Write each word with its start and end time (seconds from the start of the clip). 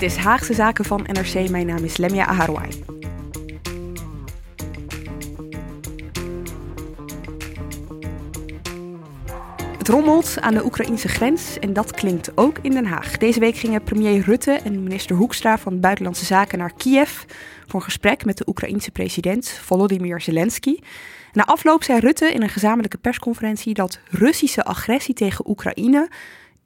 Dit 0.00 0.10
is 0.10 0.16
Haagse 0.16 0.54
Zaken 0.54 0.84
van 0.84 1.06
NRC. 1.06 1.48
Mijn 1.48 1.66
naam 1.66 1.84
is 1.84 1.96
Lemia 1.96 2.26
Aharouai. 2.26 2.68
Het 9.78 9.88
rommelt 9.88 10.40
aan 10.40 10.54
de 10.54 10.64
Oekraïnse 10.64 11.08
grens 11.08 11.58
en 11.58 11.72
dat 11.72 11.90
klinkt 11.90 12.36
ook 12.36 12.58
in 12.62 12.70
Den 12.70 12.84
Haag. 12.84 13.18
Deze 13.18 13.40
week 13.40 13.56
gingen 13.56 13.82
premier 13.82 14.20
Rutte 14.20 14.52
en 14.52 14.82
minister 14.82 15.16
Hoekstra 15.16 15.58
van 15.58 15.80
Buitenlandse 15.80 16.24
Zaken 16.24 16.58
naar 16.58 16.72
Kiev 16.76 17.22
voor 17.66 17.80
een 17.80 17.86
gesprek 17.86 18.24
met 18.24 18.36
de 18.38 18.48
Oekraïense 18.48 18.90
president 18.90 19.48
Volodymyr 19.48 20.20
Zelensky. 20.20 20.78
Na 21.32 21.44
afloop 21.44 21.82
zei 21.82 21.98
Rutte 21.98 22.32
in 22.32 22.42
een 22.42 22.48
gezamenlijke 22.48 22.98
persconferentie 22.98 23.74
dat 23.74 24.00
Russische 24.10 24.64
agressie 24.64 25.14
tegen 25.14 25.48
Oekraïne 25.48 26.10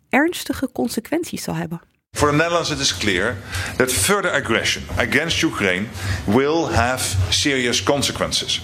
ernstige 0.08 0.72
consequenties 0.72 1.42
zal 1.42 1.54
hebben. 1.54 1.93
For 2.14 2.30
the 2.30 2.38
Netherlands, 2.38 2.70
it 2.70 2.80
is 2.80 2.92
clear 2.92 3.36
that 3.76 3.90
further 3.90 4.30
aggression 4.30 4.84
against 4.96 5.42
Ukraine 5.42 5.88
will 6.26 6.66
have 6.66 7.00
serious 7.30 7.80
consequences. 7.80 8.60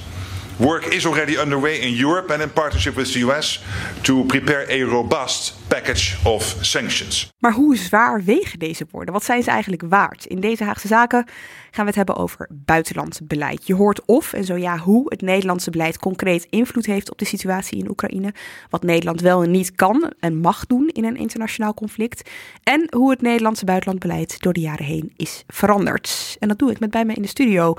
Work 0.58 0.86
is 0.94 1.04
already 1.04 1.36
underway 1.36 1.82
in 1.82 1.94
Europe 1.94 2.30
and 2.30 2.42
in 2.42 2.50
partnership 2.50 2.96
with 2.96 3.12
the 3.12 3.20
US 3.20 3.58
to 4.04 4.24
prepare 4.24 4.66
a 4.70 4.84
robust 4.84 5.59
package 5.70 6.28
of 6.28 6.56
sanctions. 6.60 7.32
Maar 7.38 7.52
hoe 7.52 7.76
zwaar 7.76 8.24
wegen 8.24 8.58
deze 8.58 8.86
woorden? 8.90 9.14
Wat 9.14 9.24
zijn 9.24 9.42
ze 9.42 9.50
eigenlijk 9.50 9.82
waard? 9.88 10.26
In 10.26 10.40
deze 10.40 10.64
Haagse 10.64 10.86
Zaken 10.86 11.24
gaan 11.70 11.84
we 11.84 11.86
het 11.86 11.94
hebben 11.94 12.16
over 12.16 12.48
buitenlands 12.50 13.20
beleid. 13.22 13.66
Je 13.66 13.74
hoort 13.74 14.04
of, 14.04 14.32
en 14.32 14.44
zo 14.44 14.56
ja, 14.56 14.78
hoe 14.78 15.04
het 15.08 15.20
Nederlandse 15.20 15.70
beleid 15.70 15.98
concreet 15.98 16.46
invloed 16.50 16.86
heeft 16.86 17.10
op 17.10 17.18
de 17.18 17.24
situatie 17.24 17.78
in 17.78 17.90
Oekraïne. 17.90 18.34
Wat 18.70 18.82
Nederland 18.82 19.20
wel 19.20 19.42
en 19.42 19.50
niet 19.50 19.74
kan 19.74 20.12
en 20.20 20.36
mag 20.36 20.66
doen 20.66 20.88
in 20.88 21.04
een 21.04 21.16
internationaal 21.16 21.74
conflict. 21.74 22.30
En 22.62 22.86
hoe 22.96 23.10
het 23.10 23.22
Nederlandse 23.22 23.64
buitenlandbeleid 23.64 24.40
door 24.40 24.52
de 24.52 24.60
jaren 24.60 24.86
heen 24.86 25.12
is 25.16 25.44
veranderd. 25.46 26.36
En 26.38 26.48
dat 26.48 26.58
doe 26.58 26.70
ik 26.70 26.80
met 26.80 26.90
bij 26.90 27.04
me 27.04 27.14
in 27.14 27.22
de 27.22 27.28
studio 27.28 27.74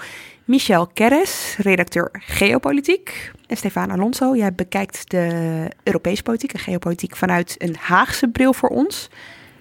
Michel 0.46 0.88
Keres, 0.88 1.56
redacteur 1.57 2.09
geopolitiek. 2.12 3.31
En 3.51 3.57
Stefan 3.57 3.91
Alonso, 3.91 4.35
jij 4.35 4.53
bekijkt 4.53 5.09
de 5.09 5.67
Europese 5.84 6.23
politiek 6.23 6.53
en 6.53 6.59
geopolitiek 6.59 7.16
vanuit 7.16 7.56
een 7.57 7.75
Haagse 7.79 8.28
bril 8.28 8.53
voor 8.53 8.69
ons. 8.69 9.09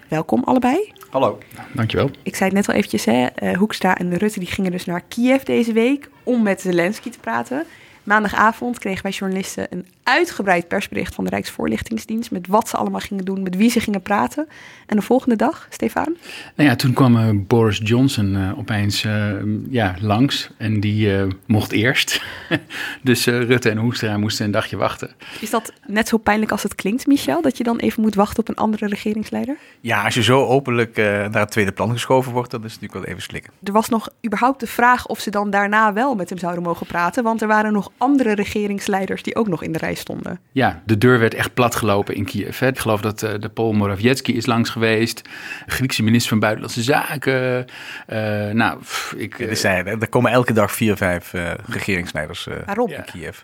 Welkom 0.09 0.43
allebei. 0.45 0.93
Hallo. 1.09 1.39
Dankjewel. 1.73 2.11
Ik 2.23 2.37
zei 2.37 2.49
het 2.49 2.59
net 2.59 2.69
al 2.69 2.75
eventjes, 2.75 3.05
hè, 3.05 3.27
uh, 3.43 3.57
Hoekstra 3.57 3.97
en 3.97 4.17
Rutte 4.17 4.39
die 4.39 4.49
gingen 4.49 4.71
dus 4.71 4.85
naar 4.85 5.03
Kiev 5.09 5.43
deze 5.43 5.73
week 5.73 6.11
om 6.23 6.43
met 6.43 6.61
Zelensky 6.61 7.11
te 7.11 7.19
praten. 7.19 7.65
Maandagavond 8.03 8.79
kregen 8.79 9.03
wij 9.03 9.13
journalisten 9.13 9.67
een 9.71 9.87
uitgebreid 10.11 10.69
persbericht 10.69 11.15
van 11.15 11.25
de 11.25 11.31
Rijksvoorlichtingsdienst 11.31 12.31
met 12.31 12.47
wat 12.47 12.69
ze 12.69 12.77
allemaal 12.77 13.01
gingen 13.01 13.25
doen, 13.25 13.43
met 13.43 13.57
wie 13.57 13.71
ze 13.71 13.81
gingen 13.81 14.03
praten. 14.03 14.49
En 14.87 14.97
de 14.97 15.03
volgende 15.03 15.37
dag, 15.37 15.67
Stefan? 15.71 16.17
Nou 16.55 16.69
ja, 16.69 16.77
toen 16.77 16.93
kwam 16.93 17.17
uh, 17.17 17.29
Boris 17.35 17.81
Johnson 17.83 18.35
uh, 18.35 18.59
opeens 18.59 19.05
uh, 19.05 19.33
ja, 19.69 19.95
langs 20.01 20.51
en 20.57 20.81
die 20.81 21.27
mocht 21.47 21.73
eerst. 21.73 22.23
dus 23.03 23.25
Rutte 23.25 23.71
en 23.71 23.77
Hoekstra 23.79 24.19
moesten 24.19 24.45
een 24.45 24.51
dagje 24.51 24.77
wachten. 24.77 25.11
Is 25.41 25.51
dat 25.51 25.73
net 25.87 26.09
zo 26.09 26.17
pijnlijk 26.17 26.53
als 26.53 26.63
het 26.63 26.75
klinkt, 26.75 27.07
Michel, 27.07 27.43
dat 27.43 27.57
je 27.57 27.65
dan 27.65 27.79
even 27.79 28.03
moet 28.03 28.15
wachten 28.15 28.39
op 28.41 28.49
een 28.49 28.57
andere 28.57 28.87
regeringsleider? 28.87 29.57
Ja, 29.81 30.05
als 30.05 30.15
je 30.15 30.23
zo 30.23 30.45
openlijk 30.47 30.97
naar 30.97 31.33
het 31.33 31.51
tweede 31.51 31.73
plan 31.73 31.93
geschoven 31.93 32.33
wordt, 32.33 32.51
dan 32.51 32.65
is 32.65 32.73
het 32.73 32.81
natuurlijk 32.81 33.07
wel 33.07 33.17
even 33.17 33.29
slikken. 33.29 33.53
Er 33.63 33.73
was 33.73 33.89
nog 33.89 34.09
überhaupt 34.27 34.61
de 34.61 34.67
vraag 34.67 35.07
of 35.07 35.21
ze 35.21 35.31
dan 35.31 35.51
daarna 35.51 35.93
wel 35.93 36.15
met 36.15 36.29
hem 36.29 36.39
zouden 36.39 36.63
mogen 36.63 36.87
praten, 36.87 37.23
want 37.23 37.43
er 37.43 37.49
waren 37.49 37.73
nog 37.73 37.91
andere 37.97 38.33
regeringsleiders 38.35 39.23
die 39.23 39.37
ook 39.37 39.49
nog 39.49 39.63
in 39.63 39.73
de 39.73 39.79
rij 39.79 39.95
stonden. 40.01 40.41
Ja, 40.53 40.83
de 40.87 40.99
deur 40.99 41.19
werd 41.19 41.35
echt 41.35 41.55
platgelopen 41.55 42.15
in 42.15 42.25
Kiev. 42.25 42.59
Hè. 42.59 42.69
Ik 42.69 42.79
geloof 42.79 43.01
dat 43.01 43.23
uh, 43.23 43.31
de 43.39 43.49
Pool 43.49 43.73
Morawiecki 43.73 44.37
is 44.37 44.47
langs 44.47 44.71
geweest. 44.71 45.23
De 45.67 45.71
Griekse 45.71 46.03
minister 46.03 46.29
van 46.29 46.39
Buitenlandse 46.39 46.83
Zaken. 46.83 47.67
Uh, 48.09 48.51
nou, 48.51 48.79
pff, 48.79 49.13
ik... 49.17 49.39
Uh, 49.39 49.49
er, 49.49 49.57
zijn, 49.57 49.87
er 49.87 50.09
komen 50.09 50.31
elke 50.31 50.53
dag 50.53 50.73
vier, 50.73 50.97
vijf 50.97 51.33
regeringsleiders 51.67 52.49
Waarom? 52.67 52.91
in 52.91 53.05
Kiev. 53.05 53.39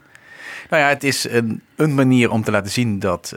Nou 0.70 0.82
ja, 0.82 0.88
het 0.88 1.04
is 1.04 1.28
een, 1.30 1.62
een 1.76 1.94
manier 1.94 2.30
om 2.30 2.42
te 2.42 2.50
laten 2.50 2.72
zien 2.72 2.98
dat 2.98 3.34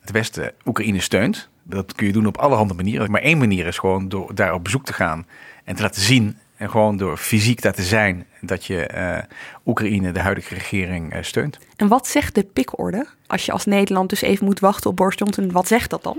het 0.00 0.10
Westen 0.12 0.52
Oekraïne 0.64 1.00
steunt. 1.00 1.48
Dat 1.62 1.94
kun 1.94 2.06
je 2.06 2.12
doen 2.12 2.26
op 2.26 2.36
allerhande 2.36 2.74
manieren. 2.74 3.10
Maar 3.10 3.20
één 3.20 3.38
manier 3.38 3.66
is 3.66 3.78
gewoon 3.78 4.08
door 4.08 4.34
daar 4.34 4.54
op 4.54 4.64
bezoek 4.64 4.84
te 4.84 4.92
gaan 4.92 5.26
en 5.64 5.74
te 5.74 5.82
laten 5.82 6.02
zien 6.02 6.38
en 6.58 6.70
gewoon 6.70 6.96
door 6.96 7.16
fysiek 7.16 7.62
daar 7.62 7.72
te 7.72 7.82
zijn, 7.82 8.26
dat 8.40 8.64
je 8.64 8.90
uh, 8.94 9.18
Oekraïne, 9.66 10.12
de 10.12 10.20
huidige 10.20 10.54
regering, 10.54 11.14
uh, 11.14 11.22
steunt. 11.22 11.58
En 11.76 11.88
wat 11.88 12.06
zegt 12.06 12.34
de 12.34 12.44
pikorde? 12.44 13.06
Als 13.26 13.46
je 13.46 13.52
als 13.52 13.64
Nederland 13.64 14.10
dus 14.10 14.20
even 14.20 14.44
moet 14.44 14.60
wachten 14.60 14.90
op 14.90 14.96
Boris 14.96 15.18
Johnson, 15.18 15.52
wat 15.52 15.68
zegt 15.68 15.90
dat 15.90 16.02
dan? 16.02 16.18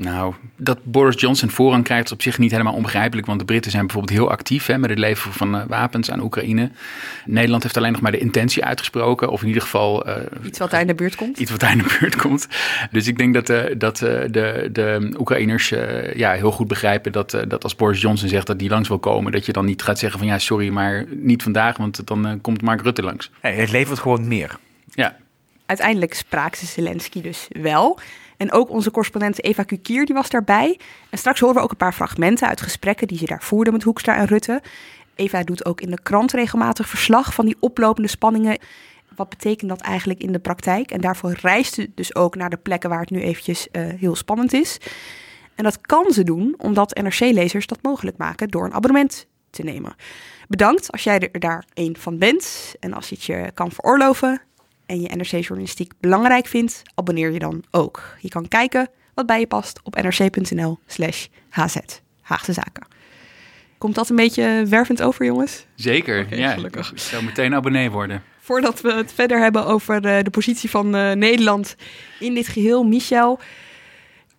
Nou, 0.00 0.34
dat 0.56 0.78
Boris 0.84 1.20
Johnson 1.20 1.50
voorrang 1.50 1.84
krijgt 1.84 2.04
is 2.04 2.12
op 2.12 2.22
zich 2.22 2.38
niet 2.38 2.50
helemaal 2.50 2.74
onbegrijpelijk. 2.74 3.26
Want 3.26 3.38
de 3.38 3.44
Britten 3.44 3.70
zijn 3.70 3.86
bijvoorbeeld 3.86 4.18
heel 4.18 4.30
actief 4.30 4.66
hè, 4.66 4.78
met 4.78 4.90
het 4.90 4.98
leveren 4.98 5.32
van 5.32 5.54
uh, 5.54 5.62
wapens 5.68 6.10
aan 6.10 6.20
Oekraïne. 6.20 6.70
Nederland 7.24 7.62
heeft 7.62 7.76
alleen 7.76 7.92
nog 7.92 8.00
maar 8.00 8.12
de 8.12 8.18
intentie 8.18 8.64
uitgesproken. 8.64 9.30
Of 9.30 9.40
in 9.40 9.46
ieder 9.46 9.62
geval... 9.62 10.08
Uh, 10.08 10.14
iets 10.44 10.58
wat 10.58 10.70
daar 10.70 10.80
in 10.80 10.86
de 10.86 10.94
buurt 10.94 11.16
komt. 11.16 11.38
Iets 11.38 11.50
wat 11.50 11.60
daar 11.60 11.72
in 11.72 11.78
de 11.78 11.96
buurt 12.00 12.16
komt. 12.16 12.48
Dus 12.90 13.06
ik 13.06 13.18
denk 13.18 13.34
dat, 13.34 13.48
uh, 13.50 13.62
dat 13.78 13.96
de, 13.96 14.68
de 14.72 15.14
Oekraïners 15.18 15.68
ja, 16.14 16.32
heel 16.32 16.50
goed 16.50 16.68
begrijpen 16.68 17.12
dat, 17.12 17.30
dat 17.48 17.62
als 17.62 17.76
Boris 17.76 18.00
Johnson 18.00 18.28
zegt 18.28 18.46
dat 18.46 18.58
die 18.58 18.68
langs 18.70 18.88
wil 18.88 18.98
komen... 18.98 19.32
dat 19.32 19.46
je 19.46 19.52
dan 19.52 19.64
niet 19.64 19.82
gaat 19.82 19.98
zeggen 19.98 20.18
van 20.18 20.28
ja, 20.28 20.38
sorry, 20.38 20.68
maar 20.68 21.04
niet 21.10 21.42
vandaag. 21.42 21.76
Want 21.76 22.06
dan 22.06 22.38
komt 22.40 22.62
Mark 22.62 22.82
Rutte 22.82 23.02
langs. 23.02 23.30
Hey, 23.40 23.54
het 23.54 23.70
levert 23.70 23.98
gewoon 23.98 24.28
meer. 24.28 24.58
Ja. 24.94 25.16
Uiteindelijk 25.66 26.14
spraak 26.14 26.54
ze 26.54 26.66
Zelensky 26.66 27.20
dus 27.20 27.48
wel... 27.48 27.98
En 28.38 28.52
ook 28.52 28.70
onze 28.70 28.90
correspondent 28.90 29.44
Eva 29.44 29.62
Kukier 29.62 30.06
die 30.06 30.14
was 30.14 30.30
daarbij. 30.30 30.78
En 31.10 31.18
straks 31.18 31.40
horen 31.40 31.56
we 31.56 31.62
ook 31.62 31.70
een 31.70 31.76
paar 31.76 31.92
fragmenten 31.92 32.48
uit 32.48 32.60
gesprekken 32.60 33.06
die 33.06 33.18
ze 33.18 33.24
daar 33.24 33.42
voerden 33.42 33.72
met 33.72 33.82
Hoekstra 33.82 34.16
en 34.16 34.26
Rutte. 34.26 34.62
Eva 35.14 35.42
doet 35.42 35.64
ook 35.64 35.80
in 35.80 35.90
de 35.90 36.02
krant 36.02 36.32
regelmatig 36.32 36.88
verslag 36.88 37.34
van 37.34 37.46
die 37.46 37.56
oplopende 37.60 38.08
spanningen. 38.08 38.58
Wat 39.16 39.28
betekent 39.28 39.70
dat 39.70 39.80
eigenlijk 39.80 40.22
in 40.22 40.32
de 40.32 40.38
praktijk? 40.38 40.90
En 40.90 41.00
daarvoor 41.00 41.32
reist 41.40 41.74
ze 41.74 41.90
dus 41.94 42.14
ook 42.14 42.36
naar 42.36 42.50
de 42.50 42.56
plekken 42.56 42.90
waar 42.90 43.00
het 43.00 43.10
nu 43.10 43.20
eventjes 43.20 43.68
uh, 43.72 43.82
heel 43.86 44.16
spannend 44.16 44.52
is. 44.52 44.78
En 45.54 45.64
dat 45.64 45.80
kan 45.80 46.12
ze 46.12 46.24
doen 46.24 46.54
omdat 46.58 46.94
NRC-lezers 47.02 47.66
dat 47.66 47.82
mogelijk 47.82 48.16
maken 48.16 48.48
door 48.48 48.64
een 48.64 48.74
abonnement 48.74 49.26
te 49.50 49.62
nemen. 49.62 49.94
Bedankt 50.48 50.92
als 50.92 51.04
jij 51.04 51.30
er 51.32 51.40
daar 51.40 51.64
een 51.74 51.96
van 51.98 52.18
bent 52.18 52.74
en 52.80 52.92
als 52.92 53.08
je 53.08 53.14
het 53.14 53.24
je 53.24 53.50
kan 53.54 53.70
veroorloven 53.70 54.42
en 54.88 55.00
je 55.00 55.08
NRC-journalistiek 55.16 55.92
belangrijk 56.00 56.46
vindt, 56.46 56.82
abonneer 56.94 57.32
je 57.32 57.38
dan 57.38 57.64
ook. 57.70 58.02
Je 58.20 58.28
kan 58.28 58.48
kijken 58.48 58.88
wat 59.14 59.26
bij 59.26 59.40
je 59.40 59.46
past 59.46 59.80
op 59.82 60.02
nrc.nl 60.02 60.78
slash 60.86 61.26
hz, 61.50 61.76
Haagse 62.20 62.52
Zaken. 62.52 62.86
Komt 63.78 63.94
dat 63.94 64.08
een 64.08 64.16
beetje 64.16 64.64
wervend 64.68 65.02
over, 65.02 65.24
jongens? 65.24 65.66
Zeker, 65.74 66.24
okay, 66.24 66.38
ja. 66.38 66.52
Gelukkig. 66.52 66.92
Ik 66.92 66.98
zou 66.98 67.24
meteen 67.24 67.54
abonnee 67.54 67.90
worden. 67.90 68.22
Voordat 68.40 68.80
we 68.80 68.92
het 68.92 69.12
verder 69.12 69.40
hebben 69.40 69.66
over 69.66 70.00
de, 70.00 70.20
de 70.22 70.30
positie 70.30 70.70
van 70.70 70.96
uh, 70.96 71.12
Nederland 71.12 71.76
in 72.18 72.34
dit 72.34 72.48
geheel, 72.48 72.84
Michel, 72.84 73.38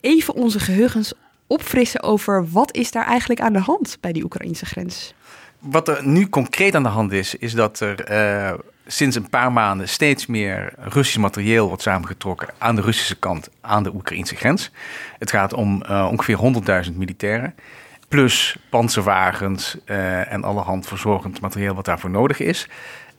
even 0.02 0.34
onze 0.34 0.60
geheugens 0.60 1.14
opfrissen 1.48 2.02
over 2.02 2.50
wat 2.50 2.76
is 2.76 2.92
daar 2.92 3.06
eigenlijk 3.06 3.42
aan 3.42 3.54
de 3.54 3.60
hand 3.60 3.98
bij 4.00 4.12
die 4.12 4.24
Oekraïnse 4.24 4.66
grens? 4.66 5.14
wat 5.60 5.88
er 5.88 6.08
nu 6.08 6.30
concreet 6.30 6.76
aan 6.76 6.84
de 6.84 6.90
hand 6.90 7.12
is, 7.12 7.36
is 7.36 7.54
dat 7.54 7.80
er 7.80 8.04
eh, 8.04 8.54
sinds 8.92 9.16
een 9.16 9.30
paar 9.30 9.52
maanden 9.52 9.90
steeds 9.90 10.26
meer 10.26 10.74
Russisch 10.78 11.18
materieel 11.18 11.68
wordt 11.68 11.82
samengetrokken 11.82 12.50
aan 12.58 12.76
de 12.76 12.82
Russische 12.82 13.16
kant, 13.16 13.50
aan 13.62 13.84
de 13.84 13.94
Oekraïnse 13.94 14.36
grens. 14.36 14.72
Het 15.18 15.32
gaat 15.32 15.54
om 15.54 15.84
uh, 15.90 16.08
ongeveer 16.12 16.86
100.000 16.90 16.94
militairen, 16.94 17.56
plus 18.08 18.58
panzerwagens 18.70 19.78
uh, 19.86 20.32
en 20.32 20.44
allerhand 20.44 20.88
verzorgend 20.88 21.42
materieel 21.42 21.76
wat 21.76 21.86
daarvoor 21.86 22.10
nodig 22.10 22.40
is. 22.40 22.68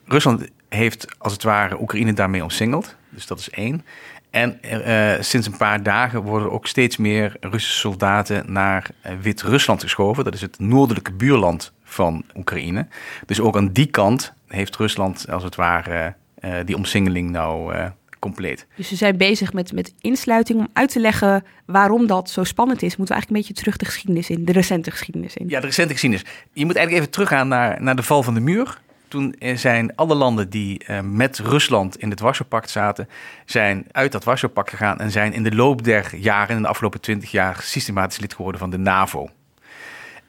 Rusland 0.05 0.47
heeft 0.69 1.07
als 1.17 1.33
het 1.33 1.43
ware 1.43 1.81
Oekraïne 1.81 2.13
daarmee 2.13 2.43
omsingeld, 2.43 2.95
dus 3.09 3.27
dat 3.27 3.39
is 3.39 3.49
één. 3.49 3.85
En 4.29 4.59
uh, 4.63 5.13
sinds 5.19 5.47
een 5.47 5.57
paar 5.57 5.83
dagen 5.83 6.21
worden 6.21 6.51
ook 6.51 6.67
steeds 6.67 6.97
meer 6.97 7.35
Russische 7.39 7.79
soldaten 7.79 8.51
naar 8.53 8.89
Wit-Rusland 9.21 9.81
geschoven. 9.81 10.23
Dat 10.23 10.33
is 10.33 10.41
het 10.41 10.59
noordelijke 10.59 11.11
buurland 11.11 11.71
van 11.91 12.23
Oekraïne. 12.35 12.87
Dus 13.25 13.39
ook 13.39 13.57
aan 13.57 13.71
die 13.71 13.85
kant 13.85 14.33
heeft 14.47 14.75
Rusland 14.75 15.25
als 15.29 15.43
het 15.43 15.55
ware 15.55 16.15
uh, 16.39 16.53
die 16.65 16.75
omsingeling 16.75 17.29
nou 17.29 17.75
uh, 17.75 17.85
compleet. 18.19 18.67
Dus 18.75 18.87
ze 18.87 18.95
zijn 18.95 19.17
bezig 19.17 19.53
met, 19.53 19.73
met 19.73 19.93
insluiting 20.01 20.59
om 20.59 20.67
uit 20.73 20.91
te 20.91 20.99
leggen 20.99 21.43
waarom 21.65 22.07
dat 22.07 22.29
zo 22.29 22.43
spannend 22.43 22.81
is. 22.81 22.95
Moeten 22.97 23.15
we 23.15 23.21
eigenlijk 23.21 23.29
een 23.29 23.47
beetje 23.47 23.63
terug 23.63 23.77
de 23.77 23.85
geschiedenis 23.85 24.29
in, 24.29 24.45
de 24.45 24.51
recente 24.51 24.91
geschiedenis 24.91 25.35
in. 25.35 25.49
Ja, 25.49 25.59
de 25.59 25.65
recente 25.65 25.91
geschiedenis. 25.91 26.25
Je 26.53 26.65
moet 26.65 26.75
eigenlijk 26.75 26.91
even 26.91 27.09
teruggaan 27.09 27.47
naar, 27.47 27.81
naar 27.81 27.95
de 27.95 28.03
val 28.03 28.23
van 28.23 28.33
de 28.33 28.39
muur. 28.39 28.79
Toen 29.07 29.35
zijn 29.55 29.95
alle 29.95 30.15
landen 30.15 30.49
die 30.49 30.83
uh, 30.89 30.99
met 31.01 31.39
Rusland 31.39 31.97
in 31.97 32.09
het 32.09 32.19
Warschau-pact 32.19 32.69
zaten, 32.69 33.09
zijn 33.45 33.85
uit 33.91 34.11
dat 34.11 34.23
Warschau-pact 34.23 34.69
gegaan 34.69 34.99
en 34.99 35.11
zijn 35.11 35.33
in 35.33 35.43
de 35.43 35.55
loop 35.55 35.83
der 35.83 36.15
jaren, 36.15 36.55
in 36.55 36.61
de 36.61 36.67
afgelopen 36.67 37.01
twintig 37.01 37.31
jaar, 37.31 37.61
systematisch 37.61 38.19
lid 38.19 38.33
geworden 38.33 38.59
van 38.59 38.69
de 38.69 38.77
NAVO. 38.77 39.29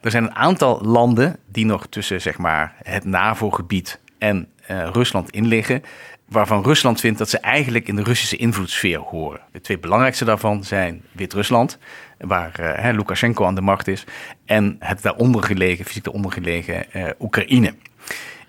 Er 0.03 0.11
zijn 0.11 0.23
een 0.23 0.35
aantal 0.35 0.81
landen 0.81 1.39
die 1.51 1.65
nog 1.65 1.87
tussen 1.87 2.21
zeg 2.21 2.37
maar, 2.37 2.75
het 2.81 3.05
NAVO-gebied 3.05 3.99
en 4.17 4.47
uh, 4.71 4.89
Rusland 4.91 5.31
in 5.31 5.47
liggen, 5.47 5.83
waarvan 6.25 6.63
Rusland 6.63 6.99
vindt 6.99 7.17
dat 7.17 7.29
ze 7.29 7.37
eigenlijk 7.37 7.87
in 7.87 7.95
de 7.95 8.03
Russische 8.03 8.37
invloedssfeer 8.37 8.99
horen. 8.99 9.39
De 9.51 9.61
twee 9.61 9.79
belangrijkste 9.79 10.25
daarvan 10.25 10.63
zijn 10.63 11.03
Wit-Rusland, 11.11 11.77
waar 12.17 12.85
uh, 12.85 12.95
Lukashenko 12.95 13.45
aan 13.45 13.55
de 13.55 13.61
macht 13.61 13.87
is, 13.87 14.03
en 14.45 14.75
het 14.79 15.01
daaronder 15.01 15.43
gelegen, 15.43 15.85
fysiek 15.85 16.03
daaronder 16.03 16.31
gelegen 16.31 16.85
uh, 16.95 17.09
Oekraïne. 17.19 17.73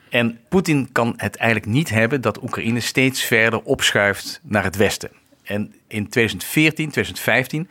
En 0.09 0.39
Poetin 0.49 0.89
kan 0.93 1.15
het 1.17 1.37
eigenlijk 1.37 1.71
niet 1.73 1.91
hebben 1.91 2.21
dat 2.21 2.43
Oekraïne 2.43 2.81
steeds 2.81 3.23
verder 3.23 3.62
opschuift 3.62 4.41
naar 4.43 4.65
het 4.65 4.77
westen. 4.77 5.11
En 5.45 5.75
in 5.89 6.09
2014, 6.09 6.91
2015 6.91 7.69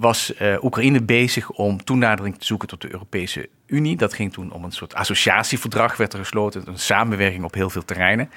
was 0.00 0.32
uh, 0.38 0.64
Oekraïne 0.64 1.02
bezig 1.02 1.50
om 1.50 1.84
toenadering 1.84 2.38
te 2.38 2.44
zoeken 2.44 2.68
tot 2.68 2.80
de 2.80 2.92
Europese 2.92 3.48
Unie. 3.66 3.96
Dat 3.96 4.14
ging 4.14 4.32
toen 4.32 4.52
om 4.52 4.64
een 4.64 4.72
soort 4.72 4.94
associatieverdrag, 4.94 5.96
werd 5.96 6.12
er 6.12 6.18
gesloten, 6.18 6.62
een 6.66 6.78
samenwerking 6.78 7.44
op 7.44 7.54
heel 7.54 7.70
veel 7.70 7.84
terreinen. 7.84 8.30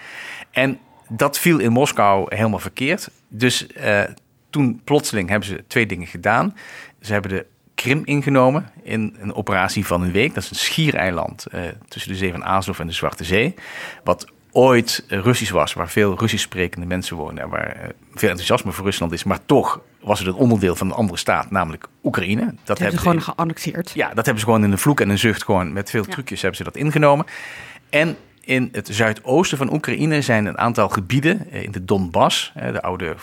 En 0.52 0.80
dat 1.08 1.40
viel 1.40 1.60
in 1.60 1.72
Moskou 1.72 2.36
helemaal 2.36 2.60
verkeerd. 2.60 3.10
Dus 3.28 3.68
uh, 3.78 4.04
toen 4.50 4.82
plotseling 4.84 5.30
hebben 5.30 5.48
ze 5.48 5.64
twee 5.68 5.86
dingen 5.86 6.08
gedaan. 6.08 6.56
Ze 7.02 7.14
hebben 7.14 7.32
de 7.32 7.46
Krim 7.76 8.02
ingenomen 8.06 8.70
in 8.82 9.16
een 9.20 9.34
operatie 9.34 9.86
van 9.86 10.02
een 10.02 10.12
week. 10.12 10.34
Dat 10.34 10.44
is 10.44 10.50
een 10.50 10.56
schiereiland 10.56 11.46
uh, 11.54 11.62
tussen 11.88 12.12
de 12.12 12.18
zee 12.18 12.32
van 12.32 12.46
Azov 12.46 12.80
en 12.80 12.88
de 12.88 12.94
Zwarte 12.94 13.24
Zee. 13.24 13.56
Wat 14.04 14.28
ooit 14.52 15.06
Russisch 15.08 15.52
was, 15.52 15.74
waar 15.74 15.90
veel 15.90 16.18
Russisch 16.20 16.44
sprekende 16.44 16.86
mensen 16.86 17.16
wonen 17.16 17.44
en 17.44 17.50
waar 17.50 17.92
veel 18.14 18.30
enthousiasme 18.30 18.72
voor 18.72 18.86
Rusland 18.86 19.12
is, 19.12 19.24
maar 19.24 19.46
toch 19.46 19.82
was 20.04 20.20
het 20.20 20.28
een 20.28 20.34
onderdeel 20.34 20.76
van 20.76 20.88
een 20.88 20.94
andere 20.94 21.18
staat, 21.18 21.52
namelijk 21.52 21.88
Oekraïne. 22.04 22.46
Dat, 22.46 22.56
dat 22.64 22.78
hebben 22.78 22.98
ze 22.98 23.04
gewoon 23.04 23.22
geannexeerd. 23.22 23.92
Ja, 23.94 24.08
dat 24.08 24.26
hebben 24.26 24.40
ze 24.40 24.46
gewoon 24.46 24.64
in 24.64 24.72
een 24.72 24.78
vloek 24.78 25.02
en 25.02 25.10
een 25.10 25.20
zucht, 25.20 25.44
gewoon 25.44 25.74
met 25.74 25.90
veel 25.90 26.06
trucjes 26.06 26.42
hebben 26.42 26.58
ze 26.58 26.64
dat 26.64 26.76
ingenomen. 26.76 27.26
En 27.90 28.18
in 28.42 28.70
het 28.72 28.88
zuidoosten 28.92 29.58
van 29.58 29.74
Oekraïne 29.74 30.22
zijn 30.22 30.46
een 30.46 30.58
aantal 30.58 30.90
gebieden, 30.90 31.52
in 31.52 31.72
de 31.72 31.86
Donbass, 31.86 32.54
de 32.56 32.82
oude 32.82 33.16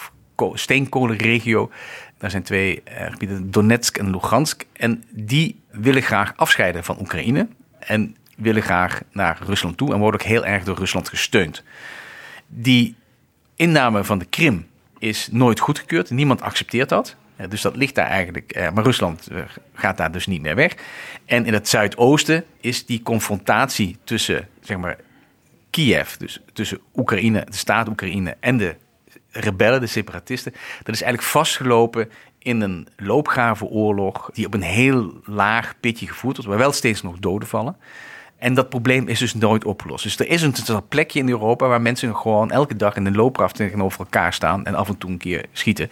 steenkolenregio. 0.55 1.71
Daar 2.19 2.31
zijn 2.31 2.43
twee 2.43 2.83
gebieden, 2.85 3.51
Donetsk 3.51 3.97
en 3.99 4.11
Lugansk. 4.11 4.65
En 4.73 5.05
die 5.11 5.61
willen 5.71 6.03
graag 6.03 6.33
afscheiden 6.37 6.85
van 6.85 7.01
Oekraïne. 7.01 7.49
En 7.79 8.17
willen 8.37 8.63
graag 8.63 9.03
naar 9.13 9.39
Rusland 9.45 9.77
toe 9.77 9.93
en 9.93 9.99
worden 9.99 10.21
ook 10.21 10.27
heel 10.27 10.47
erg 10.47 10.65
door 10.65 10.79
Rusland 10.79 11.09
gesteund. 11.09 11.63
Die 12.47 12.95
inname 13.55 14.05
van 14.05 14.19
de 14.19 14.25
Krim 14.25 14.67
is 15.01 15.29
nooit 15.33 15.61
goedgekeurd. 15.61 16.11
Niemand 16.11 16.43
accepteert 16.43 16.89
dat. 16.89 17.17
Dus 17.49 17.61
dat 17.61 17.77
ligt 17.77 17.95
daar 17.95 18.07
eigenlijk. 18.07 18.71
Maar 18.75 18.85
Rusland 18.85 19.29
gaat 19.75 19.97
daar 19.97 20.13
dus 20.13 20.27
niet 20.27 20.43
meer 20.43 20.55
weg. 20.55 20.75
En 21.25 21.47
in 21.47 21.53
het 21.53 21.69
zuidoosten 21.69 22.45
is 22.61 22.87
die 22.87 23.03
confrontatie 23.03 23.97
tussen 24.05 24.49
zeg 24.61 24.77
maar, 24.77 24.97
Kiev, 25.71 26.17
dus 26.17 26.41
tussen 26.53 26.81
Oekraïne, 26.97 27.45
de 27.45 27.57
staat 27.57 27.89
Oekraïne 27.89 28.37
en 28.41 28.57
de 28.57 28.77
rebellen, 29.31 29.81
de 29.81 29.87
separatisten, 29.87 30.53
dat 30.83 30.95
is 30.95 31.03
eigenlijk 31.03 31.33
vastgelopen 31.33 32.11
in 32.39 32.61
een 32.61 32.89
loopgravenoorlog 32.97 34.31
die 34.33 34.47
op 34.47 34.55
een 34.55 34.63
heel 34.63 35.21
laag 35.25 35.75
pitje 35.81 36.07
gevoerd 36.07 36.37
wordt, 36.37 36.51
waar 36.51 36.59
wel 36.59 36.73
steeds 36.73 37.03
nog 37.03 37.19
doden 37.19 37.49
vallen. 37.49 37.77
En 38.41 38.55
dat 38.55 38.69
probleem 38.69 39.09
is 39.09 39.19
dus 39.19 39.35
nooit 39.35 39.65
opgelost. 39.65 40.03
Dus 40.03 40.19
er 40.19 40.29
is 40.29 40.43
een 40.43 40.89
plekje 40.89 41.19
in 41.19 41.29
Europa 41.29 41.67
waar 41.67 41.81
mensen 41.81 42.17
gewoon 42.17 42.51
elke 42.51 42.77
dag 42.77 42.97
in 42.97 43.07
een 43.07 43.17
loopgraaf 43.17 43.53
tegenover 43.53 43.99
elkaar 43.99 44.33
staan 44.33 44.65
en 44.65 44.75
af 44.75 44.89
en 44.89 44.99
toe 44.99 45.11
een 45.11 45.19
keer 45.19 45.45
schieten. 45.53 45.91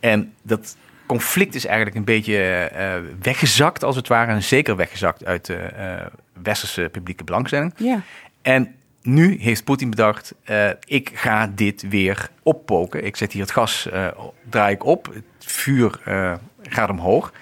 En 0.00 0.34
dat 0.42 0.76
conflict 1.06 1.54
is 1.54 1.66
eigenlijk 1.66 1.96
een 1.96 2.04
beetje 2.04 2.70
uh, 2.72 3.10
weggezakt, 3.22 3.84
als 3.84 3.96
het 3.96 4.08
ware. 4.08 4.32
En 4.32 4.42
zeker 4.42 4.76
weggezakt 4.76 5.24
uit 5.24 5.46
de 5.46 5.70
uh, 5.76 6.06
westerse 6.42 6.88
publieke 6.92 7.24
belangstelling. 7.24 7.72
Ja. 7.76 8.00
En 8.42 8.74
nu 9.02 9.36
heeft 9.40 9.64
Poetin 9.64 9.90
bedacht, 9.90 10.34
uh, 10.50 10.70
ik 10.84 11.10
ga 11.14 11.50
dit 11.54 11.88
weer 11.88 12.28
oppoken. 12.42 13.04
Ik 13.04 13.16
zet 13.16 13.32
hier 13.32 13.42
het 13.42 13.50
gas, 13.50 13.88
draai 14.48 14.74
ik 14.74 14.84
op, 14.84 15.10
het 15.14 15.24
vuur 15.38 16.00
gaat 16.62 16.90
omhoog. 16.90 17.32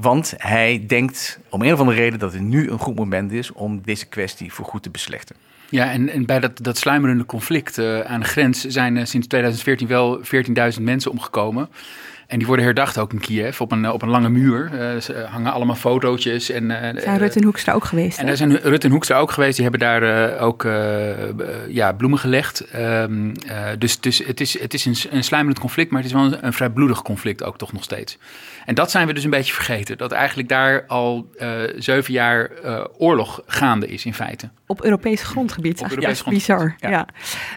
Want 0.00 0.34
hij 0.36 0.84
denkt 0.86 1.38
om 1.48 1.62
een 1.62 1.72
of 1.72 1.78
andere 1.78 1.96
reden 1.96 2.18
dat 2.18 2.32
het 2.32 2.42
nu 2.42 2.70
een 2.70 2.78
goed 2.78 2.96
moment 2.96 3.32
is 3.32 3.52
om 3.52 3.80
deze 3.82 4.06
kwestie 4.06 4.52
voor 4.52 4.64
goed 4.64 4.82
te 4.82 4.90
beslechten. 4.90 5.36
Ja, 5.70 5.90
en, 5.90 6.08
en 6.08 6.26
bij 6.26 6.40
dat, 6.40 6.58
dat 6.62 6.78
sluimerende 6.78 7.24
conflict 7.24 7.78
uh, 7.78 8.00
aan 8.00 8.20
de 8.20 8.26
grens 8.26 8.64
zijn 8.64 8.96
uh, 8.96 9.04
sinds 9.04 9.26
2014 9.26 9.88
wel 9.88 10.20
14.000 10.76 10.82
mensen 10.82 11.10
omgekomen. 11.10 11.68
En 12.26 12.38
die 12.38 12.46
worden 12.46 12.64
herdacht 12.64 12.98
ook 12.98 13.12
in 13.12 13.20
Kiev 13.20 13.60
op 13.60 13.72
een, 13.72 13.90
op 13.90 14.02
een 14.02 14.08
lange 14.08 14.28
muur. 14.28 14.70
Uh, 14.72 15.00
ze 15.00 15.26
hangen 15.28 15.52
allemaal 15.52 15.74
fotootjes. 15.74 16.50
En, 16.50 16.64
uh, 16.70 16.78
zijn 17.02 17.18
Rutte 17.18 17.38
en 17.38 17.44
Hoekstra 17.44 17.72
ook 17.72 17.84
geweest? 17.84 18.18
En 18.18 18.26
daar 18.26 18.36
zijn 18.36 18.56
Rutte 18.56 18.86
en 18.86 18.92
Hoekstra 18.92 19.18
ook 19.18 19.30
geweest. 19.30 19.54
Die 19.54 19.62
hebben 19.62 19.80
daar 19.80 20.32
uh, 20.32 20.42
ook 20.42 20.62
ja, 21.68 21.92
bloemen 21.92 22.18
gelegd. 22.18 22.64
Um, 22.76 23.32
dus, 23.78 24.00
dus 24.00 24.18
het 24.18 24.40
is, 24.40 24.60
het 24.60 24.74
is 24.74 24.84
een, 24.84 24.96
een 25.10 25.24
sluimerend 25.24 25.60
conflict, 25.60 25.90
maar 25.90 26.02
het 26.02 26.10
is 26.10 26.16
wel 26.16 26.24
een, 26.24 26.46
een, 26.46 26.52
vrij 26.52 26.70
bloedig 26.70 27.02
conflict 27.02 27.42
ook 27.42 27.58
toch 27.58 27.72
nog 27.72 27.84
steeds. 27.84 28.18
En 28.64 28.74
dat 28.74 28.90
zijn 28.90 29.06
we 29.06 29.12
dus 29.12 29.24
een 29.24 29.30
beetje 29.30 29.52
vergeten. 29.52 29.98
Dat 29.98 30.12
eigenlijk 30.12 30.48
daar 30.48 30.84
al 30.86 31.30
zeven 31.76 32.12
jaar 32.12 32.50
oorlog 32.98 33.42
gaande 33.46 33.86
is 33.86 34.04
in 34.04 34.14
feite. 34.14 34.48
Op 34.66 34.84
Europees 34.84 35.22
grondgebied. 35.22 35.80
Op 35.80 35.88
Europees 35.88 36.18
ja, 36.18 36.24
grondgebied. 36.24 36.38
bizar. 36.38 36.74
Ja. 36.78 36.90
ja. 36.90 37.06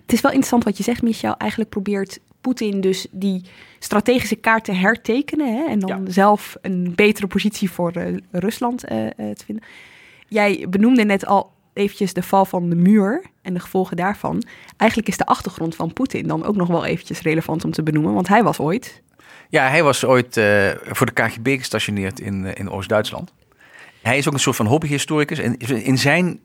Het 0.01 0.13
is 0.13 0.21
wel 0.21 0.31
interessant 0.31 0.63
wat 0.63 0.77
je 0.77 0.83
zegt, 0.83 1.01
Michel. 1.01 1.37
Eigenlijk 1.37 1.69
probeert 1.69 2.19
Poetin 2.41 2.81
dus 2.81 3.07
die 3.11 3.45
strategische 3.79 4.35
kaart 4.35 4.63
te 4.63 4.71
hertekenen 4.71 5.55
hè, 5.57 5.65
en 5.65 5.79
dan 5.79 6.03
ja. 6.05 6.11
zelf 6.11 6.57
een 6.61 6.93
betere 6.95 7.27
positie 7.27 7.71
voor 7.71 7.97
uh, 7.97 8.17
Rusland 8.31 8.91
uh, 8.91 9.03
uh, 9.03 9.09
te 9.15 9.45
vinden. 9.45 9.63
Jij 10.27 10.65
benoemde 10.69 11.03
net 11.03 11.25
al 11.25 11.51
eventjes 11.73 12.13
de 12.13 12.23
val 12.23 12.45
van 12.45 12.69
de 12.69 12.75
muur 12.75 13.23
en 13.41 13.53
de 13.53 13.59
gevolgen 13.59 13.97
daarvan. 13.97 14.43
Eigenlijk 14.77 15.09
is 15.09 15.17
de 15.17 15.25
achtergrond 15.25 15.75
van 15.75 15.93
Poetin 15.93 16.27
dan 16.27 16.45
ook 16.45 16.55
nog 16.55 16.67
wel 16.67 16.85
eventjes 16.85 17.21
relevant 17.21 17.65
om 17.65 17.71
te 17.71 17.83
benoemen, 17.83 18.13
want 18.13 18.27
hij 18.27 18.43
was 18.43 18.59
ooit... 18.59 19.01
Ja, 19.49 19.69
hij 19.69 19.83
was 19.83 20.05
ooit 20.05 20.33
voor 20.83 21.05
de 21.05 21.13
KGB 21.13 21.57
gestationeerd 21.57 22.19
in, 22.19 22.55
in 22.55 22.69
Oost-Duitsland. 22.69 23.33
Hij 24.01 24.17
is 24.17 24.27
ook 24.27 24.33
een 24.33 24.39
soort 24.39 24.55
van 24.55 24.65
hobbyhistoricus 24.65 25.39
en 25.39 25.57
in 25.57 25.97
zijn 25.97 26.39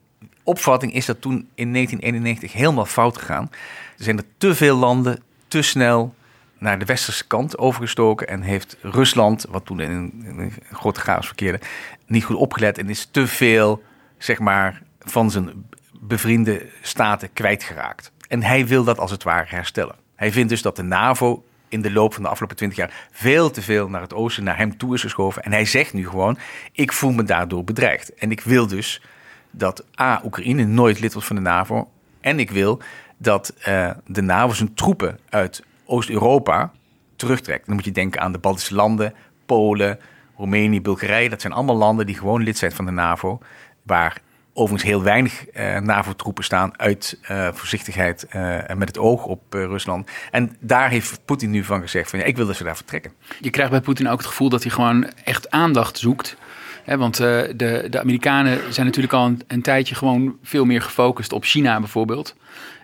opvatting 0.44 0.94
is 0.94 1.06
dat 1.06 1.20
toen 1.20 1.48
in 1.54 1.72
1991 1.72 2.52
helemaal 2.52 2.86
fout 2.86 3.18
gegaan. 3.18 3.50
Er 3.98 4.04
zijn 4.04 4.18
er 4.18 4.24
te 4.38 4.54
veel 4.54 4.76
landen 4.76 5.22
te 5.54 5.62
snel 5.62 6.14
naar 6.58 6.78
de 6.78 6.84
westerse 6.84 7.26
kant 7.26 7.58
overgestoken 7.58 8.28
en 8.28 8.42
heeft 8.42 8.76
Rusland, 8.80 9.46
wat 9.48 9.66
toen 9.66 9.80
in 9.80 9.90
een, 9.90 10.52
grote 10.72 11.00
chaos 11.00 11.26
verkeerde, 11.26 11.60
niet 12.06 12.24
goed 12.24 12.36
opgelet 12.36 12.78
en 12.78 12.90
is 12.90 13.08
te 13.10 13.26
veel, 13.26 13.82
zeg 14.18 14.38
maar, 14.38 14.82
van 14.98 15.30
zijn 15.30 15.66
bevriende 16.00 16.66
staten 16.82 17.32
kwijtgeraakt. 17.32 18.12
En 18.28 18.42
hij 18.42 18.66
wil 18.66 18.84
dat 18.84 18.98
als 18.98 19.10
het 19.10 19.22
ware 19.22 19.46
herstellen. 19.48 19.94
Hij 20.16 20.32
vindt 20.32 20.48
dus 20.48 20.62
dat 20.62 20.76
de 20.76 20.82
NAVO 20.82 21.44
in 21.68 21.82
de 21.82 21.92
loop 21.92 22.14
van 22.14 22.22
de 22.22 22.28
afgelopen 22.28 22.56
twintig 22.56 22.78
jaar 22.78 23.08
veel 23.12 23.50
te 23.50 23.62
veel 23.62 23.88
naar 23.88 24.00
het 24.00 24.14
oosten, 24.14 24.44
naar 24.44 24.56
hem 24.56 24.76
toe 24.76 24.94
is 24.94 25.00
geschoven. 25.00 25.42
En 25.42 25.52
hij 25.52 25.64
zegt 25.64 25.92
nu 25.92 26.08
gewoon, 26.08 26.38
ik 26.72 26.92
voel 26.92 27.12
me 27.12 27.22
daardoor 27.22 27.64
bedreigd. 27.64 28.14
En 28.14 28.30
ik 28.30 28.40
wil 28.40 28.66
dus 28.66 29.02
dat 29.50 29.84
A, 30.00 30.20
Oekraïne 30.24 30.64
nooit 30.64 31.00
lid 31.00 31.12
wordt 31.12 31.28
van 31.28 31.36
de 31.36 31.42
NAVO. 31.42 31.90
En 32.20 32.38
ik 32.38 32.50
wil 32.50 32.80
dat 33.16 33.54
uh, 33.68 33.90
de 34.06 34.22
NAVO 34.22 34.52
zijn 34.52 34.74
troepen 34.74 35.18
uit 35.28 35.64
Oost-Europa 35.84 36.72
terugtrekt. 37.16 37.66
Dan 37.66 37.74
moet 37.74 37.84
je 37.84 37.92
denken 37.92 38.20
aan 38.20 38.32
de 38.32 38.38
Baltische 38.38 38.74
landen, 38.74 39.14
Polen, 39.46 39.98
Roemenië, 40.36 40.80
Bulgarije. 40.80 41.28
Dat 41.28 41.40
zijn 41.40 41.52
allemaal 41.52 41.76
landen 41.76 42.06
die 42.06 42.18
gewoon 42.18 42.42
lid 42.42 42.58
zijn 42.58 42.72
van 42.72 42.84
de 42.84 42.90
NAVO. 42.90 43.38
Waar 43.82 44.20
overigens 44.52 44.90
heel 44.90 45.02
weinig 45.02 45.44
uh, 45.54 45.78
NAVO-troepen 45.78 46.44
staan 46.44 46.78
uit 46.78 47.18
uh, 47.30 47.48
voorzichtigheid 47.52 48.26
en 48.26 48.78
met 48.78 48.88
het 48.88 48.98
oog 48.98 49.24
op 49.24 49.42
Rusland. 49.50 50.10
En 50.30 50.56
daar 50.60 50.90
heeft 50.90 51.24
Poetin 51.24 51.50
nu 51.50 51.64
van 51.64 51.80
gezegd 51.80 52.10
van 52.10 52.18
ja, 52.18 52.24
ik 52.24 52.36
wil 52.36 52.46
dat 52.46 52.56
ze 52.56 52.64
daar 52.64 52.76
vertrekken. 52.76 53.12
Je 53.40 53.50
krijgt 53.50 53.70
bij 53.70 53.80
Poetin 53.80 54.08
ook 54.08 54.18
het 54.18 54.26
gevoel 54.26 54.48
dat 54.48 54.62
hij 54.62 54.72
gewoon 54.72 55.10
echt 55.24 55.50
aandacht 55.50 55.98
zoekt. 55.98 56.36
Hè, 56.84 56.96
want 56.96 57.16
de, 57.16 57.86
de 57.90 58.00
Amerikanen 58.00 58.72
zijn 58.72 58.86
natuurlijk 58.86 59.14
al 59.14 59.26
een, 59.26 59.42
een 59.46 59.62
tijdje 59.62 59.94
gewoon 59.94 60.36
veel 60.42 60.64
meer 60.64 60.82
gefocust 60.82 61.32
op 61.32 61.44
China 61.44 61.78
bijvoorbeeld. 61.78 62.34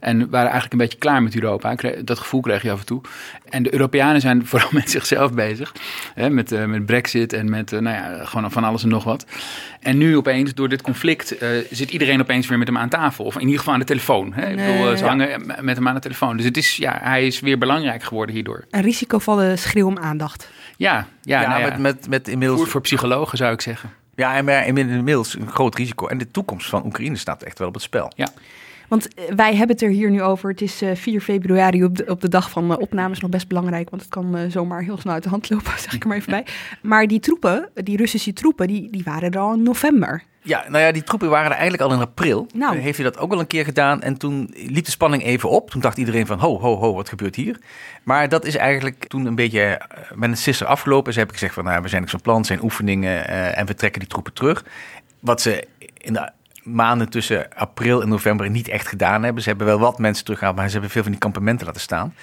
En 0.00 0.18
waren 0.18 0.50
eigenlijk 0.50 0.72
een 0.72 0.78
beetje 0.78 0.98
klaar 0.98 1.22
met 1.22 1.34
Europa. 1.34 1.74
Dat 2.04 2.18
gevoel 2.18 2.40
kreeg 2.40 2.62
je 2.62 2.70
af 2.70 2.80
en 2.80 2.86
toe. 2.86 3.00
En 3.48 3.62
de 3.62 3.72
Europeanen 3.72 4.20
zijn 4.20 4.46
vooral 4.46 4.68
met 4.72 4.90
zichzelf 4.90 5.32
bezig. 5.32 5.72
Hè, 6.14 6.30
met, 6.30 6.52
uh, 6.52 6.64
met 6.64 6.86
Brexit 6.86 7.32
en 7.32 7.50
met 7.50 7.72
uh, 7.72 7.80
nou 7.80 7.96
ja, 7.96 8.24
gewoon 8.24 8.50
van 8.50 8.64
alles 8.64 8.82
en 8.82 8.88
nog 8.88 9.04
wat. 9.04 9.26
En 9.80 9.98
nu 9.98 10.16
opeens, 10.16 10.54
door 10.54 10.68
dit 10.68 10.82
conflict, 10.82 11.36
zit 11.70 11.90
iedereen 11.90 12.20
opeens 12.20 12.46
weer 12.46 12.58
met 12.58 12.66
hem 12.66 12.78
aan 12.78 12.88
tafel. 12.88 13.24
Of 13.24 13.34
in 13.34 13.40
ieder 13.40 13.58
geval 13.58 13.74
aan 13.74 13.80
de 13.80 13.86
telefoon. 13.86 14.32
Nee, 14.36 14.50
Ik 14.50 14.56
bedoel, 14.56 14.96
ze 14.96 15.04
hangen 15.04 15.46
met 15.60 15.76
hem 15.76 15.88
aan 15.88 15.94
de 15.94 16.00
telefoon. 16.00 16.36
Dus 16.36 16.46
het 16.46 16.56
is, 16.56 16.76
ja, 16.76 16.98
hij 17.02 17.26
is 17.26 17.40
weer 17.40 17.58
belangrijk 17.58 18.02
geworden 18.02 18.34
hierdoor. 18.34 18.64
Een 18.70 18.82
risicovolle 18.82 19.56
schreeuw 19.56 19.86
om 19.86 19.98
aandacht. 19.98 20.50
Ja, 20.80 21.06
ja, 21.20 21.40
ja, 21.40 21.48
nou 21.48 21.62
met, 21.62 21.78
met, 21.78 22.08
met 22.08 22.28
inmiddels... 22.28 22.60
Voor, 22.60 22.68
voor 22.68 22.80
psychologen 22.80 23.38
zou 23.38 23.52
ik 23.52 23.60
zeggen. 23.60 23.90
Ja, 24.14 24.36
en 24.36 24.44
maar 24.44 24.66
inmiddels 24.66 25.38
een 25.38 25.48
groot 25.48 25.74
risico. 25.74 26.06
En 26.06 26.18
de 26.18 26.30
toekomst 26.30 26.68
van 26.68 26.84
Oekraïne 26.84 27.16
staat 27.16 27.42
echt 27.42 27.58
wel 27.58 27.68
op 27.68 27.74
het 27.74 27.82
spel. 27.82 28.12
Ja. 28.16 28.28
Want 28.88 29.08
wij 29.36 29.50
hebben 29.50 29.76
het 29.76 29.82
er 29.82 29.90
hier 29.90 30.10
nu 30.10 30.22
over. 30.22 30.50
Het 30.50 30.60
is 30.60 30.82
uh, 30.82 30.94
4 30.94 31.20
februari 31.20 31.84
op 31.84 31.96
de, 31.96 32.04
op 32.06 32.20
de 32.20 32.28
dag 32.28 32.50
van 32.50 32.70
uh, 32.70 32.78
opnames 32.78 33.20
nog 33.20 33.30
best 33.30 33.48
belangrijk. 33.48 33.90
Want 33.90 34.02
het 34.02 34.10
kan 34.10 34.50
zomaar 34.50 34.82
heel 34.82 34.98
snel 34.98 35.14
uit 35.14 35.22
de 35.22 35.28
hand 35.28 35.50
lopen, 35.50 35.78
zeg 35.78 35.92
ik 35.92 36.02
er 36.02 36.08
maar 36.08 36.16
even 36.16 36.30
bij. 36.30 36.46
Maar 36.82 37.06
die 37.06 37.20
troepen, 37.20 37.70
die 37.74 37.96
Russische 37.96 38.32
troepen, 38.32 38.66
die, 38.66 38.90
die 38.90 39.02
waren 39.04 39.30
er 39.30 39.38
al 39.38 39.54
in 39.54 39.62
november. 39.62 40.22
Ja, 40.42 40.64
nou 40.68 40.84
ja, 40.84 40.92
die 40.92 41.02
troepen 41.02 41.30
waren 41.30 41.50
er 41.50 41.56
eigenlijk 41.56 41.82
al 41.82 41.92
in 41.92 42.00
april. 42.00 42.46
Nou. 42.54 42.76
heeft 42.76 42.96
hij 42.96 43.04
dat 43.04 43.18
ook 43.18 43.32
al 43.32 43.40
een 43.40 43.46
keer 43.46 43.64
gedaan. 43.64 44.02
En 44.02 44.16
toen 44.18 44.50
liep 44.54 44.84
de 44.84 44.90
spanning 44.90 45.24
even 45.24 45.50
op. 45.50 45.70
Toen 45.70 45.80
dacht 45.80 45.98
iedereen 45.98 46.26
van, 46.26 46.38
ho, 46.38 46.60
ho, 46.60 46.76
ho, 46.76 46.94
wat 46.94 47.08
gebeurt 47.08 47.36
hier? 47.36 47.58
Maar 48.02 48.28
dat 48.28 48.44
is 48.44 48.56
eigenlijk 48.56 49.04
toen 49.06 49.26
een 49.26 49.34
beetje 49.34 49.80
met 50.14 50.30
een 50.30 50.36
sisser 50.36 50.66
afgelopen. 50.66 51.12
Ze 51.12 51.18
hebben 51.18 51.36
gezegd 51.36 51.54
van, 51.54 51.64
nou, 51.64 51.82
we 51.82 51.88
zijn 51.88 52.00
niks 52.00 52.12
van 52.12 52.20
plan, 52.20 52.44
zijn 52.44 52.62
oefeningen 52.62 53.28
en 53.54 53.66
we 53.66 53.74
trekken 53.74 54.00
die 54.00 54.08
troepen 54.08 54.32
terug. 54.32 54.64
Wat 55.20 55.40
ze 55.40 55.66
in 55.96 56.12
de 56.12 56.30
maanden 56.62 57.08
tussen 57.08 57.54
april 57.54 58.02
en 58.02 58.08
november 58.08 58.50
niet 58.50 58.68
echt 58.68 58.88
gedaan 58.88 59.22
hebben. 59.22 59.42
Ze 59.42 59.48
hebben 59.48 59.66
wel 59.66 59.78
wat 59.78 59.98
mensen 59.98 60.24
teruggehaald, 60.24 60.56
maar 60.56 60.66
ze 60.66 60.72
hebben 60.72 60.90
veel 60.90 61.02
van 61.02 61.10
die 61.10 61.20
kampementen 61.20 61.66
laten 61.66 61.80
staan. 61.80 62.14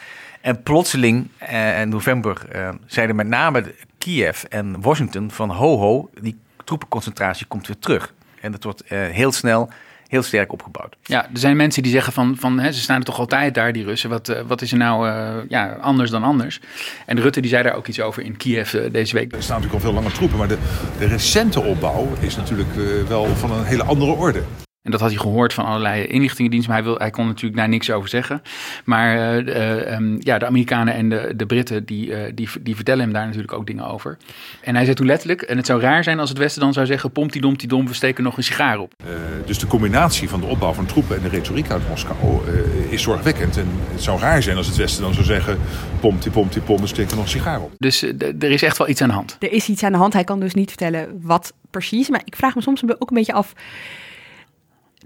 En 0.42 0.64
plotseling, 0.64 1.28
eh, 1.38 1.82
in 1.82 1.90
november, 1.90 2.46
eh, 2.52 2.70
zeiden 2.86 3.16
met 3.16 3.28
name 3.28 3.74
Kiev 3.98 4.44
en 4.44 4.82
Washington 4.82 5.32
van 5.32 5.50
ho 5.50 5.78
ho, 5.78 6.10
die 6.22 6.38
troepenconcentratie 6.68 7.46
komt 7.46 7.68
weer 7.68 7.80
terug. 7.80 8.14
En 8.42 8.52
dat 8.52 8.64
wordt 8.64 8.82
eh, 8.82 9.00
heel 9.00 9.32
snel 9.32 9.70
heel 10.08 10.24
sterk 10.24 10.52
opgebouwd. 10.52 10.96
Ja, 11.04 11.24
er 11.24 11.40
zijn 11.40 11.56
mensen 11.56 11.84
die 11.84 11.92
zeggen 11.92 12.14
van, 12.14 12.36
van 12.40 12.60
hè, 12.60 12.72
ze 12.72 12.82
staan 12.82 13.00
er 13.00 13.06
toch 13.06 13.20
altijd 13.20 13.54
daar, 13.54 13.74
die 13.74 13.84
Russen. 13.84 14.10
Wat, 14.10 14.30
uh, 14.30 14.40
wat 14.48 14.62
is 14.62 14.72
er 14.72 14.78
nou 14.78 15.08
uh, 15.08 15.36
ja, 15.50 15.78
anders 15.82 16.10
dan 16.10 16.24
anders? 16.24 16.60
En 17.06 17.20
Rutte 17.20 17.42
die 17.42 17.50
zei 17.50 17.64
daar 17.64 17.76
ook 17.76 17.88
iets 17.88 18.00
over 18.00 18.24
in 18.24 18.38
Kiev 18.38 18.74
uh, 18.74 18.92
deze 18.92 19.14
week. 19.14 19.36
Er 19.36 19.44
staan 19.44 19.62
natuurlijk 19.62 19.84
al 19.84 19.92
veel 19.92 20.00
langer 20.00 20.16
troepen, 20.16 20.38
maar 20.38 20.48
de, 20.48 20.58
de 21.00 21.08
recente 21.08 21.62
opbouw 21.62 22.08
is 22.20 22.36
natuurlijk 22.36 22.74
wel 23.08 23.26
van 23.36 23.52
een 23.52 23.66
hele 23.66 23.84
andere 23.84 24.12
orde. 24.12 24.44
En 24.88 24.94
dat 24.94 25.02
had 25.02 25.12
hij 25.12 25.20
gehoord 25.20 25.54
van 25.54 25.66
allerlei 25.66 26.06
inlichtingendiensten. 26.06 26.74
Maar 26.74 26.82
hij, 26.82 26.92
wil, 26.92 27.00
hij 27.00 27.10
kon 27.10 27.26
natuurlijk 27.26 27.56
daar 27.56 27.70
niks 27.70 27.92
over 27.92 28.10
zeggen. 28.10 28.42
Maar 28.86 29.42
uh, 29.42 29.94
um, 29.94 30.18
ja, 30.20 30.38
de 30.38 30.46
Amerikanen 30.46 30.94
en 30.94 31.10
de, 31.10 31.34
de 31.36 31.46
Britten, 31.46 31.86
die, 31.86 32.08
uh, 32.08 32.18
die, 32.36 32.50
die 32.62 32.76
vertellen 32.76 33.04
hem 33.04 33.14
daar 33.14 33.26
natuurlijk 33.26 33.54
ook 33.54 33.68
dingen 33.68 33.88
over. 33.88 34.18
En 34.62 34.76
hij 34.76 34.84
zei 34.84 34.96
toen 34.96 35.06
letterlijk, 35.06 35.42
en 35.42 35.58
het 35.58 35.66
zou 35.66 35.82
raar 35.82 36.04
zijn 36.04 36.20
als 36.20 36.30
het 36.30 36.38
Westen 36.38 36.62
dan 36.62 36.74
zou 36.74 36.86
zeggen... 36.86 37.12
pomti 37.12 37.40
dom, 37.40 37.56
dom, 37.68 37.88
we 37.88 37.94
steken 37.94 38.24
nog 38.24 38.38
een 38.38 38.44
sigaar 38.44 38.80
op. 38.80 38.94
Uh, 39.04 39.10
dus 39.46 39.60
de 39.60 39.68
combinatie 39.68 40.30
van 40.30 40.40
de 40.40 40.46
opbouw 40.46 40.74
van 40.74 40.86
troepen 40.86 41.16
en 41.16 41.22
de 41.22 41.30
retoriek 41.30 41.70
uit 41.70 41.90
Moskou 41.90 42.42
is 42.90 43.02
zorgwekkend. 43.02 43.58
En 43.58 43.68
het 43.92 44.04
zou 44.04 44.20
raar 44.20 44.44
zijn 44.44 44.58
als 44.58 44.68
het 44.68 44.76
Westen 44.76 45.04
dan 45.04 45.14
zou 45.14 45.26
zeggen... 45.26 45.58
pomti 46.00 46.32
pomti 46.32 46.62
pom, 46.62 46.82
we 46.82 46.88
steken 46.88 47.16
nog 47.16 47.26
een 47.26 47.32
sigaar 47.32 47.62
op. 47.62 47.72
Dus 47.78 48.02
er 48.40 48.52
is 48.52 48.64
echt 48.64 48.78
wel 48.78 48.88
iets 48.90 49.02
aan 49.02 49.08
de 49.08 49.14
hand. 49.14 49.36
Er 49.40 49.52
is 49.52 49.68
iets 49.68 49.84
aan 49.84 49.92
de 49.92 49.98
hand. 49.98 50.14
Hij 50.14 50.24
kan 50.24 50.40
dus 50.40 50.54
niet 50.54 50.70
vertellen 50.70 51.20
wat 51.22 51.54
precies. 51.70 52.10
Maar 52.10 52.22
ik 52.24 52.36
vraag 52.36 52.56
me 52.56 52.62
soms 52.62 52.84
ook 52.84 53.10
een 53.10 53.18
beetje 53.18 53.34
af 53.34 53.54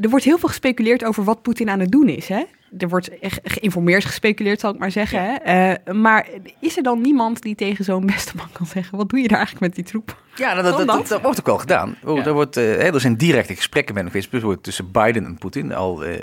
er 0.02 0.10
wordt 0.10 0.26
heel 0.26 0.38
veel 0.38 0.50
gespeculeerd 0.50 1.06
over 1.06 1.24
wat 1.24 1.42
Poetin 1.42 1.70
aan 1.70 1.80
het 1.80 1.92
doen 1.92 2.08
is. 2.08 2.28
Hè? 2.28 2.44
Er 2.78 2.90
wordt 2.90 3.20
echt 3.20 3.40
geïnformeerd 3.44 4.06
gespeculeerd, 4.06 4.60
zal 4.60 4.74
ik 4.74 4.80
maar 4.80 4.92
zeggen. 4.92 5.24
Ja. 5.24 5.40
Hè? 5.44 5.72
Uh, 5.72 6.02
maar 6.02 6.28
is 6.60 6.78
er 6.78 6.84
dan 6.84 7.02
niemand 7.02 7.42
die 7.42 7.56
tegen 7.56 7.86
zo'n 7.86 8.06
beste 8.06 8.36
man 8.36 8.48
kan 8.52 8.66
zeggen: 8.66 8.98
wat 8.98 9.10
doe 9.10 9.20
je 9.20 9.28
daar 9.28 9.38
eigenlijk 9.38 9.66
met 9.66 9.76
die 9.76 9.94
troep? 9.94 10.18
Ja, 10.36 10.54
nou, 10.54 10.64
dat, 10.64 10.78
dat, 10.78 10.88
dat, 10.88 11.08
dat, 11.08 11.22
wordt 11.22 11.40
ook 11.40 11.46
wel 11.46 11.58
gedaan. 11.58 11.96
Ja. 12.06 12.26
Er, 12.26 12.34
wordt, 12.34 12.58
uh, 12.58 12.94
er 12.94 13.00
zijn 13.00 13.16
directe 13.16 13.56
gesprekken 13.56 13.96
met 13.96 14.06
geweest 14.06 14.64
tussen 14.64 14.92
Biden 14.92 15.26
en 15.26 15.38
Poetin, 15.38 15.74
al 15.74 16.06
uh, 16.06 16.14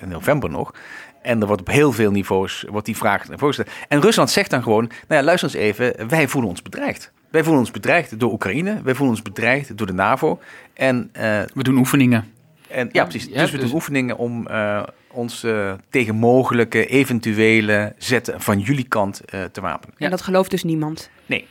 in 0.00 0.08
november 0.08 0.50
nog. 0.50 0.74
En 1.22 1.40
er 1.40 1.46
wordt 1.46 1.60
op 1.60 1.68
heel 1.68 1.92
veel 1.92 2.10
niveaus 2.10 2.64
wordt 2.70 2.86
die 2.86 2.96
vraag 2.96 3.26
voorgesteld. 3.30 3.68
En 3.88 4.00
Rusland 4.00 4.30
zegt 4.30 4.50
dan 4.50 4.62
gewoon: 4.62 4.84
nou 5.08 5.20
ja, 5.20 5.22
luister 5.22 5.48
eens 5.48 5.58
even, 5.58 6.08
wij 6.08 6.28
voelen 6.28 6.50
ons 6.50 6.62
bedreigd. 6.62 7.12
Wij 7.30 7.42
voelen 7.42 7.60
ons 7.60 7.70
bedreigd 7.70 8.20
door 8.20 8.32
Oekraïne, 8.32 8.80
wij 8.82 8.94
voelen 8.94 9.16
ons 9.16 9.22
bedreigd 9.22 9.76
door 9.76 9.86
de 9.86 9.92
NAVO. 9.92 10.40
En, 10.74 11.10
we 11.54 11.62
doen 11.62 11.76
oefeningen. 11.76 12.32
En, 12.72 12.88
ja, 12.92 13.04
precies. 13.04 13.28
Ja, 13.28 13.40
dus 13.40 13.50
we 13.50 13.56
dus... 13.56 13.66
doen 13.66 13.74
oefeningen 13.74 14.18
om 14.18 14.48
uh, 14.50 14.82
ons 15.10 15.44
uh, 15.44 15.72
tegen 15.90 16.14
mogelijke 16.14 16.86
eventuele 16.86 17.94
zetten 17.98 18.40
van 18.40 18.58
jullie 18.58 18.88
kant 18.88 19.20
uh, 19.34 19.44
te 19.44 19.60
wapenen. 19.60 19.94
En 19.98 20.10
dat 20.10 20.22
gelooft 20.22 20.50
dus 20.50 20.62
niemand? 20.62 21.10
Nee. 21.26 21.46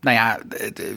Nou 0.00 0.16
ja, 0.16 0.38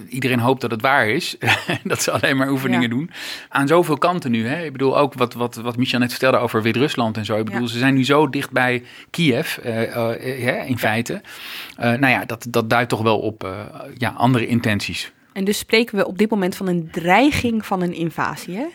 iedereen 0.10 0.40
hoopt 0.40 0.62
dat 0.62 0.72
het 0.72 0.82
waar 0.82 1.10
is. 1.10 1.38
dat 1.84 2.02
ze 2.02 2.12
alleen 2.12 2.38
maar 2.38 2.50
oefeningen 2.50 2.90
ja. 2.90 2.96
doen. 2.96 3.12
Aan 3.50 3.68
zoveel 3.68 3.98
kanten 3.98 4.32
nu. 4.32 4.48
Hè? 4.48 4.64
Ik 4.64 4.72
bedoel 4.72 4.98
ook 4.98 5.14
wat, 5.14 5.34
wat, 5.34 5.56
wat 5.56 5.78
Michel 5.78 6.00
net 6.00 6.12
vertelde 6.12 6.38
over 6.38 6.62
Wit-Rusland 6.62 7.18
en 7.18 7.26
zo. 7.26 7.38
Ik 7.38 7.46
bedoel, 7.46 7.62
ja. 7.62 7.68
ze 7.68 7.78
zijn 7.78 7.94
nu 7.94 8.06
zo 8.06 8.30
dicht 8.30 8.52
bij 8.52 8.84
Kiev, 9.10 9.58
in 10.66 10.78
feite. 10.78 11.22
nou 11.76 12.08
ja, 12.08 12.26
dat, 12.26 12.46
dat 12.50 12.70
duidt 12.70 12.90
toch 12.90 13.02
wel 13.02 13.20
op 13.20 13.48
ja, 13.98 14.10
andere 14.10 14.48
intenties. 14.48 15.12
En 15.34 15.46
dus 15.46 15.58
spreken 15.58 15.96
we 15.96 16.08
op 16.08 16.18
dit 16.18 16.30
moment 16.30 16.56
van 16.56 16.68
een 16.68 16.90
dreiging 16.92 17.66
van 17.66 17.82
een 17.82 17.94
invasie, 17.94 18.56
hè? 18.56 18.66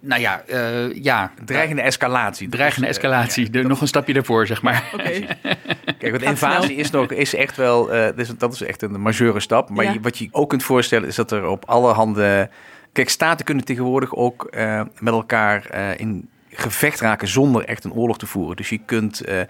Nou 0.00 0.20
ja, 0.20 0.42
uh, 0.48 0.94
ja. 0.94 1.32
Dreigende 1.44 1.82
escalatie. 1.82 2.48
Dreigende 2.48 2.86
dus, 2.86 2.96
escalatie. 2.96 3.48
Uh, 3.52 3.62
ja, 3.62 3.68
nog 3.68 3.80
een 3.80 3.88
stapje 3.88 4.12
daarvoor, 4.12 4.46
zeg 4.46 4.62
maar. 4.62 4.90
Okay. 4.92 5.26
Kijk, 5.98 6.10
want 6.10 6.22
invasie 6.22 6.76
is, 6.76 6.90
nog, 6.90 7.10
is 7.10 7.34
echt 7.34 7.56
wel, 7.56 7.94
uh, 7.94 8.06
dus 8.16 8.28
dat 8.38 8.52
is 8.52 8.62
echt 8.62 8.82
een 8.82 9.00
majeure 9.00 9.40
stap. 9.40 9.70
Maar 9.70 9.84
ja. 9.84 9.92
je, 9.92 10.00
wat 10.00 10.18
je 10.18 10.28
ook 10.30 10.48
kunt 10.48 10.62
voorstellen 10.62 11.08
is 11.08 11.14
dat 11.14 11.30
er 11.30 11.46
op 11.46 11.64
alle 11.64 11.92
handen... 11.92 12.50
Kijk, 12.92 13.08
staten 13.08 13.44
kunnen 13.44 13.64
tegenwoordig 13.64 14.14
ook 14.14 14.50
met 14.98 15.14
elkaar 15.14 15.74
in 15.96 16.28
gevecht 16.54 17.00
raken 17.00 17.28
zonder 17.28 17.64
echt 17.64 17.84
een 17.84 17.92
oorlog 17.92 18.18
te 18.18 18.26
voeren. 18.26 18.56
Dus 18.56 18.68
je 18.68 18.78
kunt 18.78 19.28
uh, 19.28 19.40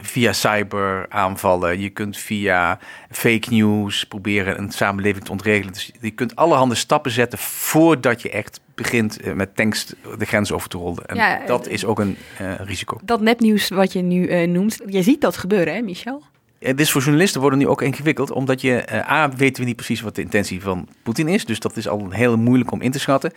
via 0.00 0.32
cyber 0.32 1.06
aanvallen, 1.08 1.80
je 1.80 1.90
kunt 1.90 2.16
via 2.16 2.78
fake 3.10 3.46
news 3.50 4.04
proberen 4.04 4.58
een 4.58 4.70
samenleving 4.70 5.24
te 5.24 5.30
ontregelen. 5.30 5.72
Dus 5.72 5.90
je 6.00 6.10
kunt 6.10 6.36
allerhande 6.36 6.74
stappen 6.74 7.10
zetten 7.10 7.38
voordat 7.38 8.22
je 8.22 8.30
echt 8.30 8.60
begint 8.74 9.20
eh, 9.20 9.32
met 9.32 9.56
tanks 9.56 9.94
de 10.18 10.24
grens 10.24 10.52
over 10.52 10.68
te 10.68 10.76
rollen. 10.76 11.06
En 11.06 11.16
ja, 11.16 11.46
dat 11.46 11.68
is 11.68 11.84
ook 11.84 11.98
een 11.98 12.16
uh, 12.40 12.54
risico. 12.58 12.98
Dat 13.04 13.20
nepnieuws 13.20 13.68
wat 13.68 13.92
je 13.92 14.02
nu 14.02 14.28
uh, 14.28 14.48
noemt, 14.48 14.80
je 14.86 15.02
ziet 15.02 15.20
dat 15.20 15.36
gebeuren 15.36 15.74
hè 15.74 15.80
Michel? 15.80 16.22
Het 16.62 16.80
is 16.80 16.90
voor 16.90 17.00
journalisten 17.00 17.40
worden 17.40 17.58
nu 17.58 17.68
ook 17.68 17.82
ingewikkeld, 17.82 18.30
omdat 18.30 18.60
je, 18.60 18.84
uh, 18.92 19.10
A, 19.10 19.28
weten 19.36 19.62
we 19.62 19.68
niet 19.68 19.76
precies 19.76 20.00
wat 20.00 20.14
de 20.14 20.22
intentie 20.22 20.62
van 20.62 20.88
Poetin 21.02 21.28
is. 21.28 21.44
Dus 21.44 21.60
dat 21.60 21.76
is 21.76 21.88
al 21.88 22.10
heel 22.10 22.38
moeilijk 22.38 22.70
om 22.70 22.80
in 22.80 22.90
te 22.90 22.98
schatten. 22.98 23.32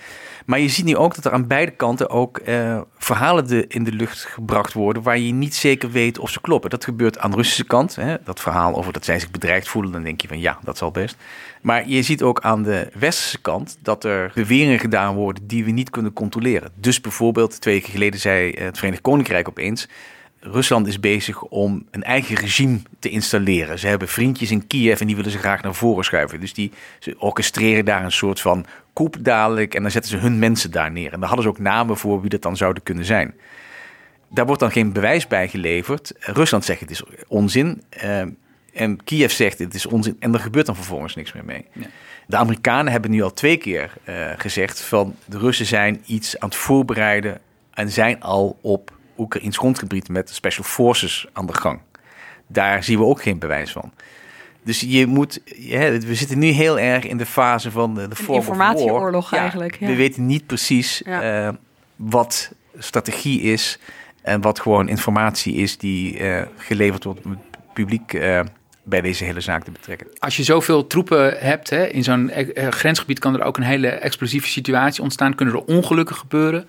Maar 0.45 0.59
je 0.59 0.67
ziet 0.67 0.85
nu 0.85 0.97
ook 0.97 1.15
dat 1.15 1.25
er 1.25 1.31
aan 1.31 1.47
beide 1.47 1.71
kanten 1.71 2.09
ook 2.09 2.41
uh, 2.45 2.81
verhalen 2.97 3.47
de, 3.47 3.65
in 3.67 3.83
de 3.83 3.91
lucht 3.91 4.19
gebracht 4.19 4.73
worden 4.73 5.03
waar 5.03 5.17
je 5.17 5.33
niet 5.33 5.55
zeker 5.55 5.91
weet 5.91 6.19
of 6.19 6.29
ze 6.29 6.41
kloppen. 6.41 6.69
Dat 6.69 6.83
gebeurt 6.83 7.19
aan 7.19 7.29
de 7.31 7.37
Russische 7.37 7.65
kant. 7.65 7.95
Hè? 7.95 8.15
Dat 8.23 8.39
verhaal 8.39 8.75
over 8.75 8.93
dat 8.93 9.05
zij 9.05 9.19
zich 9.19 9.31
bedreigd 9.31 9.67
voelen, 9.67 9.91
dan 9.91 10.03
denk 10.03 10.21
je 10.21 10.27
van 10.27 10.39
ja, 10.39 10.59
dat 10.63 10.77
zal 10.77 10.91
best. 10.91 11.17
Maar 11.61 11.87
je 11.87 12.01
ziet 12.01 12.23
ook 12.23 12.39
aan 12.41 12.63
de 12.63 12.89
westerse 12.93 13.41
kant 13.41 13.77
dat 13.81 14.03
er 14.03 14.31
beweringen 14.33 14.79
gedaan 14.79 15.15
worden 15.15 15.47
die 15.47 15.65
we 15.65 15.71
niet 15.71 15.89
kunnen 15.89 16.13
controleren. 16.13 16.71
Dus 16.75 17.01
bijvoorbeeld, 17.01 17.61
twee 17.61 17.73
weken 17.73 17.91
geleden 17.91 18.19
zei 18.19 18.51
het 18.51 18.77
Verenigd 18.77 19.01
Koninkrijk 19.01 19.47
opeens 19.47 19.87
Rusland 20.51 20.87
is 20.87 20.99
bezig 20.99 21.41
om 21.41 21.85
een 21.91 22.03
eigen 22.03 22.35
regime 22.35 22.79
te 22.99 23.09
installeren. 23.09 23.79
Ze 23.79 23.87
hebben 23.87 24.07
vriendjes 24.07 24.51
in 24.51 24.67
Kiev 24.67 24.99
en 24.99 25.07
die 25.07 25.15
willen 25.15 25.31
ze 25.31 25.37
graag 25.37 25.61
naar 25.61 25.75
voren 25.75 26.03
schuiven. 26.03 26.39
Dus 26.39 26.53
die, 26.53 26.71
ze 26.99 27.15
orchestreren 27.19 27.85
daar 27.85 28.03
een 28.03 28.11
soort 28.11 28.41
van 28.41 28.65
koep 28.93 29.17
dadelijk 29.19 29.75
en 29.75 29.81
dan 29.81 29.91
zetten 29.91 30.11
ze 30.11 30.17
hun 30.17 30.39
mensen 30.39 30.71
daar 30.71 30.91
neer. 30.91 31.13
En 31.13 31.19
daar 31.19 31.27
hadden 31.27 31.43
ze 31.43 31.51
ook 31.51 31.59
namen 31.59 31.97
voor 31.97 32.21
wie 32.21 32.29
dat 32.29 32.41
dan 32.41 32.57
zouden 32.57 32.83
kunnen 32.83 33.05
zijn. 33.05 33.33
Daar 34.29 34.45
wordt 34.45 34.61
dan 34.61 34.71
geen 34.71 34.93
bewijs 34.93 35.27
bij 35.27 35.47
geleverd. 35.47 36.13
Rusland 36.19 36.65
zegt 36.65 36.79
het 36.79 36.91
is 36.91 37.03
onzin. 37.27 37.83
Uh, 38.03 38.21
en 38.73 39.03
Kiev 39.03 39.31
zegt 39.31 39.59
het 39.59 39.73
is 39.73 39.85
onzin. 39.85 40.15
En 40.19 40.33
er 40.33 40.39
gebeurt 40.39 40.65
dan 40.65 40.75
vervolgens 40.75 41.15
niks 41.15 41.33
meer 41.33 41.45
mee. 41.45 41.65
Ja. 41.71 41.85
De 42.27 42.37
Amerikanen 42.37 42.91
hebben 42.91 43.11
nu 43.11 43.21
al 43.21 43.33
twee 43.33 43.57
keer 43.57 43.93
uh, 44.09 44.31
gezegd 44.37 44.81
van 44.81 45.15
de 45.25 45.37
Russen 45.37 45.65
zijn 45.65 46.01
iets 46.05 46.39
aan 46.39 46.49
het 46.49 46.57
voorbereiden 46.57 47.39
en 47.73 47.91
zijn 47.91 48.21
al 48.21 48.57
op 48.61 48.94
Oekraïns 49.17 49.57
grondgebied 49.57 50.09
met 50.09 50.29
special 50.29 50.63
forces 50.63 51.27
aan 51.33 51.45
de 51.45 51.53
gang. 51.53 51.79
Daar 52.47 52.83
zien 52.83 52.97
we 52.97 53.05
ook 53.05 53.21
geen 53.21 53.39
bewijs 53.39 53.71
van. 53.71 53.91
Dus 54.63 54.79
je 54.79 55.05
moet, 55.07 55.41
ja, 55.55 55.79
we 55.91 56.15
zitten 56.15 56.39
nu 56.39 56.47
heel 56.47 56.79
erg 56.79 57.03
in 57.03 57.17
de 57.17 57.25
fase 57.25 57.71
van 57.71 57.95
de, 57.95 58.07
de 58.07 58.33
informatieoorlog 58.33 59.33
eigenlijk. 59.33 59.79
Ja. 59.79 59.87
We 59.87 59.95
weten 59.95 60.25
niet 60.25 60.45
precies 60.45 61.01
Ja. 61.05 61.47
eh, 61.47 61.53
wat 61.95 62.51
strategie 62.77 63.41
is 63.41 63.79
en 64.21 64.41
wat 64.41 64.59
gewoon 64.59 64.87
informatie 64.89 65.55
is 65.55 65.77
die 65.77 66.17
eh, 66.17 66.47
geleverd 66.57 67.03
wordt 67.03 67.25
om 67.25 67.31
het 67.31 67.39
publiek 67.73 68.13
eh, 68.13 68.39
bij 68.85 69.01
deze 69.01 69.23
hele 69.23 69.41
zaak 69.41 69.63
te 69.63 69.71
betrekken. 69.71 70.07
Als 70.17 70.37
je 70.37 70.43
zoveel 70.43 70.87
troepen 70.87 71.37
hebt 71.37 71.69
hè, 71.69 71.85
in 71.85 72.03
zo'n 72.03 72.29
eh, 72.29 72.71
grensgebied, 72.71 73.19
kan 73.19 73.33
er 73.33 73.43
ook 73.43 73.57
een 73.57 73.63
hele 73.63 73.87
explosieve 73.87 74.47
situatie 74.47 75.03
ontstaan. 75.03 75.35
Kunnen 75.35 75.55
er 75.55 75.63
ongelukken 75.63 76.15
gebeuren. 76.15 76.65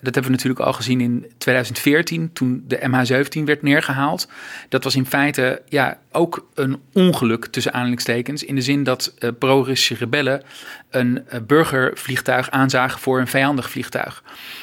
Dat 0.00 0.14
hebben 0.14 0.24
we 0.24 0.30
natuurlijk 0.30 0.60
al 0.60 0.72
gezien 0.72 1.00
in 1.00 1.26
2014, 1.38 2.32
toen 2.32 2.64
de 2.66 2.78
MH17 2.78 3.44
werd 3.44 3.62
neergehaald. 3.62 4.28
Dat 4.68 4.84
was 4.84 4.96
in 4.96 5.06
feite 5.06 5.62
ja, 5.68 5.98
ook 6.10 6.48
een 6.54 6.80
ongeluk 6.92 7.46
tussen 7.46 7.72
aanhalingstekens. 7.72 8.44
In 8.44 8.54
de 8.54 8.60
zin 8.60 8.82
dat 8.82 9.14
eh, 9.18 9.30
pro-Russische 9.38 9.94
rebellen 9.94 10.42
een 10.90 11.28
eh, 11.28 11.40
burgervliegtuig 11.40 12.50
aanzagen 12.50 13.00
voor 13.00 13.20
een 13.20 13.28
vijandig 13.28 13.70
vliegtuig. 13.70 14.22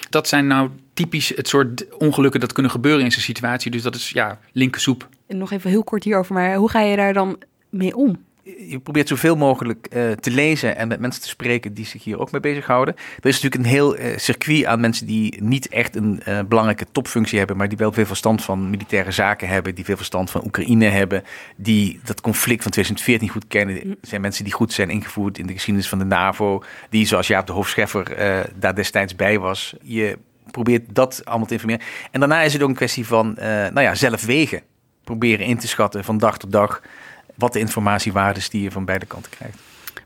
Dat 0.10 0.28
zijn 0.28 0.48
nou 0.48 0.70
typisch 0.94 1.32
het 1.36 1.48
soort 1.48 1.98
ongelukken 1.98 2.40
dat 2.40 2.54
kunnen 2.54 2.72
gebeuren 2.72 3.04
in 3.04 3.12
zo'n 3.12 3.22
situatie. 3.22 3.72
Dus 3.72 3.82
dat 3.82 3.96
is 3.96 4.10
ja, 4.10 4.40
linkersoep. 4.52 5.08
En 5.30 5.38
nog 5.38 5.52
even 5.52 5.70
heel 5.70 5.84
kort 5.84 6.04
hierover, 6.04 6.34
maar 6.34 6.56
hoe 6.56 6.70
ga 6.70 6.82
je 6.82 6.96
daar 6.96 7.14
dan 7.14 7.38
mee 7.70 7.96
om? 7.96 8.28
je 8.58 8.80
probeert 8.80 9.08
zoveel 9.08 9.36
mogelijk 9.36 9.88
eh, 9.88 10.12
te 10.12 10.32
lezen 10.32 10.76
en 10.78 10.88
met 10.88 11.00
mensen 11.00 11.22
te 11.22 11.28
spreken 11.28 11.74
die 11.74 11.86
zich 11.86 12.04
hier 12.04 12.20
ook 12.20 12.32
mee 12.32 12.42
bezighouden. 12.42 12.96
Er 12.96 13.30
is 13.30 13.42
natuurlijk 13.42 13.64
een 13.64 13.70
heel 13.70 13.96
eh, 13.96 14.18
circuit 14.18 14.66
aan 14.66 14.80
mensen 14.80 15.08
die 15.08 15.44
niet 15.44 15.68
echt 15.68 15.96
een 15.96 16.22
eh, 16.24 16.40
belangrijke 16.48 16.86
topfunctie 16.92 17.38
hebben, 17.38 17.58
maar 17.58 17.70
die 17.70 17.78
wel 17.78 17.92
veel 17.92 18.06
verstand 18.06 18.44
van 18.44 18.70
militaire 18.70 19.12
zaken 19.12 19.48
hebben, 19.48 19.76
die 19.76 19.86
veel 19.86 19.98
verstand 19.98 20.32
van 20.32 20.46
Oekraïne 20.46 20.86
hebben, 20.86 21.24
die 21.56 22.00
dat 22.04 22.22
conflict 22.22 22.64
van 22.64 22.72
2014 22.72 23.30
goed 23.30 23.48
kennen. 23.48 23.76
Er 23.76 23.98
zijn 24.02 24.22
mensen 24.22 24.44
die 24.44 24.54
goed 24.54 24.74
zijn 24.74 24.90
ingevoerd 24.90 25.38
in 25.38 25.48
de 25.48 25.54
geschiedenis 25.54 25.90
van 25.90 26.00
de 26.00 26.06
NAVO, 26.06 26.64
die 26.90 27.06
zoals 27.06 27.28
Jaap 27.28 27.48
de 27.48 27.54
Hoofdscheffer 27.54 28.12
eh, 28.12 28.40
daar 28.56 28.76
destijds 28.76 29.16
bij 29.16 29.40
was. 29.40 29.76
Je 29.82 30.18
probeert 30.52 30.96
dat 30.96 31.22
allemaal 31.26 31.48
te 31.48 31.54
informeren. 31.54 31.86
En 32.12 32.20
daarna 32.20 32.42
is 32.42 32.54
het 32.54 32.62
ook 32.62 32.70
een 32.70 32.76
kwestie 32.76 33.08
van, 33.08 33.34
nou 33.40 33.82
ja, 33.82 33.96
zelf 33.96 34.26
wegen. 34.26 34.62
Proberen 35.10 35.46
in 35.46 35.58
te 35.58 35.68
schatten 35.68 36.04
van 36.04 36.18
dag 36.18 36.38
tot 36.38 36.52
dag 36.52 36.82
wat 37.36 37.54
de 37.54 37.60
informatiewaarde 37.60 38.40
is 38.40 38.50
die 38.50 38.62
je 38.62 38.72
van 38.72 38.86
beide 38.86 39.06
kanten 39.06 39.32
krijgt. 39.32 39.58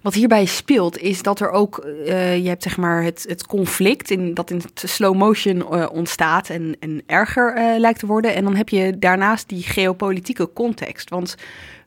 Wat 0.01 0.13
hierbij 0.13 0.45
speelt, 0.45 0.97
is 0.97 1.21
dat 1.21 1.39
er 1.39 1.49
ook, 1.49 1.77
eh, 1.77 2.37
je 2.37 2.47
hebt 2.47 2.63
zeg 2.63 2.77
maar 2.77 3.03
het, 3.03 3.25
het 3.27 3.45
conflict 3.45 4.11
in, 4.11 4.33
dat 4.33 4.51
in 4.51 4.61
slow 4.73 5.15
motion 5.15 5.71
eh, 5.71 5.89
ontstaat 5.91 6.49
en, 6.49 6.75
en 6.79 7.03
erger 7.05 7.55
eh, 7.55 7.79
lijkt 7.79 7.99
te 7.99 8.05
worden. 8.05 8.35
En 8.35 8.43
dan 8.43 8.55
heb 8.55 8.69
je 8.69 8.99
daarnaast 8.99 9.49
die 9.49 9.63
geopolitieke 9.63 10.49
context. 10.53 11.09
Want 11.09 11.35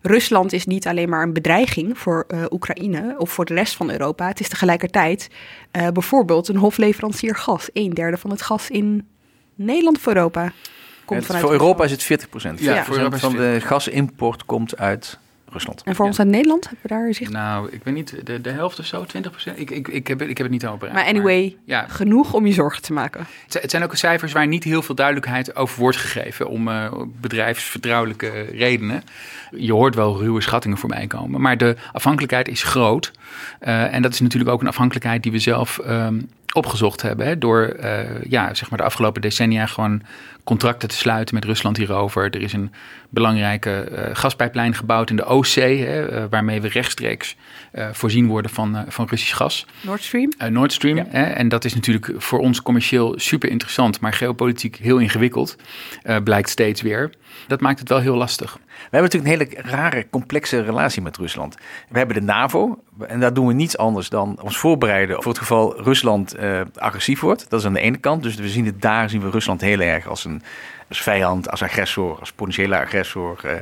Rusland 0.01 0.53
is 0.53 0.67
niet 0.67 0.87
alleen 0.87 1.09
maar 1.09 1.23
een 1.23 1.33
bedreiging 1.33 1.99
voor 1.99 2.27
Oekraïne 2.51 3.15
of 3.19 3.31
voor 3.31 3.45
de 3.45 3.55
rest 3.55 3.77
van 3.77 3.91
Europa. 3.91 4.27
Het 4.29 4.41
is 4.41 4.49
tegelijkertijd 4.49 5.29
bijvoorbeeld 5.93 6.49
een 6.49 6.57
hofleverancier 6.57 7.37
gas. 7.37 7.69
Een 7.73 7.91
derde 7.91 8.17
van 8.17 8.31
het 8.31 8.43
gas 8.43 8.71
in 8.71 9.09
Nederland 9.55 9.97
of 9.97 10.07
Europa 10.07 10.53
komt 11.07 11.19
Het- 11.19 11.27
vanuit 11.27 11.45
voor 11.45 11.55
Europa 11.55 11.85
is 11.85 11.91
het 11.91 12.03
40 12.03 12.29
procent. 12.29 12.61
Ja, 12.61 12.85
40% 12.85 12.87
voor 12.87 12.97
Europa 12.97 13.17
is 13.17 13.23
van 13.23 13.37
het 13.37 13.61
de 13.61 13.67
gasimport 13.67 14.45
komt 14.45 14.77
uit 14.79 15.19
Rusland. 15.49 15.83
En 15.85 15.95
voor 15.95 16.07
ons 16.07 16.19
uit 16.19 16.29
Nederland 16.29 16.65
hebben 16.65 16.81
we 16.83 16.89
daar 16.89 17.15
zicht 17.15 17.31
Nou, 17.33 17.69
ik 17.73 17.81
weet 17.85 17.95
niet, 17.95 18.27
de, 18.27 18.41
de 18.41 18.51
helft 18.51 18.79
of 18.79 18.85
zo, 18.87 19.05
20 19.05 19.31
procent? 19.31 19.59
Ik, 19.61 19.71
ik, 19.71 19.89
ik, 19.89 20.07
heb, 20.07 20.19
het- 20.21 20.29
ik 20.29 20.37
heb 20.37 20.47
het 20.47 20.55
niet 20.63 20.67
over. 20.67 20.93
Maar 20.93 21.05
anyway, 21.05 21.57
ja, 21.65 21.87
genoeg 21.89 22.33
om 22.35 22.47
je 22.47 22.53
zorgen 22.53 22.83
te 22.83 22.93
maken. 22.93 23.21
het 23.21 23.29
zijn- 23.53 23.63
het 23.63 23.71
zijn 23.73 23.83
ook 23.83 23.95
cijfers 23.97 24.33
waar 24.33 24.47
niet 24.47 24.65
heel 24.65 24.83
veel 24.83 24.95
duidelijkheid 24.95 25.57
over 25.57 25.81
wordt 25.81 25.97
gegeven 25.97 26.49
om 26.49 26.69
eh, 26.69 26.93
bedrijfsvertrouwelijke 27.21 28.31
redenen. 28.41 29.03
Je 29.51 29.73
hoort 29.73 29.95
wel 29.95 30.19
ruwe 30.19 30.41
schattingen 30.41 30.79
voorbij 30.79 31.07
komen, 31.07 31.41
maar 31.41 31.57
de 31.59 31.77
afhankelijkheid 31.93 32.49
is 32.49 32.63
groot. 32.63 33.13
Eh, 33.61 33.95
en 33.95 34.03
dat 34.03 34.13
is 34.13 34.21
natuurlijk 34.21 34.51
ook 34.51 34.61
een 34.61 34.69
afhankelijkheid 34.69 35.23
die 35.23 35.33
we 35.33 35.39
zelf 35.39 35.79
ehm, 35.79 36.21
opgezocht 36.57 37.03
hebben. 37.03 37.27
Hè, 37.27 37.39
door 37.39 37.63
eh, 37.63 38.23
ja, 38.23 38.55
zeg 38.55 38.71
maar 38.71 38.79
de 38.79 38.85
afgelopen 38.85 39.21
decennia 39.21 39.67
gewoon 39.67 40.03
contracten 40.45 40.89
te 40.89 40.97
sluiten 40.97 41.35
met 41.35 41.45
Rusland 41.45 41.77
hierover. 41.77 42.25
Er 42.25 42.43
is 42.43 42.53
een 42.53 42.73
belangrijke 43.09 43.81
eh, 43.81 44.11
gaspijplijn 44.13 44.75
gebouwd 44.75 45.11
in 45.11 45.17
de 45.17 45.25
Oostzee, 45.25 45.85
hè, 45.85 46.07
eh, 46.07 46.25
waarmee 46.31 46.61
we 46.61 46.69
rechtstreeks 46.69 47.37
eh, 47.77 47.89
voorzien 47.93 48.27
worden 48.27 48.51
van, 48.51 48.77
eh, 48.77 48.83
van 48.89 49.07
Russisch 49.09 49.37
gas. 49.37 49.67
Nord 49.81 50.03
Stream? 50.03 50.33
Uh, 50.43 50.49
Nord 50.49 50.73
Stream. 50.73 50.97
Ja. 50.97 51.05
Hè, 51.09 51.23
en 51.25 51.49
dat 51.49 51.65
is 51.65 51.75
natuurlijk 51.75 52.13
voor 52.17 52.39
ons 52.39 52.63
commercieel 52.63 53.15
super 53.17 53.51
interessant, 53.51 54.01
maar 54.01 54.13
geopolitiek 54.13 54.77
heel 54.77 54.99
ingewikkeld. 54.99 55.57
eh, 56.03 56.17
blijkt 56.25 56.49
steeds 56.51 56.83
weer. 56.83 57.11
Dat 57.47 57.61
maakt 57.61 57.79
het 57.79 57.89
wel 57.89 58.01
heel 58.01 58.17
lastig. 58.17 58.53
We 58.67 58.97
hebben 58.97 59.11
natuurlijk 59.11 59.51
een 59.53 59.61
hele 59.61 59.71
rare, 59.77 60.07
complexe 60.11 60.61
relatie 60.63 61.03
met 61.03 61.17
Rusland. 61.17 61.55
We 61.89 61.99
hebben 61.99 62.17
de 62.17 62.23
NAVO 62.23 62.83
en 63.07 63.21
daar 63.21 63.35
doen 63.35 63.47
we 63.47 63.53
niets 63.53 63.77
anders 63.79 64.09
dan 64.09 64.39
ons 64.43 64.57
voorbereiden 64.57 65.17
voor 65.17 65.33
het 65.33 65.39
geval 65.41 65.83
Rusland 65.83 66.35
eh, 66.35 66.61
agressief 66.75 67.21
wordt. 67.21 67.51
Dat 67.51 67.61
is 67.61 67.67
aan 67.67 67.73
de 67.73 67.81
ene 67.81 67.97
kant. 67.97 68.23
Dus 68.23 68.35
we 68.35 68.49
zien 68.49 68.67
het 68.67 68.83
daar, 68.83 69.11
zien 69.11 69.21
we 69.21 69.31
Rusland 69.31 69.61
heel 69.61 69.81
erg 69.81 70.07
als 70.07 70.25
een 70.25 70.43
als 70.89 71.03
vijand, 71.03 71.51
als 71.51 71.63
agressor, 71.63 72.19
als 72.21 72.33
potentiële 72.33 72.79
agressor. 72.79 73.41
eh. 73.45 73.53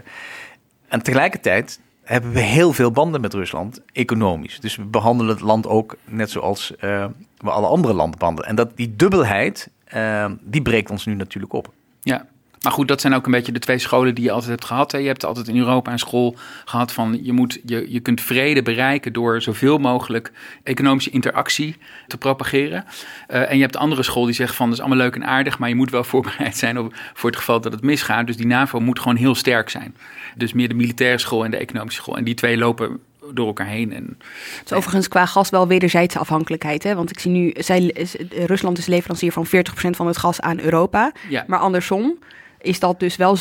En 0.89 1.03
tegelijkertijd 1.03 1.81
hebben 2.05 2.33
we 2.33 2.41
heel 2.41 2.73
veel 2.73 2.91
banden 2.91 3.21
met 3.21 3.35
Rusland, 3.35 3.81
economisch. 3.93 4.61
Dus 4.61 4.77
we 4.77 4.85
behandelen 4.85 5.35
het 5.35 5.45
land 5.45 5.67
ook 5.67 5.97
net 6.05 6.31
zoals 6.31 6.77
eh, 6.77 7.07
we 7.37 7.51
alle 7.51 7.67
andere 7.67 7.95
landen 7.95 8.19
behandelen. 8.19 8.51
En 8.51 8.57
dat, 8.57 8.77
die 8.77 8.97
dubbelheid, 8.97 9.71
eh, 9.85 10.31
die 10.41 10.63
breekt 10.63 10.91
ons 10.91 11.07
nu 11.07 11.15
natuurlijk 11.15 11.53
op. 11.53 11.73
Ja. 12.01 12.27
Maar 12.65 12.73
goed, 12.73 12.89
dat 12.89 13.01
zijn 13.01 13.15
ook 13.15 13.27
een 13.27 13.33
beetje 13.33 13.53
de 13.53 13.59
twee 13.59 13.79
scholen 13.79 14.15
die 14.15 14.25
je 14.25 14.31
altijd 14.31 14.51
hebt 14.51 14.65
gehad. 14.65 14.93
Hè. 14.93 14.99
Je 14.99 15.07
hebt 15.07 15.25
altijd 15.25 15.49
in 15.49 15.57
Europa 15.57 15.93
een 15.93 15.99
school 15.99 16.37
gehad 16.65 16.93
van 16.93 17.19
je, 17.23 17.33
moet, 17.33 17.61
je, 17.65 17.87
je 17.89 18.01
kunt 18.01 18.21
vrede 18.21 18.63
bereiken 18.63 19.13
door 19.13 19.43
zoveel 19.43 19.79
mogelijk 19.79 20.33
economische 20.63 21.11
interactie 21.11 21.77
te 22.07 22.17
propageren. 22.17 22.85
Eh, 23.29 23.51
en 23.51 23.55
je 23.55 23.61
hebt 23.61 23.73
de 23.73 23.79
andere 23.79 24.03
school 24.03 24.25
die 24.25 24.35
zegt 24.35 24.55
van 24.55 24.67
dat 24.67 24.75
is 24.75 24.81
allemaal 24.81 25.05
leuk 25.05 25.15
en 25.15 25.27
aardig, 25.27 25.59
maar 25.59 25.69
je 25.69 25.75
moet 25.75 25.91
wel 25.91 26.05
voorbereid 26.15 26.57
zijn 26.57 26.79
op, 26.79 26.95
voor 27.15 27.31
het 27.31 27.39
geval 27.39 27.61
dat 27.61 27.73
het 27.73 27.83
misgaat. 27.83 28.27
Dus 28.27 28.37
die 28.37 28.47
NAVO 28.47 28.81
moet 28.81 28.99
gewoon 28.99 29.17
heel 29.17 29.35
sterk 29.35 29.71
zijn. 29.71 29.97
Dus 30.37 30.53
meer 30.53 30.69
de 30.69 30.75
militaire 30.75 31.19
school 31.19 31.45
en 31.45 31.51
de 31.51 31.57
economische 31.57 32.01
school. 32.01 32.17
En 32.17 32.25
die 32.25 32.35
twee 32.35 32.57
lopen 32.57 33.01
door 33.33 33.47
elkaar 33.47 33.67
heen. 33.67 33.93
En 33.93 34.17
Het 34.59 34.71
is 34.71 34.73
overigens 34.73 35.09
qua 35.09 35.27
gas 35.27 35.51
wel 35.51 35.67
wederzijdse 35.67 36.19
afhankelijkheid. 36.19 36.83
Hè? 36.83 36.95
Want 36.95 37.11
ik 37.11 37.19
zie 37.19 37.31
nu, 37.31 37.53
zij, 37.57 38.09
Rusland 38.47 38.79
is 38.79 38.87
leverancier 38.87 39.33
van 39.33 39.47
40% 39.47 39.51
van 39.91 40.07
het 40.07 40.17
gas 40.17 40.41
aan 40.41 40.61
Europa. 40.61 41.13
Ja. 41.29 41.45
Maar 41.47 41.59
andersom 41.59 42.19
is 42.65 42.81
dat 42.81 43.01
dus 43.01 43.17
wel 43.17 43.37
70% 43.37 43.41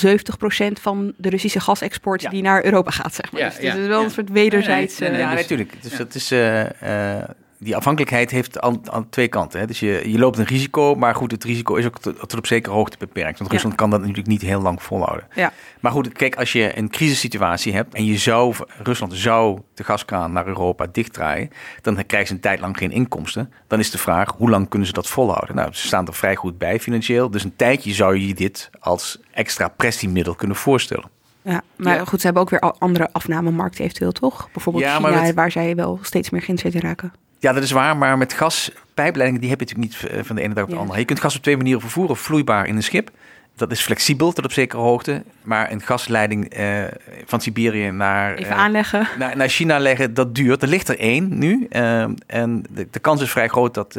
van 0.82 1.14
de 1.18 1.30
Russische 1.30 1.60
gasexport 1.60 2.22
Ja. 2.22 2.30
die 2.30 2.42
naar 2.42 2.66
Europa 2.66 2.92
gaat. 2.92 3.14
Zeg 3.14 3.32
maar. 3.32 3.42
Ja, 3.42 3.48
dus 3.48 3.58
het 3.58 3.78
is 3.78 3.88
wel 3.88 4.00
ja. 4.00 4.06
een 4.06 4.12
soort 4.12 4.30
wederzijds... 4.30 5.00
Nee, 5.00 5.10
nee, 5.10 5.18
nee, 5.18 5.28
eh, 5.28 5.32
ja, 5.32 5.36
dus- 5.36 5.50
natuurlijk. 5.50 5.84
Dus 5.84 5.98
dat 5.98 6.16
is, 6.16 6.32
eh, 6.32 7.20
eh, 7.20 7.30
die 7.64 7.76
afhankelijkheid 7.76 8.32
heeft 8.32 8.60
aan, 8.60 8.92
aan 8.92 9.10
twee 9.10 9.28
kanten. 9.28 9.60
Hè. 9.60 9.66
Dus 9.68 9.80
je, 9.80 10.02
je 10.12 10.18
loopt 10.18 10.38
een 10.38 10.46
risico, 10.46 10.96
maar 10.96 11.16
goed, 11.16 11.32
het 11.32 11.44
risico 11.44 11.76
is 11.76 11.86
ook 11.86 12.00
tot, 12.00 12.20
tot 12.20 12.38
op 12.38 12.48
zekere 12.48 12.76
hoogte 12.76 12.98
beperkt. 12.98 13.38
Want 13.38 13.50
Ja. 13.50 13.56
Rusland 13.56 13.76
kan 13.76 13.90
dat 13.90 14.00
natuurlijk 14.00 14.28
niet 14.28 14.42
heel 14.42 14.62
lang 14.62 14.82
volhouden. 14.84 15.28
Ja. 15.36 15.52
Maar 15.80 15.92
goed, 15.92 16.12
kijk, 16.12 16.36
als 16.36 16.52
je 16.52 16.78
een 16.78 16.90
crisissituatie 16.90 17.74
hebt 17.74 17.94
en 17.94 18.06
je 18.06 18.18
zou, 18.18 18.56
Rusland 18.84 19.14
zou 19.14 19.60
de 19.74 19.84
gaskraan 19.84 20.32
naar 20.32 20.48
Europa 20.48 20.88
dichtdraaien, 20.92 21.50
dan 21.82 22.06
krijgen 22.06 22.28
ze 22.28 22.34
een 22.34 22.40
tijd 22.40 22.60
lang 22.60 22.78
geen 22.78 22.92
inkomsten. 22.92 23.54
Dan 23.68 23.80
is 23.80 23.92
de 23.92 23.98
vraag, 23.98 24.34
hoe 24.38 24.50
lang 24.50 24.70
kunnen 24.70 24.88
ze 24.88 24.94
dat 24.94 25.08
volhouden? 25.08 25.56
Nou, 25.56 25.74
ze 25.74 25.88
staan 25.88 26.08
er 26.08 26.14
vrij 26.14 26.36
goed 26.36 26.58
bij 26.58 26.80
financieel. 26.80 27.30
Dus 27.32 27.44
een 27.44 27.56
tijdje 27.56 27.94
zou 27.94 28.18
je 28.20 28.34
dit 28.34 28.70
als 28.80 29.20
extra 29.32 29.68
pressiemiddel 29.68 30.36
kunnen 30.36 30.58
voorstellen. 30.58 31.10
Ja, 31.42 31.62
maar 31.76 31.96
Ja. 31.96 32.06
goed, 32.06 32.20
ze 32.20 32.26
hebben 32.26 32.44
ook 32.44 32.50
weer 32.50 32.60
andere 32.60 33.10
afnamemarkten 33.12 33.84
eventueel, 33.84 34.12
toch? 34.12 34.50
Bijvoorbeeld 34.54 34.86
Ja, 34.86 34.96
China, 34.98 35.34
waar 35.34 35.52
zij 35.52 35.76
wel 35.76 36.00
steeds 36.02 36.30
meer 36.30 36.42
geïnteresseerd 36.42 36.84
in 36.84 36.90
raken. 36.90 37.14
Ja, 37.44 37.54
dat 37.54 37.64
is 37.64 37.72
waar, 37.72 37.98
maar 37.98 38.18
met 38.18 38.34
gaspijpleidingen 38.34 39.42
die 39.42 39.50
heb 39.50 39.60
je 39.60 39.66
natuurlijk 39.66 40.02
niet 40.02 40.12
eh, 40.12 40.24
van 40.24 40.36
de 40.36 40.42
ene 40.42 40.54
dag 40.54 40.64
op 40.64 40.70
de 40.70 40.76
Ja. 40.76 40.82
andere. 40.82 41.00
Je 41.00 41.06
kunt 41.06 41.20
gas 41.20 41.36
op 41.36 41.42
twee 41.42 41.58
manieren 41.58 41.82
vervoeren. 41.82 42.16
Vloeibaar 42.18 42.66
in 42.68 42.76
een 42.76 42.84
schip. 42.84 43.10
Dat 43.56 43.72
is 43.72 43.82
flexibel 43.82 44.32
tot 44.32 44.46
op 44.46 44.52
zekere 44.52 44.82
hoogte. 44.82 45.24
Maar 45.42 45.72
een 45.72 45.82
gasleiding 45.82 46.50
eh, 46.50 46.84
van 47.26 47.42
Siberië 47.42 47.92
naar, 47.92 48.34
Even 48.36 48.52
eh, 48.52 48.58
aanleggen. 48.58 49.08
naar, 49.18 49.38
naar 49.38 49.48
China 49.50 49.80
leggen, 49.80 50.14
dat 50.14 50.36
duurt. 50.36 50.62
Er 50.62 50.68
ligt 50.68 50.88
er 50.90 51.00
één 51.00 51.38
nu. 51.38 51.66
eh, 51.70 52.02
en 52.28 52.64
de, 52.70 52.88
de 52.92 53.00
kans 53.00 53.22
is 53.22 53.32
vrij 53.32 53.48
groot 53.48 53.74
dat 53.74 53.98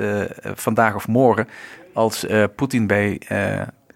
vandaag 0.55 0.95
of 0.95 1.09
morgen, 1.09 1.49
als 1.93 2.27
Poetin 2.57 2.87
bij, 2.87 3.21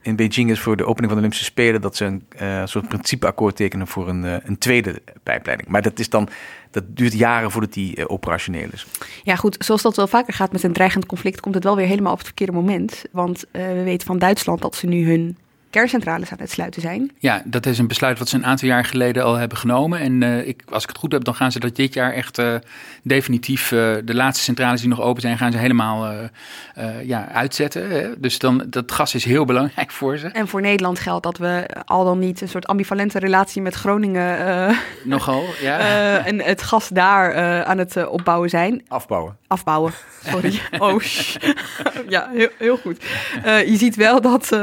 in 0.08 0.16
Beijing 0.16 0.50
is 0.50 0.60
voor 0.60 0.76
de 0.76 0.84
opening 0.84 1.06
van 1.06 1.14
de 1.14 1.18
Olympische 1.18 1.44
Spelen, 1.44 1.80
dat 1.80 1.96
ze 1.96 2.04
een 2.04 2.22
eh, 2.28 2.62
soort 2.64 2.88
principeakkoord 2.88 3.56
tekenen 3.56 3.86
voor 3.86 4.08
een, 4.08 4.24
eh, 4.24 4.36
een 4.42 4.58
tweede 4.58 5.02
pijpleiding. 5.22 5.68
Maar 5.68 5.82
dat, 5.82 5.98
is 5.98 6.08
dan, 6.08 6.28
dat 6.70 6.84
duurt 6.88 7.12
jaren 7.12 7.50
voordat 7.50 7.72
die 7.72 7.96
eh, 7.96 8.04
operationeel 8.08 8.68
is. 8.72 8.86
Ja, 9.22 9.36
goed, 9.36 9.56
zoals 9.58 9.82
dat 9.82 9.96
wel 9.96 10.06
vaker 10.06 10.34
gaat 10.34 10.52
met 10.52 10.62
een 10.62 10.72
dreigend 10.72 11.06
conflict, 11.06 11.40
komt 11.40 11.54
het 11.54 11.64
wel 11.64 11.76
weer 11.76 11.86
helemaal 11.86 12.12
op 12.12 12.18
het 12.18 12.26
verkeerde 12.26 12.52
moment. 12.52 13.04
Want 13.12 13.44
we 13.52 13.82
weten 13.84 14.06
van 14.06 14.18
Duitsland 14.18 14.62
dat 14.62 14.74
ze 14.74 14.86
nu 14.86 15.06
hun 15.06 15.36
kerncentrales 15.70 16.30
aan 16.30 16.38
het 16.40 16.50
sluiten 16.50 16.82
zijn. 16.82 17.10
Ja, 17.18 17.42
dat 17.44 17.66
is 17.66 17.78
een 17.78 17.86
besluit 17.86 18.18
wat 18.18 18.28
ze 18.28 18.36
een 18.36 18.46
aantal 18.46 18.68
jaar 18.68 18.84
geleden 18.84 19.24
al 19.24 19.34
hebben 19.34 19.58
genomen. 19.58 20.00
En 20.00 20.22
uh, 20.22 20.48
ik, 20.48 20.62
als 20.70 20.82
ik 20.82 20.88
het 20.88 20.98
goed 20.98 21.12
heb, 21.12 21.24
dan 21.24 21.34
gaan 21.34 21.52
ze 21.52 21.60
dat 21.60 21.76
dit 21.76 21.94
jaar 21.94 22.12
echt 22.12 22.38
uh, 22.38 22.54
definitief, 23.02 23.70
uh, 23.70 23.78
de 24.04 24.14
laatste 24.14 24.44
centrales 24.44 24.80
die 24.80 24.88
nog 24.88 25.00
open 25.00 25.22
zijn, 25.22 25.38
gaan 25.38 25.52
ze 25.52 25.58
helemaal 25.58 26.06
ja, 27.02 27.28
uitzetten. 27.28 27.90
Hè? 27.90 28.20
Dus 28.20 28.38
dan, 28.38 28.64
dat 28.68 28.92
gas 28.92 29.14
is 29.14 29.24
heel 29.24 29.44
belangrijk 29.44 29.90
voor 29.90 30.18
ze. 30.18 30.26
En 30.26 30.48
voor 30.48 30.60
Nederland 30.60 30.98
geldt 30.98 31.22
dat 31.22 31.38
we 31.38 31.66
al 31.84 32.04
dan 32.04 32.18
niet 32.18 32.40
een 32.40 32.48
soort 32.48 32.66
ambivalente 32.66 33.18
relatie 33.18 33.62
met 33.62 33.74
Groningen. 33.74 34.76
Nogal, 35.04 35.44
ja. 35.60 35.78
en 36.30 36.42
het 36.42 36.62
gas 36.62 36.88
daar 36.88 37.64
aan 37.64 37.78
het 37.78 38.06
opbouwen 38.06 38.48
zijn. 38.48 38.82
Afbouwen. 38.88 39.36
Afbouwen, 39.46 39.92
sorry. 40.24 40.60
oh, 40.78 41.00
ja, 42.08 42.28
heel, 42.32 42.48
heel 42.58 42.76
goed. 42.76 43.04
je 43.44 43.76
ziet 43.76 43.96
wel 43.96 44.20
dat 44.20 44.56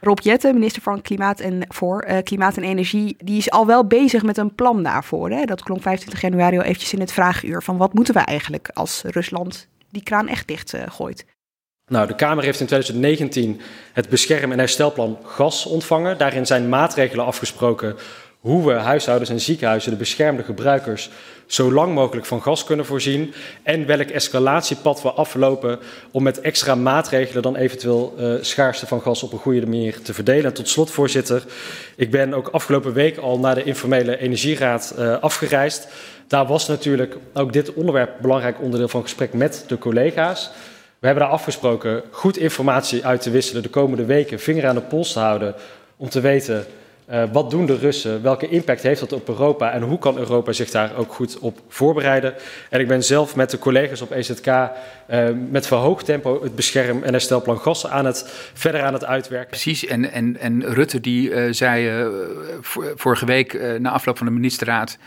Rob 0.00 0.18
Jette, 0.42 0.58
minister 0.58 0.82
van 0.82 1.02
Klimaat 1.02 1.40
en, 1.40 1.64
voor, 1.68 2.04
uh, 2.08 2.18
Klimaat 2.22 2.56
en 2.56 2.62
Energie, 2.62 3.16
die 3.18 3.36
is 3.36 3.50
al 3.50 3.66
wel 3.66 3.86
bezig 3.86 4.22
met 4.22 4.36
een 4.36 4.54
plan 4.54 4.82
daarvoor. 4.82 5.30
Hè? 5.30 5.44
Dat 5.44 5.62
klonk 5.62 5.82
25 5.82 6.20
januari 6.20 6.56
al 6.56 6.62
eventjes 6.62 6.92
in 6.92 7.00
het 7.00 7.12
vraaguur 7.12 7.62
van 7.62 7.76
wat 7.76 7.92
moeten 7.94 8.14
we 8.14 8.20
eigenlijk 8.20 8.70
als 8.72 9.02
Rusland 9.06 9.68
die 9.90 10.02
kraan 10.02 10.28
echt 10.28 10.48
dicht 10.48 10.74
uh, 10.74 10.82
gooit. 10.88 11.26
Nou, 11.86 12.06
de 12.06 12.14
Kamer 12.14 12.44
heeft 12.44 12.60
in 12.60 12.66
2019 12.66 13.60
het 13.92 14.08
bescherm- 14.08 14.52
en 14.52 14.58
herstelplan 14.58 15.18
gas 15.22 15.66
ontvangen. 15.66 16.18
Daarin 16.18 16.46
zijn 16.46 16.68
maatregelen 16.68 17.24
afgesproken 17.24 17.96
hoe 18.42 18.66
we 18.66 18.72
huishoudens 18.72 19.30
en 19.30 19.40
ziekenhuizen, 19.40 19.90
de 19.90 19.96
beschermde 19.96 20.42
gebruikers, 20.42 21.10
zo 21.46 21.72
lang 21.72 21.94
mogelijk 21.94 22.26
van 22.26 22.42
gas 22.42 22.64
kunnen 22.64 22.86
voorzien. 22.86 23.34
En 23.62 23.86
welk 23.86 24.08
escalatiepad 24.08 25.02
we 25.02 25.10
aflopen 25.10 25.78
om 26.10 26.22
met 26.22 26.40
extra 26.40 26.74
maatregelen 26.74 27.42
dan 27.42 27.56
eventueel 27.56 28.14
uh, 28.18 28.34
schaarste 28.40 28.86
van 28.86 29.00
gas 29.00 29.22
op 29.22 29.32
een 29.32 29.38
goede 29.38 29.66
manier 29.66 30.02
te 30.02 30.14
verdelen. 30.14 30.44
En 30.44 30.52
tot 30.52 30.68
slot, 30.68 30.90
voorzitter, 30.90 31.44
ik 31.96 32.10
ben 32.10 32.34
ook 32.34 32.48
afgelopen 32.48 32.92
week 32.92 33.16
al 33.16 33.38
naar 33.38 33.54
de 33.54 33.64
informele 33.64 34.18
energieraad 34.18 34.94
uh, 34.98 35.18
afgereisd. 35.18 35.88
Daar 36.26 36.46
was 36.46 36.68
natuurlijk 36.68 37.16
ook 37.32 37.52
dit 37.52 37.74
onderwerp 37.74 38.14
een 38.14 38.22
belangrijk 38.22 38.60
onderdeel 38.60 38.88
van 38.88 39.02
gesprek 39.02 39.32
met 39.32 39.64
de 39.66 39.78
collega's. 39.78 40.50
We 40.98 41.06
hebben 41.06 41.24
daar 41.24 41.32
afgesproken 41.32 42.02
goed 42.10 42.36
informatie 42.36 43.06
uit 43.06 43.20
te 43.22 43.30
wisselen 43.30 43.62
de 43.62 43.68
komende 43.68 44.04
weken, 44.04 44.40
vinger 44.40 44.66
aan 44.66 44.74
de 44.74 44.80
pols 44.80 45.12
te 45.12 45.18
houden 45.18 45.54
om 45.96 46.08
te 46.08 46.20
weten 46.20 46.66
uh, 47.10 47.22
wat 47.32 47.50
doen 47.50 47.66
de 47.66 47.76
Russen? 47.76 48.22
Welke 48.22 48.48
impact 48.48 48.82
heeft 48.82 49.00
dat 49.00 49.12
op 49.12 49.28
Europa? 49.28 49.72
En 49.72 49.82
hoe 49.82 49.98
kan 49.98 50.18
Europa 50.18 50.52
zich 50.52 50.70
daar 50.70 50.96
ook 50.96 51.12
goed 51.12 51.38
op 51.38 51.60
voorbereiden? 51.68 52.34
En 52.70 52.80
ik 52.80 52.88
ben 52.88 53.04
zelf 53.04 53.36
met 53.36 53.50
de 53.50 53.58
collega's 53.58 54.00
op 54.00 54.10
EZK 54.10 54.46
uh, 54.46 54.68
met 55.50 55.66
verhoogd 55.66 56.04
tempo 56.04 56.42
het 56.42 56.54
bescherm- 56.54 57.02
en 57.02 57.12
herstelplan 57.12 57.58
gas 57.58 57.86
aan 57.86 58.04
het, 58.04 58.50
verder 58.54 58.82
aan 58.82 58.92
het 58.92 59.04
uitwerken. 59.04 59.50
Precies, 59.50 59.86
en, 59.86 60.12
en, 60.12 60.38
en 60.40 60.64
Rutte 60.64 61.00
die 61.00 61.30
uh, 61.30 61.52
zei 61.52 62.10
vorige 62.94 63.26
week 63.26 63.78
na 63.78 63.90
afloop 63.90 64.16
van 64.16 64.26
de 64.26 64.32
ministerraad, 64.32 64.98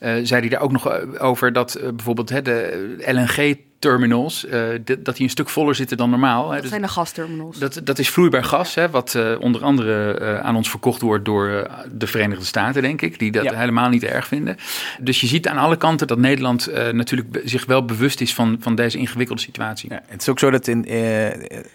zei 0.00 0.40
hij 0.40 0.48
daar 0.48 0.60
ook 0.60 0.72
nog 0.72 1.18
over 1.18 1.52
dat 1.52 1.80
bijvoorbeeld 1.94 2.44
de 2.44 2.96
LNG 3.06 3.56
terminals, 3.80 4.44
uh, 4.44 4.64
dat 4.98 5.16
die 5.16 5.24
een 5.24 5.30
stuk 5.30 5.48
voller 5.48 5.74
zitten 5.74 5.96
dan 5.96 6.10
normaal. 6.10 6.48
Dat 6.48 6.60
dus 6.60 6.70
zijn 6.70 6.82
de 6.82 6.88
gasterminals. 6.88 7.58
Dat, 7.58 7.80
dat 7.84 7.98
is 7.98 8.08
vloeibaar 8.08 8.44
gas, 8.44 8.74
hè, 8.74 8.90
wat 8.90 9.14
uh, 9.14 9.40
onder 9.40 9.62
andere 9.64 10.18
uh, 10.20 10.40
aan 10.40 10.56
ons 10.56 10.70
verkocht 10.70 11.00
wordt 11.00 11.24
door 11.24 11.70
de 11.92 12.06
Verenigde 12.06 12.44
Staten, 12.44 12.82
denk 12.82 13.02
ik, 13.02 13.18
die 13.18 13.32
dat 13.32 13.44
ja. 13.44 13.54
helemaal 13.54 13.88
niet 13.88 14.04
erg 14.04 14.26
vinden. 14.26 14.56
Dus 15.00 15.20
je 15.20 15.26
ziet 15.26 15.48
aan 15.48 15.56
alle 15.56 15.76
kanten 15.76 16.06
dat 16.06 16.18
Nederland 16.18 16.68
natuurlijk 16.92 17.40
zich 17.44 17.66
wel 17.66 17.84
bewust 17.84 18.20
is 18.20 18.34
van, 18.34 18.56
van 18.60 18.74
deze 18.74 18.98
ingewikkelde 18.98 19.42
situatie. 19.42 19.90
Ja, 19.90 20.02
het 20.06 20.20
is 20.20 20.28
ook 20.28 20.38
zo 20.38 20.50
dat 20.50 20.66
in 20.66 20.86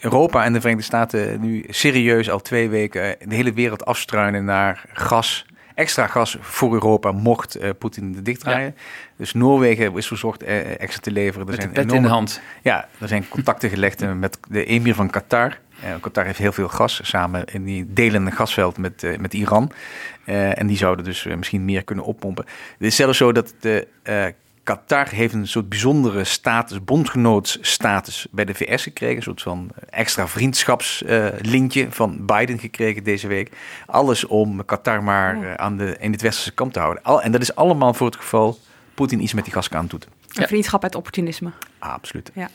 Europa 0.02 0.44
en 0.44 0.54
de 0.54 0.60
Verenigde 0.60 0.86
Staten 0.86 1.42
nu 1.42 1.66
serieus 1.70 2.30
al 2.30 2.42
twee 2.42 2.70
weken 2.70 3.16
de 3.28 3.36
hele 3.36 3.54
wereld 3.54 3.86
afstruinen 3.86 4.46
naar 4.46 4.86
gas 4.94 5.46
extra 5.76 6.08
gas 6.08 6.38
voor 6.40 6.74
Europa 6.74 7.12
mocht 7.12 7.62
uh, 7.62 7.70
Poetin 7.80 8.12
de 8.12 8.22
dichtdraaien. 8.22 8.74
Ja. 8.76 8.82
Dus 9.18 9.34
Noorwegen 9.34 9.98
is 9.98 10.08
verzocht 10.08 10.44
uh, 10.44 10.80
extra 10.80 11.02
te 11.02 11.12
leveren. 11.12 11.48
Er 11.48 11.52
met 11.52 11.62
zijn 11.62 11.74
de 11.74 11.80
enorme, 11.80 11.96
in 11.96 12.04
de 12.04 12.10
hand. 12.10 12.42
Ja, 12.62 12.88
er 13.00 13.08
zijn 13.08 13.28
contacten 13.28 13.70
gelegd 13.70 14.16
met 14.16 14.38
de 14.50 14.66
emir 14.66 14.96
van 14.96 15.10
Qatar. 15.10 15.58
Uh, 15.84 15.90
Qatar 16.02 16.26
heeft 16.26 16.38
heel 16.38 16.52
veel 16.52 16.68
gas 16.68 17.00
samen 17.04 17.46
in 17.46 17.64
die 17.64 17.86
delende 17.94 18.32
gasveld 18.32 18.78
met, 18.78 19.18
met 19.20 19.34
Iran. 19.34 19.72
En 20.26 20.68
die 20.68 20.78
zouden 20.78 21.06
dus 21.06 21.24
misschien 21.24 21.66
meer 21.66 21.84
kunnen 21.84 22.06
oppompen. 22.06 22.46
Het 22.78 22.88
is 22.88 22.96
zelfs 22.96 23.18
zo 23.18 23.32
dat 23.32 23.54
de 23.60 23.88
Qatar 24.66 25.10
heeft 25.10 25.34
een 25.34 25.48
soort 25.48 25.70
bijzondere 25.70 26.24
status, 26.24 26.84
bondgenootsstatus 26.84 28.28
bij 28.32 28.46
de 28.46 28.54
VS 28.54 28.84
gekregen. 28.84 29.16
Een 29.16 29.24
soort 29.24 29.42
van 29.42 29.70
extra 29.90 30.28
vriendschapslintje 30.28 31.86
uh, 31.86 31.92
van 31.92 32.26
Biden 32.26 32.60
gekregen 32.60 33.04
deze 33.04 33.28
week. 33.28 33.52
Alles 33.86 34.26
om 34.26 34.66
Qatar 34.66 35.04
maar 35.04 35.38
uh, 35.38 35.54
aan 35.54 35.78
de, 35.78 35.96
in 36.00 36.12
het 36.12 36.22
westerse 36.22 36.54
kamp 36.54 36.74
te 36.74 36.80
houden. 36.80 37.04
Al, 37.04 37.22
en 37.22 37.32
dat 37.32 37.42
is 37.42 37.56
allemaal 37.56 37.94
voor 37.94 38.08
het 38.08 38.16
geval 38.16 38.60
Poetin 38.94 39.22
iets 39.22 39.34
met 39.34 39.44
die 39.44 39.54
gaskraan 39.54 39.88
doet. 39.88 40.08
Een 40.34 40.48
vriendschap 40.48 40.84
uit 40.84 40.96
opportunisme. 40.96 41.52
Ah, 41.80 41.94
absoluut. 41.94 42.32
Ja. 42.34 42.50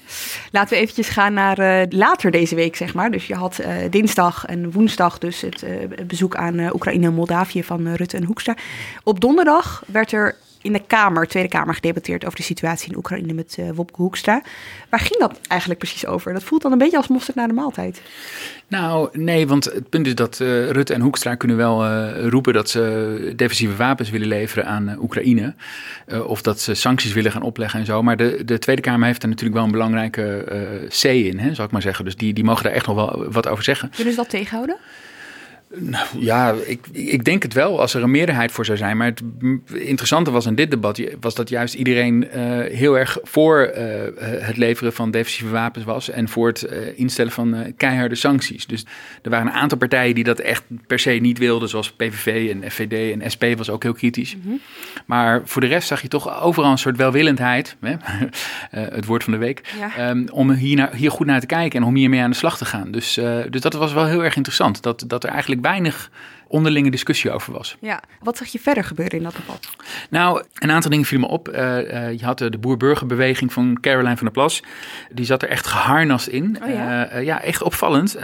Laten 0.51 0.75
we 0.75 0.81
eventjes 0.81 1.09
gaan 1.09 1.33
naar 1.33 1.59
uh, 1.59 1.83
later 1.89 2.31
deze 2.31 2.55
week, 2.55 2.77
zeg 2.77 2.95
maar. 2.95 3.11
Dus 3.11 3.27
je 3.27 3.35
had 3.35 3.61
uh, 3.61 3.75
dinsdag 3.91 4.45
en 4.47 4.73
woensdag 4.73 5.19
dus 5.19 5.41
het 5.41 5.63
uh, 5.63 6.07
bezoek 6.07 6.37
aan 6.37 6.75
Oekraïne 6.75 7.07
en 7.07 7.15
Moldavië 7.15 7.65
van 7.65 7.95
Rutte 7.95 8.17
en 8.17 8.25
Hoekstra. 8.25 8.57
Op 9.03 9.21
donderdag 9.21 9.83
werd 9.87 10.13
er 10.13 10.37
in 10.63 10.73
de 10.73 10.83
Kamer, 10.87 11.27
Tweede 11.27 11.49
Kamer, 11.49 11.75
gedebatteerd 11.75 12.25
over 12.25 12.39
de 12.39 12.45
situatie 12.45 12.91
in 12.91 12.97
Oekraïne 12.97 13.33
met 13.33 13.57
uh, 13.61 13.71
Wopke 13.75 14.03
Hoekstra. 14.03 14.43
Waar 14.89 15.01
ging 15.01 15.19
dat 15.19 15.41
eigenlijk 15.49 15.81
precies 15.81 16.07
over? 16.07 16.33
Dat 16.33 16.43
voelt 16.43 16.63
dan 16.63 16.73
een 16.73 16.79
beetje 16.79 16.97
als 16.97 17.09
mosterd 17.09 17.37
na 17.37 17.47
de 17.47 17.53
maaltijd. 17.53 18.03
Nou, 18.67 19.09
nee, 19.13 19.47
want 19.47 19.65
het 19.65 19.89
punt 19.89 20.07
is 20.07 20.15
dat 20.15 20.39
uh, 20.43 20.71
Rutte 20.71 20.95
en 20.95 21.01
Hoekstra 21.01 21.35
kunnen 21.35 21.57
wel 21.57 21.87
uh, 21.87 22.29
roepen 22.29 22.53
dat 22.53 22.71
ze 22.71 23.33
defensieve 23.37 23.77
wapens 23.77 24.11
willen 24.11 24.29
leveren 24.29 24.67
aan 24.67 24.97
Oekraïne. 25.01 25.55
of 26.27 26.43
dat 26.43 26.61
ze 26.61 26.75
sancties 26.75 27.13
willen 27.13 27.33
gaan 27.33 27.43
opleggen 27.43 27.81
en 27.81 27.87
zo. 27.87 28.03
Maar 28.03 28.17
de, 28.17 28.43
de 28.45 28.59
Tweede 28.59 28.83
Kamer 28.83 29.07
heeft 29.07 29.23
er 29.23 29.29
natuurlijk 29.29 29.57
wel 29.57 29.65
een 29.65 29.73
belangrijke 29.73 30.45
C 30.89 31.05
in, 31.05 31.39
hè, 31.39 31.55
zal 31.55 31.65
ik 31.65 31.71
maar 31.71 31.83
zeggen. 31.83 32.05
Dus 32.05 32.17
die, 32.17 32.33
die 32.33 32.45
mogen 32.45 32.65
daar 32.65 32.73
echt 32.73 32.87
nog 32.87 32.97
wel 32.97 33.31
wat 33.31 33.49
over 33.49 33.65
zeggen. 33.65 33.91
Kunnen 33.95 34.13
ze 34.13 34.21
dat 34.21 34.31
tegenhouden? 34.31 34.77
Nou, 35.75 36.07
ja, 36.19 36.55
ik, 36.67 36.87
ik 36.93 37.25
denk 37.25 37.43
het 37.43 37.53
wel 37.53 37.81
als 37.81 37.95
er 37.95 38.03
een 38.03 38.11
meerderheid 38.11 38.53
voor 38.53 38.65
zou 38.65 38.79
zijn. 38.79 38.97
Maar 38.97 39.07
het 39.07 39.23
interessante 39.73 40.31
was 40.31 40.47
in 40.47 40.55
dit 40.55 40.71
debat 40.71 41.03
was 41.21 41.35
dat 41.35 41.49
juist 41.49 41.75
iedereen 41.75 42.25
uh, 42.25 42.33
heel 42.77 42.99
erg 42.99 43.19
voor 43.23 43.73
uh, 43.77 43.85
het 44.41 44.57
leveren 44.57 44.93
van 44.93 45.11
defensieve 45.11 45.53
wapens 45.53 45.85
was. 45.85 46.11
En 46.11 46.29
voor 46.29 46.49
het 46.49 46.67
uh, 46.71 46.99
instellen 46.99 47.33
van 47.33 47.73
keiharde 47.77 48.15
sancties. 48.15 48.67
Dus 48.67 48.87
er 49.23 49.31
waren 49.31 49.47
een 49.47 49.53
aantal 49.53 49.79
partijen 49.79 50.15
die 50.15 50.25
dat 50.25 50.39
echt 50.39 50.63
per 50.87 50.99
se 50.99 51.11
niet 51.11 51.39
wilden. 51.39 51.69
Zoals 51.69 51.93
PVV 51.93 52.51
en 52.51 52.71
FVD 52.71 53.21
en 53.21 53.31
SP 53.35 53.45
was 53.57 53.71
ook 53.71 53.83
heel 53.83 53.93
kritisch. 53.93 54.37
Mm 54.37 54.43
-hmm. 54.45 54.61
Maar 55.07 55.43
voor 55.45 55.61
de 55.61 55.69
rest 55.69 55.89
zag 55.89 56.03
je 56.03 56.09
toch 56.09 56.43
overal 56.43 56.71
een 56.71 56.79
soort 56.79 56.97
welwillendheid. 56.97 57.77
Hè? 57.81 57.95
het 58.97 59.05
woord 59.05 59.25
van 59.25 59.33
de 59.33 59.39
week. 59.39 59.75
Ja. 59.79 60.11
Um, 60.11 60.29
om 60.33 60.51
hier, 60.51 60.77
naar, 60.77 60.95
hier 60.95 61.11
goed 61.11 61.27
naar 61.27 61.41
te 61.41 61.47
kijken 61.47 61.81
en 61.81 61.87
om 61.87 61.95
hiermee 61.95 62.21
aan 62.21 62.31
de 62.31 62.37
slag 62.37 62.57
te 62.57 62.65
gaan. 62.65 62.91
Dus, 62.91 63.15
dus 63.51 63.61
dat 63.61 63.73
was 63.73 63.93
wel 63.93 64.07
heel 64.07 64.25
erg 64.25 64.37
interessant. 64.37 64.83
Dat, 64.83 65.05
dat 65.07 65.25
er 65.25 65.31
eigenlijk 65.31 65.60
weinig 65.63 66.11
onderlinge 66.51 66.91
discussie 66.91 67.31
over 67.31 67.53
was. 67.53 67.77
Ja, 67.81 68.03
wat 68.21 68.37
zag 68.37 68.49
je 68.49 68.59
verder 68.59 68.85
gebeuren 68.85 69.19
in 69.19 69.25
dat 69.25 69.35
debat? 69.37 69.69
Nou, 70.11 70.45
een 70.55 70.71
aantal 70.71 70.91
dingen 70.91 71.07
vielen 71.07 71.27
me 71.27 71.33
op. 71.33 71.49
Uh, 71.49 71.57
uh, 71.57 72.19
je 72.19 72.25
had 72.25 72.39
de 72.39 72.59
boer-burgerbeweging 72.61 73.53
van 73.53 73.79
Caroline 73.81 74.17
van 74.17 74.25
der 74.25 74.33
Plas. 74.33 74.63
Die 75.11 75.25
zat 75.25 75.43
er 75.43 75.49
echt 75.49 75.67
geharnast 75.67 76.27
in. 76.27 76.59
Oh, 76.63 76.69
ja? 76.69 77.13
Uh, 77.13 77.25
ja, 77.25 77.43
echt 77.43 77.63
opvallend. 77.63 78.17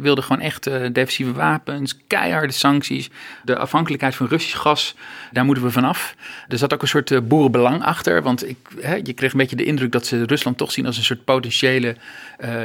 wilde 0.00 0.22
gewoon 0.22 0.42
echt 0.42 0.64
defensieve 0.92 1.32
wapens, 1.32 1.98
keiharde 2.06 2.52
sancties. 2.52 3.10
De 3.44 3.58
afhankelijkheid 3.58 4.14
van 4.14 4.26
Russisch 4.26 4.58
gas, 4.58 4.94
daar 5.32 5.44
moeten 5.44 5.64
we 5.64 5.70
vanaf. 5.70 6.14
Er 6.48 6.58
zat 6.58 6.74
ook 6.74 6.82
een 6.82 6.88
soort 6.88 7.28
boerenbelang 7.28 7.82
achter. 7.82 8.22
Want 8.22 8.48
ik, 8.48 8.56
hè, 8.80 8.94
je 8.94 9.12
kreeg 9.12 9.32
een 9.32 9.38
beetje 9.38 9.56
de 9.56 9.64
indruk 9.64 9.92
dat 9.92 10.06
ze 10.06 10.24
Rusland 10.24 10.56
toch 10.58 10.72
zien 10.72 10.86
als 10.86 10.96
een 10.96 11.04
soort 11.04 11.24
potentiële 11.24 11.96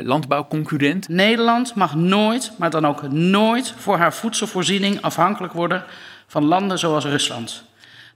landbouwconcurrent. 0.03 1.09
Nederland 1.09 1.75
mag 1.75 1.95
nooit, 1.95 2.51
maar 2.57 2.69
dan 2.69 2.85
ook 2.85 3.11
nooit 3.11 3.73
voor 3.77 3.97
haar 3.97 4.13
voedselvoorziening 4.13 4.75
afhankelijk 5.01 5.53
worden 5.53 5.83
van 6.27 6.45
landen 6.45 6.79
zoals 6.79 7.05
Rusland. 7.05 7.63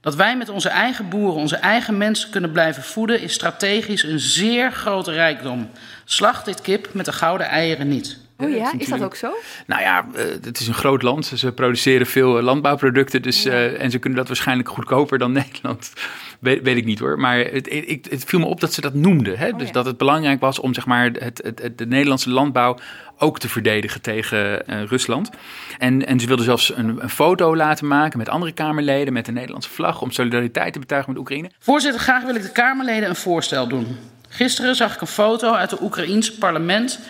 Dat 0.00 0.14
wij 0.14 0.36
met 0.36 0.48
onze 0.48 0.68
eigen 0.68 1.08
boeren, 1.08 1.40
onze 1.40 1.56
eigen 1.56 1.96
mensen 1.96 2.30
kunnen 2.30 2.52
blijven 2.52 2.82
voeden, 2.82 3.20
is 3.20 3.32
strategisch 3.32 4.02
een 4.02 4.20
zeer 4.20 4.72
grote 4.72 5.12
rijkdom. 5.12 5.70
Slacht 6.04 6.44
dit 6.44 6.60
kip 6.60 6.94
met 6.94 7.04
de 7.04 7.12
gouden 7.12 7.46
eieren 7.46 7.88
niet. 7.88 8.18
Oh 8.42 8.54
ja, 8.56 8.72
is 8.78 8.88
dat 8.88 9.02
ook 9.02 9.14
zo? 9.14 9.32
Nou 9.66 9.82
ja, 9.82 10.06
het 10.42 10.60
is 10.60 10.68
een 10.68 10.74
groot 10.74 11.02
land. 11.02 11.26
Ze 11.26 11.52
produceren 11.52 12.06
veel 12.06 12.42
landbouwproducten. 12.42 13.22
Dus, 13.22 13.42
ja. 13.42 13.50
uh, 13.50 13.82
en 13.82 13.90
ze 13.90 13.98
kunnen 13.98 14.18
dat 14.18 14.28
waarschijnlijk 14.28 14.68
goedkoper 14.68 15.18
dan 15.18 15.32
Nederland. 15.42 15.92
Weet, 16.38 16.62
weet 16.62 16.76
ik 16.76 16.84
niet 16.84 16.98
hoor. 16.98 17.18
Maar 17.18 17.38
het, 17.38 17.68
het, 17.70 18.10
het, 18.10 18.24
viel 18.24 18.38
me 18.38 18.46
op 18.46 18.60
dat 18.60 18.72
ze 18.72 18.80
dat 18.80 18.94
noemden. 18.94 19.38
Hè? 19.38 19.48
Oh, 19.48 19.58
dus 19.58 19.66
ja. 19.66 19.72
dat 19.72 19.86
het 19.86 19.96
belangrijk 19.96 20.40
was 20.40 20.58
om 20.58 20.74
zeg 20.74 20.86
maar, 20.86 21.10
het, 21.12 21.40
het, 21.44 21.78
de 21.78 21.86
Nederlandse 21.86 22.30
landbouw 22.30 22.78
ook 23.18 23.38
te 23.38 23.48
verdedigen 23.48 24.00
tegen 24.00 24.62
uh, 24.70 24.82
Rusland. 24.82 25.30
En, 25.78 26.06
en 26.06 26.20
ze 26.20 26.26
wilden 26.26 26.44
zelfs 26.44 26.76
een, 26.76 27.02
een, 27.02 27.10
foto 27.10 27.56
laten 27.56 27.86
maken 27.86 28.18
met 28.18 28.28
andere 28.28 28.52
Kamerleden, 28.52 29.12
met 29.12 29.26
de 29.26 29.32
Nederlandse 29.32 29.70
vlag, 29.70 30.02
om 30.02 30.10
solidariteit 30.10 30.72
te 30.72 30.78
betuigen 30.78 31.12
met 31.12 31.20
Oekraïne. 31.20 31.50
Voorzitter, 31.58 32.00
graag 32.00 32.22
wil 32.22 32.34
ik 32.34 32.42
de 32.42 32.52
Kamerleden 32.52 33.08
een 33.08 33.16
voorstel 33.16 33.68
doen. 33.68 33.98
Gisteren 34.28 34.74
zag 34.74 34.94
ik 34.94 35.00
een 35.00 35.06
foto 35.06 35.52
uit 35.52 35.70
het 35.70 35.80
Oekraïense 35.80 36.38
parlement 36.38 37.00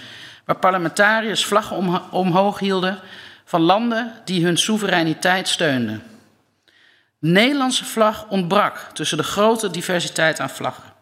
waar 0.44 0.56
parlementariërs 0.56 1.44
vlaggen 1.44 1.76
om, 1.76 2.00
omhoog 2.10 2.58
hielden 2.58 2.98
van 3.44 3.60
landen 3.60 4.12
die 4.24 4.44
hun 4.44 4.58
soevereiniteit 4.58 5.48
steunden. 5.48 6.02
De 7.18 7.28
Nederlandse 7.28 7.84
vlag 7.84 8.28
ontbrak 8.28 8.88
tussen 8.92 9.16
de 9.16 9.22
grote 9.22 9.70
diversiteit 9.70 10.40
aan 10.40 10.50
vlaggen. 10.50 10.92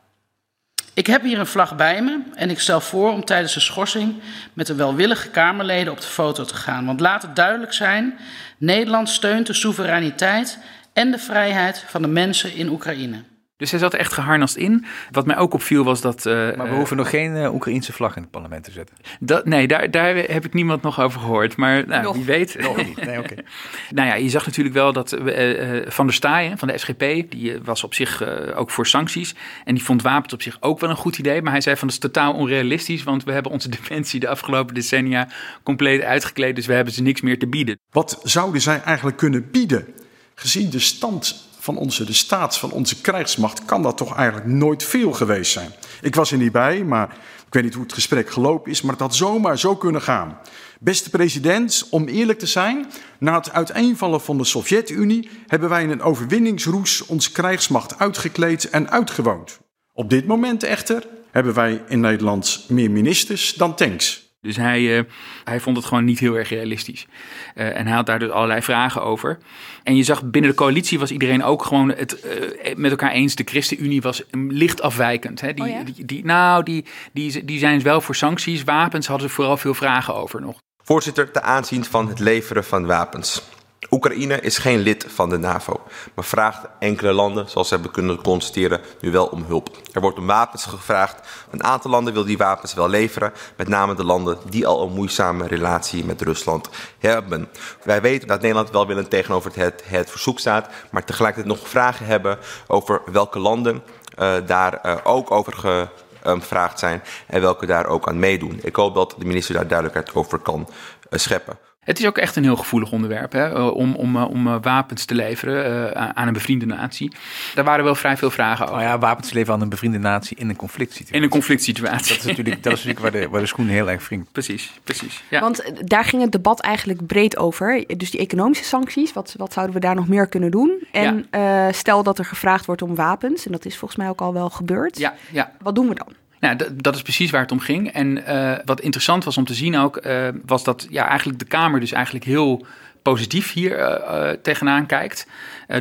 Ik 0.94 1.06
heb 1.06 1.22
hier 1.22 1.38
een 1.38 1.46
vlag 1.46 1.76
bij 1.76 2.02
me 2.02 2.20
en 2.34 2.50
ik 2.50 2.60
stel 2.60 2.80
voor 2.80 3.12
om 3.12 3.24
tijdens 3.24 3.54
de 3.54 3.60
schorsing 3.60 4.14
met 4.52 4.66
de 4.66 4.74
welwillige 4.74 5.28
Kamerleden 5.28 5.92
op 5.92 6.00
de 6.00 6.06
foto 6.06 6.44
te 6.44 6.54
gaan. 6.54 6.86
Want 6.86 7.00
laat 7.00 7.22
het 7.22 7.36
duidelijk 7.36 7.72
zijn: 7.72 8.18
Nederland 8.58 9.08
steunt 9.08 9.46
de 9.46 9.52
soevereiniteit 9.52 10.58
en 10.92 11.10
de 11.10 11.18
vrijheid 11.18 11.84
van 11.86 12.02
de 12.02 12.08
mensen 12.08 12.54
in 12.54 12.68
Oekraïne. 12.68 13.22
Dus 13.60 13.70
hij 13.70 13.80
zat 13.80 13.94
echt 13.94 14.12
geharnast 14.12 14.56
in. 14.56 14.84
Wat 15.10 15.26
mij 15.26 15.36
ook 15.36 15.54
opviel 15.54 15.84
was 15.84 16.00
dat... 16.00 16.26
Uh, 16.26 16.34
maar 16.56 16.68
we 16.68 16.74
hoeven 16.74 16.96
nog 16.96 17.10
geen 17.10 17.36
uh, 17.36 17.54
Oekraïnse 17.54 17.92
vlag 17.92 18.16
in 18.16 18.22
het 18.22 18.30
parlement 18.30 18.64
te 18.64 18.70
zetten. 18.70 18.96
Dat, 19.20 19.44
nee, 19.44 19.66
daar, 19.66 19.90
daar 19.90 20.16
heb 20.16 20.44
ik 20.44 20.54
niemand 20.54 20.82
nog 20.82 21.00
over 21.00 21.20
gehoord. 21.20 21.56
Maar 21.56 21.86
nou, 21.86 22.12
wie 22.12 22.24
weet. 22.24 22.58
Nog 22.60 22.76
niet. 22.76 23.04
Nee, 23.04 23.18
okay. 23.18 23.38
nou 23.90 24.08
ja, 24.08 24.14
je 24.14 24.28
zag 24.28 24.46
natuurlijk 24.46 24.74
wel 24.74 24.92
dat 24.92 25.12
uh, 25.12 25.82
Van 25.86 26.06
der 26.06 26.14
Staaien 26.14 26.58
van 26.58 26.68
de 26.68 26.78
SGP... 26.78 27.30
die 27.30 27.58
was 27.62 27.84
op 27.84 27.94
zich 27.94 28.22
ook 28.54 28.70
voor 28.70 28.86
sancties. 28.86 29.34
En 29.64 29.74
die 29.74 29.84
vond 29.84 30.02
wapens 30.02 30.32
op 30.32 30.42
zich 30.42 30.56
ook 30.60 30.80
wel 30.80 30.90
een 30.90 30.96
goed 30.96 31.18
idee. 31.18 31.42
Maar 31.42 31.52
hij 31.52 31.60
zei 31.60 31.76
van 31.76 31.88
dat 31.88 31.96
is 31.96 32.02
totaal 32.02 32.34
onrealistisch... 32.34 33.02
want 33.02 33.24
we 33.24 33.32
hebben 33.32 33.52
onze 33.52 33.68
defensie 33.78 34.20
de 34.20 34.28
afgelopen 34.28 34.74
decennia 34.74 35.28
compleet 35.62 36.02
uitgekleed... 36.02 36.56
dus 36.56 36.66
we 36.66 36.72
hebben 36.72 36.94
ze 36.94 37.02
niks 37.02 37.20
meer 37.20 37.38
te 37.38 37.46
bieden. 37.46 37.78
Wat 37.90 38.20
zouden 38.22 38.60
zij 38.60 38.82
eigenlijk 38.82 39.16
kunnen 39.16 39.50
bieden? 39.50 39.86
Gezien 40.34 40.70
de 40.70 40.78
stand 40.78 41.48
van 41.60 41.76
onze, 41.76 42.04
de 42.04 42.12
staat 42.12 42.58
van 42.58 42.70
onze 42.70 43.00
krijgsmacht, 43.00 43.64
kan 43.64 43.82
dat 43.82 43.96
toch 43.96 44.16
eigenlijk 44.16 44.46
nooit 44.46 44.84
veel 44.84 45.12
geweest 45.12 45.52
zijn. 45.52 45.72
Ik 46.02 46.14
was 46.14 46.32
er 46.32 46.38
niet 46.38 46.52
bij, 46.52 46.84
maar 46.84 47.16
ik 47.46 47.54
weet 47.54 47.62
niet 47.62 47.74
hoe 47.74 47.82
het 47.82 47.92
gesprek 47.92 48.30
gelopen 48.30 48.70
is, 48.70 48.82
maar 48.82 48.92
het 48.92 49.00
had 49.00 49.14
zomaar 49.14 49.58
zo 49.58 49.76
kunnen 49.76 50.02
gaan. 50.02 50.38
Beste 50.80 51.10
president, 51.10 51.86
om 51.90 52.08
eerlijk 52.08 52.38
te 52.38 52.46
zijn, 52.46 52.86
na 53.18 53.34
het 53.34 53.52
uiteenvallen 53.52 54.20
van 54.20 54.38
de 54.38 54.44
Sovjet-Unie 54.44 55.28
hebben 55.46 55.68
wij 55.68 55.82
in 55.82 55.90
een 55.90 56.02
overwinningsroes 56.02 57.06
onze 57.06 57.32
krijgsmacht 57.32 57.98
uitgekleed 57.98 58.70
en 58.70 58.90
uitgewoond. 58.90 59.58
Op 59.92 60.10
dit 60.10 60.26
moment 60.26 60.62
echter 60.62 61.06
hebben 61.30 61.54
wij 61.54 61.82
in 61.88 62.00
Nederland 62.00 62.64
meer 62.68 62.90
ministers 62.90 63.54
dan 63.54 63.74
tanks. 63.74 64.29
Dus 64.40 64.56
hij, 64.56 64.80
uh, 64.80 65.02
hij 65.44 65.60
vond 65.60 65.76
het 65.76 65.86
gewoon 65.86 66.04
niet 66.04 66.18
heel 66.18 66.34
erg 66.34 66.48
realistisch. 66.48 67.06
Uh, 67.54 67.76
en 67.76 67.86
hij 67.86 67.96
had 67.96 68.06
daar 68.06 68.18
dus 68.18 68.30
allerlei 68.30 68.62
vragen 68.62 69.02
over. 69.02 69.38
En 69.82 69.96
je 69.96 70.02
zag 70.02 70.22
binnen 70.24 70.50
de 70.50 70.56
coalitie 70.56 70.98
was 70.98 71.10
iedereen 71.10 71.42
ook 71.42 71.64
gewoon 71.64 71.88
het 71.88 72.24
uh, 72.24 72.74
met 72.76 72.90
elkaar 72.90 73.10
eens. 73.10 73.34
De 73.34 73.44
ChristenUnie 73.44 74.02
was 74.02 74.22
licht 74.30 74.82
afwijkend. 74.82 75.40
Hè? 75.40 75.54
Die, 75.54 75.64
oh 75.64 75.70
ja? 75.70 75.82
die, 75.82 76.04
die, 76.04 76.24
nou, 76.24 76.62
die, 76.62 76.84
die, 77.12 77.44
die 77.44 77.58
zijn 77.58 77.82
wel 77.82 78.00
voor 78.00 78.14
sancties. 78.14 78.64
Wapens 78.64 79.06
hadden 79.06 79.28
ze 79.28 79.34
vooral 79.34 79.56
veel 79.56 79.74
vragen 79.74 80.14
over 80.14 80.40
nog. 80.40 80.58
Voorzitter, 80.82 81.30
te 81.30 81.42
aanzien 81.42 81.84
van 81.84 82.08
het 82.08 82.18
leveren 82.18 82.64
van 82.64 82.86
wapens. 82.86 83.42
Oekraïne 83.88 84.40
is 84.40 84.58
geen 84.58 84.78
lid 84.78 85.06
van 85.08 85.28
de 85.28 85.38
NAVO, 85.38 85.80
maar 86.14 86.24
vraagt 86.24 86.66
enkele 86.78 87.12
landen, 87.12 87.48
zoals 87.48 87.68
ze 87.68 87.74
hebben 87.74 87.92
kunnen 87.92 88.22
constateren, 88.22 88.80
nu 89.00 89.10
wel 89.10 89.26
om 89.26 89.44
hulp. 89.44 89.76
Er 89.92 90.00
wordt 90.00 90.18
om 90.18 90.26
wapens 90.26 90.64
gevraagd. 90.64 91.28
Een 91.50 91.64
aantal 91.64 91.90
landen 91.90 92.12
wil 92.12 92.24
die 92.24 92.38
wapens 92.38 92.74
wel 92.74 92.88
leveren, 92.88 93.32
met 93.56 93.68
name 93.68 93.94
de 93.94 94.04
landen 94.04 94.38
die 94.48 94.66
al 94.66 94.82
een 94.82 94.92
moeizame 94.92 95.46
relatie 95.46 96.04
met 96.04 96.22
Rusland 96.22 96.68
hebben. 96.98 97.48
Wij 97.82 98.00
weten 98.00 98.28
dat 98.28 98.40
Nederland 98.40 98.70
wel 98.70 98.86
willend 98.86 99.10
tegenover 99.10 99.52
het, 99.54 99.82
het 99.84 100.10
verzoek 100.10 100.38
staat, 100.38 100.68
maar 100.90 101.04
tegelijkertijd 101.04 101.58
nog 101.58 101.68
vragen 101.68 102.06
hebben 102.06 102.38
over 102.66 103.02
welke 103.12 103.38
landen 103.38 103.82
uh, 104.18 104.34
daar 104.46 104.80
uh, 104.86 104.96
ook 105.04 105.30
over 105.30 105.88
um, 106.26 106.40
gevraagd 106.40 106.78
zijn 106.78 107.02
en 107.26 107.40
welke 107.40 107.66
daar 107.66 107.86
ook 107.86 108.08
aan 108.08 108.18
meedoen. 108.18 108.58
Ik 108.62 108.76
hoop 108.76 108.94
dat 108.94 109.14
de 109.18 109.24
minister 109.24 109.54
daar 109.54 109.68
duidelijkheid 109.68 110.14
over 110.14 110.38
kan 110.38 110.68
scheppen. 111.10 111.58
Het 111.80 111.98
is 111.98 112.06
ook 112.06 112.18
echt 112.18 112.36
een 112.36 112.42
heel 112.42 112.56
gevoelig 112.56 112.92
onderwerp 112.92 113.32
hè, 113.32 113.62
om, 113.62 113.94
om, 113.94 114.16
om 114.16 114.60
wapens 114.60 115.04
te 115.04 115.14
leveren 115.14 115.90
uh, 115.96 116.08
aan 116.08 116.26
een 116.26 116.32
bevriende 116.32 116.66
natie. 116.66 117.12
Daar 117.54 117.64
waren 117.64 117.84
wel 117.84 117.94
vrij 117.94 118.16
veel 118.16 118.30
vragen 118.30 118.64
over. 118.64 118.76
Oh 118.76 118.82
ja, 118.82 118.98
wapens 118.98 119.28
te 119.28 119.34
leveren 119.34 119.54
aan 119.54 119.62
een 119.62 119.68
bevriende 119.68 119.98
natie 119.98 120.36
in 120.36 120.48
een 120.48 120.56
conflict 120.56 120.90
situatie. 120.90 121.16
In 121.16 121.22
een 121.22 121.28
conflict 121.28 121.62
situatie. 121.62 122.08
Dat 122.08 122.18
is 122.18 122.24
natuurlijk, 122.24 122.62
dat 122.62 122.72
is 122.72 122.84
natuurlijk 122.84 123.12
waar, 123.12 123.22
de, 123.22 123.28
waar 123.28 123.40
de 123.40 123.46
schoen 123.46 123.68
heel 123.68 123.90
erg 123.90 124.08
wringt. 124.08 124.32
Precies, 124.32 124.72
precies. 124.84 125.22
Ja. 125.30 125.40
Want 125.40 125.72
daar 125.84 126.04
ging 126.04 126.22
het 126.22 126.32
debat 126.32 126.60
eigenlijk 126.60 127.06
breed 127.06 127.36
over. 127.36 127.84
Dus 127.96 128.10
die 128.10 128.20
economische 128.20 128.64
sancties, 128.64 129.12
wat, 129.12 129.34
wat 129.36 129.52
zouden 129.52 129.74
we 129.74 129.80
daar 129.80 129.94
nog 129.94 130.08
meer 130.08 130.26
kunnen 130.26 130.50
doen? 130.50 130.86
En 130.92 131.26
ja. 131.30 131.66
uh, 131.66 131.72
stel 131.72 132.02
dat 132.02 132.18
er 132.18 132.24
gevraagd 132.24 132.66
wordt 132.66 132.82
om 132.82 132.94
wapens, 132.94 133.46
en 133.46 133.52
dat 133.52 133.64
is 133.64 133.76
volgens 133.76 134.00
mij 134.00 134.08
ook 134.08 134.20
al 134.20 134.32
wel 134.32 134.50
gebeurd. 134.50 134.98
Ja, 134.98 135.14
ja. 135.30 135.52
Wat 135.60 135.74
doen 135.74 135.88
we 135.88 135.94
dan? 135.94 136.14
Nou, 136.40 136.56
dat 136.74 136.94
is 136.94 137.02
precies 137.02 137.30
waar 137.30 137.40
het 137.40 137.52
om 137.52 137.60
ging. 137.60 137.92
En 137.92 138.18
uh, 138.18 138.52
wat 138.64 138.80
interessant 138.80 139.24
was 139.24 139.36
om 139.36 139.44
te 139.44 139.54
zien 139.54 139.76
ook, 139.76 140.06
uh, 140.06 140.28
was 140.46 140.64
dat 140.64 140.86
ja, 140.90 141.08
eigenlijk 141.08 141.38
de 141.38 141.44
Kamer 141.44 141.80
dus 141.80 141.92
eigenlijk 141.92 142.24
heel 142.24 142.66
positief 143.02 143.52
hier 143.52 143.78
uh, 143.78 144.28
tegenaan 144.42 144.86
kijkt. 144.86 145.26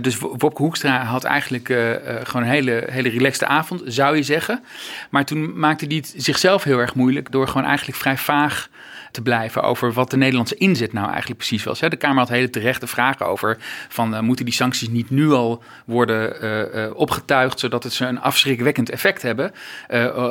dus 0.01 0.17
Wopke 0.17 0.61
Hoekstra 0.61 1.03
had 1.03 1.23
eigenlijk 1.23 1.65
gewoon 2.23 2.41
een 2.41 2.51
hele, 2.51 2.83
hele 2.89 3.09
relaxte 3.09 3.45
avond, 3.45 3.81
zou 3.85 4.15
je 4.15 4.23
zeggen. 4.23 4.63
Maar 5.09 5.25
toen 5.25 5.59
maakte 5.59 5.85
hij 5.85 5.95
het 5.95 6.13
zichzelf 6.17 6.63
heel 6.63 6.79
erg 6.79 6.95
moeilijk 6.95 7.31
door 7.31 7.47
gewoon 7.47 7.67
eigenlijk 7.67 7.97
vrij 7.97 8.17
vaag 8.17 8.69
te 9.11 9.21
blijven 9.21 9.63
over 9.63 9.93
wat 9.93 10.11
de 10.11 10.17
Nederlandse 10.17 10.55
inzet 10.55 10.93
nou 10.93 11.07
eigenlijk 11.07 11.37
precies 11.37 11.63
was. 11.63 11.79
De 11.79 11.95
Kamer 11.95 12.17
had 12.17 12.29
hele 12.29 12.49
terechte 12.49 12.87
vragen 12.87 13.25
over 13.25 13.57
van 13.89 14.13
uh, 14.13 14.19
moeten 14.19 14.45
die 14.45 14.53
sancties 14.53 14.89
niet 14.89 15.09
nu 15.09 15.31
al 15.31 15.63
worden 15.85 16.43
uh, 16.43 16.83
uh, 16.85 16.95
opgetuigd 16.95 17.59
zodat 17.59 17.83
het 17.83 17.93
ze 17.93 18.05
een 18.05 18.21
afschrikwekkend 18.21 18.89
effect 18.89 19.21
hebben 19.21 19.51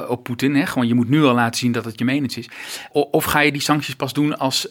op 0.08 0.22
Poetin. 0.22 0.66
Gewoon 0.66 0.88
je 0.88 0.94
moet 0.94 1.08
nu 1.08 1.24
al 1.24 1.34
laten 1.34 1.58
zien 1.58 1.72
dat 1.72 1.84
het 1.84 1.98
je 1.98 2.04
menens 2.04 2.36
is. 2.36 2.48
O 2.92 3.00
of 3.00 3.24
ga 3.24 3.40
je 3.40 3.52
die 3.52 3.60
sancties 3.60 3.96
pas 3.96 4.12
doen 4.12 4.38
als 4.38 4.68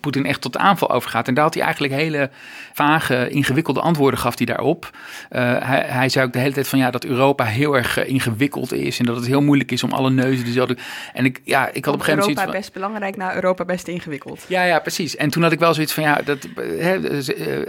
Poetin 0.00 0.26
echt 0.26 0.40
tot 0.40 0.52
de 0.52 0.58
aanval 0.58 0.90
overgaat? 0.90 1.28
En 1.28 1.34
daar 1.34 1.44
had 1.44 1.54
hij 1.54 1.62
eigenlijk 1.62 1.94
hele 1.94 2.30
vage, 2.72 3.28
ingewikkelde 3.30 3.80
antwoorden 3.80 4.20
gaf 4.20 4.36
hij 4.36 4.46
daarop. 4.46 4.90
hij, 5.28 5.84
hij 5.86 6.08
zei 6.08 6.26
ook 6.26 6.32
de 6.32 6.38
hele 6.38 6.54
tijd 6.54 6.68
van 6.68 6.78
ja 6.78 6.90
dat 6.90 7.04
Europa 7.04 7.44
heel 7.44 7.76
erg 7.76 8.04
ingewikkeld 8.06 8.72
is 8.72 8.98
en 8.98 9.04
dat 9.04 9.16
het 9.16 9.26
heel 9.26 9.42
moeilijk 9.42 9.72
is 9.72 9.82
om 9.82 9.92
alle 9.92 10.10
neuzen 10.10 10.44
dezelfde. 10.44 10.76
En 11.12 11.24
ik, 11.24 11.40
ja, 11.44 11.70
ik 11.72 11.84
had 11.84 11.94
op 11.94 12.00
een 12.00 12.06
gegeven 12.06 12.18
moment 12.18 12.38
Europa 12.38 12.58
best 12.58 12.72
belangrijk 12.72 13.05
naar 13.14 13.34
Europa 13.34 13.64
best 13.64 13.88
ingewikkeld. 13.88 14.44
Ja, 14.48 14.64
ja, 14.64 14.78
precies. 14.78 15.16
En 15.16 15.30
toen 15.30 15.42
had 15.42 15.52
ik 15.52 15.58
wel 15.58 15.74
zoiets 15.74 15.92
van, 15.92 16.02
ja, 16.02 16.20
dat, 16.24 16.48
he, 16.56 16.98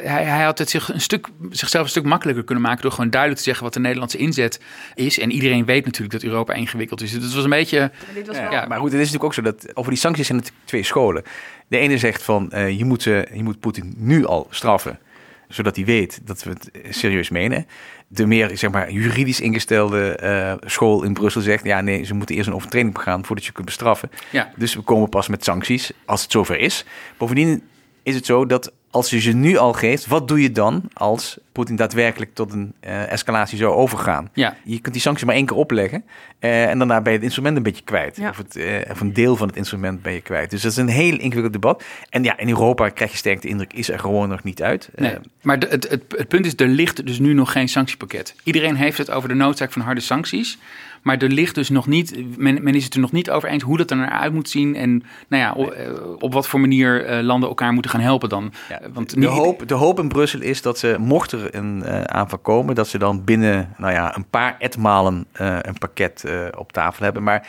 hij, 0.02 0.23
hij 0.23 0.43
had 0.43 0.58
het 0.58 0.69
zich 0.69 0.93
een 0.93 1.02
stuk, 1.02 1.28
zichzelf 1.50 1.84
een 1.84 1.89
stuk 1.89 2.04
makkelijker 2.04 2.43
kunnen 2.43 2.63
maken 2.63 2.82
door 2.82 2.91
gewoon 2.91 3.10
duidelijk 3.10 3.41
te 3.41 3.47
zeggen 3.47 3.63
wat 3.63 3.73
de 3.73 3.80
Nederlandse 3.80 4.17
inzet 4.17 4.60
is. 4.95 5.19
En 5.19 5.32
iedereen 5.32 5.65
weet 5.65 5.86
natuurlijk 5.86 6.12
dat 6.12 6.23
Europa 6.23 6.54
ingewikkeld 6.54 7.02
is. 7.02 7.12
Dus 7.12 7.23
het 7.23 7.34
was 7.34 7.43
een 7.43 7.50
beetje. 7.50 7.80
Maar, 7.80 8.26
was 8.26 8.38
ja, 8.38 8.52
ja, 8.52 8.65
maar 8.65 8.80
goed, 8.80 8.91
het 8.91 9.02
is 9.02 9.12
natuurlijk 9.12 9.23
ook 9.23 9.34
zo 9.34 9.41
dat 9.41 9.76
over 9.76 9.91
die 9.91 10.00
sancties 10.00 10.26
zijn 10.28 10.38
natuurlijk 10.38 10.65
twee 10.65 10.84
scholen. 10.84 11.23
De 11.67 11.78
ene 11.78 11.97
zegt 11.97 12.23
van, 12.23 12.52
uh, 12.54 12.78
je 12.78 12.86
moet, 12.86 13.06
uh, 13.06 13.23
je 13.36 13.43
moet 13.43 13.60
Poetin 13.60 13.93
nu 13.97 14.26
al 14.26 14.47
straffen 14.50 15.00
zodat 15.47 15.76
hij 15.76 15.86
weet 15.86 16.19
dat 16.23 16.43
we 16.43 16.50
het 16.50 16.69
serieus 16.89 17.30
menen. 17.30 17.67
De 18.07 18.25
meer 18.25 18.57
zeg 18.57 18.71
maar, 18.71 18.91
juridisch 18.91 19.41
ingestelde 19.41 20.19
uh, 20.23 20.69
school 20.69 21.03
in 21.03 21.13
Brussel 21.13 21.41
zegt: 21.41 21.63
ja, 21.63 21.81
nee, 21.81 22.03
ze 22.03 22.13
moeten 22.13 22.35
eerst 22.35 22.47
een 22.47 22.55
overtreding 22.55 22.93
begaan 22.93 23.25
voordat 23.25 23.45
je 23.45 23.51
kunt 23.51 23.65
bestraffen. 23.65 24.11
Ja. 24.29 24.51
Dus 24.55 24.75
we 24.75 24.81
komen 24.81 25.09
pas 25.09 25.27
met 25.27 25.43
sancties 25.43 25.91
als 26.05 26.21
het 26.21 26.31
zover 26.31 26.59
is. 26.59 26.85
Bovendien 27.17 27.63
is 28.03 28.15
het 28.15 28.25
zo 28.25 28.45
dat 28.45 28.71
als 28.91 29.10
je 29.10 29.19
ze 29.19 29.32
nu 29.32 29.58
al 29.58 29.73
geeft, 29.73 30.08
wat 30.08 30.28
doe 30.28 30.41
je 30.41 30.52
dan 30.52 30.84
als 30.93 31.38
Poetin 31.52 31.76
daadwerkelijk 31.76 32.34
tot 32.34 32.54
een 32.54 32.73
uh, 32.86 33.12
escalatie 33.12 33.58
zou 33.58 33.73
overgaan? 33.73 34.30
Ja. 34.34 34.58
Je 34.63 34.80
kunt 34.80 34.93
die 34.93 35.02
sancties 35.02 35.26
maar 35.26 35.36
één 35.36 35.45
keer 35.45 35.58
opleggen 35.58 36.04
uh, 36.39 36.69
en 36.69 36.78
daarna 36.78 37.02
ben 37.02 37.12
je 37.12 37.17
het 37.17 37.26
instrument 37.26 37.58
een 37.58 37.63
beetje 37.63 37.84
kwijt. 37.84 38.17
Ja. 38.17 38.30
Of, 38.30 38.38
het, 38.38 38.56
uh, 38.56 38.82
of 38.91 39.00
een 39.00 39.13
deel 39.13 39.36
van 39.36 39.47
het 39.47 39.56
instrument 39.58 40.02
ben 40.02 40.13
je 40.13 40.21
kwijt. 40.21 40.50
Dus 40.50 40.62
dat 40.62 40.71
is 40.71 40.78
een 40.78 40.88
heel 40.88 41.17
ingewikkeld 41.17 41.54
debat. 41.54 41.84
En 42.10 42.23
ja, 42.23 42.38
in 42.38 42.50
Europa 42.50 42.89
krijg 42.89 43.12
je 43.12 43.17
sterk 43.17 43.41
de 43.41 43.47
indruk, 43.47 43.73
is 43.73 43.89
er 43.89 44.00
gewoon 44.00 44.30
nog 44.30 44.43
niet 44.43 44.62
uit. 44.62 44.89
Nee. 44.95 45.15
maar 45.41 45.60
de, 45.60 45.67
het, 45.67 45.89
het, 45.89 46.04
het 46.08 46.28
punt 46.28 46.45
is, 46.45 46.54
er 46.56 46.67
ligt 46.67 47.06
dus 47.06 47.19
nu 47.19 47.34
nog 47.34 47.52
geen 47.52 47.69
sanctiepakket. 47.69 48.36
Iedereen 48.43 48.76
heeft 48.76 48.97
het 48.97 49.12
over 49.12 49.30
de 49.30 49.36
noodzaak 49.36 49.71
van 49.71 49.82
harde 49.82 50.02
sancties. 50.02 50.58
Maar 51.03 51.17
er 51.17 51.29
ligt 51.29 51.55
dus 51.55 51.69
nog 51.69 51.88
niet, 51.88 52.38
men, 52.38 52.63
men 52.63 52.75
is 52.75 52.83
het 52.83 52.93
er 52.93 52.99
nog 52.99 53.12
niet 53.12 53.29
over 53.29 53.49
eens 53.49 53.63
hoe 53.63 53.77
dat 53.77 53.91
er 53.91 53.97
naar 53.97 54.10
uit 54.10 54.33
moet 54.33 54.49
zien. 54.49 54.75
En 54.75 55.03
nou 55.27 55.43
ja, 55.43 55.53
op, 55.53 55.75
op 56.19 56.33
wat 56.33 56.47
voor 56.47 56.60
manier 56.60 57.10
uh, 57.10 57.23
landen 57.23 57.49
elkaar 57.49 57.73
moeten 57.73 57.91
gaan 57.91 58.01
helpen 58.01 58.29
dan. 58.29 58.51
Ja, 58.69 58.79
Want 58.93 59.21
de, 59.21 59.27
hoop, 59.27 59.67
de 59.67 59.73
hoop 59.73 59.99
in 59.99 60.07
Brussel 60.07 60.41
is 60.41 60.62
dat 60.62 60.79
ze, 60.79 60.95
mocht 60.99 61.31
er 61.31 61.55
een 61.55 61.83
uh, 61.86 62.01
aanval 62.01 62.39
komen, 62.39 62.75
dat 62.75 62.88
ze 62.88 62.97
dan 62.97 63.23
binnen 63.23 63.73
nou 63.77 63.93
ja, 63.93 64.15
een 64.15 64.29
paar 64.29 64.55
etmalen 64.60 65.25
uh, 65.41 65.57
een 65.62 65.77
pakket 65.77 66.25
op 66.57 66.71
tafel 66.71 67.03
hebben. 67.03 67.23
Maar 67.23 67.47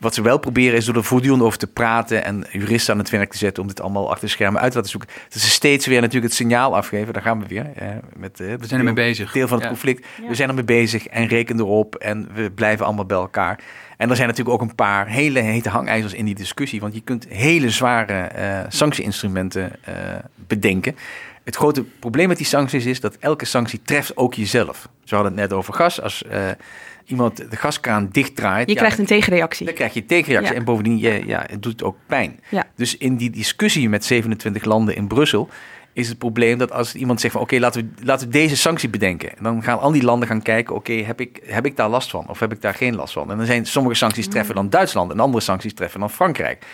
wat 0.00 0.14
ze 0.14 0.22
wel 0.22 0.38
proberen 0.38 0.76
is 0.76 0.84
door 0.84 0.94
er 0.94 1.04
voortdurend 1.04 1.42
over 1.42 1.58
te 1.58 1.66
praten 1.66 2.24
en 2.24 2.44
juristen 2.50 2.92
aan 2.92 2.98
het 2.98 3.10
werk 3.10 3.30
te 3.30 3.38
zetten 3.38 3.62
om 3.62 3.68
dit 3.68 3.80
allemaal 3.80 4.10
achter 4.10 4.26
de 4.26 4.32
schermen 4.32 4.60
uit 4.60 4.70
te 4.70 4.76
laten 4.76 4.90
zoeken. 4.90 5.10
Dat 5.28 5.42
ze 5.42 5.50
steeds 5.50 5.86
weer 5.86 6.00
natuurlijk 6.00 6.26
het 6.26 6.34
signaal 6.34 6.76
afgeven. 6.76 7.12
Daar 7.12 7.22
gaan 7.22 7.40
we 7.40 7.46
weer. 7.46 7.66
Eh, 7.74 7.88
met, 8.16 8.40
uh, 8.40 8.54
we 8.54 8.66
zijn 8.66 8.80
ermee 8.80 8.94
bezig. 8.94 9.32
Deel 9.32 9.48
van 9.48 9.56
het 9.56 9.66
ja. 9.66 9.72
conflict. 9.72 10.06
Ja. 10.22 10.28
We 10.28 10.34
zijn 10.34 10.48
ermee 10.48 10.64
bezig 10.64 11.06
en 11.06 11.26
rekenen 11.26 11.64
erop 11.64 11.94
en 11.94 12.28
we 12.34 12.50
blijven 12.50 12.86
allemaal 12.86 13.06
bij 13.06 13.16
elkaar. 13.16 13.60
En 13.96 14.10
er 14.10 14.16
zijn 14.16 14.28
natuurlijk 14.28 14.62
ook 14.62 14.68
een 14.68 14.74
paar 14.74 15.06
hele 15.06 15.40
hete 15.40 15.68
hangijzers 15.68 16.12
in 16.12 16.24
die 16.24 16.34
discussie. 16.34 16.80
Want 16.80 16.94
je 16.94 17.00
kunt 17.00 17.26
hele 17.28 17.70
zware 17.70 18.30
uh, 18.36 18.60
sanctieinstrumenten 18.68 19.72
bedenken. 20.46 20.96
Het 21.44 21.56
grote 21.56 21.84
probleem 21.84 22.28
met 22.28 22.36
die 22.36 22.46
sancties 22.46 22.86
is 22.86 23.00
dat 23.00 23.16
elke 23.16 23.44
sanctie 23.44 23.80
treft 23.84 24.16
ook 24.16 24.34
jezelf. 24.34 24.88
Ze 25.04 25.14
hadden 25.14 25.32
het 25.32 25.40
net 25.40 25.52
over 25.52 25.74
gas. 25.74 26.00
Als 26.00 26.22
uh, 26.32 26.50
iemand 27.04 27.36
de 27.36 27.56
gaskraan 27.56 28.08
dichtdraait... 28.12 28.68
Je 28.68 28.76
krijgt 28.76 28.98
een 28.98 29.06
tegenreactie. 29.06 29.66
Dan 29.66 29.74
krijg 29.74 29.94
je 29.94 30.00
een 30.00 30.06
tegenreactie. 30.06 30.54
En 30.54 30.64
bovendien, 30.64 30.98
je, 30.98 31.22
ja, 31.26 31.44
het 31.46 31.62
doet 31.62 31.82
ook 31.82 31.96
pijn. 32.06 32.40
Dus 32.76 32.96
in 32.96 33.16
die 33.16 33.30
discussie 33.30 33.88
met 33.88 34.04
27 34.04 34.64
landen 34.64 34.96
in 34.96 35.06
Brussel 35.06 35.48
is 35.92 36.08
het 36.08 36.18
probleem 36.18 36.58
dat 36.58 36.72
als 36.72 36.94
iemand 36.94 37.20
zegt 37.20 37.32
van 37.32 37.42
oké, 37.42 37.58
laten, 37.58 37.94
we, 37.96 38.04
laten 38.04 38.26
we 38.26 38.32
deze 38.32 38.56
sanctie 38.56 38.88
bedenken. 38.88 39.36
En 39.36 39.42
dan 39.42 39.62
gaan 39.62 39.78
al 39.78 39.92
die 39.92 40.02
landen 40.02 40.28
gaan 40.28 40.42
kijken, 40.42 40.74
oké, 40.74 40.92
heb, 40.92 41.20
ik, 41.20 41.40
heb 41.44 41.66
ik 41.66 41.76
daar 41.76 41.88
last 41.88 42.10
van 42.10 42.28
of 42.28 42.40
heb 42.40 42.52
ik 42.52 42.62
daar 42.62 42.74
geen 42.74 42.94
last 42.94 43.12
van? 43.12 43.30
En 43.30 43.36
dan 43.36 43.46
zijn 43.46 43.66
sommige 43.66 43.94
sancties 43.94 44.28
treffen 44.28 44.54
dan 44.54 44.70
Duitsland 44.70 45.10
en 45.10 45.20
andere 45.20 45.42
sancties 45.42 45.74
treffen 45.74 46.00
dan 46.00 46.10
Frankrijk. 46.10 46.66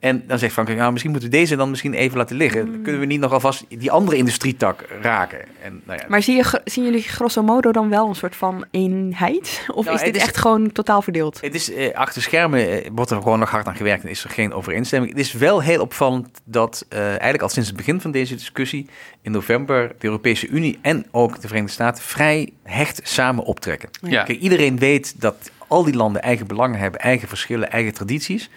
En 0.00 0.22
dan 0.26 0.38
zegt 0.38 0.52
Frankrijk, 0.52 0.80
nou, 0.80 0.92
misschien 0.92 1.12
moeten 1.12 1.30
we 1.30 1.36
deze 1.36 1.56
dan 1.56 1.70
misschien 1.70 1.94
even 1.94 2.18
laten 2.18 2.36
liggen. 2.36 2.72
Dan 2.72 2.82
kunnen 2.82 3.00
we 3.00 3.06
niet 3.06 3.20
nog 3.20 3.32
alvast 3.32 3.64
die 3.68 3.90
andere 3.90 4.16
industrietak 4.16 4.84
raken. 5.00 5.38
En, 5.62 5.82
nou 5.84 5.98
ja. 5.98 6.06
Maar 6.08 6.22
zie 6.22 6.36
je, 6.36 6.60
zien 6.64 6.84
jullie 6.84 7.02
grosso 7.02 7.42
modo 7.42 7.72
dan 7.72 7.88
wel 7.88 8.08
een 8.08 8.14
soort 8.14 8.36
van 8.36 8.64
eenheid? 8.70 9.66
Of 9.74 9.84
nou, 9.84 9.96
is 9.96 10.02
dit 10.02 10.16
echt 10.16 10.36
gewoon 10.36 10.72
totaal 10.72 11.02
verdeeld? 11.02 11.40
Het 11.40 11.54
is, 11.54 11.72
eh, 11.72 11.94
achter 11.94 12.22
schermen 12.22 12.70
eh, 12.70 12.90
wordt 12.92 13.10
er 13.10 13.22
gewoon 13.22 13.38
nog 13.38 13.50
hard 13.50 13.66
aan 13.66 13.76
gewerkt 13.76 14.02
en 14.02 14.10
is 14.10 14.24
er 14.24 14.30
geen 14.30 14.52
overeenstemming. 14.52 15.12
Het 15.12 15.20
is 15.20 15.32
wel 15.32 15.62
heel 15.62 15.80
opvallend 15.80 16.40
dat 16.44 16.86
eh, 16.88 17.06
eigenlijk 17.06 17.42
al 17.42 17.48
sinds 17.48 17.68
het 17.68 17.76
begin 17.76 18.00
van 18.00 18.10
deze 18.10 18.34
discussie 18.34 18.86
in 19.22 19.32
november 19.32 19.88
de 19.88 20.06
Europese 20.06 20.48
Unie 20.48 20.78
en 20.82 21.06
ook 21.10 21.40
de 21.40 21.46
Verenigde 21.46 21.72
Staten 21.72 22.02
vrij 22.02 22.52
hecht 22.62 23.00
samen 23.02 23.44
optrekken. 23.44 23.88
Ja. 24.02 24.22
Kijk, 24.22 24.38
iedereen 24.38 24.78
weet 24.78 25.20
dat 25.20 25.50
al 25.66 25.84
die 25.84 25.94
landen 25.94 26.22
eigen 26.22 26.46
belangen 26.46 26.78
hebben, 26.78 27.00
eigen 27.00 27.28
verschillen, 27.28 27.70
eigen 27.70 27.92
tradities. 27.92 28.50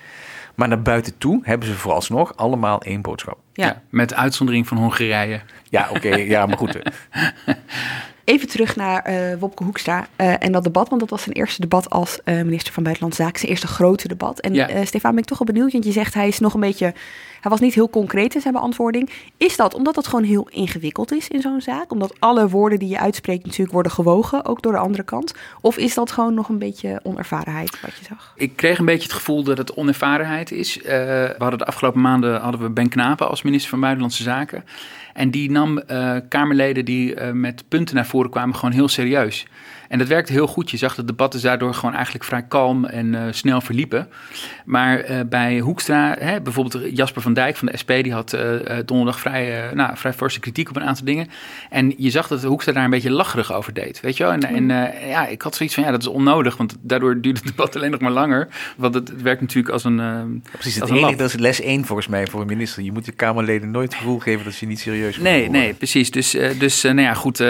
Maar 0.56 0.68
naar 0.68 0.82
buiten 0.82 1.18
toe 1.18 1.40
hebben 1.44 1.68
ze 1.68 1.74
vooralsnog 1.74 2.36
allemaal 2.36 2.82
één 2.82 3.02
boodschap. 3.02 3.38
Ja, 3.54 3.82
met 3.90 4.14
uitzondering 4.14 4.68
van 4.68 4.78
Hongarije. 4.78 5.42
Ja, 5.70 5.90
oké, 5.92 6.16
ja, 6.16 6.46
maar 6.46 6.58
goed. 6.58 6.80
Even 8.24 8.48
terug 8.48 8.76
naar 8.76 9.10
uh, 9.10 9.40
Wopke 9.40 9.64
Hoekstra 9.64 10.08
uh, 10.18 10.44
en 10.44 10.52
dat 10.52 10.64
debat, 10.64 10.90
want 10.90 11.02
dat 11.02 11.10
was 11.10 11.24
zijn 11.24 11.36
eerste 11.36 11.62
debat 11.62 11.90
als 11.90 12.20
uh, 12.26 12.36
minister 12.36 12.74
van 12.74 12.84
Buitenlandse 12.84 13.22
Zaken, 13.22 13.40
zijn 13.40 13.52
eerste 13.52 13.68
grote 13.68 14.08
debat. 14.08 14.40
En 14.40 14.54
ja. 14.54 14.86
Stefan, 14.86 15.12
ben 15.12 15.20
ik 15.20 15.26
toch 15.26 15.38
wel 15.38 15.48
benieuwd, 15.48 15.72
want 15.72 15.86
je 15.86 15.92
zegt 15.92 16.14
hij 16.14 16.28
is 16.28 16.40
nog 16.40 16.54
een 16.54 16.60
beetje, 16.60 16.94
hij 17.44 17.52
was 17.52 17.60
niet 17.60 17.74
heel 17.74 17.90
concreet 17.90 18.36
in 18.36 18.42
zijn 18.42 18.54
beantwoording. 18.54 19.10
Is 19.38 19.56
dat 19.56 19.74
omdat 19.74 19.96
dat 19.96 20.08
gewoon 20.08 20.24
heel 20.24 20.48
ingewikkeld 20.50 21.12
is 21.12 21.28
in 21.28 21.42
zo'n 21.42 21.62
zaak? 21.62 21.92
Omdat 21.92 22.16
alle 22.20 22.50
woorden 22.50 22.80
die 22.80 22.90
je 22.90 23.00
uitspreekt 23.00 23.46
natuurlijk 23.46 23.72
worden 23.72 23.92
gewogen, 23.92 24.46
ook 24.46 24.62
door 24.62 24.72
de 24.72 24.78
andere 24.78 25.04
kant? 25.04 25.34
Of 25.62 25.78
is 25.78 25.94
dat 25.94 26.12
gewoon 26.12 26.34
nog 26.34 26.50
een 26.50 26.58
beetje 26.58 27.00
onervarenheid 27.04 27.82
wat 27.82 27.98
je 28.00 28.06
zag? 28.06 28.34
Ik 28.36 28.56
kreeg 28.56 28.80
een 28.80 28.86
beetje 28.86 29.08
het 29.08 29.18
gevoel 29.18 29.44
dat 29.44 29.58
het 29.58 29.74
onervarenheid 29.74 30.52
is. 30.52 30.78
we 30.84 31.36
hadden 31.38 31.60
de 31.60 31.66
afgelopen 31.66 32.02
maanden 32.02 32.42
hadden 32.42 32.62
we 32.62 32.70
Ben 32.70 32.90
Knapen 32.90 33.30
als 33.30 33.42
minister 33.42 33.70
van 33.70 33.80
Buitenlandse 33.80 34.24
Zaken. 34.24 34.64
En 35.14 35.32
die 35.32 35.52
nam 35.52 35.82
uh, 35.88 36.16
Kamerleden 36.30 36.86
die 36.86 37.16
uh, 37.16 37.32
met 37.32 37.64
punten 37.68 37.96
naar 37.96 38.06
voren 38.06 38.30
kwamen 38.30 38.56
gewoon 38.56 38.74
heel 38.74 38.88
serieus. 38.88 39.48
En 39.94 40.00
dat 40.00 40.08
werkte 40.08 40.32
heel 40.32 40.48
goed. 40.48 40.72
Je 40.72 40.78
zag 40.78 40.96
de 40.96 41.06
debatten 41.06 41.42
daardoor 41.42 41.74
gewoon 41.74 41.94
eigenlijk 41.94 42.24
vrij 42.24 42.44
kalm 42.44 42.86
en 42.86 43.14
uh, 43.14 43.22
snel 43.32 43.62
verliepen. 43.62 44.08
Maar 44.66 45.10
uh, 45.10 45.20
bij 45.30 45.60
Hoekstra, 45.60 46.16
hè, 46.20 46.42
bijvoorbeeld 46.42 46.96
Jasper 46.96 47.22
van 47.22 47.34
Dijk 47.34 47.56
van 47.56 47.68
de 47.68 47.78
SP, 47.82 47.90
die 47.90 48.14
had 48.14 48.34
uh, 48.34 48.42
donderdag 48.86 49.20
vrij, 49.20 49.72
nou, 49.74 49.98
vrij 49.98 50.14
forse 50.14 50.40
kritiek 50.40 50.70
op 50.70 50.76
een 50.76 50.84
aantal 50.84 51.06
dingen. 51.06 51.28
En 51.70 51.94
je 51.98 52.10
zag 52.10 52.28
dat 52.28 52.44
Hoekstra 52.44 52.74
daar 52.74 52.84
een 52.84 52.90
beetje 52.90 53.12
lacherig 53.12 53.54
over 53.54 53.74
deed. 53.74 54.00
Weet 54.00 54.18
je 54.18 54.24
wel? 54.24 54.32
En, 54.32 54.42
en 54.42 54.68
ja, 55.08 55.28
ik 55.28 55.42
had 55.42 55.56
zoiets 55.56 55.76
van, 55.76 55.84
ja, 55.84 55.92
dat 55.92 56.02
is 56.02 56.08
onnodig, 56.08 56.58
want 56.58 56.76
daardoor 56.82 57.22
duurt 57.22 57.38
het 57.38 57.48
debat 57.48 57.76
alleen 57.76 57.92
nog 57.92 58.00
maar 58.00 58.12
langer. 58.12 58.48
Want 58.78 58.94
het, 58.94 59.08
het 59.08 59.22
werkt 59.22 59.42
natuurlijk 59.42 59.74
als 59.74 59.84
een. 59.84 59.98
Ja, 59.98 60.26
precies, 60.52 60.76
het 60.76 60.90
enige, 60.90 61.16
dat 61.16 61.28
is 61.28 61.40
les 61.40 61.62
1 61.62 61.86
volgens 61.86 62.08
mij 62.08 62.28
voor 62.28 62.42
een 62.42 62.48
minister. 62.48 62.84
Je 62.84 62.92
moet 62.92 63.06
de 63.06 63.12
Kamerleden 63.12 63.72
nooit 63.72 63.90
het 63.92 64.02
gevoel 64.02 64.20
geven 64.20 64.46
dat 64.46 64.54
ze 64.54 64.66
niet 64.66 64.80
serieus 64.80 65.18
Nee, 65.18 65.50
nee, 65.50 65.74
precies. 65.74 66.12
Dus, 66.12 66.38
dus 66.60 66.82
nou 66.82 67.02
ja, 67.02 67.14
goed, 67.14 67.44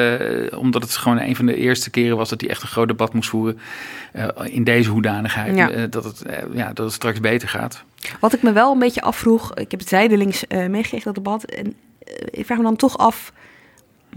omdat 0.55 0.81
het 0.81 0.95
gewoon 0.95 1.19
een 1.19 1.35
van 1.35 1.45
de 1.45 1.55
eerste 1.55 1.89
keren 1.89 2.17
was 2.17 2.31
dat 2.33 2.41
hij 2.41 2.49
echt 2.49 2.61
een 2.61 2.67
groot 2.67 2.87
debat 2.87 3.13
moest 3.13 3.29
voeren 3.29 3.59
uh, 4.15 4.27
in 4.43 4.63
deze 4.63 4.89
hoedanigheid. 4.89 5.55
Ja. 5.55 5.71
Uh, 5.71 5.83
dat, 5.89 6.03
het, 6.03 6.23
uh, 6.27 6.55
ja, 6.55 6.73
dat 6.73 6.85
het 6.85 6.93
straks 6.93 7.19
beter 7.19 7.49
gaat. 7.49 7.83
Wat 8.19 8.33
ik 8.33 8.41
me 8.41 8.51
wel 8.51 8.71
een 8.71 8.79
beetje 8.79 9.01
afvroeg, 9.01 9.55
ik 9.55 9.71
heb 9.71 9.79
het 9.79 9.89
zijdelings 9.89 10.45
meegekregen, 10.47 11.13
dat 11.13 11.15
debat. 11.15 11.43
En 11.43 11.75
ik 12.29 12.45
vraag 12.45 12.57
me 12.57 12.63
dan 12.63 12.75
toch 12.75 12.97
af, 12.97 13.33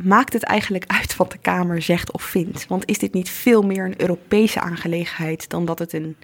maakt 0.03 0.33
het 0.33 0.43
eigenlijk 0.43 0.85
uit 0.87 1.17
wat 1.17 1.33
de 1.33 1.39
Kamer 1.39 1.83
zegt 1.83 2.13
of 2.13 2.23
vindt? 2.23 2.67
Want 2.67 2.89
is 2.89 2.99
dit 2.99 3.13
niet 3.13 3.31
veel 3.31 3.63
meer 3.63 3.85
een 3.85 4.01
Europese 4.01 4.61
aangelegenheid 4.61 5.49
dan 5.49 5.65
dat 5.65 5.79
het 5.79 5.93
een 5.93 6.17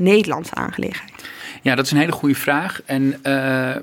Nederlandse 0.00 0.54
aangelegenheid? 0.54 1.28
Ja, 1.62 1.74
dat 1.74 1.84
is 1.84 1.90
een 1.90 1.98
hele 1.98 2.12
goede 2.12 2.34
vraag. 2.34 2.80
En, 2.84 3.02
uh, 3.02 3.12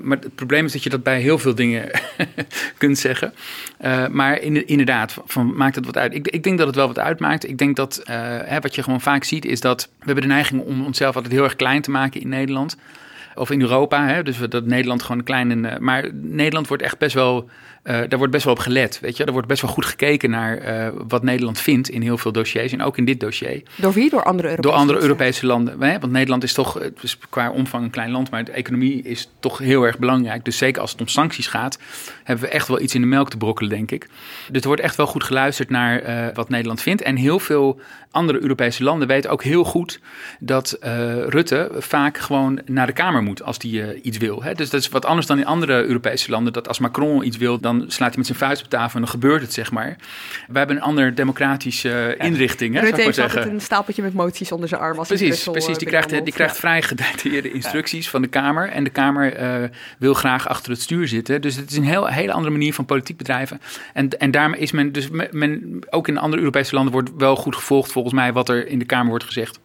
maar 0.00 0.18
het 0.20 0.34
probleem 0.34 0.64
is 0.64 0.72
dat 0.72 0.82
je 0.82 0.90
dat 0.90 1.02
bij 1.02 1.20
heel 1.20 1.38
veel 1.38 1.54
dingen 1.54 1.90
kunt 2.78 2.98
zeggen. 2.98 3.34
Uh, 3.84 4.06
maar 4.06 4.40
in, 4.40 4.66
inderdaad, 4.66 5.16
van, 5.26 5.56
maakt 5.56 5.74
het 5.74 5.86
wat 5.86 5.96
uit? 5.96 6.14
Ik, 6.14 6.28
ik, 6.28 6.42
denk 6.42 6.58
dat 6.58 6.66
het 6.66 6.76
wel 6.76 6.86
wat 6.86 6.98
uitmaakt. 6.98 7.48
Ik 7.48 7.58
denk 7.58 7.76
dat 7.76 8.00
uh, 8.00 8.06
hè, 8.44 8.60
wat 8.60 8.74
je 8.74 8.82
gewoon 8.82 9.00
vaak 9.00 9.24
ziet 9.24 9.44
is 9.44 9.60
dat 9.60 9.88
we 9.98 10.04
hebben 10.04 10.22
de 10.22 10.30
neiging 10.30 10.62
om 10.62 10.84
onszelf 10.84 11.14
altijd 11.14 11.34
heel 11.34 11.44
erg 11.44 11.56
klein 11.56 11.82
te 11.82 11.90
maken 11.90 12.20
in 12.20 12.28
Nederland. 12.28 12.76
Of 13.34 13.50
in 13.50 13.60
Europa, 13.60 14.06
hè, 14.06 14.22
dus 14.22 14.38
dat 14.48 14.64
Nederland 14.64 15.02
gewoon 15.02 15.22
klein 15.22 15.64
en. 15.64 15.84
maar 15.84 16.08
Nederland 16.14 16.68
wordt 16.68 16.82
echt 16.82 16.98
best 16.98 17.14
wel 17.14 17.50
daar 17.88 18.18
wordt 18.18 18.32
best 18.32 18.44
wel 18.44 18.52
op 18.52 18.58
gelet. 18.58 19.00
Weet 19.00 19.16
je? 19.16 19.24
Er 19.24 19.32
wordt 19.32 19.48
best 19.48 19.62
wel 19.62 19.70
goed 19.70 19.84
gekeken 19.84 20.30
naar 20.30 20.84
uh, 20.86 20.88
wat 21.08 21.22
Nederland 21.22 21.60
vindt 21.60 21.88
in 21.88 22.02
heel 22.02 22.18
veel 22.18 22.32
dossiers. 22.32 22.72
En 22.72 22.82
ook 22.82 22.96
in 22.96 23.04
dit 23.04 23.20
dossier. 23.20 23.62
Door 23.76 23.92
wie? 23.92 24.10
Door 24.10 24.22
andere 24.22 24.48
Europese 24.48 24.70
Door 24.70 24.80
andere 24.80 25.00
Europese 25.00 25.46
landen. 25.46 25.82
Hè? 25.82 25.98
Want 25.98 26.12
Nederland 26.12 26.42
is 26.42 26.52
toch 26.52 26.80
is 27.00 27.18
qua 27.30 27.50
omvang 27.50 27.84
een 27.84 27.90
klein 27.90 28.10
land. 28.10 28.30
Maar 28.30 28.44
de 28.44 28.52
economie 28.52 29.02
is 29.02 29.30
toch 29.40 29.58
heel 29.58 29.82
erg 29.82 29.98
belangrijk. 29.98 30.44
Dus 30.44 30.56
zeker 30.56 30.80
als 30.80 30.90
het 30.90 31.00
om 31.00 31.08
sancties 31.08 31.46
gaat, 31.46 31.78
hebben 32.24 32.44
we 32.44 32.50
echt 32.50 32.68
wel 32.68 32.80
iets 32.80 32.94
in 32.94 33.00
de 33.00 33.06
melk 33.06 33.30
te 33.30 33.36
brokkelen, 33.36 33.70
denk 33.70 33.90
ik. 33.90 34.08
Dus 34.50 34.60
er 34.60 34.66
wordt 34.66 34.82
echt 34.82 34.96
wel 34.96 35.06
goed 35.06 35.24
geluisterd 35.24 35.70
naar 35.70 36.02
uh, 36.02 36.34
wat 36.34 36.48
Nederland 36.48 36.82
vindt. 36.82 37.02
En 37.02 37.16
heel 37.16 37.38
veel 37.38 37.80
andere 38.10 38.40
Europese 38.42 38.82
landen 38.82 39.08
weten 39.08 39.30
ook 39.30 39.42
heel 39.42 39.64
goed 39.64 40.00
dat 40.40 40.78
Rutte 41.28 41.70
vaak 41.72 42.18
gewoon 42.18 42.60
naar 42.66 42.86
de 42.86 42.92
Kamer 42.92 43.22
moet 43.22 43.42
als 43.42 43.58
die 43.58 44.00
iets 44.02 44.18
wil. 44.18 44.42
Hè? 44.42 44.54
Dus 44.54 44.70
dat 44.70 44.80
is 44.80 44.88
wat 44.88 45.04
anders 45.04 45.26
dan 45.26 45.38
in 45.38 45.46
andere 45.46 45.84
Europese 45.84 46.30
landen. 46.30 46.52
Dat 46.52 46.68
als 46.68 46.78
Macron 46.78 47.26
iets 47.26 47.36
wil, 47.36 47.60
dan 47.60 47.77
slaat 47.80 48.08
hij 48.08 48.16
met 48.16 48.26
zijn 48.26 48.38
vuist 48.38 48.62
op 48.62 48.68
tafel 48.68 48.94
en 48.94 49.00
dan 49.00 49.10
gebeurt 49.10 49.42
het, 49.42 49.52
zeg 49.52 49.70
maar. 49.70 49.96
We 50.48 50.58
hebben 50.58 50.76
een 50.76 50.82
andere 50.82 51.14
democratische 51.14 52.14
inrichting, 52.18 52.74
hè, 52.74 52.80
Rutte 52.80 53.02
heeft 53.02 53.18
altijd 53.18 53.46
een 53.46 53.60
stapeltje 53.60 54.02
met 54.02 54.14
moties 54.14 54.52
onder 54.52 54.68
zijn 54.68 54.80
arm. 54.80 54.98
Als 54.98 55.08
precies, 55.08 55.44
precies. 55.44 55.72
Eh, 55.72 55.78
die 55.78 55.88
krijgt, 55.88 56.24
die 56.24 56.32
krijgt 56.32 56.56
vrij 56.56 56.82
gedetailleerde 56.82 57.52
instructies 57.52 58.04
ja. 58.04 58.10
van 58.10 58.22
de 58.22 58.28
Kamer. 58.28 58.68
En 58.68 58.84
de 58.84 58.90
Kamer 58.90 59.40
uh, 59.40 59.68
wil 59.98 60.14
graag 60.14 60.48
achter 60.48 60.72
het 60.72 60.80
stuur 60.80 61.08
zitten. 61.08 61.40
Dus 61.40 61.56
het 61.56 61.70
is 61.70 61.76
een 61.76 61.84
heel, 61.84 62.06
hele 62.06 62.32
andere 62.32 62.52
manier 62.52 62.74
van 62.74 62.84
politiek 62.84 63.16
bedrijven. 63.16 63.60
En, 63.92 64.08
en 64.08 64.30
daarmee 64.30 64.60
is 64.60 64.72
men, 64.72 64.92
dus 64.92 65.08
men, 65.30 65.80
ook 65.90 66.08
in 66.08 66.18
andere 66.18 66.42
Europese 66.42 66.74
landen 66.74 66.92
wordt 66.92 67.10
wel 67.16 67.36
goed 67.36 67.56
gevolgd, 67.56 67.92
volgens 67.92 68.14
mij, 68.14 68.32
wat 68.32 68.48
er 68.48 68.66
in 68.66 68.78
de 68.78 68.84
Kamer 68.84 69.08
wordt 69.08 69.24
gezegd. 69.24 69.58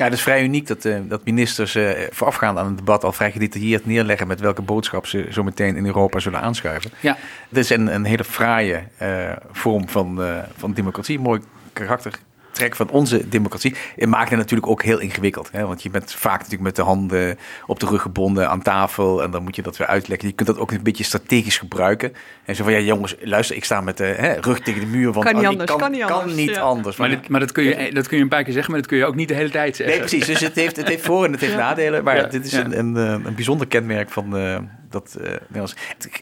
Ja, 0.00 0.06
het 0.06 0.14
is 0.14 0.22
vrij 0.22 0.42
uniek 0.42 0.66
dat, 0.66 0.84
uh, 0.84 0.98
dat 1.08 1.24
ministers 1.24 1.76
uh, 1.76 1.90
voorafgaand 2.10 2.58
aan 2.58 2.66
het 2.66 2.76
debat 2.78 3.04
al 3.04 3.12
vrij 3.12 3.32
gedetailleerd 3.32 3.86
neerleggen 3.86 4.26
met 4.26 4.40
welke 4.40 4.62
boodschap 4.62 5.06
ze 5.06 5.26
zo 5.30 5.42
meteen 5.42 5.76
in 5.76 5.86
Europa 5.86 6.18
zullen 6.18 6.40
aanschuiven. 6.40 6.90
Ja. 7.00 7.16
Het 7.48 7.58
is 7.58 7.70
een, 7.70 7.94
een 7.94 8.04
hele 8.04 8.24
fraaie 8.24 8.82
uh, 9.02 9.32
vorm 9.52 9.88
van, 9.88 10.20
van 10.56 10.72
democratie, 10.72 11.18
mooi 11.18 11.40
karakter 11.72 12.18
trek 12.60 12.76
van 12.76 12.90
onze 12.90 13.28
democratie. 13.28 13.74
Het 13.96 14.08
maakt 14.08 14.30
het 14.30 14.38
natuurlijk 14.38 14.70
ook 14.70 14.82
heel 14.82 14.98
ingewikkeld. 14.98 15.48
Hè? 15.52 15.66
Want 15.66 15.82
je 15.82 15.90
bent 15.90 16.12
vaak 16.12 16.36
natuurlijk 16.36 16.62
met 16.62 16.76
de 16.76 16.82
handen 16.82 17.38
op 17.66 17.80
de 17.80 17.86
rug 17.86 18.02
gebonden 18.02 18.48
aan 18.48 18.62
tafel. 18.62 19.22
En 19.22 19.30
dan 19.30 19.42
moet 19.42 19.56
je 19.56 19.62
dat 19.62 19.76
weer 19.76 19.86
uitleggen. 19.86 20.28
Je 20.28 20.34
kunt 20.34 20.48
dat 20.48 20.58
ook 20.58 20.72
een 20.72 20.82
beetje 20.82 21.04
strategisch 21.04 21.58
gebruiken. 21.58 22.12
En 22.44 22.56
zo 22.56 22.64
van, 22.64 22.72
ja 22.72 22.78
jongens, 22.78 23.16
luister, 23.20 23.56
ik 23.56 23.64
sta 23.64 23.80
met 23.80 23.96
de 23.96 24.04
hè, 24.04 24.32
rug 24.40 24.60
tegen 24.60 24.80
de 24.80 24.86
muur. 24.86 25.12
Want 25.12 25.24
kan 25.24 25.36
niet 25.36 25.46
anders, 25.46 25.70
kan, 25.70 25.78
kan 25.78 25.90
niet 25.90 26.02
anders. 26.02 26.24
Kan 26.24 26.34
niet 26.34 26.54
ja. 26.54 26.60
anders. 26.60 26.96
Maar, 26.96 27.08
dit, 27.08 27.28
maar 27.28 27.40
dat, 27.40 27.52
kun 27.52 27.64
je, 27.64 27.92
dat 27.92 28.08
kun 28.08 28.16
je 28.16 28.22
een 28.22 28.28
paar 28.28 28.44
keer 28.44 28.52
zeggen, 28.52 28.72
maar 28.72 28.80
dat 28.80 28.90
kun 28.90 28.98
je 28.98 29.04
ook 29.04 29.14
niet 29.14 29.28
de 29.28 29.34
hele 29.34 29.50
tijd 29.50 29.76
zeggen. 29.76 29.98
Nee, 29.98 30.08
precies. 30.08 30.26
Dus 30.26 30.40
het 30.40 30.54
heeft, 30.54 30.76
het 30.76 30.88
heeft 30.88 31.04
voor- 31.04 31.24
en 31.24 31.32
het 31.32 31.40
heeft 31.40 31.52
ja. 31.52 31.58
nadelen. 31.58 32.04
Maar 32.04 32.16
ja. 32.16 32.26
dit 32.26 32.46
is 32.46 32.52
een, 32.52 32.78
een, 32.78 32.96
een 32.96 33.34
bijzonder 33.34 33.66
kenmerk 33.66 34.10
van... 34.10 34.36
Uh, 34.36 34.58
dat, 34.90 35.16
uh, 35.52 35.64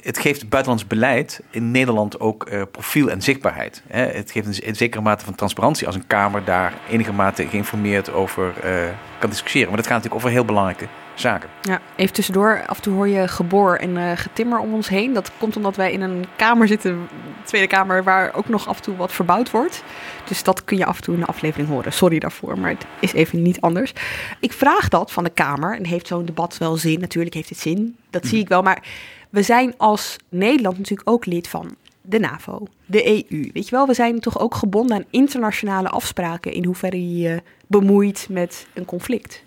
het, 0.02 0.18
geeft 0.18 0.48
buitenlands 0.48 0.87
beleid 0.87 1.40
in 1.50 1.70
Nederland 1.70 2.20
ook 2.20 2.50
uh, 2.50 2.62
profiel 2.70 3.11
en 3.11 3.22
zichtbaarheid. 3.22 3.83
Hè? 3.87 4.07
Het 4.07 4.31
geeft 4.31 4.62
een, 4.66 4.76
zekere 4.76 5.02
mate 5.02 5.24
van 5.24 5.35
transparantie 5.35 5.87
als 5.87 5.96
een 5.96 6.07
Kamer 6.07 6.44
daar 6.44 6.74
enige 6.90 7.12
mate 7.12 7.48
geïnformeerd 7.48 8.12
over 8.12 8.54
uh, 8.64 8.88
kan 9.18 9.31
discussiëren. 9.31 9.68
Maar 9.68 9.76
dat 9.76 9.87
gaat 9.87 9.96
natuurlijk 9.96 10.20
over 10.20 10.37
heel 10.37 10.44
belangrijke 10.44 10.87
zaken. 11.20 11.48
Ja, 11.62 11.81
even 11.96 12.14
tussendoor. 12.14 12.62
Af 12.66 12.76
en 12.76 12.83
toe 12.83 12.94
hoor 12.94 13.09
je 13.09 13.28
geboor 13.28 13.74
en 13.74 13.90
uh, 13.90 14.12
getimmer 14.14 14.59
om 14.59 14.74
ons 14.74 14.88
heen. 14.88 15.12
Dat 15.12 15.31
komt 15.38 15.57
omdat 15.57 15.76
wij 15.76 15.92
in 15.92 16.00
een 16.00 16.24
kamer 16.37 16.68
zitten, 16.68 17.09
Tweede 17.44 17.66
Kamer, 17.66 18.04
waar 18.04 18.35
ook 18.35 18.48
nog 18.48 18.68
af 18.68 18.76
en 18.76 18.83
toe 18.83 18.96
wat 18.96 19.12
verbouwd 19.12 19.50
wordt. 19.50 19.83
Dus 20.24 20.42
dat 20.42 20.64
kun 20.64 20.76
je 20.76 20.85
af 20.85 20.96
en 20.96 21.02
toe 21.02 21.14
in 21.14 21.20
de 21.20 21.26
aflevering 21.26 21.68
horen. 21.68 21.92
Sorry 21.92 22.18
daarvoor, 22.18 22.59
maar 22.59 22.70
het 22.70 22.87
is 23.00 23.12
even 23.12 23.42
niet 23.42 23.61
anders. 23.61 23.92
Ik 24.40 24.52
vraag 24.52 24.88
dat 24.88 25.12
van 25.12 25.24
de 25.24 25.31
Kamer. 25.31 25.76
En 25.76 25.87
heeft 25.87 26.07
zo'n 26.07 26.24
debat 26.24 26.59
wel 26.59 26.76
zin? 26.76 27.00
Natuurlijk 27.00 27.35
heeft 27.35 27.48
het 27.48 27.59
zin. 27.59 27.96
Dat 28.11 28.26
zie 28.26 28.40
ik 28.40 28.48
wel. 28.48 28.62
Maar 28.62 28.83
we 29.31 29.42
zijn 29.42 29.74
als 29.76 30.16
Nederland 30.28 30.78
natuurlijk 30.78 31.11
ook 31.11 31.26
lid 31.26 31.48
van 31.48 31.76
de 32.02 32.18
NAVO, 32.18 32.66
de 32.87 33.07
EU. 33.07 33.50
Weet 33.52 33.68
je 33.68 33.76
wel, 33.76 33.87
we 33.87 33.94
zijn 33.94 34.20
toch 34.20 34.38
ook 34.38 34.54
gebonden 34.54 34.96
aan 34.96 35.04
internationale 35.11 35.88
afspraken 35.88 36.52
in 36.52 36.64
hoeverre 36.64 37.14
je 37.14 37.22
je 37.28 37.42
bemoeit 37.66 38.26
met 38.31 38.66
een 38.75 38.85
conflict. 38.85 39.44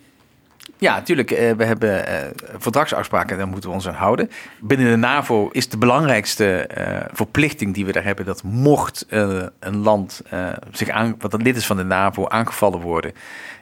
Ja, 0.81 0.93
natuurlijk. 0.93 1.31
Uh, 1.31 1.51
we 1.51 1.63
hebben 1.63 2.09
uh, 2.09 2.15
verdragsafspraken, 2.57 3.37
daar 3.37 3.47
moeten 3.47 3.69
we 3.69 3.75
ons 3.75 3.87
aan 3.87 3.93
houden. 3.93 4.29
Binnen 4.59 4.91
de 4.91 4.97
NAVO 4.97 5.49
is 5.51 5.69
de 5.69 5.77
belangrijkste 5.77 6.69
uh, 6.77 6.97
verplichting 7.13 7.73
die 7.73 7.85
we 7.85 7.91
daar 7.91 8.03
hebben... 8.03 8.25
dat 8.25 8.43
mocht 8.43 9.05
een 9.59 9.77
land 9.77 10.21
zich 10.71 10.89
aan, 10.89 11.15
wat 11.19 11.41
lid 11.41 11.55
is 11.55 11.65
van 11.65 11.77
de 11.77 11.83
NAVO 11.83 12.27
aangevallen 12.27 12.79
worden... 12.79 13.13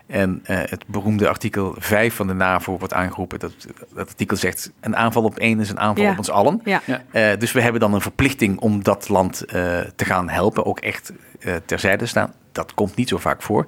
en 0.10 0.40
het 0.44 0.84
beroemde 0.88 1.28
artikel 1.28 1.76
5 1.78 2.16
van 2.16 2.28
de 2.28 2.34
NAVO 2.34 2.78
wordt 2.78 2.94
aangeroepen... 2.94 3.40
dat, 3.40 3.54
dat 3.94 4.08
artikel 4.08 4.38
zegt, 4.38 4.72
een 4.80 4.96
aanval 4.96 5.24
op 5.24 5.40
één 5.40 5.60
is 5.60 5.70
een 5.70 5.80
aanval 5.80 6.04
Ja. 6.04 6.12
op 6.12 6.18
ons 6.18 6.30
allen. 6.30 6.62
Ja. 6.64 6.82
Uh, 6.86 7.30
dus 7.40 7.52
we 7.52 7.62
hebben 7.62 7.82
dan 7.82 7.94
een 7.94 8.02
verplichting 8.02 8.60
om 8.60 8.84
dat 8.84 9.10
land 9.10 9.44
uh, 9.46 9.52
te 9.96 10.06
gaan 10.06 10.30
helpen, 10.30 10.66
ook 10.66 10.80
echt 10.80 11.14
uh, 11.40 11.56
terzijde 11.66 12.06
staan. 12.06 12.34
Dat 12.52 12.74
komt 12.74 12.96
niet 12.96 13.10
zo 13.10 13.18
vaak 13.18 13.42
voor. 13.42 13.66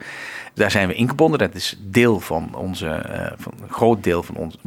Daar 0.54 0.72
zijn 0.72 0.88
we 0.88 0.94
ingebonden. 0.94 1.40
Dat 1.40 1.56
is 1.56 1.80
deel 1.82 2.20
van 2.20 2.56
onze, 2.56 3.06
uh, 3.10 3.32
van 3.38 3.54
een 3.62 3.70
groot 3.70 4.04
deel 4.04 4.24
van 4.24 4.36
ons 4.36 4.58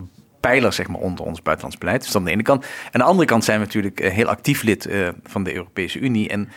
pijler 0.40 0.72
zeg 0.72 0.88
maar, 0.88 1.00
onder 1.00 1.24
ons 1.24 1.42
buitenlands 1.42 1.78
beleid. 1.78 2.02
Dus 2.02 2.10
dat 2.10 2.16
aan 2.16 2.24
de 2.24 2.30
ene 2.32 2.42
kant. 2.42 2.64
Aan 2.64 3.00
de 3.00 3.06
andere 3.06 3.26
kant 3.28 3.44
zijn 3.44 3.58
we 3.58 3.64
natuurlijk 3.64 4.00
uh, 4.00 4.10
heel 4.10 4.26
actief 4.26 4.62
lid 4.62 4.86
uh, 4.86 5.08
van 5.22 5.44
de 5.44 5.54
Europese 5.54 5.98
Unie 5.98 6.28
en 6.28 6.48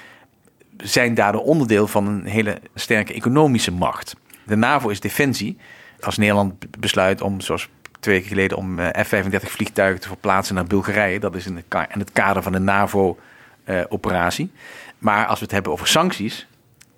zijn 0.78 1.13
daardoor 1.13 1.41
onderdeel 1.41 1.88
van 1.88 2.07
een 2.07 2.26
hele 2.26 2.57
sterke 2.76 3.13
economische 3.13 3.72
macht. 3.72 4.15
De 4.48 4.56
NAVO 4.56 4.89
is 4.89 5.00
defensie. 5.00 5.58
Als 6.00 6.18
Nederland 6.18 6.80
besluit 6.80 7.22
om, 7.22 7.41
zoals 7.41 7.70
twee 8.00 8.16
weken 8.16 8.30
geleden, 8.30 8.58
om 8.58 8.80
uh, 8.80 8.88
F-35 8.88 9.41
vliegtuigen 9.41 10.02
te 10.02 10.08
verplaatsen 10.08 10.56
naar 10.56 10.66
Bulgarije, 10.66 11.20
dat 11.20 11.36
is 11.36 11.45
in, 11.45 11.64
in 11.93 12.00
het 12.00 12.12
kader 12.12 12.43
van 12.43 12.52
de 12.52 12.60
NAVO-operatie. 12.60 14.52
maar 14.98 15.26
als 15.26 15.39
we 15.39 15.45
het 15.45 15.54
hebben 15.54 15.72
over 15.72 15.88
sancties, 15.88 16.48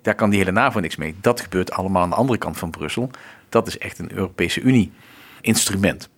daar 0.02 0.14
kan 0.14 0.30
die 0.30 0.38
hele 0.38 0.52
NAVO 0.52 0.80
niks 0.80 0.96
mee. 0.96 1.14
Dat 1.20 1.40
gebeurt 1.40 1.72
allemaal 1.72 2.02
aan 2.02 2.10
de 2.10 2.16
andere 2.16 2.38
kant 2.38 2.58
van 2.58 2.70
Brussel. 2.70 3.10
Dat 3.48 3.66
is 3.66 3.78
echt 3.78 3.98
een 3.98 4.12
Europese 4.12 4.60
Unie-instrument. 4.60 6.08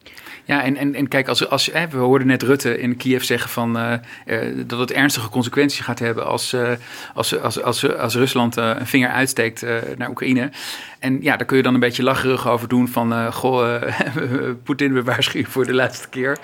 Ja, 0.44 0.62
en, 0.62 0.76
en, 0.76 0.94
en 0.94 1.08
kijk, 1.08 1.28
als, 1.28 1.48
als, 1.48 1.70
we 1.90 1.96
hoorden 1.96 2.26
net 2.26 2.42
Rutte 2.42 2.78
in 2.78 2.96
Kiev 2.96 3.22
zeggen 3.22 3.50
van, 3.50 3.76
uh, 3.76 3.92
uh, 4.26 4.64
dat 4.66 4.78
het 4.78 4.92
ernstige 4.92 5.28
consequenties 5.28 5.80
gaat 5.80 5.98
hebben 5.98 6.26
als, 6.26 6.52
uh, 6.52 6.70
als, 7.14 7.40
als, 7.40 7.62
als, 7.62 7.96
als 7.96 8.14
Rusland 8.14 8.56
een 8.56 8.86
vinger 8.86 9.08
uitsteekt 9.10 9.64
naar 9.96 10.08
Oekraïne. 10.08 10.50
En 10.98 11.22
ja, 11.22 11.36
daar 11.36 11.46
kun 11.46 11.56
je 11.56 11.62
dan 11.62 11.74
een 11.74 11.80
beetje 11.80 12.02
lacherig 12.02 12.48
over 12.48 12.68
doen 12.68 12.88
van, 12.88 13.32
goh, 13.32 13.82
Poetin, 14.64 14.92
we 14.92 15.02
waarschuwen 15.02 15.50
voor 15.50 15.66
de 15.66 15.74
laatste 15.74 16.08
keer. 16.08 16.38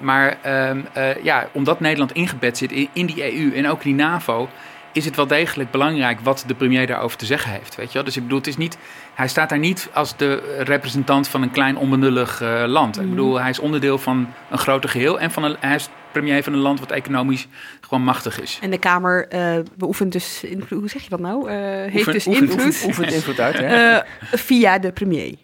maar 0.00 0.36
ehm, 0.42 0.80
ja, 1.22 1.48
omdat 1.52 1.80
Nederland 1.80 2.12
ingebed 2.12 2.58
zit 2.58 2.72
in, 2.72 2.88
in 2.92 3.06
die 3.06 3.34
EU 3.34 3.54
en 3.54 3.68
ook 3.68 3.84
in 3.84 3.96
die 3.96 4.04
NAVO, 4.04 4.48
is 4.94 5.04
het 5.04 5.16
wel 5.16 5.26
degelijk 5.26 5.70
belangrijk 5.70 6.20
wat 6.20 6.44
de 6.46 6.54
premier 6.54 6.86
daarover 6.86 7.18
te 7.18 7.26
zeggen 7.26 7.50
heeft. 7.50 7.74
Weet 7.74 7.86
je 7.86 7.92
wel? 7.92 8.04
Dus 8.04 8.16
ik 8.16 8.22
bedoel, 8.22 8.38
het 8.38 8.46
is 8.46 8.56
niet, 8.56 8.78
hij 9.14 9.28
staat 9.28 9.48
daar 9.48 9.58
niet 9.58 9.88
als 9.92 10.16
de 10.16 10.62
representant 10.64 11.28
van 11.28 11.42
een 11.42 11.50
klein 11.50 11.76
onbenullig 11.76 12.42
uh, 12.42 12.64
land. 12.66 12.96
Mm. 12.96 13.02
Ik 13.02 13.10
bedoel, 13.10 13.40
hij 13.40 13.50
is 13.50 13.58
onderdeel 13.58 13.98
van 13.98 14.32
een 14.50 14.58
groter 14.58 14.90
geheel 14.90 15.20
en 15.20 15.30
van 15.30 15.44
een, 15.44 15.56
hij 15.60 15.74
is 15.74 15.88
premier 16.12 16.42
van 16.42 16.52
een 16.52 16.58
land 16.58 16.80
wat 16.80 16.90
economisch 16.90 17.46
gewoon 17.80 18.04
machtig 18.04 18.40
is. 18.40 18.58
En 18.62 18.70
de 18.70 18.78
Kamer 18.78 19.34
uh, 19.34 19.56
beoefent 19.76 20.12
dus, 20.12 20.44
invloed, 20.44 20.78
hoe 20.80 20.88
zeg 20.88 21.02
je 21.02 21.08
dat 21.08 21.20
nou? 21.20 21.50
Uh, 21.50 21.56
heeft 21.56 21.94
oefen, 21.96 22.12
dus 22.12 22.26
oefen, 22.26 22.42
invloed, 22.42 22.64
oefen, 22.64 22.86
oefent 22.86 23.12
invloed 23.12 23.40
uit, 23.40 23.58
hè? 23.58 24.00
via 24.20 24.78
de 24.78 24.92
premier. 24.92 25.34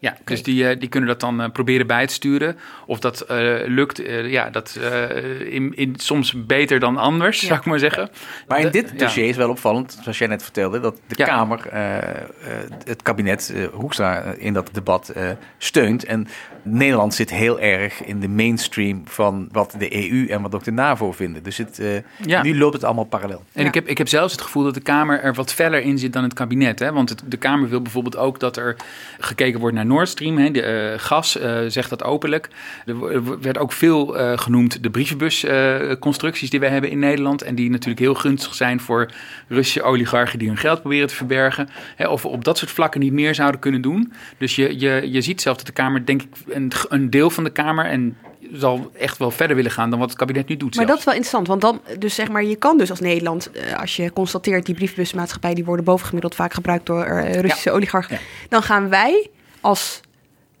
Ja, 0.00 0.10
okay. 0.10 0.22
dus 0.24 0.42
die, 0.42 0.76
die 0.76 0.88
kunnen 0.88 1.08
dat 1.08 1.20
dan 1.20 1.40
uh, 1.40 1.48
proberen 1.52 1.86
bij 1.86 2.06
te 2.06 2.12
sturen. 2.12 2.56
Of 2.86 2.98
dat 2.98 3.26
uh, 3.30 3.58
lukt, 3.66 4.00
uh, 4.00 4.30
ja, 4.30 4.50
dat 4.50 4.78
in, 5.48 5.76
in, 5.76 5.94
soms 5.96 6.46
beter 6.46 6.80
dan 6.80 6.96
anders, 6.96 7.40
ja. 7.40 7.46
zou 7.46 7.58
ik 7.58 7.64
maar 7.64 7.78
zeggen. 7.78 8.10
Maar 8.48 8.60
in 8.60 8.70
dit 8.70 8.98
dossier 8.98 9.24
ja. 9.24 9.30
is 9.30 9.36
wel 9.36 9.50
opvallend, 9.50 9.98
zoals 10.02 10.18
jij 10.18 10.28
net 10.28 10.42
vertelde, 10.42 10.80
dat 10.80 11.00
de 11.06 11.14
ja. 11.16 11.24
Kamer 11.24 11.68
het 12.84 13.02
kabinet 13.02 13.54
Hoekstra 13.72 14.22
in 14.22 14.52
dat 14.52 14.68
debat 14.72 15.12
steunt. 15.58 16.04
En 16.04 16.26
Nederland 16.62 17.14
zit 17.14 17.30
heel 17.30 17.60
erg 17.60 18.04
in 18.04 18.20
de 18.20 18.28
mainstream 18.28 19.02
van 19.04 19.48
wat 19.52 19.74
de 19.78 20.10
EU 20.10 20.26
en 20.26 20.42
wat 20.42 20.54
ook 20.54 20.64
de 20.64 20.70
NAVO 20.70 21.12
vinden. 21.12 21.42
Dus 21.42 21.56
het, 21.56 21.82
nu 22.42 22.58
loopt 22.58 22.74
het 22.74 22.84
allemaal 22.84 23.04
parallel. 23.04 23.44
En 23.52 23.66
ik, 23.66 23.74
heb, 23.74 23.88
ik 23.88 23.98
heb 23.98 24.08
zelfs 24.08 24.32
het 24.32 24.42
gevoel 24.42 24.64
dat 24.64 24.74
de 24.74 24.80
Kamer 24.80 25.20
er 25.20 25.34
wat 25.34 25.52
feller 25.52 25.80
in 25.80 25.98
zit 25.98 26.12
dan 26.12 26.22
het 26.22 26.34
kabinet. 26.34 26.78
Hè? 26.78 26.92
Want 26.92 27.08
het, 27.08 27.22
de 27.26 27.36
Kamer 27.36 27.68
wil 27.68 27.82
bijvoorbeeld 27.82 28.16
ook 28.16 28.40
dat 28.40 28.56
er 28.56 28.76
gekeken 29.18 29.60
wordt 29.60 29.76
naar 29.76 29.88
Nord 29.90 30.08
Stream, 30.08 30.38
hè, 30.38 30.50
de, 30.50 30.92
uh, 30.92 30.98
gas, 30.98 31.36
uh, 31.36 31.58
zegt 31.66 31.90
dat 31.90 32.04
openlijk. 32.04 32.48
Er 32.86 33.40
werd 33.40 33.58
ook 33.58 33.72
veel 33.72 34.20
uh, 34.20 34.38
genoemd 34.38 34.82
de 34.82 34.90
brievenbusconstructies 34.90 36.50
die 36.50 36.60
we 36.60 36.66
hebben 36.66 36.90
in 36.90 36.98
Nederland. 36.98 37.42
En 37.42 37.54
die 37.54 37.70
natuurlijk 37.70 38.00
heel 38.00 38.14
gunstig 38.14 38.54
zijn 38.54 38.80
voor 38.80 39.10
Russische 39.48 39.82
oligarchen 39.82 40.38
die 40.38 40.48
hun 40.48 40.56
geld 40.56 40.80
proberen 40.80 41.08
te 41.08 41.14
verbergen. 41.14 41.68
Hè, 41.96 42.08
of 42.08 42.22
we 42.22 42.28
op 42.28 42.44
dat 42.44 42.58
soort 42.58 42.70
vlakken 42.70 43.00
niet 43.00 43.12
meer 43.12 43.34
zouden 43.34 43.60
kunnen 43.60 43.80
doen. 43.80 44.12
Dus 44.38 44.56
je, 44.56 44.80
je, 44.80 45.10
je 45.10 45.20
ziet 45.20 45.40
zelf 45.40 45.56
dat 45.56 45.66
de 45.66 45.72
Kamer, 45.72 46.06
denk 46.06 46.22
ik, 46.22 46.28
een, 46.48 46.72
een 46.88 47.10
deel 47.10 47.30
van 47.30 47.44
de 47.44 47.50
Kamer 47.50 47.84
en 47.84 48.16
zal 48.52 48.90
echt 48.98 49.18
wel 49.18 49.30
verder 49.30 49.56
willen 49.56 49.70
gaan 49.70 49.90
dan 49.90 49.98
wat 49.98 50.08
het 50.08 50.18
kabinet 50.18 50.48
nu 50.48 50.56
doet. 50.56 50.76
Maar 50.76 50.86
zelfs. 50.86 50.88
dat 50.88 50.98
is 50.98 51.04
wel 51.04 51.14
interessant, 51.14 51.46
want 51.46 51.60
dan, 51.60 51.98
dus 51.98 52.14
zeg 52.14 52.28
maar, 52.28 52.44
je 52.44 52.56
kan 52.56 52.78
dus 52.78 52.90
als 52.90 53.00
Nederland, 53.00 53.50
als 53.76 53.96
je 53.96 54.12
constateert 54.12 54.66
die 54.66 54.74
briefbusmaatschappijen 54.74 55.56
die 55.56 55.64
worden 55.64 55.84
bovengemiddeld 55.84 56.34
vaak 56.34 56.52
gebruikt 56.52 56.86
door 56.86 57.04
Russische 57.20 57.68
ja. 57.68 57.74
oligarchen, 57.74 58.14
ja. 58.14 58.20
dan 58.48 58.62
gaan 58.62 58.88
wij 58.88 59.30
als 59.60 60.00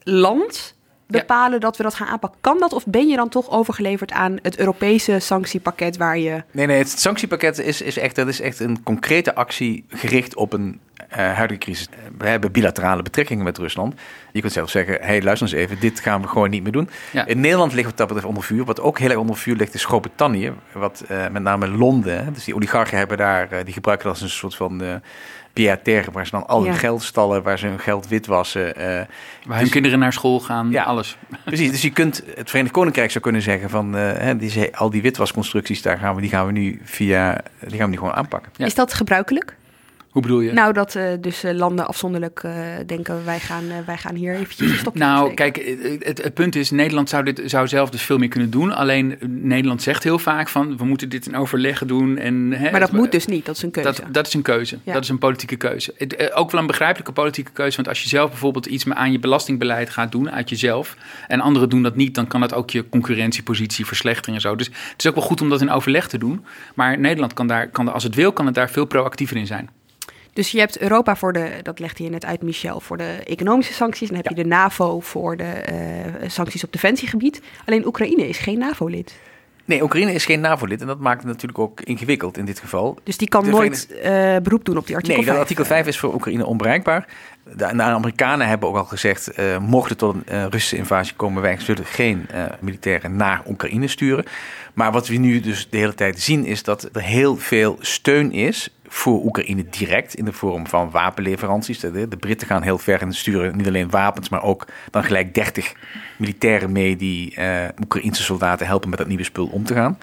land 0.02 0.74
bepalen 1.06 1.52
ja. 1.52 1.58
dat 1.58 1.76
we 1.76 1.82
dat 1.82 1.94
gaan 1.94 2.06
aanpakken. 2.06 2.40
Kan 2.40 2.58
dat 2.58 2.72
of 2.72 2.86
ben 2.86 3.08
je 3.08 3.16
dan 3.16 3.28
toch 3.28 3.50
overgeleverd 3.50 4.12
aan 4.12 4.38
het 4.42 4.58
Europese 4.58 5.18
sanctiepakket 5.18 5.96
waar 5.96 6.18
je... 6.18 6.42
Nee, 6.50 6.66
nee, 6.66 6.78
het 6.78 6.88
sanctiepakket 6.88 7.58
is, 7.58 7.80
is, 7.80 7.98
echt, 7.98 8.16
dat 8.16 8.28
is 8.28 8.40
echt 8.40 8.60
een 8.60 8.82
concrete 8.82 9.34
actie 9.34 9.84
gericht 9.88 10.36
op 10.36 10.52
een 10.52 10.80
huidige 11.10 11.58
crisis. 11.60 11.88
We 12.18 12.28
hebben 12.28 12.52
bilaterale 12.52 13.02
betrekkingen 13.02 13.44
met 13.44 13.58
Rusland. 13.58 13.94
Je 14.32 14.40
kunt 14.40 14.52
zelf 14.52 14.70
zeggen, 14.70 14.98
hey, 15.00 15.22
luister 15.22 15.48
eens 15.48 15.56
even, 15.56 15.80
dit 15.80 16.00
gaan 16.00 16.22
we 16.22 16.28
gewoon 16.28 16.50
niet 16.50 16.62
meer 16.62 16.72
doen. 16.72 16.88
Ja. 17.12 17.26
In 17.26 17.40
Nederland 17.40 17.72
ligt 17.72 17.86
wat 17.86 17.96
dat 17.96 18.06
betreft 18.06 18.28
onder 18.28 18.42
vuur. 18.42 18.64
Wat 18.64 18.80
ook 18.80 18.98
heel 18.98 19.08
erg 19.10 19.18
onder 19.18 19.36
vuur 19.36 19.56
ligt 19.56 19.74
is 19.74 19.84
Groot-Brittannië. 19.84 20.52
Wat 20.72 21.04
uh, 21.10 21.28
met 21.28 21.42
name 21.42 21.68
Londen, 21.68 22.32
dus 22.32 22.44
die 22.44 22.54
oligarchen 22.54 22.98
hebben 22.98 23.16
daar, 23.16 23.48
uh, 23.52 23.58
die 23.64 23.72
gebruiken 23.74 24.06
dat 24.06 24.14
als 24.14 24.22
een 24.24 24.36
soort 24.38 24.54
van 24.54 24.82
Pierre 25.52 25.82
Terre, 25.82 26.10
waar 26.10 26.24
ze 26.24 26.30
dan 26.30 26.46
al 26.46 26.62
hun 26.62 26.72
Ja. 26.72 26.78
geld 26.78 27.02
stallen, 27.02 27.42
waar 27.42 27.58
ze 27.58 27.66
hun 27.66 27.78
geld 27.80 28.08
witwassen. 28.08 28.76
eh, 28.76 29.06
Waar 29.46 29.58
hun 29.58 29.70
kinderen 29.70 29.98
naar 29.98 30.12
school 30.12 30.40
gaan, 30.40 30.70
Ja. 30.70 30.82
alles. 30.82 31.16
Precies, 31.44 31.70
dus 31.70 31.82
je 31.82 31.90
kunt 31.90 32.22
het 32.34 32.48
Verenigd 32.50 32.74
Koninkrijk 32.74 33.10
zou 33.10 33.24
kunnen 33.24 33.42
zeggen 33.42 33.70
van 33.70 33.96
eh, 33.96 34.02
hè, 34.16 34.36
die, 34.36 34.76
al 34.76 34.90
die 34.90 35.02
witwasconstructies, 35.02 35.82
daar 35.82 35.98
gaan 35.98 36.14
we, 36.14 36.20
die 36.20 36.30
gaan 36.30 36.46
we 36.46 36.52
nu 36.52 36.80
via, 36.84 37.40
die 37.60 37.76
gaan 37.76 37.84
we 37.84 37.90
nu 37.90 37.96
gewoon 37.98 38.12
aanpakken. 38.14 38.52
Ja. 38.56 38.66
Is 38.66 38.74
dat 38.74 38.94
gebruikelijk? 38.94 39.56
Hoe 40.10 40.22
bedoel 40.22 40.40
je? 40.40 40.52
Nou, 40.52 40.72
dat 40.72 40.94
eh, 40.94 41.04
dus 41.20 41.44
eh, 41.44 41.54
landen 41.54 41.86
afzonderlijk 41.86 42.40
eh, 42.42 42.52
denken, 42.86 43.24
wij 43.24 43.40
gaan, 43.40 43.64
wij 43.86 43.96
gaan 43.96 44.14
hier 44.14 44.34
eventjes 44.34 44.70
een 44.70 44.76
stokje 44.76 44.98
Nou, 44.98 45.34
kijk, 45.34 45.76
het, 46.00 46.22
het, 46.22 46.34
punt 46.34 46.56
is, 46.56 46.70
Nederland 46.70 47.08
zou, 47.08 47.24
dit, 47.24 47.42
zou 47.44 47.68
zelf 47.68 47.90
dus 47.90 48.02
veel 48.02 48.18
meer 48.18 48.28
kunnen 48.28 48.50
doen. 48.50 48.72
Alleen 48.72 49.18
Nederland 49.26 49.82
zegt 49.82 50.02
heel 50.04 50.18
vaak 50.18 50.48
van, 50.48 50.76
we 50.76 50.84
moeten 50.84 51.08
dit 51.08 51.26
in 51.26 51.36
overleg 51.36 51.84
doen. 51.84 52.18
En, 52.18 52.52
hè, 52.52 52.70
Maar 52.70 52.80
dat 52.80 52.88
het- 52.88 52.98
moet 52.98 53.12
dus 53.12 53.26
niet, 53.26 53.46
dat 53.46 53.56
is 53.56 53.62
een 53.62 53.70
keuze. 53.70 53.88
Dat, 54.02 54.12
dat 54.12 54.26
is 54.26 54.34
een 54.34 54.42
keuze. 54.42 54.78
Ja. 54.84 54.92
Dat 54.92 55.02
is 55.02 55.08
een 55.08 55.18
politieke 55.18 55.56
keuze. 55.56 55.94
Het, 55.96 56.32
ook 56.34 56.50
wel 56.50 56.60
een 56.60 56.66
begrijpelijke 56.66 57.12
politieke 57.12 57.50
keuze. 57.52 57.76
Want 57.76 57.88
als 57.88 58.02
je 58.02 58.08
zelf 58.08 58.30
bijvoorbeeld 58.30 58.66
iets 58.66 58.88
aan 58.88 59.12
je 59.12 59.18
belastingbeleid 59.18 59.90
gaat 59.90 60.12
doen, 60.12 60.30
uit 60.30 60.48
jezelf. 60.48 60.96
En 61.26 61.40
anderen 61.40 61.68
doen 61.68 61.82
dat 61.82 61.96
niet, 61.96 62.14
dan 62.14 62.26
kan 62.26 62.40
dat 62.40 62.54
ook 62.54 62.70
je 62.70 62.88
concurrentiepositie 62.88 63.86
verslechteren 63.86 64.34
en 64.34 64.40
zo. 64.40 64.56
Dus 64.56 64.66
het 64.66 64.94
is 64.98 65.06
ook 65.06 65.14
wel 65.14 65.24
goed 65.24 65.40
om 65.40 65.48
dat 65.48 65.60
in 65.60 65.70
overleg 65.70 66.08
te 66.08 66.18
doen. 66.18 66.44
Maar 66.74 66.98
Nederland 66.98 67.34
kan 67.34 67.46
daar, 67.46 67.68
kan, 67.68 67.92
als 67.92 68.02
het 68.02 68.14
wil, 68.14 68.32
kan 68.32 68.46
het 68.46 68.54
daar 68.54 68.70
veel 68.70 68.84
proactiever 68.84 69.36
in 69.36 69.46
zijn. 69.46 69.70
Dus 70.32 70.50
je 70.50 70.58
hebt 70.58 70.78
Europa 70.78 71.16
voor 71.16 71.32
de, 71.32 71.58
dat 71.62 71.78
legde 71.78 72.04
je 72.04 72.10
net 72.10 72.24
uit 72.24 72.42
Michel, 72.42 72.80
voor 72.80 72.96
de 72.96 73.22
economische 73.24 73.72
sancties. 73.72 74.08
Dan 74.08 74.16
heb 74.16 74.28
je 74.28 74.34
de 74.34 74.44
NAVO 74.44 75.00
voor 75.00 75.36
de 75.36 75.44
eh, 75.44 76.28
sancties 76.28 76.64
op 76.64 76.72
defensiegebied. 76.72 77.42
Alleen 77.64 77.86
Oekraïne 77.86 78.28
is 78.28 78.38
geen 78.38 78.58
NAVO-lid. 78.58 79.18
Nee, 79.64 79.82
Oekraïne 79.82 80.12
is 80.12 80.24
geen 80.24 80.40
NAVO-lid 80.40 80.80
en 80.80 80.86
dat 80.86 80.98
maakt 80.98 81.18
het 81.18 81.26
natuurlijk 81.26 81.58
ook 81.58 81.80
ingewikkeld 81.80 82.38
in 82.38 82.44
dit 82.44 82.58
geval. 82.58 82.98
Dus 83.02 83.16
die 83.16 83.28
kan 83.28 83.44
De 83.44 83.50
nooit 83.50 83.92
eh, 83.92 84.36
beroep 84.42 84.64
doen 84.64 84.76
op 84.76 84.86
die 84.86 84.96
artikel 84.96 85.16
Nee, 85.16 85.26
dat 85.26 85.34
5. 85.34 85.38
artikel 85.38 85.64
5 85.64 85.86
is 85.86 85.98
voor 85.98 86.14
Oekraïne 86.14 86.46
onbereikbaar. 86.46 87.06
De, 87.44 87.76
de 87.76 87.82
Amerikanen 87.82 88.48
hebben 88.48 88.68
ook 88.68 88.76
al 88.76 88.84
gezegd, 88.84 89.28
eh, 89.28 89.58
mocht 89.58 89.90
er 89.90 89.96
tot 89.96 90.16
een 90.24 90.50
Russische 90.50 90.76
invasie 90.76 91.14
komen, 91.16 91.42
wij 91.42 91.56
zullen 91.58 91.84
geen 91.84 92.28
militairen 92.60 93.16
naar 93.16 93.42
Oekraïne 93.48 93.88
sturen. 93.88 94.24
Maar 94.74 94.92
wat 94.92 95.08
we 95.08 95.16
nu 95.16 95.40
dus 95.40 95.68
de 95.70 95.76
hele 95.76 95.94
tijd 95.94 96.20
zien, 96.20 96.44
is 96.44 96.62
dat 96.62 96.88
er 96.92 97.02
heel 97.02 97.36
veel 97.36 97.76
steun 97.80 98.32
is 98.32 98.70
voor 98.92 99.24
Oekraïne 99.24 99.64
direct 99.70 100.14
in 100.14 100.24
de 100.24 100.32
vorm 100.32 100.66
van 100.66 100.90
wapenleveranties. 100.90 101.80
De, 101.80 102.08
Britten 102.20 102.46
gaan 102.46 102.62
heel 102.62 102.78
ver 102.78 103.00
en 103.00 103.12
sturen 103.12 103.56
niet 103.56 103.66
alleen 103.66 103.90
wapens, 103.90 104.28
maar 104.28 104.42
ook 104.42 104.66
dan 104.90 105.04
gelijk 105.04 105.34
30 105.34 105.72
militairen 106.16 106.72
mee 106.72 106.96
die 106.96 107.34
eh 107.34 107.68
Oekraïnse 107.82 108.22
soldaten 108.22 108.66
helpen 108.66 108.88
met 108.88 108.98
dat 108.98 109.08
nieuwe 109.08 109.24
spul 109.24 109.46
om 109.46 109.64
te 109.64 109.74
gaan. 109.74 109.98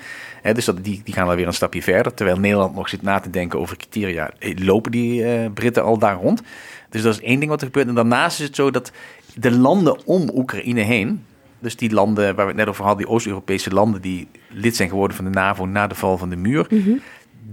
Dus 0.54 0.66
dat, 0.66 0.84
die, 0.84 1.02
die 1.04 1.14
gaan 1.14 1.28
alweer 1.28 1.48
een 1.48 1.54
stapje 1.54 1.82
verder. 1.82 2.14
Terwijl 2.14 2.40
Nederland 2.40 2.76
nog 2.76 2.90
zit 2.90 3.02
na 3.02 3.20
te 3.20 3.30
denken 3.30 3.60
over 3.60 3.78
criteria. 3.78 4.32
Eh, 4.40 4.58
Lopen 4.58 4.92
die 4.92 5.24
eh, 5.26 5.52
Britten 5.54 5.84
al 5.84 5.98
daar 5.98 6.16
rond? 6.16 6.42
Dus 6.90 7.02
dat 7.02 7.14
is 7.14 7.22
één 7.22 7.40
ding 7.40 7.52
wat 7.52 7.62
er 7.62 7.68
gebeurt. 7.68 7.88
En 7.88 7.96
daarnaast 7.96 8.40
is 8.40 8.46
het 8.46 8.56
zo 8.56 8.72
dat 8.72 8.92
de 9.36 9.52
landen 9.52 10.06
om 10.06 10.30
Oekraïne 10.34 10.82
heen... 10.82 11.26
Dus 11.60 11.76
die 11.76 11.94
landen 11.94 12.36
waar 12.36 12.46
we 12.46 12.52
het 12.52 12.56
net 12.56 12.68
over 12.68 12.86
hadden, 12.86 13.06
die 13.06 13.14
Oost-Europese 13.14 13.70
landen... 13.70 14.02
die 14.02 14.28
lid 14.50 14.76
zijn 14.76 14.90
geworden 14.90 15.16
van 15.16 15.26
de 15.26 15.32
NAVO 15.32 15.66
na 15.66 15.88
de 15.88 15.96
val 15.96 16.18
van 16.18 16.30
de 16.30 16.36
muur... 16.36 16.68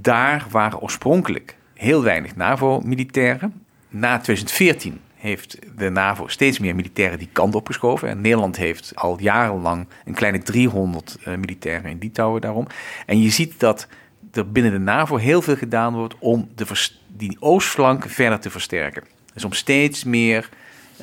daar 0.05 0.47
waren 0.51 0.81
oorspronkelijk 0.81 1.57
heel 1.75 2.03
weinig 2.03 2.37
NAVO-militairen. 2.37 3.65
Na 3.89 4.19
2014 4.19 5.01
heeft 5.15 5.59
de 5.77 5.91
NAVO 5.91 6.29
steeds 6.29 6.59
meer 6.59 6.75
militairen 6.75 7.19
die 7.19 7.29
kant 7.33 7.55
opgeschoven. 7.55 8.09
En 8.09 8.21
Nederland 8.21 8.57
heeft 8.57 8.93
al 8.95 9.21
jarenlang 9.21 9.89
een 10.05 10.15
kleine 10.15 10.39
300 10.39 11.17
uh, 11.21 11.35
militairen 11.35 11.91
in 11.91 11.99
Litouwen 11.99 12.41
daarom. 12.41 12.67
En 13.07 13.23
je 13.23 13.31
ziet 13.31 13.61
dat 13.61 13.89
er 14.33 14.51
binnen 14.51 14.73
de 14.73 14.79
NAVO 14.79 15.17
heel 15.17 15.43
veel 15.43 15.57
gedaan 15.57 15.95
wordt 15.95 16.15
om 16.19 16.49
de 16.55 16.67
die 17.07 17.37
oostflank 17.41 18.09
verder 18.09 18.41
te 18.41 18.51
versterken. 18.51 19.03
Dus 19.35 19.45
om 19.45 19.53
steeds 19.53 20.05
meer 20.05 20.49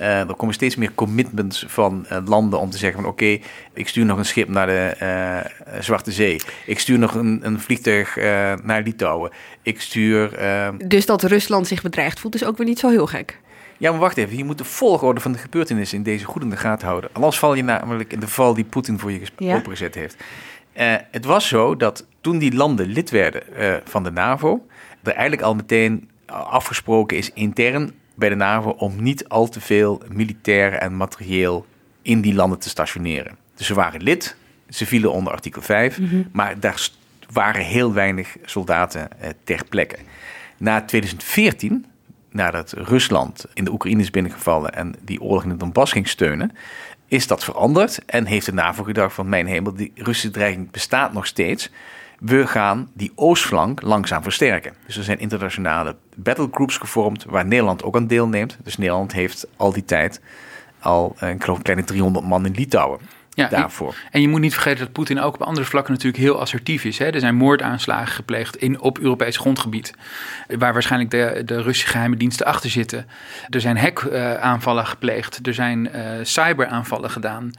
uh, 0.02 0.30
er 0.30 0.36
komen 0.36 0.54
steeds 0.54 0.76
meer 0.76 0.92
commitments 0.96 1.66
van 1.68 2.06
uh, 2.12 2.18
landen 2.26 2.60
om 2.60 2.70
te 2.70 2.78
zeggen 2.78 3.02
van 3.02 3.12
oké, 3.12 3.40
ik 3.74 3.88
stuur 3.88 4.06
nog 4.06 4.18
een 4.18 4.26
schip 4.26 4.48
naar 4.48 4.68
de 4.68 4.96
uh, 5.02 5.82
Zwarte 5.82 6.12
Zee. 6.12 6.42
Ik 6.66 6.80
stuur 6.80 7.00
nog 7.00 7.14
een, 7.14 7.40
een 7.44 7.60
vliegtuig 7.60 8.16
naar 8.64 8.82
Litouwen. 8.84 9.32
Ik 9.62 9.82
stuur... 9.82 10.40
Dus 10.88 11.06
dat 11.06 11.24
Rusland 11.24 11.68
zich 11.68 11.82
bedreigd 11.82 12.20
voelt 12.20 12.36
is 12.36 12.46
ook 12.46 12.58
weer 12.58 12.68
niet 12.68 12.80
zo 12.80 12.90
heel 12.90 13.08
gek. 13.08 13.40
Ja, 13.78 13.92
maar 13.92 14.00
wacht 14.00 14.18
even. 14.18 14.38
Je 14.38 14.44
moet 14.44 14.58
de 14.58 14.64
volgorde 14.64 15.22
van 15.22 15.32
de 15.32 15.38
gebeurtenissen 15.38 15.98
in 15.98 16.04
deze 16.04 16.26
goed 16.26 16.42
in 16.42 16.50
de 16.50 16.58
gaten 16.58 16.88
houden. 16.88 17.10
Anders 17.14 17.40
val 17.40 17.54
je 17.54 17.64
namelijk 17.64 18.14
in 18.14 18.20
de 18.20 18.28
val 18.28 18.54
die 18.54 18.64
Poetin 18.64 19.00
voor 19.00 19.12
je 19.12 19.22
ja. 19.38 19.56
opgezet 19.56 19.96
heeft. 19.96 20.16
het 21.12 21.26
was 21.26 21.48
zo 21.48 21.76
dat 21.76 22.06
toen 22.22 22.38
die 22.38 22.54
landen 22.54 22.88
lid 22.88 23.10
werden 23.10 23.44
van 23.84 24.04
de 24.04 24.12
NAVO, 24.12 24.66
er 25.04 25.12
eigenlijk 25.12 25.42
al 25.42 25.56
meteen 25.56 26.10
afgesproken 26.26 27.18
is 27.18 27.32
intern 27.34 27.94
bij 28.16 28.30
de 28.30 28.36
NAVO 28.36 28.70
om 28.70 29.04
niet 29.04 29.30
al 29.30 29.50
te 29.50 29.62
veel 29.62 30.02
militair 30.12 30.74
en 30.74 30.98
materieel 30.98 31.66
in 32.02 32.22
die 32.22 32.34
landen 32.34 32.60
te 32.60 32.70
stationeren. 32.70 33.38
Dus 33.56 33.68
ze 33.68 33.74
waren 33.74 34.04
lid, 34.04 34.36
ze 34.70 34.86
vielen 34.86 35.12
onder 35.12 35.34
artikel 35.34 35.62
5, 35.62 36.00
mhm. 36.00 36.22
maar 36.32 36.60
daar 36.60 36.90
waren 37.32 37.66
heel 37.66 37.94
weinig 37.94 38.36
soldaten 38.46 39.22
eh, 39.22 39.30
ter 39.44 39.66
plekke. 39.70 39.98
Na 40.58 40.82
2014, 40.82 41.86
nadat 42.32 42.72
Rusland 42.72 43.46
in 43.54 43.64
de 43.64 43.72
Oekraïne 43.72 44.02
is 44.02 44.12
binnengevallen 44.12 44.74
en 44.74 44.96
die 45.02 45.22
oorlog 45.22 45.44
in 45.44 45.50
de 45.50 45.58
Donbass 45.58 45.92
ging 45.92 46.08
steunen, 46.08 46.52
is 47.08 47.28
dat 47.28 47.44
veranderd 47.44 48.06
en 48.06 48.26
heeft 48.26 48.46
de 48.46 48.54
NAVO 48.54 48.84
gedacht 48.84 49.14
van 49.16 49.30
mijn 49.30 49.48
hemel, 49.48 49.74
die 49.74 49.92
Russische 49.96 50.32
dreiging 50.32 50.72
bestaat 50.72 51.14
nog 51.14 51.26
steeds 51.26 51.70
we 52.22 52.48
gaan 52.48 52.90
die 52.94 53.12
oostflank 53.16 53.82
langzaam 53.82 54.24
versterken. 54.24 54.74
Dus 54.86 54.98
er 54.98 55.04
zijn 55.04 55.20
internationale 55.20 55.96
battlegroups 56.16 56.78
gevormd 56.78 57.24
waar 57.24 57.46
Nederland 57.46 57.84
ook 57.84 57.96
aan 57.96 58.08
deelneemt. 58.08 58.58
Dus 58.64 58.78
Nederland 58.78 59.12
heeft 59.12 59.48
al 59.58 59.74
die 59.74 59.86
tijd 59.86 60.22
al 60.80 61.16
een 61.20 61.38
kleine 61.62 61.84
300 61.84 62.26
man 62.26 62.46
in 62.46 62.54
Litouwen 62.54 63.00
ja, 63.34 63.48
daarvoor. 63.48 63.96
En 64.12 64.22
je 64.22 64.28
moet 64.28 64.40
niet 64.40 64.54
vergeten 64.54 64.80
dat 64.80 64.92
Poetin 64.92 65.20
ook 65.20 65.34
op 65.34 65.42
andere 65.42 65.66
vlakken 65.66 65.94
natuurlijk 65.94 66.24
heel 66.24 66.40
assertief 66.40 66.84
is. 66.84 66.98
Hè? 66.98 67.06
Er 67.06 67.20
zijn 67.20 67.36
moordaanslagen 67.36 68.14
gepleegd 68.14 68.56
in, 68.56 68.80
op 68.80 69.00
Europees 69.00 69.38
grondgebied, 69.38 69.94
waar 70.48 70.74
waarschijnlijk 70.74 71.12
de, 71.12 71.42
de 71.46 71.62
Russische 71.62 71.92
geheime 71.92 72.18
diensten 72.18 72.46
achter 72.46 72.70
zitten. 72.70 73.08
Er 73.50 73.62
zijn 73.62 73.78
hackaanvallen 73.78 74.86
gepleegd, 74.86 75.40
er 75.48 75.54
zijn 75.54 75.90
uh, 75.96 76.02
cyberaanvallen 76.22 77.10
gedaan. 77.10 77.52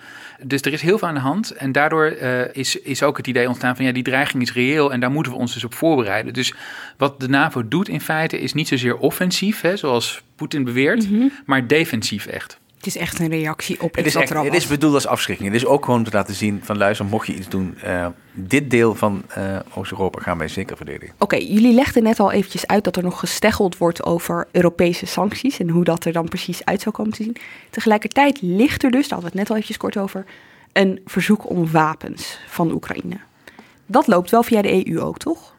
Dus 0.42 0.60
er 0.60 0.72
is 0.72 0.82
heel 0.82 0.98
veel 0.98 1.08
aan 1.08 1.14
de 1.14 1.20
hand 1.20 1.50
en 1.50 1.72
daardoor 1.72 2.16
uh, 2.22 2.54
is, 2.54 2.80
is 2.80 3.02
ook 3.02 3.16
het 3.16 3.26
idee 3.26 3.48
ontstaan 3.48 3.76
van 3.76 3.84
ja, 3.84 3.92
die 3.92 4.02
dreiging 4.02 4.42
is 4.42 4.52
reëel 4.52 4.92
en 4.92 5.00
daar 5.00 5.10
moeten 5.10 5.32
we 5.32 5.38
ons 5.38 5.52
dus 5.52 5.64
op 5.64 5.74
voorbereiden. 5.74 6.32
Dus 6.32 6.54
wat 6.96 7.20
de 7.20 7.28
NAVO 7.28 7.68
doet 7.68 7.88
in 7.88 8.00
feite 8.00 8.40
is 8.40 8.52
niet 8.52 8.68
zozeer 8.68 8.96
offensief, 8.96 9.60
hè, 9.60 9.76
zoals 9.76 10.22
Poetin 10.36 10.64
beweert, 10.64 11.10
mm 11.10 11.18
-hmm. 11.18 11.32
maar 11.44 11.66
defensief 11.66 12.26
echt. 12.26 12.60
Het 12.82 12.94
is 12.94 13.00
echt 13.00 13.18
een 13.18 13.28
reactie 13.28 13.80
op 13.80 13.94
het 13.94 14.06
is 14.06 14.14
wat 14.14 14.30
er 14.30 14.36
al 14.36 14.44
Het 14.44 14.54
is 14.54 14.66
bedoeld 14.66 14.94
als 14.94 15.06
afschrikking. 15.06 15.52
Het 15.52 15.62
is 15.62 15.66
ook 15.66 15.84
gewoon 15.84 16.04
te 16.04 16.10
laten 16.12 16.34
zien 16.34 16.60
van 16.64 16.76
luister, 16.76 17.06
mocht 17.06 17.26
je 17.26 17.34
iets 17.34 17.48
doen, 17.48 17.78
uh, 17.84 18.06
dit 18.32 18.70
deel 18.70 18.94
van 18.94 19.22
uh, 19.38 19.58
Oost-Europa 19.74 20.20
gaan 20.20 20.38
wij 20.38 20.48
zeker 20.48 20.76
verdedigen. 20.76 21.14
Oké, 21.18 21.36
jullie 21.36 21.74
legden 21.74 22.02
net 22.02 22.20
al 22.20 22.32
eventjes 22.32 22.66
uit 22.66 22.84
dat 22.84 22.96
er 22.96 23.02
nog 23.02 23.18
gesteggeld 23.18 23.76
wordt 23.76 24.04
over 24.04 24.48
Europese 24.52 25.06
sancties 25.06 25.58
en 25.58 25.68
hoe 25.68 25.84
dat 25.84 26.04
er 26.04 26.12
dan 26.12 26.28
precies 26.28 26.64
uit 26.64 26.80
zou 26.80 26.94
komen 26.94 27.12
te 27.12 27.22
zien. 27.22 27.36
Tegelijkertijd 27.70 28.38
ligt 28.42 28.82
er 28.82 28.90
dus, 28.90 29.08
daar 29.08 29.18
hadden 29.18 29.32
we 29.32 29.38
het 29.38 29.48
net 29.48 29.48
al 29.48 29.54
eventjes 29.54 29.76
kort 29.76 29.96
over, 29.96 30.24
een 30.72 31.00
verzoek 31.06 31.50
om 31.50 31.70
wapens 31.70 32.38
van 32.48 32.72
Oekraïne. 32.72 33.16
Dat 33.86 34.06
loopt 34.06 34.30
wel 34.30 34.42
via 34.42 34.62
de 34.62 34.88
EU 34.88 35.00
ook, 35.00 35.18
toch? 35.18 35.54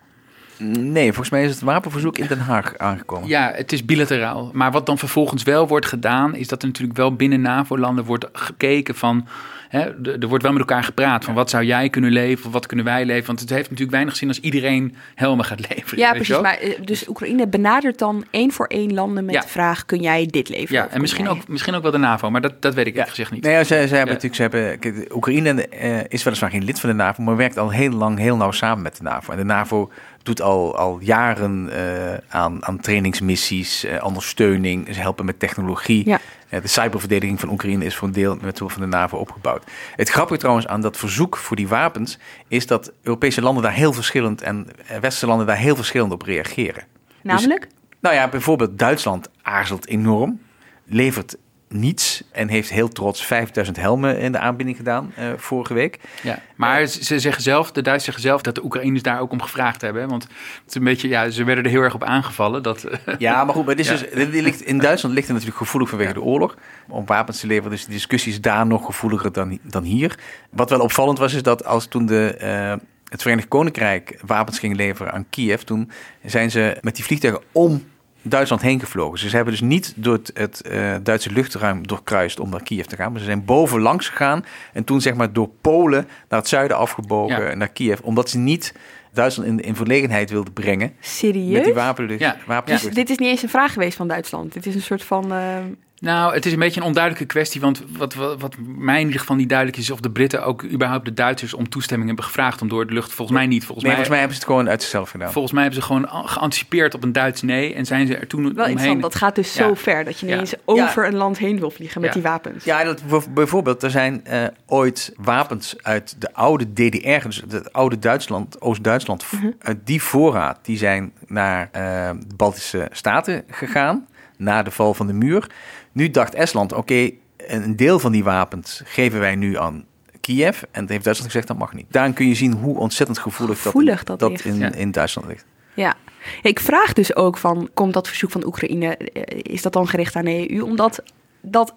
Nee, 0.57 1.07
volgens 1.07 1.29
mij 1.29 1.43
is 1.43 1.51
het 1.51 1.61
wapenverzoek 1.61 2.17
in 2.17 2.27
Den 2.27 2.39
Haag 2.39 2.77
aangekomen. 2.77 3.27
Ja, 3.27 3.51
het 3.55 3.71
is 3.71 3.85
bilateraal. 3.85 4.49
Maar 4.53 4.71
wat 4.71 4.85
dan 4.85 4.97
vervolgens 4.97 5.43
wel 5.43 5.67
wordt 5.67 5.85
gedaan, 5.85 6.35
is 6.35 6.47
dat 6.47 6.61
er 6.61 6.67
natuurlijk 6.67 6.97
wel 6.97 7.15
binnen 7.15 7.41
NAVO-landen 7.41 8.05
wordt 8.05 8.25
gekeken 8.33 8.95
van. 8.95 9.27
Hè, 9.69 9.79
er 10.19 10.27
wordt 10.27 10.43
wel 10.43 10.51
met 10.51 10.61
elkaar 10.61 10.83
gepraat 10.83 11.25
van 11.25 11.33
wat 11.33 11.49
zou 11.49 11.63
jij 11.63 11.89
kunnen 11.89 12.11
leveren, 12.11 12.51
wat 12.51 12.65
kunnen 12.65 12.85
wij 12.85 13.05
leveren. 13.05 13.25
Want 13.25 13.39
het 13.39 13.49
heeft 13.49 13.63
natuurlijk 13.63 13.91
weinig 13.91 14.15
zin 14.15 14.27
als 14.27 14.39
iedereen 14.39 14.95
helmen 15.15 15.45
gaat 15.45 15.69
leveren. 15.69 15.99
Ja, 15.99 16.11
precies. 16.11 16.39
Maar, 16.41 16.57
eh, 16.57 16.79
dus 16.81 17.07
Oekraïne 17.07 17.47
benadert 17.47 17.99
dan 17.99 18.25
één 18.31 18.51
voor 18.51 18.67
één 18.67 18.93
landen 18.93 19.25
met 19.25 19.41
de 19.41 19.47
vraag: 19.47 19.85
kun 19.85 20.01
jij 20.01 20.25
dit 20.25 20.49
leveren? 20.49 20.83
Ja, 20.83 20.89
en 20.89 21.01
misschien 21.01 21.29
ook, 21.29 21.47
misschien 21.47 21.75
ook 21.75 21.81
wel 21.81 21.91
de 21.91 21.97
NAVO, 21.97 22.29
maar 22.29 22.41
dat, 22.41 22.61
dat 22.61 22.73
weet 22.73 22.87
ik 22.87 22.95
ja. 22.95 23.05
gezegd 23.05 23.31
niet. 23.31 23.43
Nee, 23.43 23.63
zij, 23.63 23.87
zij 23.87 23.97
hebben 23.97 24.15
natuurlijk, 24.15 24.35
ze 24.35 24.41
hebben, 24.41 25.15
Oekraïne 25.15 25.67
uh, 25.81 25.99
is 26.07 26.23
weliswaar 26.23 26.49
geen 26.49 26.63
lid 26.63 26.79
van 26.79 26.89
de 26.89 26.95
NAVO, 26.95 27.23
maar 27.23 27.35
werkt 27.35 27.57
al 27.57 27.69
heel 27.69 27.91
lang 27.91 28.17
heel 28.17 28.37
nauw 28.37 28.51
samen 28.51 28.83
met 28.83 28.97
de 28.97 29.03
NAVO. 29.03 29.31
En 29.31 29.37
de 29.37 29.43
NAVO 29.43 29.91
doet 30.23 30.41
al, 30.41 30.75
al 30.77 30.99
jaren 31.01 31.69
uh, 31.71 32.13
aan, 32.27 32.65
aan 32.65 32.79
trainingsmissies, 32.79 33.85
uh, 33.85 34.03
ondersteuning. 34.03 34.87
Ze 34.93 34.99
helpen 34.99 35.25
met 35.25 35.39
technologie. 35.39 36.09
Ja. 36.09 36.19
Uh, 36.49 36.61
de 36.61 36.67
cyberverdediging 36.67 37.39
van 37.39 37.49
Oekraïne 37.49 37.85
is 37.85 37.95
voor 37.95 38.07
een 38.07 38.13
deel 38.13 38.37
met 38.41 38.59
hulp 38.59 38.71
van 38.71 38.81
de 38.81 38.87
NAVO 38.87 39.17
opgebouwd. 39.17 39.63
Het 39.95 40.09
grappige 40.09 40.39
trouwens 40.39 40.67
aan 40.67 40.81
dat 40.81 40.97
verzoek 40.97 41.37
voor 41.37 41.55
die 41.55 41.67
wapens 41.67 42.17
is 42.47 42.67
dat 42.67 42.91
Europese 43.01 43.41
landen 43.41 43.63
daar 43.63 43.73
heel 43.73 43.93
verschillend 43.93 44.41
en 44.41 44.67
westerse 44.87 45.27
landen 45.27 45.47
daar 45.47 45.57
heel 45.57 45.75
verschillend 45.75 46.11
op 46.11 46.21
reageren. 46.21 46.83
Namelijk? 47.21 47.61
Dus, 47.61 47.69
nou 47.99 48.15
ja, 48.15 48.27
bijvoorbeeld 48.27 48.79
Duitsland 48.79 49.29
aarzelt 49.41 49.87
enorm, 49.87 50.39
levert 50.85 51.37
niets 51.73 52.23
en 52.31 52.47
heeft 52.47 52.69
heel 52.69 52.87
trots 52.87 53.25
5000 53.25 53.77
helmen 53.77 54.19
in 54.19 54.31
de 54.31 54.39
aanbieding 54.39 54.77
gedaan 54.77 55.13
uh, 55.19 55.25
vorige 55.37 55.73
week. 55.73 55.99
Ja, 56.21 56.39
maar 56.55 56.85
ze 56.85 57.19
zeggen 57.19 57.43
zelf, 57.43 57.71
de 57.71 57.81
Duitsers 57.81 58.03
zeggen 58.03 58.23
zelf 58.23 58.41
dat 58.41 58.55
de 58.55 58.63
Oekraïners 58.63 59.03
daar 59.03 59.19
ook 59.19 59.31
om 59.31 59.41
gevraagd 59.41 59.81
hebben. 59.81 60.09
Want 60.09 60.23
het 60.23 60.31
is 60.67 60.75
een 60.75 60.83
beetje, 60.83 61.07
ja, 61.07 61.29
ze 61.29 61.43
werden 61.43 61.63
er 61.63 61.69
heel 61.69 61.81
erg 61.81 61.93
op 61.93 62.03
aangevallen. 62.03 62.63
Dat, 62.63 62.87
ja, 63.17 63.43
maar 63.43 63.55
goed, 63.55 63.65
maar 63.65 63.75
dit 63.75 63.89
is 63.89 63.99
dus, 64.11 64.29
dit 64.31 64.41
ligt, 64.41 64.61
in 64.61 64.77
Duitsland 64.77 65.15
ligt 65.15 65.27
het 65.27 65.35
natuurlijk 65.35 65.63
gevoelig 65.63 65.89
vanwege 65.89 66.13
de 66.13 66.21
oorlog 66.21 66.57
om 66.87 67.05
wapens 67.05 67.39
te 67.39 67.47
leveren. 67.47 67.71
Dus 67.71 67.85
de 67.85 67.91
discussie 67.91 68.31
is 68.31 68.41
daar 68.41 68.67
nog 68.67 68.85
gevoeliger 68.85 69.31
dan, 69.31 69.59
dan 69.61 69.83
hier. 69.83 70.19
Wat 70.49 70.69
wel 70.69 70.79
opvallend 70.79 71.17
was, 71.17 71.33
is 71.33 71.43
dat 71.43 71.65
als 71.65 71.85
toen 71.85 72.05
de. 72.05 72.37
Uh, 72.41 72.87
het 73.13 73.21
Verenigd 73.21 73.47
Koninkrijk 73.47 74.19
wapens 74.25 74.59
ging 74.59 74.75
leveren 74.75 75.13
aan 75.13 75.25
Kiev, 75.29 75.61
toen 75.61 75.91
zijn 76.25 76.51
ze 76.51 76.77
met 76.81 76.95
die 76.95 77.03
vliegtuigen 77.03 77.43
om 77.51 77.83
Duitsland 78.23 78.61
heen 78.61 78.79
gevlogen. 78.79 79.19
Ze 79.19 79.35
hebben 79.35 79.53
dus 79.53 79.61
niet 79.61 79.93
door 79.95 80.13
het, 80.13 80.31
het 80.33 80.61
uh, 80.71 80.95
Duitse 81.03 81.31
luchtruim 81.31 81.87
doorkruist 81.87 82.39
om 82.39 82.49
naar 82.49 82.63
Kiev 82.63 82.85
te 82.85 82.95
gaan. 82.95 83.11
Maar 83.11 83.19
ze 83.19 83.25
zijn 83.25 83.45
boven 83.45 83.81
langs 83.81 84.09
gegaan 84.09 84.45
en 84.73 84.83
toen 84.83 85.01
zeg 85.01 85.13
maar 85.13 85.33
door 85.33 85.49
Polen 85.61 86.07
naar 86.29 86.39
het 86.39 86.47
zuiden 86.47 86.77
afgebogen 86.77 87.57
naar 87.57 87.69
Kiev. 87.69 87.99
Omdat 87.99 88.29
ze 88.29 88.37
niet 88.37 88.73
Duitsland 89.11 89.49
in, 89.49 89.59
in 89.59 89.75
verlegenheid 89.75 90.29
wilden 90.29 90.53
brengen. 90.53 90.93
Serieus? 90.99 91.53
Met 91.53 91.63
die 91.63 91.73
wapenlucht. 91.73 92.19
Ja. 92.19 92.61
Dus 92.65 92.81
dit 92.81 93.09
is 93.09 93.17
niet 93.17 93.29
eens 93.29 93.43
een 93.43 93.49
vraag 93.49 93.73
geweest 93.73 93.97
van 93.97 94.07
Duitsland. 94.07 94.53
Dit 94.53 94.65
is 94.65 94.75
een 94.75 94.81
soort 94.81 95.03
van... 95.03 95.33
Uh... 95.33 95.57
Nou, 96.03 96.33
het 96.33 96.45
is 96.45 96.53
een 96.53 96.59
beetje 96.59 96.79
een 96.79 96.85
onduidelijke 96.85 97.27
kwestie. 97.27 97.61
Want 97.61 97.83
wat, 97.97 98.13
wat, 98.13 98.39
wat 98.39 98.55
mij 98.65 98.99
in 98.99 99.05
ieder 99.05 99.19
geval 99.19 99.35
niet 99.35 99.49
duidelijk 99.49 99.77
is... 99.77 99.91
of 99.91 99.99
de 99.99 100.11
Britten 100.11 100.45
ook 100.45 100.63
überhaupt 100.63 101.05
de 101.05 101.13
Duitsers 101.13 101.53
om 101.53 101.69
toestemming 101.69 102.07
hebben 102.07 102.25
gevraagd... 102.25 102.61
om 102.61 102.67
door 102.67 102.87
de 102.87 102.93
lucht. 102.93 103.13
Volgens 103.13 103.37
mij 103.37 103.47
niet. 103.47 103.65
Volgens, 103.65 103.85
mij, 103.85 103.95
volgens 103.95 104.09
mij 104.09 104.19
hebben 104.19 104.37
ze 104.37 104.43
het 104.43 104.51
gewoon 104.51 104.69
uit 104.69 104.81
zichzelf 104.81 105.09
gedaan. 105.09 105.31
Volgens 105.31 105.53
mij 105.53 105.63
hebben 105.63 105.81
ze 105.81 105.87
gewoon 105.87 106.07
geanticipeerd 106.27 106.93
op 106.93 107.03
een 107.03 107.11
Duits 107.11 107.41
nee... 107.41 107.73
en 107.73 107.85
zijn 107.85 108.07
ze 108.07 108.15
er 108.15 108.27
toen 108.27 108.53
Wel 108.53 108.69
omheen. 108.69 108.99
Dat 108.99 109.15
gaat 109.15 109.35
dus 109.35 109.53
zo 109.53 109.73
ver 109.73 110.03
dat 110.03 110.19
je 110.19 110.27
ineens 110.27 110.53
over 110.65 111.07
een 111.07 111.15
land 111.15 111.37
heen 111.37 111.59
wil 111.59 111.71
vliegen 111.71 112.01
met 112.01 112.13
die 112.13 112.21
wapens. 112.21 112.63
Ja, 112.63 112.83
dat, 112.83 113.03
bijvoorbeeld, 113.33 113.83
er 113.83 113.91
zijn 113.91 114.23
uh, 114.27 114.43
ooit 114.65 115.13
wapens 115.17 115.75
uit 115.81 116.15
de 116.21 116.33
oude 116.33 116.73
DDR... 116.73 117.27
dus 117.27 117.43
het 117.49 117.73
oude 117.73 117.99
Duitsland, 117.99 118.61
Oost-Duitsland... 118.61 119.25
Mhm. 119.31 119.51
uit 119.59 119.77
die 119.83 120.01
voorraad, 120.01 120.59
die 120.61 120.77
zijn 120.77 121.13
naar 121.27 121.69
uh, 121.75 122.09
de 122.27 122.35
Baltische 122.35 122.87
Staten 122.91 123.43
gegaan... 123.49 124.07
na 124.37 124.63
de 124.63 124.71
val 124.71 124.93
van 124.93 125.07
de 125.07 125.13
muur... 125.13 125.47
Nu 125.93 126.09
dacht 126.09 126.35
Estland, 126.35 126.73
oké, 126.73 127.09
een 127.37 127.75
deel 127.75 127.99
van 127.99 128.11
die 128.11 128.23
wapens 128.23 128.81
geven 128.85 129.19
wij 129.19 129.35
nu 129.35 129.57
aan 129.57 129.85
Kiev. 130.21 130.61
En 130.71 130.81
dat 130.81 130.89
heeft 130.89 131.03
Duitsland 131.03 131.31
gezegd, 131.31 131.47
dat 131.47 131.57
mag 131.57 131.73
niet. 131.73 131.85
Daarin 131.89 132.13
kun 132.13 132.27
je 132.27 132.35
zien 132.35 132.53
hoe 132.53 132.77
ontzettend 132.77 133.19
gevoelig, 133.19 133.61
gevoelig 133.61 134.03
dat, 134.03 134.19
dat, 134.19 134.41
in, 134.41 134.73
in 134.73 134.91
Duitsland 134.91 135.27
ligt. 135.27 135.45
Ja, 135.73 135.95
ik 136.41 136.59
vraag 136.59 136.93
dus 136.93 137.15
ook 137.15 137.37
van, 137.37 137.69
komt 137.73 137.93
dat 137.93 138.07
verzoek 138.07 138.31
van 138.31 138.45
Oekraïne, 138.45 138.97
eh, 138.97 139.39
is 139.41 139.61
dat 139.61 139.73
dan 139.73 139.87
gericht 139.87 140.15
aan 140.15 140.25
de 140.25 140.51
EU? 140.51 140.61
Omdat 140.61 141.03
dat 141.41 141.75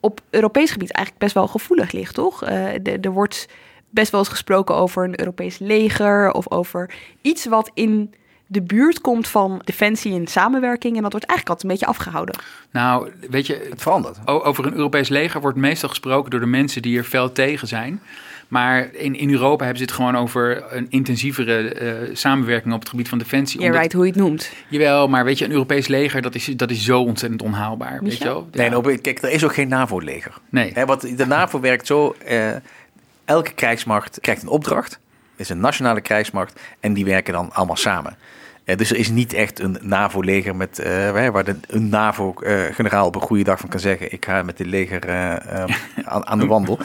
op 0.00 0.20
Europees 0.30 0.70
gebied 0.70 0.90
eigenlijk 0.90 1.24
best 1.24 1.34
wel 1.34 1.48
gevoelig 1.48 1.92
ligt, 1.92 2.14
toch? 2.14 2.48
Uh, 2.48 3.04
er 3.04 3.12
wordt 3.12 3.48
best 3.90 4.10
wel 4.10 4.20
eens 4.20 4.28
gesproken 4.28 4.74
over 4.74 5.04
een 5.04 5.20
Europees 5.20 5.58
leger 5.58 6.32
of 6.32 6.50
over 6.50 6.94
iets 7.22 7.46
wat 7.46 7.70
in 7.74 8.14
de 8.54 8.62
buurt 8.62 9.00
komt 9.00 9.28
van 9.28 9.60
defensie 9.64 10.14
en 10.14 10.26
samenwerking. 10.26 10.96
En 10.96 11.02
dat 11.02 11.12
wordt 11.12 11.26
eigenlijk 11.26 11.48
altijd 11.48 11.62
een 11.62 11.78
beetje 11.78 11.98
afgehouden. 11.98 12.38
Nou, 12.70 13.10
weet 13.30 13.46
je, 13.46 13.66
het 13.70 13.82
verandert. 13.82 14.18
Over 14.24 14.66
een 14.66 14.74
Europees 14.74 15.08
leger 15.08 15.40
wordt 15.40 15.56
meestal 15.56 15.88
gesproken 15.88 16.30
door 16.30 16.40
de 16.40 16.46
mensen 16.46 16.82
die 16.82 16.98
er 16.98 17.04
fel 17.04 17.32
tegen 17.32 17.68
zijn. 17.68 18.00
Maar 18.48 18.88
in, 18.92 19.16
in 19.16 19.30
Europa 19.30 19.64
hebben 19.64 19.78
ze 19.78 19.84
het 19.84 19.94
gewoon 19.94 20.16
over 20.16 20.64
een 20.70 20.86
intensievere 20.88 21.74
eh, 21.74 22.14
samenwerking 22.14 22.74
op 22.74 22.80
het 22.80 22.88
gebied 22.88 23.08
van 23.08 23.18
defensie. 23.18 23.60
Ja, 23.60 23.70
right, 23.70 23.92
hoe 23.92 24.04
je 24.06 24.10
het 24.10 24.20
noemt. 24.20 24.50
Jawel, 24.68 25.08
maar 25.08 25.24
weet 25.24 25.38
je, 25.38 25.44
een 25.44 25.50
Europees 25.50 25.86
leger, 25.86 26.22
dat 26.22 26.34
is, 26.34 26.44
dat 26.44 26.70
is 26.70 26.84
zo 26.84 27.00
ontzettend 27.00 27.42
onhaalbaar. 27.42 27.98
Weet 28.02 28.18
je 28.18 28.24
wel? 28.24 28.48
Nee, 28.52 28.70
nou, 28.70 28.96
kijk, 28.96 29.22
er 29.22 29.30
is 29.30 29.44
ook 29.44 29.54
geen 29.54 29.68
NAVO-leger. 29.68 30.32
Nee. 30.48 30.70
Hè, 30.74 30.84
wat, 30.86 31.00
de 31.00 31.26
NAVO 31.26 31.60
werkt 31.60 31.86
zo, 31.86 32.16
eh, 32.24 32.50
elke 33.24 33.52
krijgsmacht 33.52 34.18
krijgt 34.20 34.42
een 34.42 34.48
opdracht. 34.48 34.92
Het 35.30 35.40
is 35.40 35.48
een 35.48 35.60
nationale 35.60 36.00
krijgsmacht 36.00 36.60
en 36.80 36.92
die 36.92 37.04
werken 37.04 37.32
dan 37.32 37.52
allemaal 37.52 37.76
samen. 37.76 38.16
Dus 38.64 38.90
er 38.90 38.96
is 38.96 39.10
niet 39.10 39.32
echt 39.32 39.60
een 39.60 39.78
NAVO-leger 39.80 40.56
met, 40.56 40.80
uh, 40.80 41.30
waar 41.30 41.44
de, 41.44 41.56
een 41.66 41.88
NAVO-generaal 41.88 43.06
op 43.06 43.14
een 43.14 43.20
goede 43.20 43.44
dag 43.44 43.60
van 43.60 43.68
kan 43.68 43.80
zeggen: 43.80 44.12
Ik 44.12 44.24
ga 44.24 44.42
met 44.42 44.56
dit 44.56 44.66
leger 44.66 45.08
uh, 45.08 45.34
aan, 46.12 46.26
aan, 46.26 46.38
de 46.38 46.46
wandel. 46.46 46.78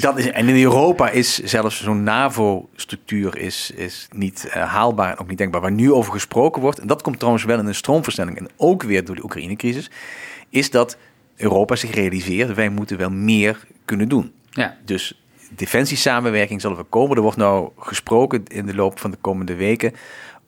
dat 0.00 0.18
is, 0.18 0.30
en 0.30 0.48
in 0.48 0.62
Europa 0.62 1.10
is 1.10 1.38
zelfs 1.38 1.82
zo'n 1.82 2.02
NAVO-structuur 2.02 3.38
is, 3.38 3.70
is 3.76 4.08
niet 4.12 4.50
haalbaar 4.50 5.10
en 5.10 5.18
ook 5.18 5.28
niet 5.28 5.38
denkbaar. 5.38 5.60
Waar 5.60 5.72
nu 5.72 5.92
over 5.92 6.12
gesproken 6.12 6.62
wordt, 6.62 6.78
en 6.78 6.86
dat 6.86 7.02
komt 7.02 7.18
trouwens 7.18 7.44
wel 7.44 7.58
in 7.58 7.66
een 7.66 7.74
stroomversnelling 7.74 8.38
en 8.38 8.48
ook 8.56 8.82
weer 8.82 9.04
door 9.04 9.16
de 9.16 9.24
Oekraïne-crisis, 9.24 9.90
is 10.48 10.70
dat 10.70 10.96
Europa 11.36 11.76
zich 11.76 11.94
realiseert: 11.94 12.54
wij 12.54 12.68
moeten 12.68 12.98
wel 12.98 13.10
meer 13.10 13.66
kunnen 13.84 14.08
doen. 14.08 14.32
Ja. 14.50 14.76
Dus 14.84 15.20
defensiesamenwerking 15.50 16.60
zal 16.60 16.78
er 16.78 16.84
komen. 16.84 17.16
Er 17.16 17.22
wordt 17.22 17.36
nou 17.36 17.70
gesproken 17.78 18.44
in 18.46 18.66
de 18.66 18.74
loop 18.74 18.98
van 18.98 19.10
de 19.10 19.16
komende 19.20 19.54
weken 19.54 19.92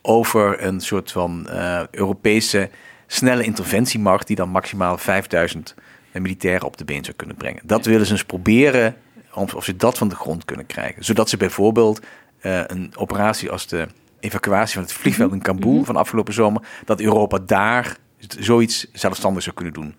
over 0.02 0.62
een 0.62 0.80
soort 0.80 1.12
van 1.12 1.46
uh, 1.50 1.80
Europese 1.90 2.70
snelle 3.06 3.44
interventiemacht 3.44 4.26
die 4.26 4.36
dan 4.36 4.48
maximaal 4.48 4.98
5000 4.98 5.74
militairen 6.12 6.66
op 6.66 6.76
de 6.76 6.84
been 6.84 7.04
zou 7.04 7.16
kunnen 7.16 7.36
brengen. 7.36 7.62
Dat 7.64 7.84
willen 7.84 8.06
ze 8.06 8.12
eens 8.12 8.24
proberen 8.24 8.96
of, 9.34 9.54
of 9.54 9.64
ze 9.64 9.76
dat 9.76 9.98
van 9.98 10.08
de 10.08 10.14
grond 10.14 10.44
kunnen 10.44 10.66
krijgen. 10.66 11.04
Zodat 11.04 11.28
ze 11.28 11.36
bijvoorbeeld 11.36 12.00
uh, 12.42 12.60
een 12.66 12.92
operatie 12.96 13.50
als 13.50 13.66
de 13.66 13.86
evacuatie 14.20 14.74
van 14.74 14.82
het 14.82 14.92
vliegveld 14.92 15.32
in 15.32 15.42
Kabul 15.42 15.84
van 15.84 15.96
afgelopen 15.96 16.34
zomer, 16.34 16.62
dat 16.84 17.00
Europa 17.00 17.38
daar 17.46 17.96
zoiets 18.38 18.86
zelfstandig 18.92 19.42
zou 19.42 19.54
kunnen 19.54 19.74
doen. 19.74 19.94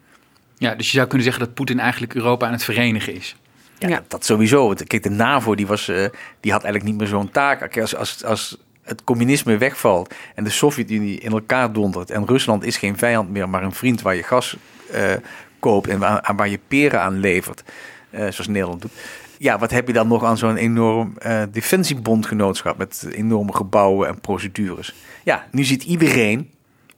Ja, 0.58 0.76
dus 0.76 0.92
je 0.92 0.96
zou 0.96 1.08
kunnen 1.08 1.28
zeggen 1.28 1.46
dat 1.46 1.54
Poetin 1.54 1.80
eigenlijk 1.80 2.14
Europa 2.14 2.46
aan 2.46 2.52
het 2.52 2.64
verenigen 2.64 3.14
is. 3.14 3.36
Ja, 3.78 3.88
ja. 3.88 3.96
Dat, 3.96 4.10
dat, 4.10 4.26
sowieso. 4.26 4.74
Kijk, 4.88 5.04
de 5.04 5.10
NAVO 5.10 5.56
die 5.56 5.68
was, 5.68 5.90
uh, 5.90 6.06
die 6.40 6.52
had 6.52 6.64
eigenlijk 6.64 6.84
niet 6.84 6.98
meer 6.98 7.08
zo'n 7.08 7.32
taak. 7.32 7.78
Als, 7.78 7.96
als, 7.96 8.24
als 8.24 8.58
het 8.84 9.04
communisme 9.04 9.58
wegvalt 9.58 10.14
en 10.36 10.44
de 10.44 10.50
Sovjet-Unie 10.50 11.20
in 11.20 11.32
elkaar 11.32 11.74
dondert 11.74 12.12
en 12.12 12.26
Rusland 12.26 12.64
is 12.64 12.78
geen 12.78 12.98
vijand 12.98 13.30
meer, 13.30 13.50
maar 13.50 13.64
een 13.64 13.74
vriend 13.74 14.02
waar 14.02 14.16
je 14.16 14.24
gas 14.24 14.58
uh, 14.94 15.14
koopt 15.60 15.88
en 15.88 16.00
waar, 16.36 16.50
je 16.50 16.60
peren 16.68 17.02
aan 17.02 17.20
levert, 17.20 17.64
uh, 18.12 18.20
zoals 18.20 18.48
Nederland 18.48 18.82
doet. 18.82 18.92
Ja, 19.38 19.60
wat 19.60 19.72
heb 19.72 19.88
je 19.88 19.94
dan 19.94 20.08
nog 20.08 20.24
aan 20.24 20.38
zo'n 20.38 20.56
enorm 20.56 21.14
uh, 21.26 21.44
defensiebondgenootschap 21.52 22.78
met 22.78 23.08
enorme 23.12 23.54
gebouwen 23.56 24.08
en 24.08 24.22
procedures? 24.22 24.94
Ja, 25.24 25.48
nu 25.52 25.64
ziet 25.64 25.84
iedereen 25.84 26.52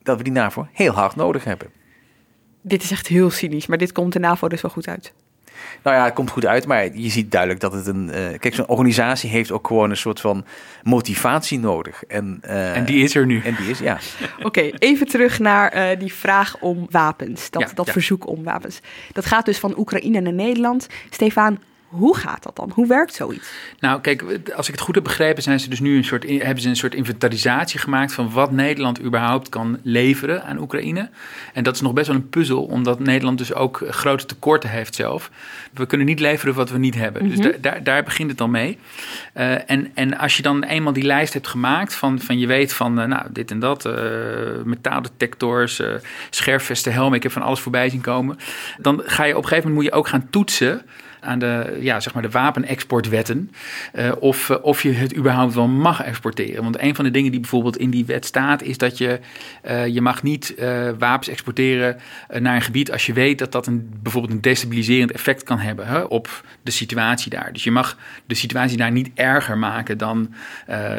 dat 0.04 0.18
we 0.18 0.24
die 0.24 0.34
NAVO 0.34 0.68
heel 0.72 0.94
hard 0.94 1.16
nodig 1.16 1.44
hebben. 1.44 1.68
Dit 2.62 2.84
is 2.84 2.92
echt 2.92 3.08
heel 3.08 3.30
cynisch, 3.30 3.68
maar 3.68 3.78
dit 3.78 3.92
komt 3.92 4.14
de 4.14 4.20
NAVO 4.20 4.48
dus 4.48 4.62
wel 4.62 4.72
goed 4.72 4.88
uit. 4.88 5.14
Nou 5.84 5.96
ja, 5.96 6.04
het 6.04 6.14
komt 6.14 6.30
goed 6.30 6.46
uit, 6.46 6.66
maar 6.66 6.96
je 6.96 7.10
ziet 7.10 7.32
duidelijk 7.32 7.62
dat 7.62 7.74
het 7.74 7.88
een. 7.88 8.08
Uh, 8.08 8.40
kijk, 8.40 8.56
zo'n 8.56 8.68
organisatie 8.68 9.30
heeft 9.30 9.52
ook 9.52 9.68
gewoon 9.68 9.90
een 9.90 9.98
soort 9.98 10.20
van 10.20 10.46
motivatie 10.84 11.60
nodig. 11.60 12.04
En, 12.04 12.42
uh, 12.46 12.78
en 12.78 12.86
die 12.86 13.04
is 13.04 13.16
er 13.16 13.26
nu. 13.26 13.42
En 13.42 13.56
die 13.56 13.70
is, 13.70 13.80
ja. 13.80 13.98
Oké, 14.38 14.46
okay, 14.46 14.74
even 14.80 15.08
terug 15.08 15.40
naar 15.40 15.76
uh, 15.76 16.00
die 16.00 16.14
vraag 16.14 16.58
om 16.60 16.88
wapens. 16.90 17.50
Dat, 17.50 17.62
ja, 17.62 17.70
dat 17.74 17.86
ja. 17.86 17.92
verzoek 17.92 18.28
om 18.28 18.44
wapens. 18.44 18.80
Dat 19.12 19.26
gaat 19.26 19.46
dus 19.46 19.60
van 19.60 19.78
Oekraïne 19.78 20.20
naar 20.20 20.34
Nederland. 20.34 20.88
Stefan, 21.10 21.60
hoe 21.88 22.18
gaat 22.18 22.44
dat 22.44 22.56
dan? 22.56 22.72
Hoe 22.74 22.88
werkt 22.88 23.14
zoiets? 23.14 23.52
Nou, 23.80 24.02
kijk, 24.02 24.24
als 24.56 24.68
ik 24.68 24.74
het 24.74 24.84
goed 24.84 24.96
heb 24.96 25.04
begrepen, 25.04 25.44
zijn 25.44 25.60
ze 25.60 25.70
dus 25.70 25.80
nu 25.80 25.98
een 25.98 26.04
soort, 26.04 26.24
hebben 26.30 26.62
ze 26.62 26.70
een 26.70 26.76
soort 26.76 26.96
inventarisatie 26.96 27.80
gemaakt 27.80 28.14
van 28.14 28.32
wat 28.32 28.52
Nederland 28.52 29.02
überhaupt 29.02 29.50
kan 29.50 29.80
leveren 29.84 30.44
aan 30.44 30.60
Oekraïne. 30.60 31.10
En 31.54 31.64
dat 31.64 31.76
is 31.76 31.82
nog 31.82 31.94
best 31.94 32.08
wel 32.08 32.16
een 32.16 32.30
puzzel, 32.30 32.64
omdat 32.64 33.00
Nederland 33.00 33.38
dus 33.38 33.54
ook 33.54 33.84
grote 33.90 34.26
tekorten 34.26 34.70
heeft 34.70 34.96
zelf. 34.96 35.32
We 35.74 35.86
kunnen 35.86 36.08
niet 36.08 36.20
leveren 36.20 36.54
wat 36.54 36.70
we 36.70 36.78
niet 36.78 36.96
hebben. 36.96 37.30
Dus 37.30 37.40
daar, 37.40 37.62
daar, 37.62 37.84
daar, 37.84 38.04
begint 38.04 38.30
het 38.30 38.38
dan 38.38 38.52
mee. 38.52 38.78
Uh, 39.38 39.70
en, 39.70 39.92
en 39.94 40.18
als 40.18 40.38
je 40.38 40.44
dan 40.44 40.64
eenmaal 40.64 40.94
die 40.94 41.04
lijst 41.04 41.34
hebt 41.34 41.48
gemaakt 41.48 41.96
van, 41.96 42.20
van 42.20 42.40
je 42.40 42.48
weet 42.48 42.74
van, 42.74 43.00
uh, 43.00 43.06
nou, 43.06 43.26
dit 43.32 43.52
en 43.52 43.60
dat, 43.60 43.86
uh, 43.86 43.94
metaaldetectors, 44.64 45.82
scherfvesten, 46.30 46.94
helmen, 46.94 47.16
ik 47.18 47.24
heb 47.24 47.32
van 47.32 47.42
alles 47.42 47.60
voorbij 47.60 47.90
zien 47.90 48.02
komen. 48.02 48.38
Dan 48.78 49.02
ga 49.06 49.24
je 49.24 49.38
op 49.38 49.44
een 49.44 49.48
gegeven 49.48 49.70
moment 49.70 49.84
moet 49.84 49.94
je 49.94 50.00
ook 50.00 50.08
gaan 50.08 50.28
toetsen 50.30 50.86
aan 51.26 51.40
de, 51.40 51.78
ja, 51.80 52.00
zeg 52.00 52.14
maar 52.14 52.24
de 52.24 52.30
wapenexportwetten. 52.30 53.52
Uh, 53.96 54.12
of, 54.20 54.50
uh, 54.50 54.58
of 54.62 54.84
je 54.84 54.92
het 54.92 55.16
überhaupt 55.16 55.54
wel 55.54 55.68
mag 55.68 56.04
exporteren. 56.04 56.64
Want 56.64 56.82
een 56.82 56.96
van 56.96 57.06
de 57.06 57.12
dingen 57.12 57.32
die 57.32 57.40
bijvoorbeeld 57.40 57.78
in 57.78 57.90
die 57.90 58.06
wet 58.06 58.26
staat, 58.26 58.62
is 58.62 58.78
dat 58.78 58.98
je, 58.98 59.20
uh, 59.66 59.88
je 59.88 60.02
mag 60.02 60.24
niet 60.24 60.56
wapens 61.00 61.28
exporteren 61.28 61.98
naar 62.40 62.56
een 62.56 62.62
gebied 62.62 62.92
als 62.92 63.06
je 63.06 63.14
weet 63.14 63.40
dat 63.40 63.52
dat 63.52 63.68
een, 63.68 63.90
bijvoorbeeld 64.02 64.34
een 64.34 64.42
destabiliserend 64.42 65.12
effect 65.12 65.44
kan 65.44 65.60
hebben 65.60 65.88
hè, 65.88 66.00
op 66.00 66.44
de 66.64 66.72
situatie 66.72 67.30
daar. 67.30 67.54
Dus 67.54 67.64
je 67.64 67.72
mag 67.72 67.98
de 68.26 68.36
situatie 68.36 68.78
daar 68.78 68.92
niet 68.92 69.10
erger 69.16 69.58
maken 69.58 69.98
dan. 69.98 70.34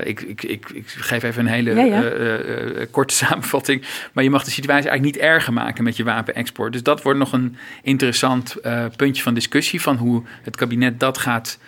ik, 0.05 0.21
ik, 0.21 0.43
ik, 0.43 0.71
ik 0.71 0.89
geef 0.89 1.23
even 1.23 1.47
een 1.47 1.53
hele 1.53 1.75
ja, 1.75 1.85
ja. 1.85 2.87
korte 2.91 3.15
samenvatting. 3.25 3.85
Maar 4.13 4.25
je 4.25 4.31
mag 4.31 4.45
de 4.45 4.51
situatie 4.51 4.89
eigenlijk 4.89 5.17
niet 5.17 5.25
erger 5.25 5.53
maken 5.53 5.85
met 5.85 5.97
je 5.97 6.05
wapenexport. 6.05 6.73
Dus 6.73 6.83
dat 6.83 7.03
wordt 7.03 7.19
nog 7.19 7.33
een 7.33 7.57
interessant 7.83 8.57
puntje 8.97 9.23
van 9.23 9.35
discussie 9.35 9.81
van 9.81 9.97
hoe 9.97 10.16
het 10.43 10.57
kabinet 10.57 11.01
dat 11.01 11.19
gaat 11.19 11.59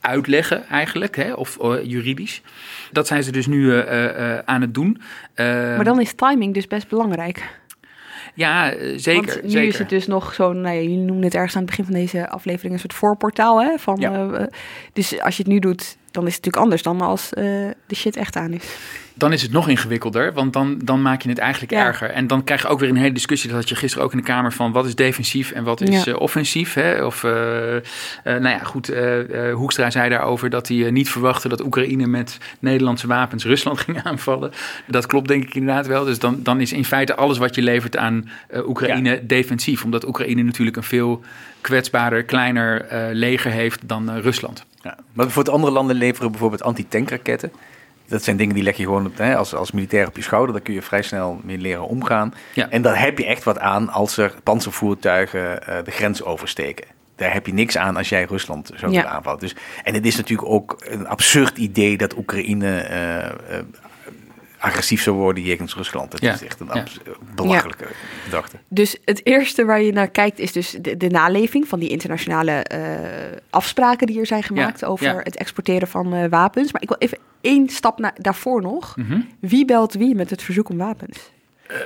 uitleggen 0.00 0.66
eigenlijk, 0.66 1.16
hè, 1.16 1.32
of 1.32 1.58
uh, 1.62 1.84
juridisch. 1.84 2.42
Dat 2.92 3.06
zijn 3.06 3.22
ze 3.22 3.32
dus 3.32 3.46
nu 3.46 3.64
uh, 3.64 3.92
uh, 3.92 4.38
aan 4.38 4.60
het 4.60 4.74
doen. 4.74 5.00
maar 5.36 5.84
dan 5.84 6.00
is 6.00 6.12
timing 6.12 6.54
dus 6.54 6.66
best 6.66 6.88
belangrijk. 6.88 7.56
Ja, 8.34 8.74
zeker. 8.96 9.26
Want 9.26 9.42
nu 9.42 9.50
zeker. 9.50 9.68
is 9.68 9.78
het 9.78 9.88
dus 9.88 10.06
nog 10.06 10.34
zo'n, 10.34 10.60
nou 10.60 10.74
ja, 10.74 10.80
jullie 10.80 10.96
noemen 10.96 11.24
het 11.24 11.34
ergens 11.34 11.54
aan 11.54 11.62
het 11.62 11.70
begin 11.70 11.84
van 11.84 11.94
deze 11.94 12.28
aflevering 12.28 12.72
een 12.72 12.80
soort 12.80 12.94
voorportaal. 12.94 13.62
Hè, 13.62 13.78
van, 13.78 13.96
ja. 14.00 14.48
dus 14.92 15.20
als 15.20 15.36
je 15.36 15.42
het 15.42 15.52
nu 15.52 15.58
doet, 15.58 15.96
dan 16.18 16.26
is 16.26 16.34
het 16.34 16.44
natuurlijk 16.44 16.62
anders 16.62 16.82
dan 16.82 17.00
als 17.00 17.28
de 17.86 17.94
shit 17.94 18.16
echt 18.16 18.36
aan 18.36 18.52
is 18.52 18.64
dan 19.18 19.32
is 19.32 19.42
het 19.42 19.52
nog 19.52 19.68
ingewikkelder, 19.68 20.32
want 20.32 20.52
dan, 20.52 20.78
dan 20.84 21.02
maak 21.02 21.22
je 21.22 21.28
het 21.28 21.38
eigenlijk 21.38 21.72
ja. 21.72 21.86
erger. 21.86 22.10
En 22.10 22.26
dan 22.26 22.44
krijg 22.44 22.62
je 22.62 22.68
ook 22.68 22.80
weer 22.80 22.88
een 22.88 22.96
hele 22.96 23.12
discussie, 23.12 23.50
dat 23.50 23.58
had 23.58 23.68
je 23.68 23.74
gisteren 23.74 24.04
ook 24.04 24.12
in 24.12 24.18
de 24.18 24.24
Kamer, 24.24 24.52
van 24.52 24.72
wat 24.72 24.86
is 24.86 24.94
defensief 24.94 25.50
en 25.50 25.64
wat 25.64 25.80
is 25.80 26.04
ja. 26.04 26.12
uh, 26.12 26.20
offensief. 26.20 26.74
Hè? 26.74 27.04
Of, 27.04 27.22
uh, 27.22 27.30
uh, 27.74 27.80
nou 28.24 28.48
ja, 28.48 28.58
goed, 28.58 28.92
Hoekstra 29.52 29.90
zei 29.90 30.08
daarover 30.08 30.50
dat 30.50 30.68
hij 30.68 30.90
niet 30.90 31.10
verwachtte 31.10 31.48
dat 31.48 31.64
Oekraïne 31.64 32.06
met 32.06 32.38
Nederlandse 32.58 33.06
wapens 33.06 33.44
Rusland 33.44 33.80
ging 33.84 34.02
aanvallen. 34.02 34.52
Dat 34.86 35.06
klopt 35.06 35.28
denk 35.28 35.44
ik 35.44 35.54
inderdaad 35.54 35.86
wel. 35.86 36.04
Dus 36.04 36.18
dan, 36.18 36.42
dan 36.42 36.60
is 36.60 36.72
in 36.72 36.84
feite 36.84 37.14
alles 37.14 37.38
wat 37.38 37.54
je 37.54 37.62
levert 37.62 37.96
aan 37.96 38.28
Oekraïne 38.66 39.10
ja. 39.10 39.20
defensief, 39.22 39.84
omdat 39.84 40.06
Oekraïne 40.06 40.42
natuurlijk 40.42 40.76
een 40.76 40.82
veel 40.82 41.22
kwetsbaarder, 41.68 42.24
kleiner 42.24 42.86
leger 43.14 43.50
heeft 43.50 43.88
dan 43.88 44.18
Rusland. 44.18 44.64
Ja. 44.82 44.96
Maar 45.12 45.30
voor 45.30 45.42
het 45.42 45.52
andere 45.52 45.72
landen 45.72 45.96
leveren 45.96 46.30
bijvoorbeeld 46.30 46.62
antitankraketten 46.62 47.52
dat 48.08 48.22
zijn 48.22 48.36
dingen 48.36 48.54
die 48.54 48.62
leg 48.62 48.76
je 48.76 48.82
gewoon 48.82 49.12
hè, 49.16 49.36
als, 49.36 49.54
als 49.54 49.72
militair 49.72 50.06
op 50.06 50.16
je 50.16 50.22
schouder. 50.22 50.52
Daar 50.52 50.62
kun 50.62 50.74
je 50.74 50.82
vrij 50.82 51.02
snel 51.02 51.40
mee 51.44 51.58
leren 51.58 51.88
omgaan. 51.88 52.34
Ja. 52.52 52.70
En 52.70 52.82
daar 52.82 53.00
heb 53.00 53.18
je 53.18 53.26
echt 53.26 53.44
wat 53.44 53.58
aan 53.58 53.88
als 53.88 54.16
er 54.16 54.34
panzervoertuigen 54.42 55.60
uh, 55.68 55.76
de 55.84 55.90
grens 55.90 56.22
oversteken. 56.22 56.86
Daar 57.16 57.32
heb 57.32 57.46
je 57.46 57.52
niks 57.52 57.76
aan 57.76 57.96
als 57.96 58.08
jij 58.08 58.24
Rusland 58.24 58.70
zou 58.74 58.92
ja. 58.92 59.04
aanvallen. 59.04 59.40
Dus, 59.40 59.54
en 59.84 59.94
het 59.94 60.06
is 60.06 60.16
natuurlijk 60.16 60.48
ook 60.48 60.76
een 60.80 61.06
absurd 61.06 61.58
idee 61.58 61.96
dat 61.96 62.16
Oekraïne 62.16 62.88
uh, 62.90 63.56
uh, 63.56 63.62
agressief 64.58 65.02
zou 65.02 65.16
worden 65.16 65.42
jegens 65.42 65.74
Rusland. 65.74 66.10
Dat 66.10 66.20
ja. 66.20 66.32
is 66.32 66.44
echt 66.44 66.60
een 66.60 66.68
ja. 66.72 66.84
belachelijke 67.34 67.84
ja. 67.84 67.94
gedachte. 68.24 68.56
Dus 68.68 68.96
het 69.04 69.26
eerste 69.26 69.64
waar 69.64 69.82
je 69.82 69.92
naar 69.92 70.10
kijkt 70.10 70.38
is 70.38 70.52
dus 70.52 70.70
de, 70.70 70.96
de 70.96 71.08
naleving 71.08 71.68
van 71.68 71.78
die 71.78 71.88
internationale 71.88 72.66
uh, 72.72 72.78
afspraken 73.50 74.06
die 74.06 74.20
er 74.20 74.26
zijn 74.26 74.42
gemaakt 74.42 74.84
over 74.84 75.20
het 75.22 75.36
exporteren 75.36 75.88
van 75.88 76.14
uh, 76.14 76.24
wapens. 76.28 76.72
Maar 76.72 76.82
ik 76.82 76.88
wil 76.88 76.98
even 76.98 77.18
één 77.40 77.68
stap 77.68 77.98
naar, 77.98 78.14
daarvoor 78.16 78.62
nog. 78.62 78.96
Mhm. 78.96 79.20
Wie 79.40 79.64
belt 79.64 79.94
wie 79.94 80.14
met 80.14 80.30
het 80.30 80.42
verzoek 80.42 80.68
om 80.68 80.76
wapens? 80.76 81.30
Uh, 81.70 81.76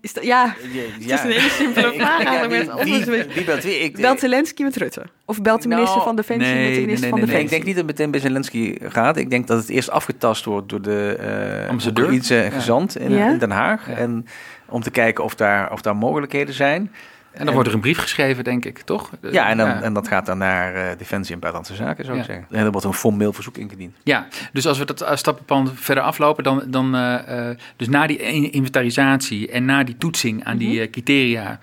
is 0.00 0.12
dat, 0.12 0.24
ja, 0.24 0.54
ja, 0.72 0.82
het 0.82 1.02
is 1.02 1.20
een 1.22 1.30
hele 1.30 1.50
simpele 1.50 1.92
vraag 1.92 2.24
eigenlijk. 2.24 2.84
Wie, 2.84 3.04
wie, 3.04 3.24
wie 3.34 3.44
belt 3.44 3.62
wie? 3.62 3.78
Ik, 3.78 3.96
belt 3.96 4.20
Zelensky 4.20 4.62
met 4.62 4.76
Rutte? 4.76 5.02
Of 5.24 5.42
belt 5.42 5.62
de 5.62 5.68
minister 5.68 5.94
nou, 5.94 6.06
van 6.06 6.16
Defensie 6.16 6.52
nee, 6.52 6.64
met 6.64 6.74
de 6.74 6.80
minister 6.80 7.00
nee, 7.00 7.10
van 7.10 7.18
nee, 7.18 7.28
Defensie? 7.28 7.44
Ik 7.44 7.50
denk 7.50 7.64
niet 7.64 7.76
dat 7.76 7.86
het 7.86 7.96
meteen 7.96 8.10
bij 8.10 8.20
Zelensky 8.20 8.76
gaat. 8.90 9.16
Ik 9.16 9.30
denk 9.30 9.46
dat 9.46 9.58
het 9.58 9.68
eerst 9.68 9.90
afgetast 9.90 10.44
wordt 10.44 10.68
door 10.68 10.82
de 10.82 11.18
uh, 11.62 11.68
ambassadeur, 11.68 12.52
gezant 12.52 12.98
in, 12.98 13.10
ja. 13.10 13.30
in, 13.30 13.38
Den 13.38 13.50
Haag. 13.50 13.88
Ja. 13.88 13.96
En 13.96 14.26
om 14.68 14.82
te 14.82 14.90
kijken 14.90 15.24
of 15.24 15.34
daar, 15.34 15.72
of 15.72 15.80
daar 15.80 15.96
mogelijkheden 15.96 16.54
zijn. 16.54 16.92
En 17.32 17.44
dan 17.44 17.54
wordt 17.54 17.68
er 17.68 17.74
een 17.74 17.80
brief 17.80 17.98
geschreven, 17.98 18.44
denk 18.44 18.64
ik, 18.64 18.78
toch? 18.78 19.10
Ja, 19.30 19.48
en, 19.48 19.56
dan, 19.56 19.68
en 19.68 19.92
dat 19.92 20.08
gaat 20.08 20.26
dan 20.26 20.38
naar 20.38 20.74
uh, 20.74 20.82
Defensie 20.98 21.34
en 21.34 21.40
Buitenlandse 21.40 21.84
Zaken, 21.84 22.04
zou 22.04 22.18
ik 22.18 22.24
zeggen. 22.24 22.46
En 22.50 22.64
er 22.64 22.70
wordt 22.70 22.86
een 22.86 22.92
formeel 22.92 23.32
verzoek 23.32 23.56
ingediend. 23.56 23.96
Ja, 24.02 24.26
dus 24.52 24.66
als 24.66 24.78
we 24.78 24.84
dat 24.84 25.04
stappenplan 25.14 25.70
verder 25.74 26.04
aflopen, 26.04 26.44
dan, 26.44 26.62
dan 26.66 26.96
uh, 26.96 27.48
dus 27.76 27.88
na 27.88 28.06
die 28.06 28.50
inventarisatie 28.50 29.50
en 29.50 29.64
na 29.64 29.84
die 29.84 29.96
toetsing 29.96 30.44
aan 30.44 30.56
die 30.56 30.80
mhm. 30.80 30.90
criteria, 30.90 31.58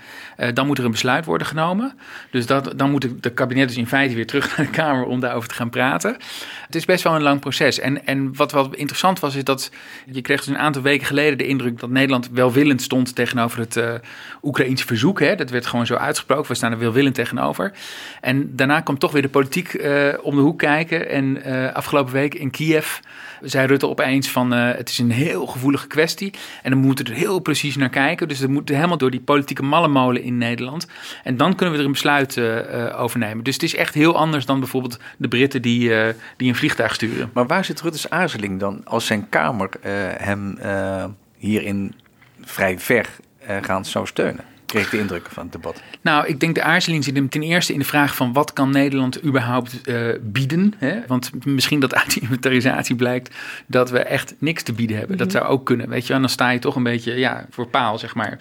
dan 0.53 0.67
moet 0.67 0.77
er 0.77 0.85
een 0.85 0.91
besluit 0.91 1.25
worden 1.25 1.47
genomen. 1.47 1.93
Dus 2.31 2.45
dat, 2.45 2.73
dan 2.75 2.91
moet 2.91 3.01
de, 3.01 3.19
de 3.19 3.33
kabinet 3.33 3.67
dus 3.67 3.77
in 3.77 3.87
feite 3.87 4.15
weer 4.15 4.27
terug 4.27 4.47
naar 4.57 4.65
de 4.65 4.71
Kamer 4.71 5.05
om 5.05 5.19
daarover 5.19 5.49
te 5.49 5.55
gaan 5.55 5.69
praten. 5.69 6.15
Het 6.65 6.75
is 6.75 6.85
best 6.85 7.03
wel 7.03 7.15
een 7.15 7.21
lang 7.21 7.39
proces. 7.39 7.79
En, 7.79 8.05
en 8.05 8.35
wat 8.35 8.51
wel 8.51 8.73
interessant 8.73 9.19
was, 9.19 9.35
is 9.35 9.43
dat 9.43 9.71
je 10.05 10.21
kreeg 10.21 10.37
dus 10.37 10.47
een 10.47 10.57
aantal 10.57 10.81
weken 10.81 11.07
geleden 11.07 11.37
de 11.37 11.47
indruk 11.47 11.79
dat 11.79 11.89
Nederland 11.89 12.29
welwillend 12.29 12.81
stond 12.81 13.15
tegenover 13.15 13.59
het 13.59 13.79
Oekraïense 14.43 14.85
verzoek. 14.85 15.19
Hè. 15.19 15.35
Dat 15.35 15.49
werd 15.55 15.67
gewoon 15.67 15.85
zo 15.85 15.95
uitgesproken. 15.95 16.47
We 16.47 16.55
staan 16.55 16.71
er 16.71 16.77
welwillend 16.79 17.15
tegenover. 17.15 17.71
En 18.21 18.55
daarna 18.55 18.81
kwam 18.81 18.97
toch 18.97 19.11
weer 19.11 19.21
de 19.21 19.29
politiek 19.29 19.73
uh, 19.73 20.13
om 20.21 20.35
de 20.35 20.41
hoek 20.41 20.59
kijken. 20.59 21.09
En 21.09 21.47
uh, 21.47 21.73
afgelopen 21.73 22.13
week 22.13 22.33
in 22.33 22.51
Kiev 22.51 22.97
zei 23.41 23.67
Rutte 23.67 23.87
opeens 23.87 24.29
van 24.29 24.51
het 24.51 24.89
is 24.89 24.97
een 24.97 25.11
heel 25.11 25.45
gevoelige 25.45 25.87
kwestie. 25.87 26.33
En 26.63 26.71
dan 26.71 26.79
moeten 26.79 27.05
we 27.05 27.11
er 27.11 27.17
heel 27.17 27.39
precies 27.39 27.75
naar 27.75 27.89
kijken. 27.89 28.27
Dus 28.27 28.39
dat 28.39 28.49
moet 28.49 28.69
helemaal 28.69 28.97
door 28.97 29.11
die 29.11 29.19
politieke 29.19 29.63
mallenmolen 29.63 30.21
in 30.21 30.37
Nederland. 30.37 30.87
En 31.23 31.37
dan 31.37 31.55
kunnen 31.55 31.73
we 31.75 31.79
er 31.79 31.85
een 31.85 31.91
besluit 31.91 32.39
over 32.95 33.19
nemen. 33.19 33.43
Dus 33.43 33.53
het 33.53 33.63
is 33.63 33.75
echt 33.75 33.93
heel 33.93 34.17
anders 34.17 34.45
dan 34.45 34.59
bijvoorbeeld 34.59 34.99
de 35.17 35.27
Britten 35.27 35.61
die, 35.61 35.91
die 36.37 36.49
een 36.49 36.55
vliegtuig 36.55 36.93
sturen. 36.93 37.29
Maar 37.33 37.47
waar 37.47 37.65
zit 37.65 37.81
Rutte's 37.81 38.09
aarzeling 38.09 38.59
dan 38.59 38.81
als 38.83 39.05
zijn 39.05 39.29
Kamer 39.29 39.69
hem 40.17 40.57
hierin 41.37 41.93
vrij 42.41 42.79
ver 42.79 43.09
gaan 43.61 43.85
zou 43.85 44.07
steunen? 44.07 44.54
Kreeg 44.65 44.89
de 44.89 44.99
indruk 44.99 45.27
van 45.29 45.43
het 45.43 45.51
debat? 45.51 45.81
Nou, 46.01 46.27
ik 46.27 46.39
denk 46.39 46.55
de 46.55 46.63
aarzeling 46.63 47.03
zit 47.03 47.15
hem 47.15 47.29
ten 47.29 47.43
eerste 47.43 47.73
in 47.73 47.79
de 47.79 47.85
vraag 47.85 48.15
van 48.15 48.33
wat 48.33 48.53
kan 48.53 48.71
Nederland 48.71 49.23
überhaupt 49.23 49.79
uh, 49.83 50.07
bieden? 50.21 50.73
Hè? 50.77 50.99
Want 51.07 51.45
misschien 51.45 51.79
dat 51.79 51.95
uit 51.95 52.13
die 52.13 52.21
inventarisatie 52.21 52.95
blijkt 52.95 53.35
dat 53.67 53.89
we 53.89 53.99
echt 53.99 54.35
niks 54.37 54.63
te 54.63 54.73
bieden 54.73 54.97
hebben. 54.97 55.17
Dat 55.17 55.27
mhm. 55.27 55.37
zou 55.37 55.49
ook 55.49 55.65
kunnen, 55.65 55.89
weet 55.89 56.07
je. 56.07 56.13
En 56.13 56.19
dan 56.19 56.29
sta 56.29 56.49
je 56.49 56.59
toch 56.59 56.75
een 56.75 56.83
beetje 56.83 57.13
ja, 57.13 57.45
voor 57.49 57.67
paal, 57.67 57.97
zeg 57.97 58.15
maar. 58.15 58.37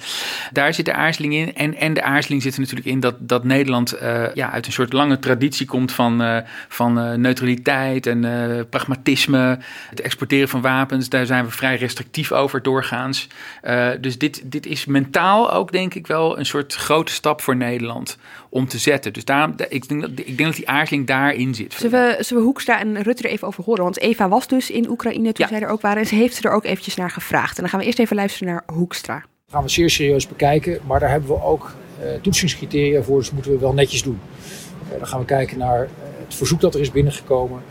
Daar 0.52 0.74
zit 0.74 0.84
de 0.84 0.94
aarzeling 0.94 1.34
in. 1.34 1.54
En, 1.54 1.74
en 1.74 1.94
de 1.94 2.02
aarzeling 2.02 2.42
zit 2.42 2.54
er 2.54 2.60
natuurlijk 2.60 2.86
in 2.86 3.00
dat, 3.00 3.14
dat 3.18 3.44
Nederland 3.44 3.94
uh, 4.02 4.34
ja, 4.34 4.50
uit 4.50 4.66
een 4.66 4.72
soort 4.72 4.92
lange 4.92 5.18
traditie 5.18 5.66
komt 5.66 5.92
van, 5.92 6.22
uh, 6.22 6.38
van 6.68 7.20
neutraliteit 7.20 8.06
en 8.06 8.20
pragmatisme. 8.70 9.58
Het 9.90 10.00
exporteren 10.00 10.48
van 10.48 10.60
wapens, 10.60 11.08
daar 11.08 11.26
zijn 11.26 11.44
we 11.44 11.50
vrij 11.50 11.76
restrictief 11.76 12.32
over 12.32 12.62
doorgaans. 12.62 13.28
dus 14.00 14.18
dit, 14.18 14.42
dit 14.44 14.66
is 14.66 14.84
mentaal 14.84 15.52
ook, 15.52 15.72
denk 15.72 15.94
ik 15.94 16.06
wel 16.06 16.23
wel 16.28 16.38
een 16.38 16.46
soort 16.46 16.74
grote 16.74 17.12
stap 17.12 17.40
voor 17.40 17.56
Nederland 17.56 18.16
om 18.48 18.66
te 18.68 18.78
zetten. 18.78 19.12
Dus 19.12 19.24
daarom, 19.24 19.54
ik 19.68 19.88
denk 19.88 20.00
dat, 20.00 20.10
ik 20.10 20.36
denk 20.36 20.48
dat 20.48 20.54
die 20.54 20.68
aarzeling 20.68 21.06
daarin 21.06 21.54
zit. 21.54 21.72
Zullen 21.72 22.16
we, 22.16 22.24
zullen 22.24 22.42
we 22.42 22.48
Hoekstra 22.48 22.80
en 22.80 23.02
Rutte 23.02 23.22
er 23.22 23.30
even 23.30 23.46
over 23.46 23.64
horen? 23.64 23.84
Want 23.84 24.00
Eva 24.00 24.28
was 24.28 24.46
dus 24.46 24.70
in 24.70 24.88
Oekraïne 24.88 25.32
toen 25.32 25.48
zij 25.48 25.60
er 25.60 25.68
ook 25.68 25.80
waren. 25.80 26.02
En 26.02 26.08
ze 26.08 26.14
heeft 26.14 26.36
ze 26.36 26.42
er 26.48 26.54
ook 26.54 26.64
eventjes 26.64 26.94
naar 26.94 27.10
gevraagd. 27.10 27.56
En 27.56 27.60
dan 27.60 27.68
gaan 27.68 27.80
we 27.80 27.86
eerst 27.86 27.98
even 27.98 28.16
luisteren 28.16 28.48
naar 28.48 28.62
Hoekstra. 28.66 29.14
Dat 29.14 29.54
gaan 29.54 29.62
we 29.62 29.68
zeer 29.68 29.90
serieus 29.90 30.28
bekijken. 30.28 30.80
Maar 30.86 31.00
daar 31.00 31.10
hebben 31.10 31.28
we 31.28 31.42
ook 31.42 31.74
uh, 32.02 32.20
toetsingscriteria 32.20 33.02
voor. 33.02 33.18
Dus 33.18 33.30
moeten 33.30 33.52
we 33.52 33.58
wel 33.58 33.72
netjes 33.72 34.02
doen. 34.02 34.20
Uh, 34.92 34.98
dan 34.98 35.06
gaan 35.06 35.20
we 35.20 35.26
kijken 35.26 35.58
naar 35.58 35.82
uh, 35.82 35.88
het 36.24 36.34
verzoek 36.34 36.60
dat 36.60 36.74
er 36.74 36.80
is 36.80 36.90
binnengekomen. 36.90 37.62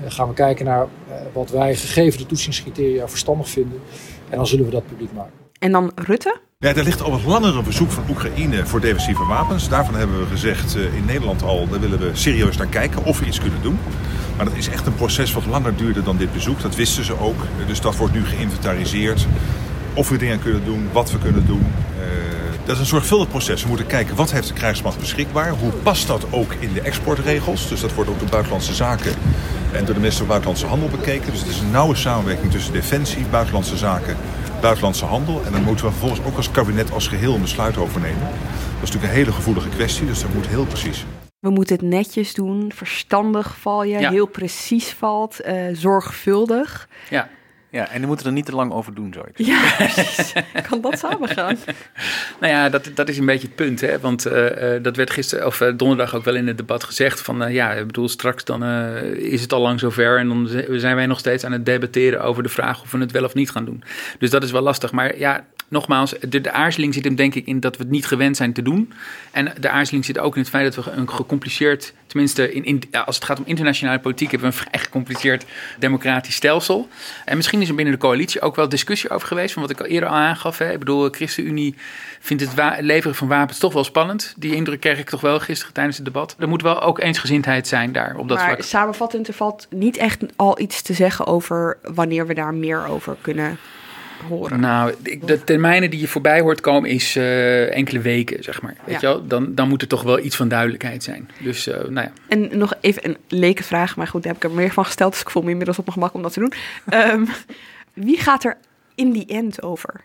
Dan 0.00 0.12
gaan 0.12 0.28
we 0.28 0.34
kijken 0.34 0.64
naar 0.64 0.86
wat 1.32 1.50
wij 1.50 1.76
gegeven 1.76 2.18
de 2.18 2.26
toetsingscriteria 2.26 3.08
verstandig 3.08 3.48
vinden. 3.48 3.80
En 4.28 4.36
dan 4.36 4.46
zullen 4.46 4.64
we 4.64 4.70
dat 4.70 4.86
publiek 4.86 5.12
maken. 5.12 5.32
En 5.58 5.72
dan 5.72 5.92
Rutte? 5.94 6.40
Ja, 6.62 6.74
er 6.74 6.84
ligt 6.84 7.02
al 7.02 7.10
wat 7.10 7.24
langer 7.24 7.56
een 7.56 7.74
van 7.74 8.04
Oekraïne 8.08 8.66
voor 8.66 8.80
defensieve 8.80 9.24
wapens. 9.24 9.68
Daarvan 9.68 9.94
hebben 9.94 10.18
we 10.20 10.26
gezegd 10.26 10.76
uh, 10.76 10.94
in 10.94 11.04
Nederland 11.04 11.42
al, 11.42 11.68
daar 11.68 11.80
willen 11.80 11.98
we 11.98 12.10
serieus 12.12 12.56
naar 12.56 12.66
kijken 12.66 13.04
of 13.04 13.18
we 13.18 13.26
iets 13.26 13.40
kunnen 13.40 13.62
doen. 13.62 13.78
Maar 14.36 14.44
dat 14.44 14.54
is 14.56 14.68
echt 14.68 14.86
een 14.86 14.94
proces 14.94 15.32
wat 15.32 15.46
langer 15.46 15.76
duurde 15.76 16.02
dan 16.02 16.16
dit 16.16 16.32
bezoek. 16.32 16.60
Dat 16.60 16.74
wisten 16.74 17.04
ze 17.04 17.20
ook. 17.20 17.46
Dus 17.66 17.80
dat 17.80 17.96
wordt 17.96 18.14
nu 18.14 18.24
geïnventariseerd. 18.24 19.26
Of 19.94 20.08
we 20.08 20.16
dingen 20.16 20.38
kunnen 20.38 20.64
doen, 20.64 20.88
wat 20.92 21.12
we 21.12 21.18
kunnen 21.18 21.46
doen. 21.46 21.66
Uh, 21.98 22.04
dat 22.64 22.74
is 22.74 22.80
een 22.80 22.86
zorgvuldig 22.86 23.28
proces. 23.28 23.62
We 23.62 23.68
moeten 23.68 23.86
kijken 23.86 24.16
wat 24.16 24.32
heeft 24.32 24.48
de 24.48 24.54
krijgsmacht 24.54 24.98
beschikbaar. 24.98 25.50
Hoe 25.50 25.72
past 25.72 26.06
dat 26.06 26.26
ook 26.30 26.54
in 26.58 26.72
de 26.72 26.80
exportregels? 26.80 27.68
Dus 27.68 27.80
dat 27.80 27.94
wordt 27.94 28.10
ook 28.10 28.18
door 28.18 28.28
Buitenlandse 28.28 28.74
Zaken 28.74 29.14
en 29.72 29.84
door 29.84 29.94
de 29.94 30.00
minister 30.00 30.18
van 30.18 30.26
Buitenlandse 30.26 30.66
Handel 30.66 30.88
bekeken. 30.88 31.30
Dus 31.30 31.40
het 31.40 31.48
is 31.48 31.60
een 31.60 31.70
nauwe 31.70 31.96
samenwerking 31.96 32.52
tussen 32.52 32.72
Defensie, 32.72 33.26
Buitenlandse 33.30 33.76
Zaken 33.76 34.16
buitenlandse 34.62 35.04
handel. 35.04 35.44
En 35.44 35.52
dan 35.52 35.62
moeten 35.62 35.84
we 35.84 35.90
vervolgens 35.90 36.26
ook 36.26 36.36
als 36.36 36.50
kabinet 36.50 36.92
als 36.92 37.08
geheel 37.08 37.34
een 37.34 37.40
besluit 37.40 37.76
over 37.76 38.00
nemen. 38.00 38.20
Dat 38.20 38.82
is 38.82 38.90
natuurlijk 38.90 39.04
een 39.04 39.18
hele 39.18 39.32
gevoelige 39.32 39.68
kwestie, 39.68 40.06
dus 40.06 40.20
dat 40.22 40.34
moet 40.34 40.46
heel 40.46 40.64
precies. 40.64 41.04
We 41.38 41.50
moeten 41.50 41.76
het 41.76 41.84
netjes 41.84 42.34
doen, 42.34 42.72
verstandig 42.74 43.56
val 43.56 43.82
je, 43.84 44.08
heel 44.08 44.26
precies 44.26 44.92
valt, 44.92 45.46
uh, 45.46 45.54
zorgvuldig. 45.72 46.88
Ja. 47.10 47.28
Ja, 47.72 47.88
en 47.88 47.98
die 47.98 48.06
moeten 48.06 48.26
er 48.26 48.32
niet 48.32 48.46
te 48.46 48.54
lang 48.54 48.72
over 48.72 48.94
doen, 48.94 49.12
zo. 49.12 49.24
Ja, 49.34 49.74
precies. 49.76 50.32
kan 50.68 50.80
dat 50.80 50.98
samen 50.98 51.28
gaan? 51.28 51.56
nou 52.40 52.52
ja, 52.52 52.68
dat, 52.68 52.90
dat 52.94 53.08
is 53.08 53.18
een 53.18 53.26
beetje 53.26 53.46
het 53.46 53.56
punt, 53.56 53.80
hè. 53.80 54.00
Want 54.00 54.26
uh, 54.26 54.32
dat 54.82 54.96
werd 54.96 55.10
gisteren, 55.10 55.46
of 55.46 55.60
uh, 55.60 55.72
donderdag 55.76 56.14
ook 56.14 56.24
wel 56.24 56.34
in 56.34 56.46
het 56.46 56.56
debat 56.56 56.84
gezegd 56.84 57.20
van... 57.20 57.52
ja, 57.52 57.72
ik 57.72 57.86
bedoel, 57.86 58.08
straks 58.08 58.44
dan 58.44 58.64
is 59.14 59.40
het 59.40 59.52
al 59.52 59.60
lang 59.60 59.80
zover... 59.80 60.18
en 60.18 60.28
dan 60.28 60.48
zijn 60.70 60.96
wij 60.96 61.06
nog 61.06 61.18
steeds 61.18 61.44
aan 61.44 61.52
het 61.52 61.66
debatteren 61.66 62.22
over 62.22 62.42
de 62.42 62.48
vraag 62.48 62.82
of 62.82 62.90
we 62.90 62.98
het 62.98 63.12
wel 63.12 63.24
of 63.24 63.34
niet 63.34 63.50
gaan 63.50 63.64
doen. 63.64 63.84
Dus 64.18 64.30
dat 64.30 64.42
is 64.42 64.50
wel 64.50 64.62
lastig. 64.62 64.92
Maar 64.92 65.18
ja, 65.18 65.44
nogmaals, 65.72 66.14
de, 66.28 66.40
de, 66.40 66.52
aarzeling 66.52 66.94
zit 66.94 67.04
hem 67.04 67.14
denk 67.14 67.34
ik 67.34 67.46
in 67.46 67.60
dat 67.60 67.76
we 67.76 67.82
het 67.82 67.92
niet 67.92 68.06
gewend 68.06 68.36
zijn 68.36 68.52
te 68.52 68.62
doen. 68.62 68.92
En 69.30 69.52
de 69.60 69.68
aarzeling 69.68 70.04
zit 70.04 70.18
ook 70.18 70.34
in 70.34 70.40
het 70.40 70.50
feit 70.50 70.74
dat 70.74 70.84
we 70.84 70.90
een 70.90 71.10
gecompliceerd, 71.10 71.92
tenminste 72.06 72.52
in, 72.52 72.64
in, 72.64 72.82
als 73.04 73.16
het 73.16 73.24
gaat 73.24 73.38
om 73.38 73.44
internationale 73.46 73.98
politiek, 73.98 74.30
hebben 74.30 74.50
we 74.50 74.56
een 74.56 74.62
vrij 74.62 74.80
gecompliceerd 74.80 75.44
democratisch 75.78 76.34
stelsel. 76.34 76.88
En 77.24 77.36
misschien 77.36 77.61
is 77.62 77.68
er 77.68 77.74
binnen 77.74 77.94
de 77.94 78.00
coalitie 78.00 78.40
ook 78.40 78.56
wel 78.56 78.68
discussie 78.68 79.10
over 79.10 79.28
geweest, 79.28 79.52
van 79.52 79.62
wat 79.62 79.70
ik 79.70 79.80
al 79.80 79.86
eerder 79.86 80.08
al 80.08 80.14
aangaf. 80.14 80.58
Hè. 80.58 80.72
Ik 80.72 80.78
bedoel, 80.78 81.02
de 81.02 81.16
ChristenUnie 81.16 81.74
vindt 82.20 82.42
het 82.42 82.80
leveren 82.80 83.16
van 83.16 83.28
wapens 83.28 83.58
toch 83.58 83.72
wel 83.72 83.84
spannend. 83.84 84.34
Die 84.36 84.54
indruk 84.54 84.80
kreeg 84.80 84.98
ik 84.98 85.08
toch 85.08 85.20
wel 85.20 85.40
gisteren 85.40 85.74
tijdens 85.74 85.96
het 85.96 86.04
debat. 86.04 86.36
Er 86.38 86.48
moet 86.48 86.62
wel 86.62 86.80
ook 86.80 86.98
eensgezindheid 86.98 87.68
zijn 87.68 87.92
daar 87.92 88.16
op 88.16 88.28
dat 88.28 88.38
maar 88.38 88.46
vlak. 88.46 88.62
samenvattend, 88.62 89.28
er 89.28 89.34
valt 89.34 89.66
niet 89.70 89.96
echt 89.96 90.18
al 90.36 90.60
iets 90.60 90.82
te 90.82 90.92
zeggen 90.92 91.26
over 91.26 91.78
wanneer 91.82 92.26
we 92.26 92.34
daar 92.34 92.54
meer 92.54 92.86
over 92.86 93.16
kunnen 93.20 93.58
horen? 94.28 94.60
Nou, 94.60 94.94
de 95.20 95.44
termijnen 95.44 95.90
die 95.90 96.00
je 96.00 96.08
voorbij 96.08 96.40
hoort 96.40 96.60
komen 96.60 96.90
is 96.90 97.16
uh, 97.16 97.76
enkele 97.76 98.00
weken, 98.00 98.42
zeg 98.42 98.62
maar. 98.62 98.76
Weet 98.84 99.00
je 99.00 99.06
wel? 99.06 99.26
Dan, 99.26 99.54
dan 99.54 99.68
moet 99.68 99.82
er 99.82 99.88
toch 99.88 100.02
wel 100.02 100.18
iets 100.18 100.36
van 100.36 100.48
duidelijkheid 100.48 101.02
zijn. 101.02 101.30
Dus, 101.40 101.68
uh, 101.68 101.74
nou 101.74 101.92
ja. 101.94 102.12
En 102.28 102.58
nog 102.58 102.74
even 102.80 103.08
een 103.08 103.16
leke 103.28 103.62
vraag, 103.62 103.96
maar 103.96 104.06
goed, 104.06 104.22
daar 104.22 104.32
heb 104.32 104.44
ik 104.44 104.50
er 104.50 104.56
meer 104.56 104.72
van 104.72 104.84
gesteld. 104.84 105.12
Dus 105.12 105.20
ik 105.20 105.30
voel 105.30 105.42
me 105.42 105.50
inmiddels 105.50 105.78
op 105.78 105.84
mijn 105.84 105.96
gemak 105.98 106.14
om 106.14 106.22
dat 106.22 106.32
te 106.32 106.40
doen. 106.40 106.52
um, 106.94 107.26
wie 108.06 108.18
gaat 108.18 108.44
er 108.44 108.56
in 108.94 109.12
die 109.12 109.26
end 109.26 109.62
over? 109.62 110.00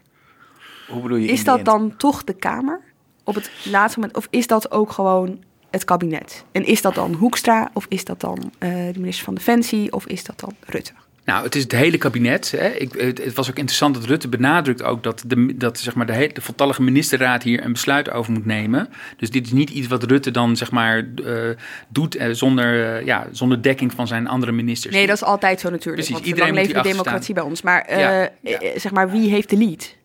Hoe 0.87 1.01
bedoel 1.01 1.17
je? 1.17 1.27
Is 1.27 1.43
dat 1.43 1.65
dan 1.65 1.97
toch 1.97 2.23
de 2.23 2.33
Kamer 2.33 2.81
op 3.23 3.35
het 3.35 3.51
laatste 3.63 3.99
moment? 3.99 4.17
Of 4.17 4.27
is 4.29 4.47
dat 4.47 4.71
ook 4.71 4.91
gewoon 4.91 5.43
het 5.69 5.83
kabinet? 5.83 6.45
En 6.51 6.65
is 6.65 6.81
dat 6.81 6.95
dan 6.95 7.13
Hoekstra? 7.13 7.69
Of 7.73 7.85
is 7.89 8.05
dat 8.05 8.19
dan 8.19 8.51
uh, 8.59 8.69
de 8.69 8.99
minister 8.99 9.25
van 9.25 9.35
Defensie? 9.35 9.93
Of 9.93 10.05
is 10.07 10.23
dat 10.23 10.39
dan 10.39 10.55
Rutte? 10.65 10.93
Nou, 11.27 11.43
het 11.43 11.55
is 11.55 11.63
het 11.63 11.71
hele 11.71 11.97
kabinet. 11.97 12.51
Hè. 12.51 12.67
Ik, 12.67 12.93
het, 12.93 13.33
was 13.33 13.49
ook 13.49 13.57
interessant 13.57 13.95
dat 13.95 14.05
Rutte 14.05 14.27
benadrukt 14.27 14.83
ook 14.83 15.03
dat 15.03 15.23
de, 15.25 15.57
dat, 15.57 15.79
zeg 15.79 15.95
maar, 15.95 16.05
de, 16.05 16.13
hele, 16.13 16.33
de 16.33 16.41
voltallige 16.41 16.81
ministerraad 16.81 17.43
hier 17.43 17.63
een 17.63 17.71
besluit 17.71 18.09
over 18.09 18.31
moet 18.31 18.45
nemen. 18.45 18.89
Dus 19.17 19.29
dit 19.29 19.45
is 19.45 19.51
niet 19.51 19.69
iets 19.69 19.87
wat 19.87 20.03
Rutte 20.03 20.31
dan 20.31 20.57
zeg 20.57 20.71
maar, 20.71 21.07
uh, 21.15 21.49
doet 21.87 22.15
uh, 22.15 22.27
zonder, 22.31 22.99
uh, 22.99 23.05
ja, 23.05 23.27
zonder 23.31 23.61
dekking 23.61 23.93
van 23.93 24.07
zijn 24.07 24.27
andere 24.27 24.51
ministers. 24.51 24.93
Nee, 24.93 25.07
dat 25.07 25.15
is 25.15 25.23
altijd 25.23 25.59
zo 25.59 25.69
natuurlijk. 25.69 25.95
Precies, 25.95 26.13
want 26.13 26.25
iedereen 26.25 26.53
leven 26.53 26.83
de 26.83 26.89
democratie 26.89 27.33
bij 27.33 27.43
ons. 27.43 27.61
Maar, 27.61 27.99
ja, 27.99 28.29
ja. 28.41 28.59
zeg 28.75 28.91
maar 28.91 29.11
wie 29.11 29.29
heeft 29.29 29.49
de 29.49 29.57
lead? 29.57 29.95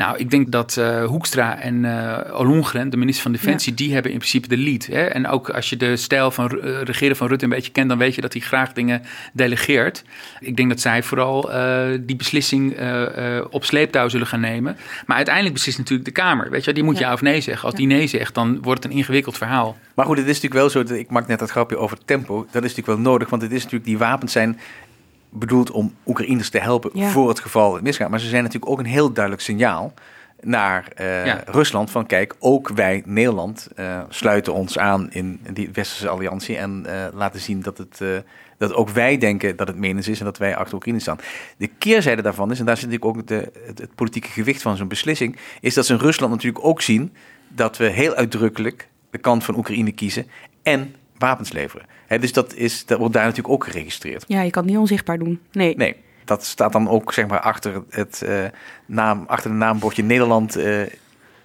Nou, 0.00 0.18
ik 0.18 0.30
denk 0.30 0.50
dat 0.50 0.76
uh, 0.78 1.04
Hoekstra 1.04 1.60
en 1.60 1.84
uh, 1.84 2.18
Ollongren, 2.32 2.90
de 2.90 2.96
minister 2.96 3.22
van 3.22 3.32
Defensie, 3.32 3.74
die 3.74 3.92
hebben 3.92 4.12
in 4.12 4.18
principe 4.18 4.48
de 4.48 4.56
lead. 4.56 4.86
Hè? 4.86 5.04
En 5.04 5.28
ook 5.28 5.50
als 5.50 5.70
je 5.70 5.76
de 5.76 5.96
stijl 5.96 6.30
van 6.30 6.58
uh, 6.64 6.82
regeren 6.82 7.16
van 7.16 7.28
Rutte 7.28 7.44
een 7.44 7.50
beetje 7.50 7.72
kent, 7.72 7.88
dan 7.88 7.98
weet 7.98 8.14
je 8.14 8.20
dat 8.20 8.32
hij 8.32 8.42
graag 8.42 8.72
dingen 8.72 9.02
delegeert. 9.32 10.04
Ik 10.38 10.56
denk 10.56 10.68
dat 10.68 10.80
zij 10.80 11.02
vooral 11.02 11.50
die 12.00 12.16
beslissing 12.16 12.76
op 13.50 13.64
sleeptouw 13.64 14.08
zullen 14.08 14.26
gaan 14.26 14.40
nemen. 14.40 14.76
Maar 15.06 15.16
uiteindelijk 15.16 15.54
beslist 15.54 15.78
natuurlijk 15.78 16.08
de 16.08 16.14
Kamer. 16.14 16.50
Weet 16.50 16.64
je, 16.64 16.72
die 16.72 16.82
moet 16.82 16.98
ja 16.98 17.12
of 17.12 17.20
nee 17.20 17.40
zeggen. 17.40 17.66
Als 17.66 17.74
die 17.74 17.86
nee 17.86 18.06
zegt, 18.06 18.34
dan 18.34 18.62
wordt 18.62 18.82
het 18.82 18.92
een 18.92 18.98
ingewikkeld 18.98 19.36
verhaal. 19.36 19.76
Maar 19.94 20.06
goed, 20.06 20.16
het 20.16 20.26
is 20.26 20.40
natuurlijk 20.40 20.60
wel 20.60 20.70
zo. 20.70 20.82
Dat, 20.82 20.98
ik 20.98 21.10
maak 21.10 21.26
net 21.26 21.38
dat 21.38 21.50
grapje 21.50 21.76
over 21.76 21.98
tempo. 22.04 22.46
Dat 22.50 22.64
is 22.64 22.74
natuurlijk 22.74 22.86
wel 22.86 23.12
nodig, 23.12 23.30
want 23.30 23.42
het 23.42 23.52
is 23.52 23.62
natuurlijk 23.62 23.84
die 23.84 23.98
wapens 23.98 24.32
zijn 24.32 24.58
bedoeld 25.30 25.70
om 25.70 25.94
Oekraïners 26.06 26.50
te 26.50 26.58
helpen 26.58 27.10
voor 27.10 27.28
het 27.28 27.40
geval 27.40 27.74
het 27.74 27.82
misgaat. 27.82 28.10
Maar 28.10 28.20
ze 28.20 28.28
zijn 28.28 28.42
natuurlijk 28.42 28.72
ook 28.72 28.78
een 28.78 28.84
heel 28.84 29.12
duidelijk 29.12 29.44
signaal 29.44 29.92
naar 30.40 30.92
uh, 31.00 31.34
Rusland 31.34 31.90
van 31.90 32.06
kijk, 32.06 32.34
ook 32.38 32.68
wij 32.68 33.02
Nederland 33.06 33.68
uh, 33.76 34.00
sluiten 34.08 34.54
ons 34.54 34.78
aan 34.78 35.12
in 35.12 35.40
die 35.52 35.70
westerse 35.72 36.08
alliantie 36.08 36.56
en 36.56 36.84
uh, 36.86 37.06
laten 37.12 37.40
zien 37.40 37.60
dat 37.60 37.78
het 37.78 38.00
dat 38.60 38.74
ook 38.74 38.88
wij 38.88 39.18
denken 39.18 39.56
dat 39.56 39.68
het 39.68 39.76
menens 39.76 40.08
is 40.08 40.18
en 40.18 40.24
dat 40.24 40.38
wij 40.38 40.56
achter 40.56 40.74
Oekraïne 40.74 41.00
staan. 41.00 41.18
De 41.56 41.66
keerzijde 41.66 42.22
daarvan 42.22 42.50
is, 42.50 42.58
en 42.58 42.66
daar 42.66 42.76
zit 42.76 42.90
natuurlijk 42.90 43.18
ook 43.18 43.26
de, 43.26 43.52
het, 43.66 43.78
het 43.78 43.94
politieke 43.94 44.28
gewicht 44.28 44.62
van 44.62 44.76
zo'n 44.76 44.88
beslissing, 44.88 45.36
is 45.60 45.74
dat 45.74 45.86
ze 45.86 45.92
in 45.92 45.98
Rusland 45.98 46.32
natuurlijk 46.32 46.64
ook 46.64 46.82
zien 46.82 47.12
dat 47.48 47.76
we 47.76 47.84
heel 47.84 48.14
uitdrukkelijk 48.14 48.88
de 49.10 49.18
kant 49.18 49.44
van 49.44 49.56
Oekraïne 49.56 49.92
kiezen 49.92 50.26
en 50.62 50.94
wapens 51.20 51.52
leveren. 51.52 51.86
Dus 52.20 52.32
dat, 52.32 52.54
is, 52.54 52.86
dat 52.86 52.98
wordt 52.98 53.14
daar 53.14 53.24
natuurlijk 53.24 53.54
ook 53.54 53.64
geregistreerd. 53.64 54.24
Ja, 54.26 54.40
je 54.42 54.50
kan 54.50 54.62
het 54.62 54.70
niet 54.70 54.80
onzichtbaar 54.80 55.18
doen. 55.18 55.40
Nee. 55.52 55.76
Nee, 55.76 55.96
dat 56.24 56.44
staat 56.44 56.72
dan 56.72 56.88
ook 56.88 57.12
zeg 57.12 57.26
maar 57.26 57.40
achter, 57.40 57.82
het, 57.90 58.22
eh, 58.22 58.44
naam, 58.86 59.24
achter 59.26 59.50
de 59.50 59.56
naambordje 59.56 60.02
Nederland 60.02 60.56
eh, 60.56 60.82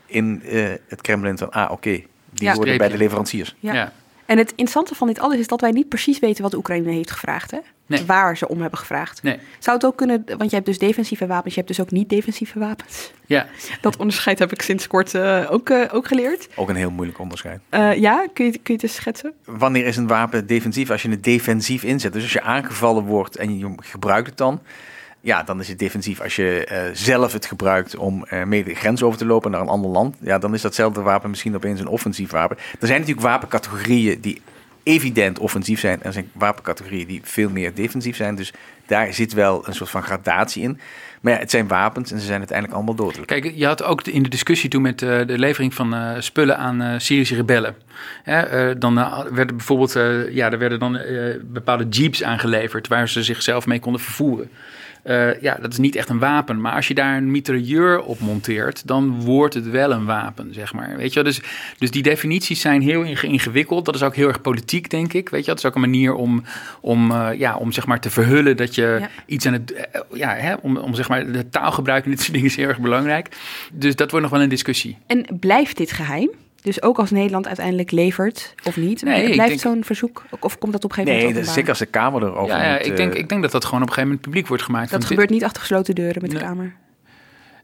in 0.05 0.43
eh, 0.43 0.71
het 0.87 1.01
Kremlin 1.01 1.37
van 1.37 1.51
ah 1.51 1.71
oké, 1.71 1.89
die 1.89 2.47
Ja. 2.47 2.55
worden 2.55 2.77
bij 2.77 2.89
de 2.89 2.97
leveranciers. 2.97 3.55
Ja. 3.59 3.73
Ja. 3.73 3.91
En 4.25 4.37
het 4.37 4.49
interessante 4.49 4.95
van 4.95 5.07
dit 5.07 5.19
alles 5.19 5.39
is 5.39 5.47
dat 5.47 5.61
wij 5.61 5.71
niet 5.71 5.89
precies 5.89 6.19
weten 6.19 6.43
wat 6.43 6.53
Oekraïne 6.53 6.91
heeft 6.91 7.11
gevraagd. 7.11 7.51
Hè? 7.51 7.59
Nee. 7.85 8.05
Waar 8.05 8.37
ze 8.37 8.47
om 8.47 8.61
hebben 8.61 8.79
gevraagd. 8.79 9.23
Nee. 9.23 9.39
Zou 9.59 9.77
het 9.77 9.85
ook 9.85 9.97
kunnen, 9.97 10.23
want 10.37 10.49
je 10.49 10.55
hebt 10.55 10.65
dus 10.65 10.77
defensieve 10.77 11.27
wapens, 11.27 11.53
je 11.53 11.59
hebt 11.59 11.75
dus 11.75 11.85
ook 11.85 11.91
niet-defensieve 11.91 12.59
wapens. 12.59 13.11
Ja. 13.25 13.47
Dat 13.81 13.97
onderscheid 13.97 14.39
heb 14.39 14.51
ik 14.51 14.61
sinds 14.61 14.87
kort 14.87 15.13
eh, 15.13 15.47
ook, 15.49 15.69
eh, 15.69 15.93
ook 15.93 16.07
geleerd. 16.07 16.47
Ook 16.55 16.69
een 16.69 16.75
heel 16.75 16.91
moeilijk 16.91 17.19
onderscheid. 17.19 17.59
Eh, 17.69 17.93
ja, 17.93 18.27
kun 18.33 18.45
je, 18.45 18.51
kun 18.51 18.61
je 18.63 18.73
het 18.73 18.83
eens 18.83 18.95
schetsen? 18.95 19.33
Wanneer 19.45 19.85
is 19.85 19.97
een 19.97 20.07
wapen 20.07 20.47
defensief? 20.47 20.89
Als 20.89 21.01
je 21.01 21.09
het 21.09 21.23
defensief 21.23 21.83
inzet. 21.83 22.13
Dus 22.13 22.23
als 22.23 22.33
je 22.33 22.41
aangevallen 22.41 23.03
wordt 23.03 23.35
en 23.35 23.57
je 23.57 23.73
gebruikt 23.77 24.27
het 24.27 24.37
dan. 24.37 24.61
Ja, 25.25 25.43
dan 25.43 25.59
is 25.59 25.67
het 25.67 25.79
defensief. 25.79 26.21
Als 26.21 26.35
je 26.35 26.65
eh, 26.65 26.83
zelf 26.93 27.33
het 27.33 27.45
gebruikt 27.45 27.95
om 27.95 28.25
eh, 28.25 28.43
mee 28.43 28.63
de 28.63 28.75
grens 28.75 29.03
over 29.03 29.17
te 29.17 29.25
lopen 29.25 29.51
naar 29.51 29.61
een 29.61 29.67
ander 29.67 29.91
land. 29.91 30.15
Ja, 30.19 30.37
dan 30.37 30.53
is 30.53 30.61
datzelfde 30.61 31.01
wapen 31.01 31.29
misschien 31.29 31.55
opeens 31.55 31.79
een 31.79 31.87
offensief 31.87 32.31
wapen. 32.31 32.57
Er 32.57 32.87
zijn 32.87 32.99
natuurlijk 32.99 33.27
wapencategorieën 33.27 34.21
die 34.21 34.41
evident 34.85 35.39
offensief 35.39 35.79
zijn. 35.79 35.99
En 35.99 36.05
er 36.05 36.13
zijn 36.13 36.29
wapencategorieën 36.33 37.07
die 37.07 37.21
veel 37.23 37.49
meer 37.49 37.73
defensief 37.73 38.15
zijn. 38.15 38.35
Dus 38.35 38.53
daar 38.85 39.13
zit 39.13 39.33
wel 39.33 39.67
een 39.67 39.73
soort 39.73 39.89
van 39.89 40.03
gradatie 40.03 40.63
in. 40.63 40.79
Maar 41.21 41.33
ja, 41.33 41.39
het 41.39 41.51
zijn 41.51 41.67
wapens 41.67 42.11
en 42.11 42.19
ze 42.19 42.25
zijn 42.25 42.37
uiteindelijk 42.37 42.77
allemaal 42.77 42.95
dodelijk. 42.95 43.27
Kijk, 43.27 43.51
je 43.55 43.65
had 43.65 43.83
ook 43.83 44.07
in 44.07 44.23
de 44.23 44.29
discussie 44.29 44.69
toen 44.69 44.81
met 44.81 45.01
eh, 45.01 45.27
de 45.27 45.37
levering 45.37 45.73
van 45.73 45.93
eh, 45.93 46.11
spullen 46.19 46.57
aan 46.57 46.81
eh, 46.81 46.93
Syrische 46.97 47.35
rebellen. 47.35 47.75
Dan 48.77 48.95
werden 49.31 49.57
bijvoorbeeld, 49.57 49.93
ja, 50.31 50.51
er 50.51 50.57
werden 50.57 50.79
dan 50.79 50.99
bepaalde 51.41 51.87
jeeps 51.89 52.23
aangeleverd 52.23 52.87
waar 52.87 53.09
ze 53.09 53.23
zichzelf 53.23 53.65
mee 53.65 53.79
konden 53.79 54.01
vervoeren. 54.01 54.49
Eh, 55.05 55.41
ja, 55.41 55.57
dat 55.61 55.71
is 55.71 55.77
niet 55.77 55.95
echt 55.95 56.09
een 56.09 56.19
wapen. 56.19 56.61
Maar 56.61 56.73
als 56.73 56.87
je 56.87 56.93
daar 56.93 57.17
een 57.17 57.31
mitrailleur 57.31 58.01
op 58.01 58.19
monteert, 58.19 58.87
dan 58.87 59.21
wordt 59.21 59.53
het 59.53 59.69
wel 59.69 59.91
een 59.91 60.05
wapen, 60.05 60.53
zeg 60.53 60.73
maar. 60.73 60.97
Weet 60.97 61.07
je 61.13 61.15
wel? 61.23 61.23
Dus, 61.23 61.41
dus 61.77 61.91
die 61.91 62.03
definities 62.03 62.61
zijn 62.61 62.81
heel 62.81 63.01
inge- 63.03 63.27
ingewikkeld. 63.27 63.85
Dat 63.85 63.95
is 63.95 64.03
ook 64.03 64.15
heel 64.15 64.27
erg 64.27 64.41
politiek, 64.41 64.89
denk 64.89 65.13
ik. 65.13 65.29
Weet 65.29 65.41
je, 65.41 65.47
dat 65.49 65.57
is 65.57 65.65
ook 65.65 65.75
een 65.75 65.81
manier 65.81 66.13
om, 66.13 66.43
om, 66.81 67.11
eh, 67.11 67.27
ja, 67.37 67.55
om 67.55 67.71
zeg 67.71 67.85
maar 67.85 67.99
te 67.99 68.09
verhullen 68.09 68.57
dat 68.57 68.75
je 68.75 68.97
Ja. 68.99 69.09
iets 69.25 69.45
aan 69.45 69.53
het, 69.53 69.73
eh, 69.73 70.01
ja, 70.13 70.33
hè, 70.35 70.53
om, 70.53 70.77
om 70.77 70.93
zeg 70.93 71.09
maar 71.09 71.31
de 71.31 71.49
taalgebruik 71.49 72.03
en 72.05 72.09
dit 72.09 72.19
soort 72.19 72.31
dingen 72.33 72.47
is 72.47 72.55
heel 72.55 72.67
erg 72.67 72.79
belangrijk. 72.79 73.27
Dus 73.73 73.95
dat 73.95 74.09
wordt 74.11 74.25
nog 74.25 74.33
wel 74.35 74.43
een 74.43 74.49
discussie. 74.49 74.97
En 75.07 75.25
blijft 75.39 75.77
dit 75.77 75.91
geheim? 75.91 76.29
Dus 76.65 76.81
ook 76.81 76.97
als 76.99 77.11
Nederland 77.11 77.47
uiteindelijk 77.47 77.91
levert 77.91 78.55
of 78.63 78.77
niet? 78.77 79.03
Nee, 79.03 79.23
ik 79.25 79.31
blijft 79.31 79.49
denk- 79.49 79.61
zo'n 79.75 79.83
verzoek? 79.83 80.23
Of 80.39 80.57
komt 80.57 80.71
dat 80.73 80.83
op 80.83 80.89
een 80.89 80.95
gegeven 80.95 81.17
Nee, 81.17 81.25
moment 81.25 81.25
dat 81.25 81.29
openbaar? 81.33 81.53
zeker 81.53 81.69
als 81.69 81.79
de 81.79 81.85
Kamer 81.85 82.23
erover 82.23 82.55
Ja, 82.57 82.63
ja, 82.65 82.77
moet, 82.77 82.85
ik, 82.85 82.97
denk, 82.97 83.13
eh, 83.13 83.19
ik 83.19 83.29
denk 83.29 83.41
dat 83.41 83.51
dat 83.51 83.65
gewoon 83.65 83.81
op 83.81 83.87
een 83.87 83.93
gegeven 83.93 84.07
moment 84.15 84.21
publiek 84.27 84.47
wordt 84.47 84.63
gemaakt. 84.63 84.91
Dat 84.91 85.05
gebeurt 85.05 85.29
niet 85.29 85.43
achter 85.43 85.61
gesloten 85.61 85.95
deuren 85.95 86.21
met 86.21 86.31
Nee. 86.31 86.39
de 86.39 86.45
Kamer. 86.45 86.73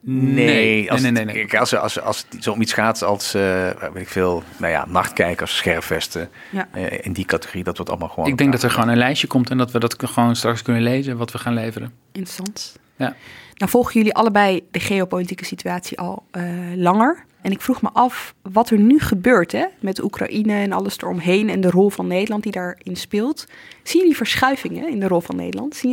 Nee, 0.04 0.46
Nee, 0.46 0.92
als, 0.92 1.02
nee, 1.02 1.12
nee, 1.12 1.26
nee. 1.26 1.60
als, 1.60 1.76
als, 1.76 2.02
als 2.02 2.26
het 2.30 2.44
zo 2.44 2.52
om 2.52 2.62
iets 2.62 2.74
gaat 2.74 3.04
als, 3.04 3.34
eh, 3.34 3.70
weet 3.94 4.02
ik 4.04 4.08
veel, 4.10 4.44
nou 4.58 4.72
ja, 4.72 4.86
nachtkijkers, 4.90 5.58
scherfvesten, 5.58 6.30
Ja. 6.50 6.68
eh, 6.72 7.06
in 7.06 7.14
die 7.14 7.26
categorie, 7.26 7.64
dat 7.64 7.76
wordt 7.76 7.92
allemaal 7.92 8.10
gewoon... 8.10 8.30
Ik 8.30 8.38
denk 8.38 8.52
dat 8.52 8.64
er 8.64 8.72
gewoon 8.72 8.90
een 8.90 8.98
lijstje 8.98 9.28
komt 9.28 9.50
en 9.50 9.58
dat 9.58 9.72
we 9.72 9.80
dat 9.80 9.96
gewoon 10.00 10.36
straks 10.36 10.62
kunnen 10.62 10.82
lezen 10.82 11.18
wat 11.18 11.32
we 11.32 11.38
gaan 11.38 11.54
leveren. 11.54 11.92
Interessant. 12.12 12.76
Ja. 12.96 13.16
Nou 13.56 13.72
volgen 13.72 13.94
jullie 13.94 14.14
allebei 14.14 14.62
de 14.72 14.80
geopolitieke 14.80 15.46
situatie 15.46 16.00
al 16.00 16.24
eh, 16.32 16.44
langer. 16.76 17.26
En 17.42 17.52
ik 17.52 17.62
vroeg 17.62 17.82
me 17.82 17.90
af 17.94 18.36
wat 18.42 18.70
er 18.70 18.80
nu 18.80 19.00
gebeurt 19.00 19.52
hè, 19.52 19.66
met 19.80 20.04
Oekraïne 20.04 20.54
en 20.54 20.72
alles 20.72 20.98
eromheen 20.98 21.50
en 21.50 21.62
de 21.62 21.70
rol 21.70 21.90
van 21.90 22.08
Nederland 22.08 22.44
die 22.44 22.52
daarin 22.52 22.96
speelt. 22.96 23.48
Zien 23.84 24.02
jullie 24.02 24.18
verschuivingen 24.18 24.90
in 24.90 25.00
de 25.00 25.08
rol 25.08 25.22
van 25.22 25.36
Nederland? 25.36 25.84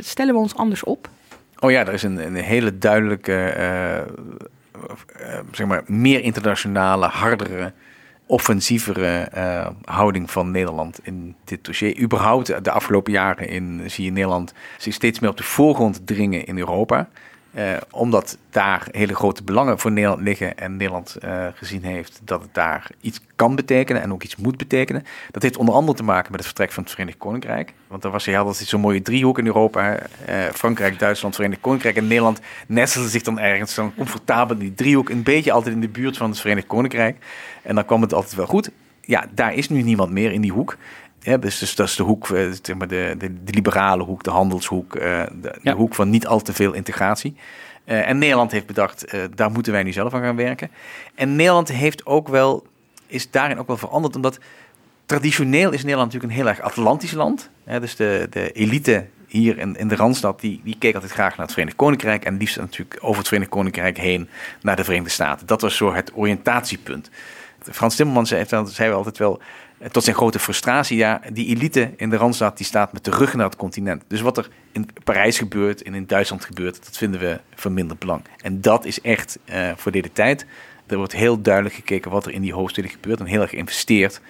Stellen 0.00 0.34
we 0.34 0.40
ons 0.40 0.54
anders 0.54 0.84
op? 0.84 1.08
Oh 1.58 1.70
ja, 1.70 1.86
er 1.86 1.92
is 1.92 2.02
een, 2.02 2.26
een 2.26 2.34
hele 2.34 2.78
duidelijke, 2.78 3.34
eh, 3.34 3.98
eh, 3.98 4.06
zeg 5.50 5.66
maar, 5.66 5.82
meer 5.86 6.20
internationale, 6.20 7.06
hardere, 7.06 7.72
offensievere 8.26 9.18
eh, 9.18 9.68
houding 9.84 10.30
van 10.30 10.50
Nederland 10.50 10.98
in 11.02 11.34
dit 11.44 11.64
dossier. 11.64 11.98
Überhaupt 12.00 12.64
de 12.64 12.70
afgelopen 12.70 13.12
jaren 13.12 13.48
in, 13.48 13.82
zie 13.86 14.04
je 14.04 14.10
Nederland 14.10 14.52
zich 14.78 14.94
steeds 14.94 15.18
meer 15.18 15.30
op 15.30 15.36
de 15.36 15.42
voorgrond 15.42 16.06
dringen 16.06 16.46
in 16.46 16.58
Europa. 16.58 17.08
Eh, 17.52 17.76
omdat 17.90 18.38
daar 18.50 18.88
hele 18.90 19.14
grote 19.14 19.42
belangen 19.42 19.78
voor 19.78 19.92
Nederland 19.92 20.22
liggen 20.22 20.58
en 20.58 20.76
Nederland 20.76 21.16
eh, 21.16 21.46
gezien 21.54 21.84
heeft 21.84 22.20
dat 22.24 22.42
het 22.42 22.54
daar 22.54 22.90
iets 23.00 23.20
kan 23.36 23.56
betekenen 23.56 24.02
en 24.02 24.12
ook 24.12 24.22
iets 24.22 24.36
moet 24.36 24.56
betekenen. 24.56 25.04
Dat 25.30 25.42
heeft 25.42 25.56
onder 25.56 25.74
andere 25.74 25.96
te 25.96 26.02
maken 26.02 26.30
met 26.30 26.40
het 26.40 26.46
vertrek 26.46 26.72
van 26.72 26.82
het 26.82 26.92
Verenigd 26.92 27.18
Koninkrijk. 27.18 27.72
Want 27.86 28.04
er 28.04 28.10
was 28.10 28.24
je 28.24 28.38
altijd 28.38 28.68
zo'n 28.68 28.80
mooie 28.80 29.02
driehoek 29.02 29.38
in 29.38 29.46
Europa. 29.46 29.98
Eh, 30.24 30.44
Frankrijk, 30.52 30.98
Duitsland, 30.98 31.34
Verenigd 31.34 31.60
Koninkrijk 31.60 31.96
en 31.96 32.06
Nederland 32.06 32.40
nestelde 32.66 33.08
zich 33.08 33.22
dan 33.22 33.38
ergens 33.38 33.74
dan 33.74 33.94
comfortabel 33.94 34.56
in 34.56 34.60
die 34.60 34.74
driehoek. 34.74 35.08
Een 35.08 35.22
beetje 35.22 35.52
altijd 35.52 35.74
in 35.74 35.80
de 35.80 35.88
buurt 35.88 36.16
van 36.16 36.30
het 36.30 36.40
Verenigd 36.40 36.66
Koninkrijk. 36.66 37.16
En 37.62 37.74
dan 37.74 37.84
kwam 37.84 38.00
het 38.00 38.14
altijd 38.14 38.34
wel 38.34 38.46
goed. 38.46 38.70
Ja, 39.00 39.26
daar 39.34 39.54
is 39.54 39.68
nu 39.68 39.82
niemand 39.82 40.10
meer 40.10 40.32
in 40.32 40.40
die 40.40 40.52
hoek. 40.52 40.76
Ja, 41.20 41.36
dus, 41.36 41.58
dus 41.58 41.74
dat 41.74 41.88
is 41.88 41.96
de 41.96 42.02
hoek, 42.02 42.30
eh, 42.30 42.50
zeg 42.62 42.76
maar 42.76 42.88
de, 42.88 43.14
de, 43.18 43.42
de 43.44 43.52
liberale 43.52 44.02
hoek, 44.02 44.22
de 44.22 44.30
handelshoek, 44.30 44.94
eh, 44.94 45.22
de, 45.22 45.36
de 45.40 45.58
Ja. 45.62 45.74
hoek 45.74 45.94
van 45.94 46.10
niet 46.10 46.26
al 46.26 46.40
te 46.40 46.52
veel 46.52 46.72
integratie. 46.72 47.36
Eh, 47.84 48.08
en 48.08 48.18
Nederland 48.18 48.50
heeft 48.50 48.66
bedacht, 48.66 49.14
daar 49.34 49.50
moeten 49.50 49.72
wij 49.72 49.82
nu 49.82 49.92
zelf 49.92 50.14
aan 50.14 50.22
gaan 50.22 50.36
werken. 50.36 50.70
En 51.14 51.36
Nederland 51.36 51.68
heeft 51.68 52.06
ook 52.06 52.28
wel, 52.28 52.66
is 53.06 53.30
daarin 53.30 53.58
ook 53.58 53.66
wel 53.66 53.76
veranderd, 53.76 54.16
omdat 54.16 54.38
traditioneel 55.06 55.70
is 55.72 55.82
Nederland 55.82 56.12
natuurlijk 56.12 56.32
een 56.32 56.46
heel 56.46 56.48
erg 56.56 56.60
Atlantisch 56.60 57.12
land. 57.12 57.50
Hè, 57.64 57.80
dus 57.80 57.96
de, 57.96 58.26
de 58.30 58.52
elite 58.52 59.06
hier 59.26 59.58
in, 59.58 59.76
in 59.76 59.88
de 59.88 59.96
Randstad, 59.96 60.40
die, 60.40 60.60
die 60.64 60.76
keek 60.78 60.94
altijd 60.94 61.12
graag 61.12 61.30
naar 61.30 61.44
het 61.44 61.52
Verenigd 61.52 61.76
Koninkrijk. 61.76 62.24
En 62.24 62.36
liefst 62.36 62.56
natuurlijk 62.56 62.98
over 63.00 63.18
het 63.18 63.26
Verenigd 63.28 63.50
Koninkrijk 63.50 63.98
heen 63.98 64.28
naar 64.62 64.76
de 64.76 64.84
Verenigde 64.84 65.10
Staten. 65.12 65.46
Dat 65.46 65.60
was 65.60 65.76
zo 65.76 65.94
het 65.94 66.10
oriëntatiepunt. 66.14 67.10
Frans 67.70 67.96
Timmermans 67.96 68.28
zei, 68.28 68.44
zei 68.64 68.88
wel 68.88 68.96
altijd 68.98 69.18
wel, 69.18 69.40
tot 69.90 70.04
zijn 70.04 70.16
grote 70.16 70.38
frustratie, 70.38 70.96
ja, 70.96 71.20
die 71.32 71.46
elite 71.46 71.92
in 71.96 72.10
de 72.10 72.16
Randstad 72.16 72.56
die 72.56 72.66
staat 72.66 72.92
met 72.92 73.04
de 73.04 73.10
rug 73.10 73.34
naar 73.34 73.46
het 73.46 73.56
continent. 73.56 74.02
Dus 74.06 74.20
wat 74.20 74.38
er 74.38 74.48
in 74.72 74.88
Parijs 75.04 75.38
gebeurt 75.38 75.82
en 75.82 75.94
in 75.94 76.06
Duitsland 76.06 76.44
gebeurt, 76.44 76.84
dat 76.84 76.96
vinden 76.96 77.20
we 77.20 77.40
van 77.54 77.74
minder 77.74 77.96
belang. 77.96 78.22
En 78.42 78.60
dat 78.60 78.84
is 78.84 79.00
echt 79.00 79.38
eh, 79.44 79.70
voor 79.76 79.92
deze 79.92 80.12
tijd. 80.12 80.46
Er 80.86 80.96
wordt 80.96 81.12
heel 81.12 81.40
duidelijk 81.40 81.74
gekeken 81.74 82.10
wat 82.10 82.26
er 82.26 82.32
in 82.32 82.42
die 82.42 82.52
hoofdsteden 82.52 82.90
gebeurt 82.90 83.20
en 83.20 83.26
heel 83.26 83.40
erg 83.40 83.50
geïnvesteerd 83.50 84.20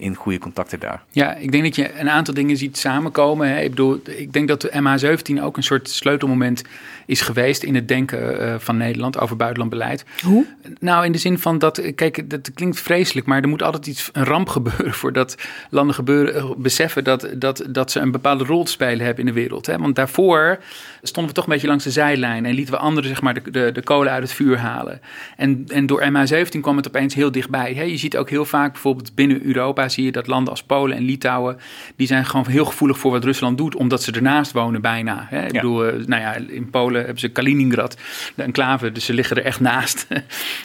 in 0.00 0.14
goede 0.14 0.38
contacten 0.38 0.80
daar. 0.80 1.02
Ja, 1.10 1.34
ik 1.34 1.52
denk 1.52 1.64
dat 1.64 1.76
je 1.76 1.98
een 1.98 2.10
aantal 2.10 2.34
dingen 2.34 2.56
ziet 2.56 2.78
samenkomen. 2.78 3.48
Hè. 3.48 3.60
Ik 3.60 3.70
bedoel, 3.70 4.00
ik 4.04 4.32
denk 4.32 4.48
dat 4.48 4.60
de 4.60 4.70
MH17 4.70 5.42
ook 5.42 5.56
een 5.56 5.62
soort 5.62 5.88
sleutelmoment 5.88 6.62
is 7.06 7.20
geweest 7.20 7.62
in 7.62 7.74
het 7.74 7.88
denken 7.88 8.40
eh, 8.40 8.54
van 8.58 8.76
Nederland 8.76 9.18
over 9.18 9.36
buitenlandbeleid. 9.36 10.04
Hoe? 10.24 10.46
Nou, 10.80 11.04
in 11.04 11.12
de 11.12 11.18
zin 11.18 11.38
van 11.38 11.58
dat, 11.58 11.82
kijk, 11.94 12.30
dat 12.30 12.50
klinkt 12.54 12.80
vreselijk, 12.80 13.26
maar 13.26 13.42
er 13.42 13.48
moet 13.48 13.62
altijd 13.62 13.86
iets, 13.86 14.08
een 14.12 14.24
ramp 14.24 14.48
gebeuren 14.58 14.92
voordat 14.92 15.36
landen 15.70 15.94
gebeuren, 15.94 16.34
eh, 16.34 16.50
beseffen 16.56 17.04
dat, 17.04 17.28
dat, 17.34 17.64
dat 17.68 17.90
ze 17.90 18.00
een 18.00 18.10
bepaalde 18.10 18.44
rol 18.44 18.64
te 18.64 18.70
spelen 18.70 19.06
hebben 19.06 19.26
in 19.26 19.34
de 19.34 19.40
wereld. 19.40 19.66
Hè? 19.66 19.78
Want 19.78 19.96
daarvoor 19.96 20.58
stonden 21.02 21.32
we 21.32 21.36
toch 21.36 21.46
een 21.46 21.52
beetje 21.52 21.68
langs 21.68 21.84
de 21.84 21.90
zijlijn 21.90 22.46
en 22.46 22.54
lieten 22.54 22.74
we 22.74 22.80
anderen 22.80 23.08
zeg 23.08 23.22
maar, 23.22 23.34
de, 23.34 23.50
de, 23.50 23.72
de 23.72 23.82
kolen 23.82 24.12
uit 24.12 24.22
het 24.22 24.32
vuur 24.32 24.58
halen. 24.58 25.00
En, 25.36 25.64
en 25.68 25.86
door 25.86 26.02
MH17 26.02 26.60
kwam 26.60 26.76
het 26.76 26.88
opeens 26.88 27.14
heel 27.14 27.30
dichtbij. 27.30 27.74
Hè? 27.74 27.82
Je 27.82 27.96
ziet 27.96 28.16
ook 28.16 28.30
heel 28.30 28.44
vaak 28.44 28.72
bijvoorbeeld 28.72 29.14
binnen 29.14 29.46
Europa 29.46 29.88
zie 29.92 30.04
je 30.04 30.12
dat 30.12 30.26
landen 30.26 30.50
als 30.52 30.62
Polen 30.62 30.96
en 30.96 31.02
Litouwen, 31.02 31.58
die 31.96 32.06
zijn 32.06 32.26
gewoon 32.26 32.46
heel 32.46 32.64
gevoelig 32.64 32.98
voor 32.98 33.10
wat 33.10 33.24
Rusland 33.24 33.58
doet, 33.58 33.74
omdat 33.74 34.02
ze 34.02 34.12
ernaast 34.12 34.52
wonen 34.52 34.80
bijna. 34.80 35.26
Hè? 35.28 35.46
Ik 35.46 35.52
bedoel, 35.52 35.84
eh, 35.84 36.06
nou 36.06 36.22
ja, 36.22 36.34
in 36.34 36.70
Polen 36.70 37.00
hebben 37.00 37.20
ze 37.20 37.28
Kaliningrad, 37.28 37.96
de 38.34 38.42
enclave, 38.42 38.92
dus 38.92 39.04
ze 39.04 39.12
liggen 39.12 39.36
er 39.36 39.44
echt 39.44 39.60
naast. 39.60 40.06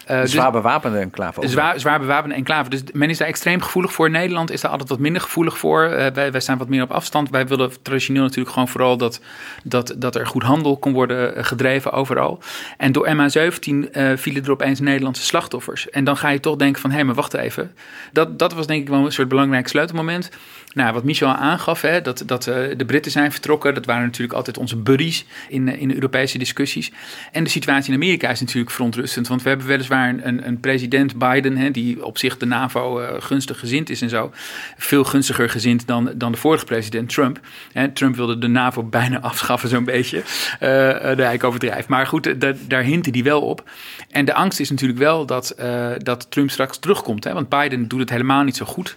Dus- 0.07 0.31
zwaar 0.31 0.51
bewapende 0.51 0.97
enclave. 0.97 1.41
ook 1.41 1.47
zwaar, 1.47 1.79
zwaar 1.79 1.99
bewapende 1.99 2.35
enclave. 2.35 2.69
Dus 2.69 2.83
men 2.93 3.09
is 3.09 3.17
daar 3.17 3.27
extreem 3.27 3.61
gevoelig 3.61 3.93
voor. 3.93 4.09
Nederland 4.09 4.51
is 4.51 4.61
daar 4.61 4.71
altijd 4.71 4.89
wat 4.89 4.99
minder 4.99 5.21
gevoelig 5.21 5.57
voor. 5.57 5.83
Eh, 5.83 6.13
wij, 6.13 6.31
wij 6.31 6.41
staan 6.41 6.57
wat 6.57 6.69
meer 6.69 6.81
op 6.81 6.91
afstand. 6.91 7.29
Wij 7.29 7.47
willen 7.47 7.71
traditioneel 7.81 8.23
natuurlijk 8.23 8.49
gewoon 8.49 8.67
vooral 8.67 8.97
dat, 8.97 9.21
dat, 9.63 9.95
dat 9.97 10.15
er 10.15 10.27
goed 10.27 10.43
handel 10.43 10.77
kon 10.77 10.93
worden 10.93 11.45
gedreven 11.45 11.91
overal. 11.91 12.39
En 12.77 12.91
door 12.91 13.07
MH17 13.07 13.91
eh, 13.91 14.11
vielen 14.15 14.43
er 14.43 14.51
opeens 14.51 14.79
Nederlandse 14.79 15.23
slachtoffers. 15.23 15.89
En 15.89 16.03
dan 16.03 16.17
ga 16.17 16.29
je 16.29 16.39
toch 16.39 16.55
denken 16.55 16.81
van, 16.81 16.91
hé, 16.91 17.03
maar 17.03 17.15
wacht 17.15 17.33
even. 17.33 17.73
Dat, 18.11 18.39
dat 18.39 18.53
was 18.53 18.67
denk 18.67 18.81
ik 18.81 18.89
wel 18.89 18.99
soort 19.15 19.27
belangrijk 19.29 19.67
sleutelmoment. 19.67 20.29
Nou, 20.75 20.93
wat 20.93 21.03
Michel 21.03 21.27
aangaf, 21.27 21.81
hè, 21.81 22.01
dat, 22.01 22.23
dat 22.25 22.47
uh, 22.47 22.55
de 22.77 22.85
Britten 22.85 23.11
zijn 23.11 23.31
vertrokken. 23.31 23.73
Dat 23.73 23.85
waren 23.85 24.03
natuurlijk 24.03 24.33
altijd 24.33 24.57
onze 24.57 24.75
buddies 24.75 25.25
in, 25.49 25.79
in 25.79 25.87
de 25.87 25.93
Europese 25.93 26.37
discussies. 26.37 26.91
En 27.31 27.43
de 27.43 27.49
situatie 27.49 27.89
in 27.89 27.95
Amerika 27.95 28.29
is 28.29 28.39
natuurlijk 28.39 28.71
verontrustend. 28.71 29.27
Want 29.27 29.43
we 29.43 29.49
hebben 29.49 29.67
weliswaar 29.67 30.09
een, 30.09 30.47
een, 30.47 30.59
president 30.59 31.17
Biden, 31.17 31.57
hè, 31.57 31.71
die 31.71 32.05
op 32.05 32.17
zich 32.17 32.37
de 32.37 32.45
NAVO 32.45 33.01
uh, 33.01 33.07
gunstig 33.19 33.59
gezind 33.59 33.89
is 33.89 34.01
en 34.01 34.09
zo. 34.09 34.31
Veel 34.77 35.03
gunstiger 35.03 35.49
gezind 35.49 35.87
dan, 35.87 36.11
dan 36.15 36.31
de 36.31 36.37
vorige 36.37 36.65
president 36.65 37.09
Trump. 37.09 37.39
Hè, 37.71 37.91
Trump 37.91 38.15
wilde 38.15 38.37
de 38.37 38.47
NAVO 38.47 38.83
bijna 38.83 39.19
afschaffen, 39.31 39.69
zo'n 39.69 39.85
beetje. 39.85 40.17
Uh, 40.17 40.59
daar 41.17 41.33
ik 41.33 41.43
overdrijf. 41.43 41.87
Maar 41.87 42.07
goed, 42.07 42.41
daar, 42.41 42.55
daar 42.67 42.83
hintte 42.83 43.09
hij 43.09 43.23
wel 43.23 43.41
op. 43.41 43.69
En 44.09 44.25
de 44.25 44.33
angst 44.33 44.59
is 44.59 44.69
natuurlijk 44.69 44.99
wel 44.99 45.25
dat, 45.25 45.55
dat 45.97 46.31
Trump 46.31 46.49
straks 46.49 46.77
terugkomt. 46.79 47.23
Hè, 47.23 47.33
want 47.33 47.49
Biden 47.49 47.87
doet 47.87 47.99
het 47.99 48.09
helemaal 48.09 48.43
niet 48.43 48.55
zo 48.55 48.65
goed. 48.65 48.95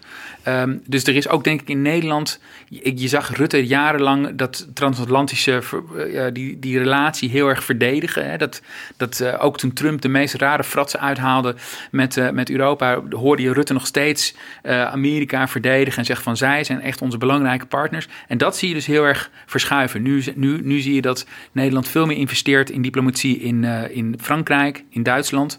Um, 0.49 0.82
dus 0.86 1.05
er 1.05 1.16
is 1.16 1.28
ook 1.28 1.44
denk 1.44 1.61
ik 1.61 1.68
in 1.68 1.82
Nederland, 1.82 2.40
je, 2.68 3.09
zag 3.09 3.36
Rutte 3.36 3.66
jarenlang 3.66 4.34
dat 4.34 4.68
transatlantische, 4.74 5.62
uh, 5.96 6.24
die, 6.32 6.59
die 6.59 6.78
relatie 6.78 7.30
heel 7.30 7.49
erg 7.49 7.64
verdedigen. 7.64 8.30
Hè? 8.30 8.36
Dat, 8.36 8.62
dat 8.96 9.20
uh, 9.22 9.44
ook 9.44 9.59
toen 9.59 9.72
Trump 9.72 10.01
de 10.01 10.09
meest 10.09 10.34
rare 10.34 10.64
fratsen 10.64 11.01
uithaalde 11.01 11.55
met, 11.90 12.16
uh, 12.16 12.30
met 12.30 12.51
Europa, 12.51 13.03
hoorde 13.11 13.42
je 13.42 13.53
Rutte 13.53 13.72
nog 13.72 13.86
steeds 13.86 14.34
Amerika 14.62 15.49
verdedigen 15.49 15.99
en 15.99 16.05
zeggen 16.05 16.24
van 16.24 16.36
zij 16.36 16.64
zijn 16.64 16.80
echt 16.80 17.03
onze 17.03 17.18
belangrijke 17.18 17.66
partners. 17.66 18.09
En 18.28 18.38
dat 18.38 18.57
zie 18.57 18.68
je 18.68 18.74
dus 18.74 18.86
heel 18.86 19.05
erg 19.05 19.30
verschuiven. 19.46 20.03
Nu, 20.03 20.22
nu, 20.34 20.61
nu 20.62 20.80
zie 20.80 20.94
je 20.94 21.03
dat 21.03 21.26
Nederland 21.53 21.88
veel 21.88 22.07
meer 22.07 22.16
investeert 22.16 22.70
in 22.70 22.82
diplomatie 22.82 23.38
in, 23.40 23.64
in 23.90 24.18
Frankrijk, 24.20 24.84
in 24.90 25.03
Duitsland. 25.03 25.59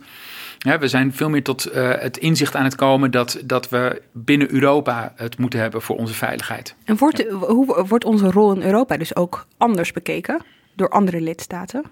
Ja, 0.62 0.80
we 0.80 0.88
zijn 0.88 1.14
veel 1.14 1.30
meer 1.30 1.44
tot 1.44 1.74
uh, 1.76 1.92
het 2.00 2.18
inzicht 2.18 2.56
aan 2.56 2.64
het 2.64 2.76
komen 2.76 3.12
dat, 3.12 3.42
dat 3.46 3.70
we 3.70 4.02
binnen 4.12 4.54
Europa 4.54 5.14
het 5.16 5.38
moeten 5.38 5.60
hebben 5.60 5.82
voor 5.82 5.96
onze 5.96 6.14
veiligheid. 6.14 6.76
En 6.84 6.98
wordt, 6.98 7.18
ja. 7.18 7.32
hoe 7.32 7.86
wordt 7.88 8.06
onze 8.06 8.32
rol 8.32 8.54
in 8.56 8.62
Europa 8.62 8.98
dus 8.98 9.16
ook 9.16 9.46
anders 9.58 9.92
bekeken 9.92 10.42
door 10.74 10.90
andere 10.90 11.22
lidstaten? 11.22 11.84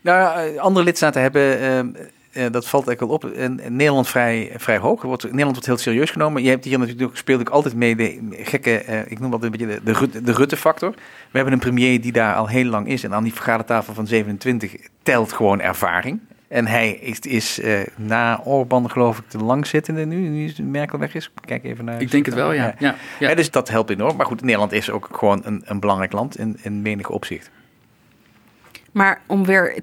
Nou, 0.00 0.58
andere 0.58 0.84
lidstaten 0.84 1.22
hebben. 1.22 1.96
Uh, 2.32 2.46
dat 2.50 2.68
valt 2.68 2.86
eigenlijk 2.86 3.22
wel 3.22 3.30
op. 3.30 3.36
In 3.38 3.60
Nederland 3.76 4.08
vrij, 4.08 4.52
vrij 4.56 4.78
hoog. 4.78 5.02
Wordt, 5.02 5.22
Nederland 5.22 5.52
wordt 5.52 5.66
heel 5.66 5.76
serieus 5.78 6.10
genomen. 6.10 6.42
Je 6.42 6.48
hebt 6.48 6.64
hier 6.64 6.78
natuurlijk 6.78 7.16
speelt 7.16 7.40
ook 7.40 7.48
altijd 7.48 7.74
mee 7.74 7.96
de 7.96 8.20
gekke, 8.30 8.84
uh, 8.88 9.10
ik 9.10 9.18
noem 9.18 9.30
dat 9.30 9.42
een 9.42 9.50
beetje 9.50 9.66
de, 9.66 9.80
de, 9.84 9.92
Rutte, 9.92 10.22
de 10.22 10.32
Rutte-factor. 10.32 10.90
We 11.30 11.36
hebben 11.36 11.52
een 11.52 11.58
premier 11.58 12.00
die 12.00 12.12
daar 12.12 12.34
al 12.34 12.48
heel 12.48 12.64
lang 12.64 12.88
is. 12.88 13.04
En 13.04 13.14
aan 13.14 13.22
die 13.22 13.34
vergadertafel 13.34 13.94
van 13.94 14.06
27 14.06 14.76
telt 15.02 15.32
gewoon 15.32 15.60
ervaring. 15.60 16.20
En 16.52 16.66
hij 16.66 16.90
is, 16.90 17.18
is 17.18 17.58
uh, 17.58 17.80
na 17.96 18.40
Orban 18.44 18.90
geloof 18.90 19.18
ik 19.18 19.30
de 19.30 19.38
langzittende 19.38 20.04
nu, 20.04 20.28
nu 20.28 20.52
Merkel 20.62 20.98
weg 20.98 21.14
is. 21.14 21.30
Kijk 21.40 21.64
even 21.64 21.84
naar... 21.84 22.00
Ik 22.00 22.10
denk 22.10 22.26
het 22.26 22.34
wel, 22.34 22.52
ja. 22.52 22.64
ja. 22.64 22.74
ja. 22.78 22.94
ja 23.28 23.34
dus 23.34 23.50
dat 23.50 23.68
helpt 23.68 23.90
enorm. 23.90 24.16
Maar 24.16 24.26
goed, 24.26 24.42
Nederland 24.42 24.72
is 24.72 24.90
ook 24.90 25.08
gewoon 25.12 25.40
een, 25.44 25.62
een 25.64 25.80
belangrijk 25.80 26.12
land 26.12 26.38
in, 26.38 26.58
in 26.62 26.82
menig 26.82 27.08
opzicht. 27.08 27.50
Maar 28.92 29.20
om 29.26 29.44
weer 29.44 29.78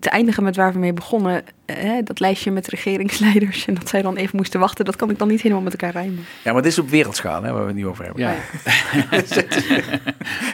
te 0.00 0.10
eindigen 0.10 0.42
met 0.42 0.56
waar 0.56 0.72
we 0.72 0.78
mee 0.78 0.92
begonnen, 0.92 1.44
hè, 1.72 2.02
dat 2.02 2.20
lijstje 2.20 2.50
met 2.50 2.68
regeringsleiders 2.68 3.66
en 3.66 3.74
dat 3.74 3.88
zij 3.88 4.02
dan 4.02 4.16
even 4.16 4.36
moesten 4.36 4.60
wachten, 4.60 4.84
dat 4.84 4.96
kan 4.96 5.10
ik 5.10 5.18
dan 5.18 5.28
niet 5.28 5.42
helemaal 5.42 5.62
met 5.62 5.72
elkaar 5.72 5.92
rijmen. 5.92 6.24
Ja, 6.44 6.52
maar 6.52 6.62
dit 6.62 6.72
is 6.72 6.78
op 6.78 6.88
wereldschaal, 6.88 7.42
hè, 7.42 7.52
waar 7.52 7.60
we 7.60 7.66
het 7.66 7.76
nu 7.76 7.86
over 7.86 8.04
hebben. 8.04 8.22
Ja. 8.22 8.34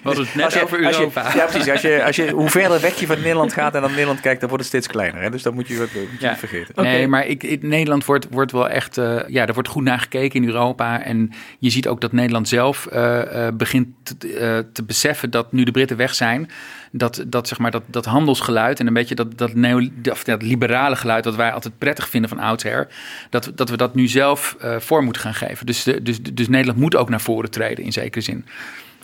Was 0.03 0.19
het 0.19 0.35
net 0.35 0.53
je, 0.53 0.63
over 0.63 0.81
Europa. 0.81 1.33
Je, 1.33 1.39
ja, 1.39 1.45
precies. 1.45 1.71
Als 1.71 1.81
je, 1.81 2.05
als 2.05 2.17
je, 2.17 2.31
hoe 2.31 2.51
verder 2.51 2.81
weg 2.81 3.01
je 3.01 3.07
van 3.07 3.17
Nederland 3.17 3.53
gaat 3.53 3.75
en 3.75 3.81
naar 3.81 3.91
Nederland 3.91 4.21
kijkt, 4.21 4.41
dan 4.41 4.49
wordt 4.49 4.65
het 4.65 4.73
steeds 4.73 4.93
kleiner. 4.93 5.23
Hè? 5.23 5.31
Dus 5.31 5.43
dat 5.43 5.55
moet 5.55 5.69
je, 5.69 5.77
moet 5.79 5.91
je 5.91 6.17
ja. 6.19 6.31
niet 6.31 6.39
vergeten. 6.39 6.75
Okay. 6.79 6.93
Nee, 6.93 7.09
maar 7.09 7.27
ik, 7.27 7.43
ik, 7.43 7.63
Nederland 7.63 8.05
wordt, 8.05 8.27
wordt 8.31 8.53
wel 8.53 8.69
echt, 8.69 8.97
uh, 8.97 9.21
ja, 9.27 9.47
er 9.47 9.55
wordt 9.55 9.69
goed 9.69 9.85
naar 9.85 9.99
gekeken 9.99 10.43
in 10.43 10.49
Europa. 10.49 11.03
En 11.03 11.33
je 11.59 11.71
ziet 11.71 11.89
ook 11.89 12.01
dat 12.01 12.13
Nederland 12.13 12.49
zelf 12.49 12.89
uh, 12.93 13.19
uh, 13.33 13.49
begint 13.55 13.89
te, 14.03 14.67
te 14.73 14.83
beseffen 14.83 15.31
dat 15.31 15.53
nu 15.53 15.65
de 15.65 15.71
Britten 15.71 15.97
weg 15.97 16.15
zijn, 16.15 16.51
dat, 16.91 17.25
dat, 17.27 17.49
zeg 17.49 17.59
maar, 17.59 17.71
dat, 17.71 17.83
dat 17.87 18.05
handelsgeluid 18.05 18.81
en 18.81 18.87
een 18.87 18.93
beetje 18.93 19.15
dat, 19.15 19.39
dat, 19.39 19.55
neo, 19.55 19.89
of 20.11 20.25
dat 20.25 20.43
liberale 20.43 20.97
geluid 20.97 21.06
dat 21.07 21.35
wij 21.35 21.53
altijd 21.53 21.79
prettig 21.79 22.09
vinden 22.09 22.31
van 22.31 22.39
oudsher, 22.39 22.89
dat, 23.31 23.53
dat 23.55 23.69
we 23.69 23.77
dat 23.77 23.95
nu 23.95 24.07
zelf 24.09 24.57
uh, 24.65 24.77
vorm 24.79 25.05
moeten 25.05 25.23
gaan 25.23 25.35
geven. 25.35 25.67
Dus, 25.67 25.83
de, 25.83 26.03
dus, 26.03 26.23
dus 26.23 26.49
Nederland 26.49 26.79
moet 26.79 26.97
ook 26.97 27.09
naar 27.09 27.21
voren 27.21 27.51
treden 27.51 27.85
in 27.85 27.93
zekere 27.93 28.21
zin. 28.21 28.47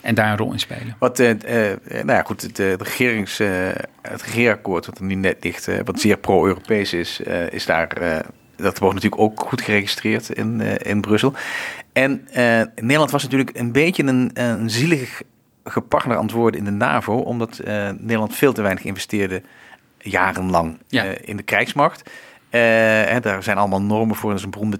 En 0.01 0.15
daar 0.15 0.31
een 0.31 0.37
rol 0.37 0.51
in 0.51 0.59
spelen. 0.59 0.95
Wat, 0.99 1.19
uh, 1.19 1.31
nou 1.87 2.05
ja, 2.05 2.21
goed, 2.21 2.41
het, 2.41 2.59
uh, 2.59 2.73
regerings, 2.73 3.37
het 4.01 4.21
regeerakkoord, 4.21 4.85
wat 4.85 4.97
er 4.97 5.03
nu 5.03 5.15
net 5.15 5.37
ligt, 5.43 5.69
wat 5.83 5.99
zeer 5.99 6.17
pro-Europees 6.17 6.93
is, 6.93 7.19
is 7.49 7.65
daar. 7.65 7.89
dat 8.55 8.79
wordt 8.79 8.95
natuurlijk 8.95 9.21
ook 9.21 9.39
goed 9.39 9.61
geregistreerd 9.61 10.29
in, 10.29 10.61
in 10.61 11.01
Brussel. 11.01 11.33
En 11.93 12.27
Nederland 12.75 13.11
was 13.11 13.23
natuurlijk 13.23 13.57
een 13.57 13.71
beetje 13.71 14.03
een, 14.03 14.31
een 14.33 14.69
zielig 14.69 15.21
gepartner 15.63 16.17
antwoorden 16.17 16.59
in 16.59 16.65
de 16.65 16.71
NAVO, 16.71 17.13
omdat 17.13 17.61
Nederland 17.97 18.35
veel 18.35 18.53
te 18.53 18.61
weinig 18.61 18.83
investeerde 18.83 19.41
jarenlang 20.03 20.77
ja. 20.87 21.05
uh, 21.05 21.11
in 21.21 21.37
de 21.37 21.43
krijgsmacht. 21.43 22.09
Uh, 22.51 22.59
hè, 22.59 23.19
daar 23.19 23.43
zijn 23.43 23.57
allemaal 23.57 23.81
normen 23.81 24.15
voor. 24.15 24.29
Dat 24.29 24.39
is 24.39 24.45
een 24.45 24.51
beroemde 24.51 24.79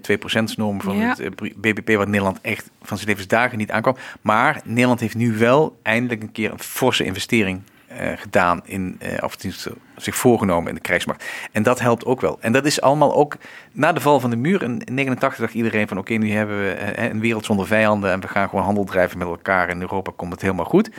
2%-norm 0.52 0.80
van 0.80 0.96
ja. 0.96 1.16
het 1.18 1.60
BBP, 1.60 1.96
wat 1.96 2.08
Nederland 2.08 2.40
echt 2.40 2.70
van 2.82 2.96
zijn 2.96 3.08
levensdagen 3.08 3.58
niet 3.58 3.70
aankwam. 3.70 3.96
Maar 4.20 4.60
Nederland 4.64 5.00
heeft 5.00 5.14
nu 5.14 5.32
wel 5.38 5.78
eindelijk 5.82 6.22
een 6.22 6.32
keer 6.32 6.52
een 6.52 6.58
forse 6.58 7.04
investering 7.04 7.62
uh, 8.00 8.12
gedaan 8.16 8.60
in, 8.64 8.98
uh, 9.02 9.08
of 9.20 9.36
zich 9.96 10.16
voorgenomen 10.16 10.68
in 10.68 10.74
de 10.74 10.80
krijgsmacht. 10.80 11.24
En 11.52 11.62
dat 11.62 11.80
helpt 11.80 12.04
ook 12.04 12.20
wel. 12.20 12.38
En 12.40 12.52
dat 12.52 12.64
is 12.64 12.80
allemaal 12.80 13.14
ook 13.14 13.36
na 13.72 13.92
de 13.92 14.00
val 14.00 14.20
van 14.20 14.30
de 14.30 14.36
muur 14.36 14.62
in 14.62 14.82
89 14.84 15.40
dacht 15.40 15.54
iedereen 15.54 15.88
van 15.88 15.98
oké, 15.98 16.12
okay, 16.12 16.26
nu 16.26 16.32
hebben 16.32 16.58
we 16.58 16.94
uh, 16.98 17.04
een 17.04 17.20
wereld 17.20 17.44
zonder 17.44 17.66
vijanden 17.66 18.10
en 18.10 18.20
we 18.20 18.28
gaan 18.28 18.48
gewoon 18.48 18.64
handel 18.64 18.84
drijven 18.84 19.18
met 19.18 19.28
elkaar. 19.28 19.68
In 19.68 19.80
Europa 19.80 20.12
komt 20.16 20.32
het 20.32 20.42
helemaal 20.42 20.64
goed. 20.64 20.90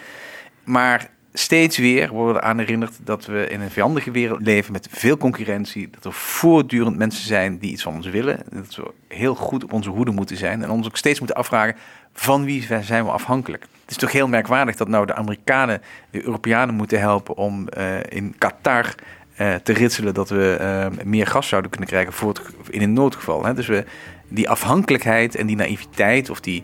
Maar 0.64 1.10
steeds 1.38 1.78
weer 1.78 2.10
worden 2.10 2.44
aan 2.44 2.58
herinnerd 2.58 2.94
dat 3.04 3.26
we 3.26 3.48
in 3.48 3.62
een 3.62 3.72
vijandige 3.72 4.12
wereld 4.12 4.42
leven 4.42 4.72
met 4.72 4.88
veel 4.92 5.18
concurrentie. 5.18 5.90
Dat 5.90 6.06
er 6.06 6.14
voortdurend 6.14 6.98
mensen 6.98 7.28
zijn 7.28 7.58
die 7.58 7.72
iets 7.72 7.84
van 7.84 7.96
ons 7.96 8.08
willen. 8.08 8.40
Dat 8.52 8.76
we 8.76 8.92
heel 9.08 9.36
goed 9.36 9.64
op 9.64 9.74
onze 9.74 9.90
hoede 9.90 10.12
moeten 10.12 10.38
zijn 10.38 10.64
en 10.64 10.70
ons 10.70 10.88
ook 10.88 10.98
steeds 10.98 11.20
moeten 11.20 11.38
afvragen 11.38 11.76
van 12.14 12.46
wie 12.46 12.68
zijn 12.82 13.06
we 13.06 13.12
afhankelijk. 13.12 13.62
Het 13.62 13.92
is 13.92 13.98
toch 13.98 14.12
heel 14.12 14.28
merkwaardig 14.28 14.76
dat 14.76 14.88
nou 14.88 15.06
de 15.06 15.16
Amerikanen 15.16 15.82
de 16.12 16.24
Europeanen 16.24 16.76
moeten 16.76 17.00
helpen 17.00 17.38
om 17.38 17.68
uh, 17.78 17.96
in 18.10 18.36
Qatar 18.38 18.96
uh, 19.38 19.54
te 19.56 19.74
ritselen 19.74 20.14
dat 20.14 20.30
we 20.30 20.58
uh, 20.62 21.06
meer 21.06 21.28
gas 21.28 21.48
zouden 21.48 21.72
kunnen 21.72 21.90
krijgen 21.90 22.14
voor 22.14 22.30
het, 22.30 22.42
in 22.70 22.82
een 22.82 22.94
noodgeval. 22.94 23.46
Hè? 23.46 23.54
Dus 23.54 23.68
we, 23.68 23.86
die 24.28 24.50
afhankelijkheid 24.50 25.36
en 25.36 25.48
die 25.48 25.56
naïviteit, 25.56 26.30
of 26.30 26.40
die, 26.40 26.64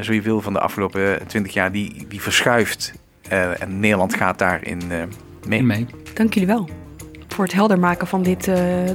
zo 0.00 0.12
je 0.12 0.22
wil, 0.22 0.40
van 0.40 0.52
de 0.52 0.60
afgelopen 0.60 1.26
twintig 1.26 1.52
jaar, 1.52 1.72
die, 1.72 2.06
die 2.08 2.22
verschuift. 2.22 2.92
En 3.30 3.80
Nederland 3.80 4.14
gaat 4.14 4.38
daarin 4.38 4.82
mee. 5.46 5.62
mee. 5.62 5.86
Dank 6.14 6.34
jullie 6.34 6.48
wel 6.48 6.68
voor 7.28 7.44
het 7.44 7.56
helder 7.56 7.78
maken 7.78 8.06
van 8.06 8.22
dit 8.22 8.50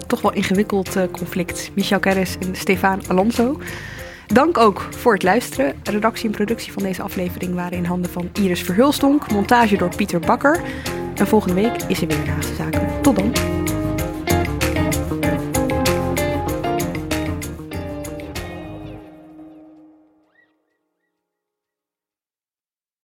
toch 0.08 0.22
wel 0.22 0.34
ingewikkeld 0.34 0.98
conflict. 1.12 1.72
Michel 1.76 2.00
Keres 2.00 2.38
en 2.40 2.56
Stefan 2.56 3.02
Alonso. 3.08 3.60
Dank 4.28 4.58
ook 4.58 4.88
voor 4.90 5.14
het 5.14 5.24
luisteren. 5.24 5.74
Redactie 5.84 6.26
en 6.26 6.32
productie 6.32 6.72
van 6.72 6.84
deze 6.84 7.02
aflevering 7.02 7.54
waren 7.54 7.78
in 7.78 7.86
handen 7.86 8.12
van 8.12 8.30
Iris 8.34 8.62
Verhulstonk. 8.62 9.32
Montage 9.32 9.78
door 9.78 9.96
Pieter 9.96 10.20
Bakker. 10.20 10.62
En 11.16 11.28
volgende 11.28 11.62
week 11.62 11.82
is 11.88 12.02
er 12.02 12.08
weer 12.08 12.30
Haagse 12.30 12.56
Zaken. 12.56 13.02
Tot 13.02 13.16
dan. 13.16 13.63